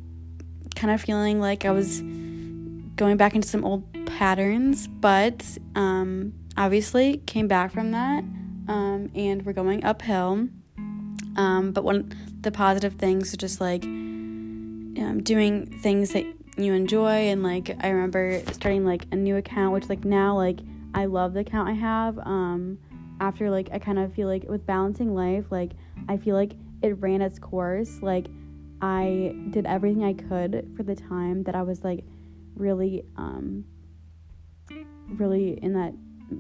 kind 0.75 0.93
of 0.93 1.01
feeling 1.01 1.41
like 1.41 1.65
I 1.65 1.71
was 1.71 2.03
going 2.99 3.17
back 3.17 3.35
into 3.35 3.49
some 3.49 3.65
old 3.65 3.87
patterns, 4.07 4.89
but 4.89 5.43
um, 5.75 6.35
obviously 6.57 7.19
came 7.19 7.49
back 7.49 7.73
from 7.73 7.93
that 7.93 8.25
um, 8.69 9.11
and 9.15 9.47
we're 9.47 9.55
going 9.55 9.83
uphill. 9.85 10.49
Um, 11.37 11.71
but 11.73 11.85
one 11.85 12.13
the 12.41 12.51
positive 12.51 12.95
things 12.95 13.33
are 13.33 13.37
just 13.37 13.61
like 13.61 13.85
um, 13.85 15.21
doing 15.23 15.67
things 15.81 16.13
that 16.13 16.27
you 16.57 16.73
enjoy 16.73 17.29
and 17.29 17.43
like 17.43 17.77
I 17.81 17.89
remember 17.91 18.43
starting 18.53 18.85
like 18.85 19.07
a 19.13 19.17
new 19.17 19.37
account, 19.37 19.73
which 19.73 19.89
like 19.89 20.05
now 20.05 20.37
like 20.37 20.59
I 20.95 21.07
love 21.07 21.33
the 21.35 21.41
account 21.41 21.69
I 21.69 21.75
have. 21.75 22.19
Um, 22.19 22.79
after 23.21 23.51
like 23.51 23.71
I 23.73 23.79
kind 23.79 23.99
of 23.99 24.13
feel 24.13 24.27
like 24.27 24.45
with 24.49 24.67
balancing 24.67 25.15
life, 25.15 25.45
like 25.51 25.71
I 26.09 26.17
feel 26.17 26.35
like 26.35 26.53
it 26.83 27.01
ran 27.01 27.23
its 27.23 27.39
course. 27.39 28.03
Like 28.03 28.27
I 28.83 29.37
did 29.51 29.67
everything 29.67 30.03
I 30.03 30.15
could 30.15 30.73
for 30.77 30.83
the 30.83 30.97
time 30.97 31.45
that 31.45 31.55
I 31.55 31.63
was 31.63 31.85
like 31.85 32.05
really 32.59 33.05
um 33.17 33.65
really 35.17 35.59
in 35.63 35.73
that 35.73 35.95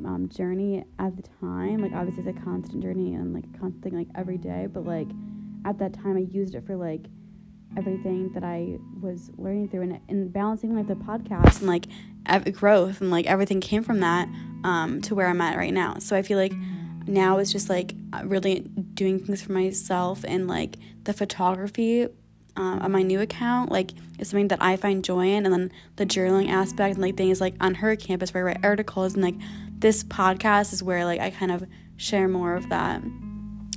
um, 0.04 0.28
journey 0.28 0.84
at 0.98 1.16
the 1.16 1.22
time. 1.40 1.78
Like 1.78 1.92
obviously 1.92 2.24
it's 2.28 2.38
a 2.38 2.44
constant 2.44 2.82
journey 2.82 3.14
and 3.14 3.34
like 3.34 3.44
a 3.44 3.58
constant 3.58 3.82
thing 3.82 3.96
like 3.96 4.08
every 4.14 4.38
day, 4.38 4.66
but 4.70 4.84
like 4.84 5.08
at 5.64 5.78
that 5.78 5.94
time 5.94 6.16
I 6.16 6.20
used 6.20 6.54
it 6.54 6.66
for 6.66 6.76
like 6.76 7.06
everything 7.76 8.32
that 8.32 8.44
I 8.44 8.78
was 9.00 9.30
learning 9.36 9.68
through 9.68 9.82
and, 9.82 10.00
and 10.08 10.32
balancing 10.32 10.74
like 10.74 10.88
the 10.88 10.94
podcast 10.94 11.58
and 11.58 11.66
like 11.66 11.86
ev- 12.26 12.52
growth 12.52 13.00
and 13.00 13.10
like 13.10 13.26
everything 13.26 13.60
came 13.60 13.82
from 13.82 14.00
that 14.00 14.28
um, 14.64 15.00
to 15.02 15.14
where 15.14 15.28
I'm 15.28 15.40
at 15.40 15.56
right 15.56 15.72
now. 15.72 15.98
So 15.98 16.16
I 16.16 16.22
feel 16.22 16.38
like 16.38 16.54
now 17.06 17.38
it's 17.38 17.52
just 17.52 17.68
like 17.68 17.94
really 18.24 18.60
doing 18.94 19.18
things 19.18 19.42
for 19.42 19.52
myself 19.52 20.24
and 20.26 20.48
like 20.48 20.76
the 21.04 21.12
photography 21.12 22.08
um, 22.58 22.80
on 22.80 22.90
my 22.90 23.02
new 23.02 23.20
account 23.20 23.70
like 23.70 23.92
it's 24.18 24.30
something 24.30 24.48
that 24.48 24.60
I 24.60 24.76
find 24.76 25.04
joy 25.04 25.28
in 25.28 25.46
and 25.46 25.54
then 25.54 25.72
the 25.94 26.04
journaling 26.04 26.50
aspect 26.50 26.94
and 26.94 27.02
like 27.02 27.16
things 27.16 27.40
like 27.40 27.54
on 27.60 27.76
her 27.76 27.94
campus 27.94 28.34
where 28.34 28.42
I 28.42 28.52
write 28.52 28.64
articles 28.64 29.14
and 29.14 29.22
like 29.22 29.36
this 29.78 30.02
podcast 30.02 30.72
is 30.72 30.82
where 30.82 31.04
like 31.04 31.20
I 31.20 31.30
kind 31.30 31.52
of 31.52 31.64
share 31.96 32.26
more 32.26 32.54
of 32.54 32.68
that 32.70 33.00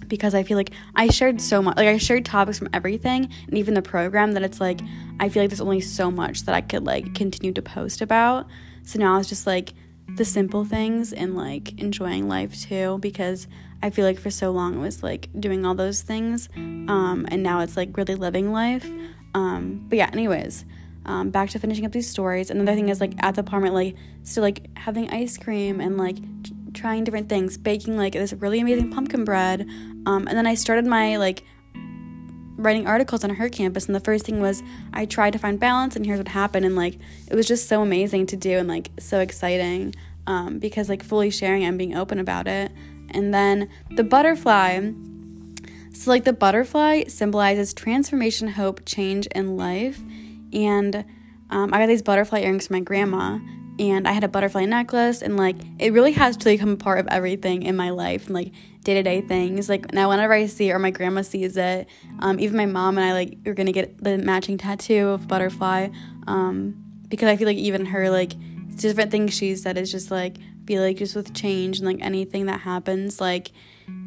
because 0.07 0.33
I 0.33 0.41
feel 0.41 0.57
like 0.57 0.71
I 0.95 1.09
shared 1.09 1.39
so 1.39 1.61
much 1.61 1.77
like 1.77 1.87
I 1.87 1.97
shared 1.97 2.25
topics 2.25 2.57
from 2.57 2.69
everything 2.73 3.29
and 3.47 3.57
even 3.57 3.75
the 3.75 3.83
program 3.83 4.31
that 4.33 4.41
it's 4.41 4.59
like 4.59 4.81
I 5.19 5.29
feel 5.29 5.43
like 5.43 5.51
there's 5.51 5.61
only 5.61 5.81
so 5.81 6.09
much 6.09 6.43
that 6.45 6.55
I 6.55 6.61
could 6.61 6.83
like 6.83 7.13
continue 7.13 7.53
to 7.53 7.61
post 7.61 8.01
about. 8.01 8.47
So 8.83 8.97
now 8.97 9.19
it's 9.19 9.29
just 9.29 9.45
like 9.45 9.73
the 10.15 10.25
simple 10.25 10.65
things 10.65 11.13
and 11.13 11.37
like 11.37 11.79
enjoying 11.79 12.27
life 12.27 12.59
too 12.59 12.97
because 12.99 13.47
I 13.83 13.89
feel 13.89 14.05
like 14.05 14.19
for 14.19 14.29
so 14.29 14.51
long 14.51 14.75
it 14.75 14.79
was 14.79 15.03
like 15.03 15.29
doing 15.39 15.65
all 15.65 15.75
those 15.75 16.01
things 16.01 16.49
um 16.55 17.25
and 17.29 17.41
now 17.43 17.61
it's 17.61 17.75
like 17.77 17.95
really 17.97 18.15
living 18.15 18.51
life. 18.51 18.87
Um 19.33 19.85
but 19.87 19.97
yeah, 19.97 20.09
anyways, 20.11 20.65
um, 21.05 21.31
back 21.31 21.49
to 21.51 21.59
finishing 21.59 21.85
up 21.85 21.91
these 21.91 22.09
stories. 22.09 22.49
Another 22.49 22.75
thing 22.75 22.89
is 22.89 23.01
like 23.01 23.13
at 23.23 23.35
the 23.35 23.41
apartment, 23.41 23.73
like 23.73 23.95
still 24.23 24.43
like 24.43 24.67
having 24.77 25.09
ice 25.09 25.37
cream 25.37 25.79
and 25.81 25.97
like 25.97 26.17
t- 26.43 26.53
trying 26.73 27.03
different 27.03 27.27
things, 27.27 27.57
baking 27.57 27.97
like 27.97 28.13
this 28.13 28.33
really 28.33 28.59
amazing 28.59 28.91
pumpkin 28.91 29.25
bread. 29.25 29.61
Um, 30.05 30.27
and 30.27 30.37
then 30.37 30.45
I 30.45 30.53
started 30.55 30.85
my 30.85 31.17
like 31.17 31.43
writing 32.55 32.85
articles 32.85 33.23
on 33.23 33.31
her 33.31 33.49
campus, 33.49 33.87
and 33.87 33.95
the 33.95 33.99
first 33.99 34.25
thing 34.25 34.39
was 34.39 34.61
I 34.93 35.05
tried 35.05 35.33
to 35.33 35.39
find 35.39 35.59
balance, 35.59 35.95
and 35.95 36.05
here's 36.05 36.19
what 36.19 36.27
happened. 36.27 36.65
And 36.65 36.75
like 36.75 36.99
it 37.27 37.35
was 37.35 37.47
just 37.47 37.67
so 37.67 37.81
amazing 37.81 38.27
to 38.27 38.37
do 38.37 38.57
and 38.57 38.67
like 38.67 38.91
so 38.99 39.19
exciting 39.19 39.95
um, 40.27 40.59
because 40.59 40.87
like 40.87 41.03
fully 41.03 41.31
sharing 41.31 41.63
and 41.63 41.77
being 41.77 41.95
open 41.95 42.19
about 42.19 42.47
it. 42.47 42.71
And 43.13 43.33
then 43.33 43.69
the 43.91 44.03
butterfly. 44.03 44.91
So, 45.93 46.09
like, 46.09 46.23
the 46.23 46.33
butterfly 46.33 47.03
symbolizes 47.05 47.73
transformation, 47.73 48.47
hope, 48.47 48.81
change, 48.85 49.27
and 49.33 49.57
life. 49.57 49.99
And 50.53 51.05
um, 51.51 51.73
I 51.73 51.79
got 51.79 51.87
these 51.87 52.01
butterfly 52.01 52.39
earrings 52.39 52.67
from 52.67 52.77
my 52.77 52.79
grandma, 52.79 53.39
and 53.77 54.07
I 54.07 54.13
had 54.13 54.23
a 54.23 54.27
butterfly 54.27 54.65
necklace, 54.65 55.21
and 55.21 55.37
like 55.37 55.57
it 55.79 55.91
really 55.91 56.13
has 56.13 56.37
to 56.37 56.45
become 56.45 56.69
a 56.69 56.77
part 56.77 56.99
of 56.99 57.07
everything 57.07 57.63
in 57.63 57.75
my 57.75 57.89
life 57.89 58.27
and 58.27 58.35
like 58.35 58.53
day 58.83 58.93
to 58.95 59.03
day 59.03 59.21
things. 59.21 59.67
Like 59.67 59.93
now, 59.93 60.09
whenever 60.09 60.33
I 60.33 60.45
see 60.45 60.69
it 60.69 60.73
or 60.73 60.79
my 60.79 60.91
grandma 60.91 61.21
sees 61.23 61.57
it, 61.57 61.87
um, 62.19 62.39
even 62.39 62.55
my 62.55 62.65
mom 62.65 62.97
and 62.97 63.05
I 63.05 63.13
like 63.13 63.37
are 63.45 63.53
gonna 63.53 63.73
get 63.73 64.01
the 64.01 64.17
matching 64.17 64.57
tattoo 64.57 65.09
of 65.09 65.27
butterfly, 65.27 65.89
um, 66.27 66.75
because 67.09 67.27
I 67.27 67.35
feel 67.35 67.47
like 67.47 67.57
even 67.57 67.85
her 67.87 68.09
like 68.09 68.33
different 68.77 69.11
things 69.11 69.33
she 69.33 69.55
said 69.55 69.77
is 69.77 69.91
just 69.91 70.09
like 70.09 70.37
feel 70.71 70.81
like 70.81 70.97
just 70.97 71.15
with 71.15 71.33
change 71.33 71.79
and 71.79 71.87
like 71.87 72.01
anything 72.01 72.45
that 72.45 72.61
happens 72.61 73.19
like 73.19 73.51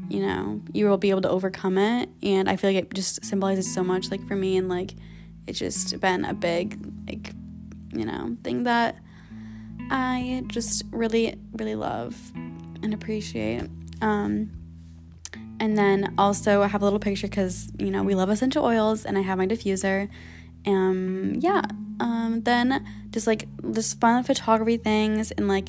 you 0.08 0.20
know 0.24 0.62
you 0.72 0.86
will 0.86 0.96
be 0.96 1.10
able 1.10 1.20
to 1.20 1.28
overcome 1.28 1.76
it 1.76 2.08
and 2.22 2.48
i 2.48 2.56
feel 2.56 2.70
like 2.70 2.84
it 2.84 2.94
just 2.94 3.24
symbolizes 3.24 3.72
so 3.72 3.84
much 3.84 4.10
like 4.10 4.26
for 4.26 4.36
me 4.36 4.56
and 4.56 4.68
like 4.68 4.94
it's 5.46 5.58
just 5.58 6.00
been 6.00 6.24
a 6.24 6.32
big 6.32 6.78
like 7.06 7.32
you 7.92 8.04
know 8.04 8.36
thing 8.42 8.64
that 8.64 8.96
I 9.90 10.44
just 10.46 10.84
really 10.90 11.36
really 11.52 11.74
love 11.74 12.16
and 12.82 12.94
appreciate. 12.94 13.68
Um, 14.00 14.50
and 15.60 15.78
then 15.78 16.14
also 16.18 16.62
I 16.62 16.66
have 16.66 16.82
a 16.82 16.84
little 16.84 16.98
picture 16.98 17.28
because 17.28 17.70
you 17.78 17.90
know 17.90 18.02
we 18.02 18.14
love 18.14 18.30
essential 18.30 18.64
oils 18.64 19.04
and 19.04 19.18
I 19.18 19.22
have 19.22 19.38
my 19.38 19.46
diffuser. 19.46 20.08
Um, 20.66 21.36
yeah. 21.38 21.62
Um, 22.00 22.40
then 22.42 22.84
just 23.10 23.26
like 23.26 23.46
just 23.72 24.00
fun 24.00 24.24
photography 24.24 24.78
things 24.78 25.30
and 25.30 25.46
like 25.46 25.68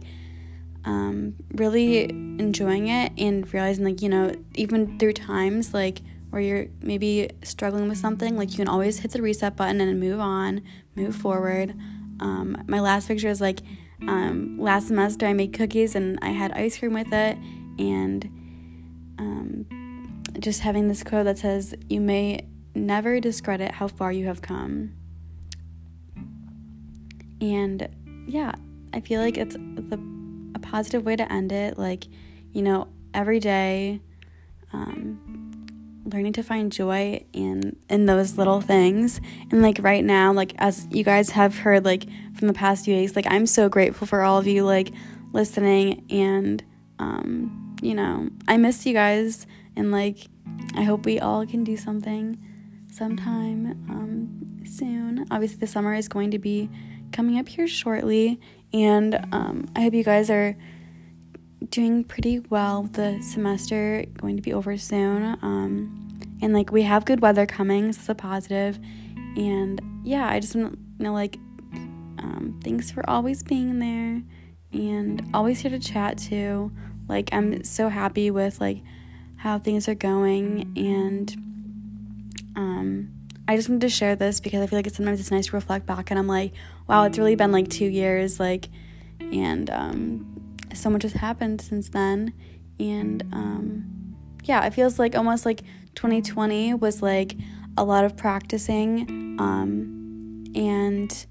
um, 0.85 1.35
really 1.53 2.09
enjoying 2.09 2.87
it 2.87 3.11
and 3.17 3.51
realizing 3.53 3.83
like 3.83 4.01
you 4.01 4.09
know 4.09 4.35
even 4.53 4.97
through 4.99 5.13
times 5.13 5.73
like 5.73 6.01
where 6.29 6.41
you're 6.41 6.67
maybe 6.81 7.29
struggling 7.43 7.87
with 7.87 7.97
something, 7.97 8.35
like 8.37 8.51
you 8.51 8.57
can 8.57 8.67
always 8.67 8.99
hit 8.99 9.11
the 9.11 9.21
reset 9.21 9.55
button 9.55 9.79
and 9.79 9.99
move 9.99 10.19
on, 10.19 10.61
move 10.93 11.15
forward. 11.15 11.73
Um, 12.19 12.61
my 12.67 12.81
last 12.81 13.07
picture 13.07 13.29
is 13.29 13.39
like 13.39 13.61
um, 14.01 14.59
last 14.59 14.87
semester 14.87 15.25
I 15.25 15.31
made 15.31 15.53
cookies 15.53 15.95
and 15.95 16.19
I 16.21 16.29
had 16.29 16.51
ice 16.51 16.77
cream 16.77 16.93
with 16.93 17.13
it, 17.13 17.37
and 17.79 18.25
um, 19.17 20.23
just 20.39 20.59
having 20.59 20.89
this 20.89 21.03
quote 21.03 21.23
that 21.23 21.37
says, 21.37 21.73
You 21.87 22.01
may 22.01 22.45
never 22.73 23.19
discredit 23.19 23.71
how 23.71 23.87
far 23.87 24.11
you 24.11 24.25
have 24.25 24.41
come. 24.41 24.93
And 27.39 27.87
yeah, 28.27 28.53
I 28.93 28.99
feel 28.99 29.21
like 29.21 29.37
it's 29.37 29.55
the, 29.55 30.14
positive 30.75 31.05
way 31.05 31.15
to 31.15 31.31
end 31.31 31.53
it. 31.53 31.77
Like, 31.77 32.05
you 32.51 32.61
know, 32.61 32.89
every 33.13 33.39
day, 33.39 34.01
um, 34.73 35.63
learning 36.05 36.33
to 36.33 36.43
find 36.43 36.69
joy 36.69 37.23
in 37.31 37.77
in 37.89 38.05
those 38.05 38.37
little 38.37 38.61
things 38.61 39.19
and 39.49 39.63
like 39.63 39.79
right 39.81 40.03
now 40.03 40.31
like 40.31 40.53
as 40.59 40.85
you 40.91 41.03
guys 41.03 41.31
have 41.31 41.57
heard 41.57 41.83
like 41.83 42.05
from 42.35 42.47
the 42.47 42.53
past 42.53 42.85
few 42.85 42.95
weeks 42.95 43.15
like 43.15 43.25
i'm 43.27 43.47
so 43.47 43.67
grateful 43.67 44.05
for 44.05 44.21
all 44.21 44.37
of 44.37 44.45
you 44.45 44.63
like 44.63 44.91
listening 45.33 46.05
and 46.11 46.63
um 46.99 47.75
you 47.81 47.95
know 47.95 48.29
i 48.47 48.55
miss 48.55 48.85
you 48.85 48.93
guys 48.93 49.47
and 49.75 49.91
like 49.91 50.27
i 50.75 50.83
hope 50.83 51.07
we 51.07 51.19
all 51.19 51.43
can 51.43 51.63
do 51.63 51.75
something 51.75 52.37
sometime 52.91 53.71
um 53.89 54.45
soon. 54.67 55.25
Obviously, 55.31 55.57
the 55.57 55.67
summer 55.67 55.93
is 55.93 56.07
going 56.07 56.31
to 56.31 56.39
be 56.39 56.69
coming 57.11 57.39
up 57.39 57.47
here 57.47 57.67
shortly, 57.67 58.39
and 58.75 59.15
um, 59.31 59.69
I 59.73 59.83
hope 59.83 59.93
you 59.93 60.03
guys 60.03 60.29
are 60.29 60.57
doing 61.69 62.03
pretty 62.03 62.39
well. 62.39 62.83
The 62.83 63.21
semester 63.21 64.03
going 64.17 64.35
to 64.35 64.41
be 64.41 64.51
over 64.51 64.75
soon, 64.75 65.37
um, 65.41 66.19
and 66.41 66.53
like 66.53 66.73
we 66.73 66.83
have 66.83 67.05
good 67.05 67.21
weather 67.21 67.45
coming, 67.45 67.93
so 67.93 67.99
it's 67.99 68.09
a 68.09 68.15
positive. 68.15 68.77
And 69.37 69.81
yeah, 70.03 70.27
I 70.27 70.41
just 70.41 70.55
want 70.55 70.73
to 70.73 71.03
know 71.03 71.13
like 71.13 71.37
um, 71.73 72.59
thanks 72.65 72.91
for 72.91 73.09
always 73.09 73.43
being 73.43 73.79
there 73.79 74.21
and 74.73 75.25
always 75.33 75.61
here 75.61 75.71
to 75.71 75.79
chat 75.79 76.17
too. 76.17 76.69
Like 77.07 77.29
I'm 77.31 77.63
so 77.63 77.87
happy 77.87 78.29
with 78.29 78.59
like 78.59 78.83
how 79.37 79.57
things 79.57 79.87
are 79.87 79.95
going 79.95 80.73
and 80.75 81.35
um 82.55 83.15
I 83.47 83.55
just 83.55 83.69
wanted 83.69 83.81
to 83.81 83.89
share 83.89 84.15
this 84.15 84.39
because 84.39 84.61
I 84.61 84.67
feel 84.67 84.79
like 84.79 84.89
sometimes 84.89 85.19
it's 85.19 85.29
nice 85.29 85.47
to 85.47 85.55
reflect 85.55 85.85
back 85.85 86.09
and 86.09 86.19
I'm 86.19 86.27
like, 86.27 86.53
wow, 86.87 87.03
it's 87.05 87.17
really 87.17 87.35
been 87.35 87.51
like 87.51 87.69
two 87.69 87.85
years, 87.85 88.39
like 88.39 88.69
and 89.19 89.69
um 89.69 90.57
so 90.73 90.89
much 90.89 91.03
has 91.03 91.13
happened 91.13 91.61
since 91.61 91.89
then. 91.89 92.33
And 92.79 93.23
um 93.31 94.15
yeah, 94.43 94.65
it 94.65 94.73
feels 94.73 94.99
like 94.99 95.15
almost 95.15 95.45
like 95.45 95.61
2020 95.95 96.75
was 96.75 97.01
like 97.01 97.35
a 97.77 97.83
lot 97.83 98.05
of 98.05 98.15
practicing 98.15 99.37
um 99.39 100.43
and 100.55 101.25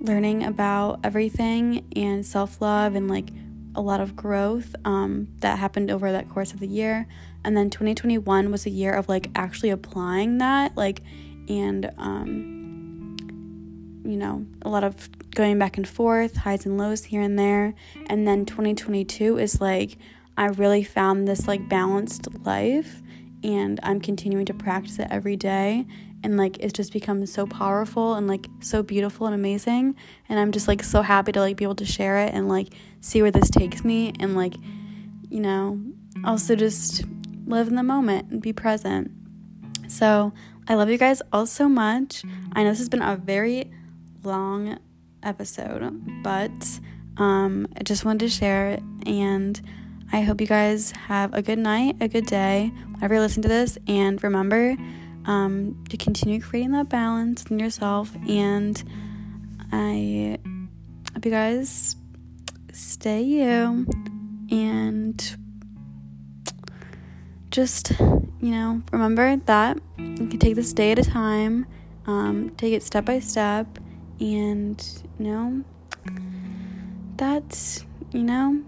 learning 0.00 0.44
about 0.44 1.00
everything 1.02 1.86
and 1.96 2.24
self 2.24 2.60
love 2.60 2.94
and 2.94 3.08
like 3.08 3.30
a 3.74 3.80
lot 3.80 4.00
of 4.00 4.14
growth 4.14 4.74
um, 4.84 5.28
that 5.38 5.58
happened 5.58 5.90
over 5.90 6.12
that 6.12 6.28
course 6.28 6.52
of 6.52 6.60
the 6.60 6.68
year. 6.68 7.06
And 7.44 7.56
then 7.56 7.70
2021 7.70 8.50
was 8.50 8.66
a 8.66 8.70
year 8.70 8.92
of 8.92 9.08
like 9.08 9.30
actually 9.34 9.70
applying 9.70 10.38
that, 10.38 10.76
like, 10.76 11.00
and, 11.48 11.90
um, 11.98 12.63
you 14.04 14.16
know, 14.16 14.46
a 14.62 14.68
lot 14.68 14.84
of 14.84 15.08
going 15.30 15.58
back 15.58 15.76
and 15.76 15.88
forth, 15.88 16.36
highs 16.36 16.66
and 16.66 16.78
lows 16.78 17.04
here 17.04 17.22
and 17.22 17.38
there. 17.38 17.74
And 18.06 18.26
then 18.26 18.44
2022 18.44 19.38
is 19.38 19.60
like, 19.60 19.96
I 20.36 20.46
really 20.46 20.84
found 20.84 21.26
this 21.26 21.46
like 21.46 21.68
balanced 21.68 22.28
life 22.44 23.02
and 23.42 23.78
I'm 23.82 24.00
continuing 24.00 24.46
to 24.46 24.54
practice 24.54 24.98
it 24.98 25.08
every 25.10 25.36
day. 25.36 25.86
And 26.22 26.36
like 26.36 26.58
it's 26.58 26.72
just 26.72 26.92
become 26.92 27.24
so 27.26 27.46
powerful 27.46 28.14
and 28.14 28.26
like 28.26 28.46
so 28.60 28.82
beautiful 28.82 29.26
and 29.26 29.34
amazing. 29.34 29.94
And 30.28 30.40
i'm 30.40 30.52
just 30.52 30.66
like 30.66 30.82
so 30.82 31.02
happy 31.02 31.32
to 31.32 31.40
like 31.40 31.56
be 31.56 31.64
able 31.64 31.74
to 31.76 31.84
share 31.84 32.18
it 32.18 32.32
and 32.32 32.48
like 32.48 32.68
see 33.00 33.20
where 33.20 33.30
this 33.30 33.50
takes 33.50 33.84
me 33.84 34.14
and 34.18 34.34
like 34.34 34.54
you 35.28 35.40
know 35.40 35.78
also 36.24 36.56
just 36.56 37.04
live 37.46 37.68
in 37.68 37.74
the 37.74 37.82
moment 37.82 38.30
and 38.30 38.40
be 38.40 38.52
present. 38.52 39.10
So 39.88 40.32
i 40.66 40.74
love 40.74 40.88
you 40.88 40.98
guys 40.98 41.20
all 41.32 41.46
so 41.46 41.68
much. 41.68 42.24
I 42.52 42.64
know 42.64 42.70
this 42.70 42.78
has 42.78 42.88
been 42.88 43.02
a 43.02 43.16
very 43.16 43.70
long 44.24 44.78
episode 45.22 46.22
but 46.22 46.80
um 47.16 47.66
i 47.76 47.82
just 47.82 48.04
wanted 48.04 48.20
to 48.20 48.28
share 48.28 48.70
it 48.70 48.82
and 49.06 49.62
i 50.12 50.20
hope 50.22 50.40
you 50.40 50.46
guys 50.46 50.90
have 50.92 51.32
a 51.34 51.42
good 51.42 51.58
night 51.58 51.96
a 52.00 52.08
good 52.08 52.26
day 52.26 52.70
whenever 52.92 53.14
you 53.14 53.20
listen 53.20 53.42
to 53.42 53.48
this 53.48 53.78
and 53.86 54.22
remember 54.22 54.76
um, 55.26 55.84
to 55.88 55.96
continue 55.96 56.40
creating 56.40 56.72
that 56.72 56.88
balance 56.88 57.44
in 57.46 57.58
yourself. 57.58 58.14
And 58.28 58.82
I 59.72 60.38
hope 61.12 61.24
you 61.24 61.30
guys 61.30 61.96
stay 62.72 63.22
you 63.22 63.86
and 64.50 65.36
just, 67.50 67.90
you 68.00 68.50
know, 68.50 68.82
remember 68.92 69.36
that 69.36 69.78
you 69.98 70.26
can 70.26 70.38
take 70.38 70.56
this 70.56 70.72
day 70.72 70.92
at 70.92 70.98
a 70.98 71.04
time, 71.04 71.66
um, 72.06 72.50
take 72.56 72.72
it 72.72 72.82
step 72.82 73.04
by 73.04 73.20
step, 73.20 73.78
and, 74.20 75.02
you 75.18 75.26
know, 75.26 75.64
that, 77.16 77.84
you 78.12 78.22
know, 78.22 78.62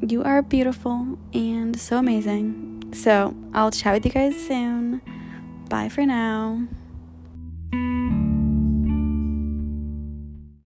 you 0.00 0.22
are 0.22 0.42
beautiful 0.42 1.18
and 1.32 1.78
so 1.78 1.98
amazing. 1.98 2.92
So 2.94 3.34
I'll 3.52 3.70
chat 3.70 3.94
with 3.94 4.06
you 4.06 4.12
guys 4.12 4.36
soon. 4.46 5.00
Bye 5.68 5.88
for 5.88 6.06
now. 6.06 6.66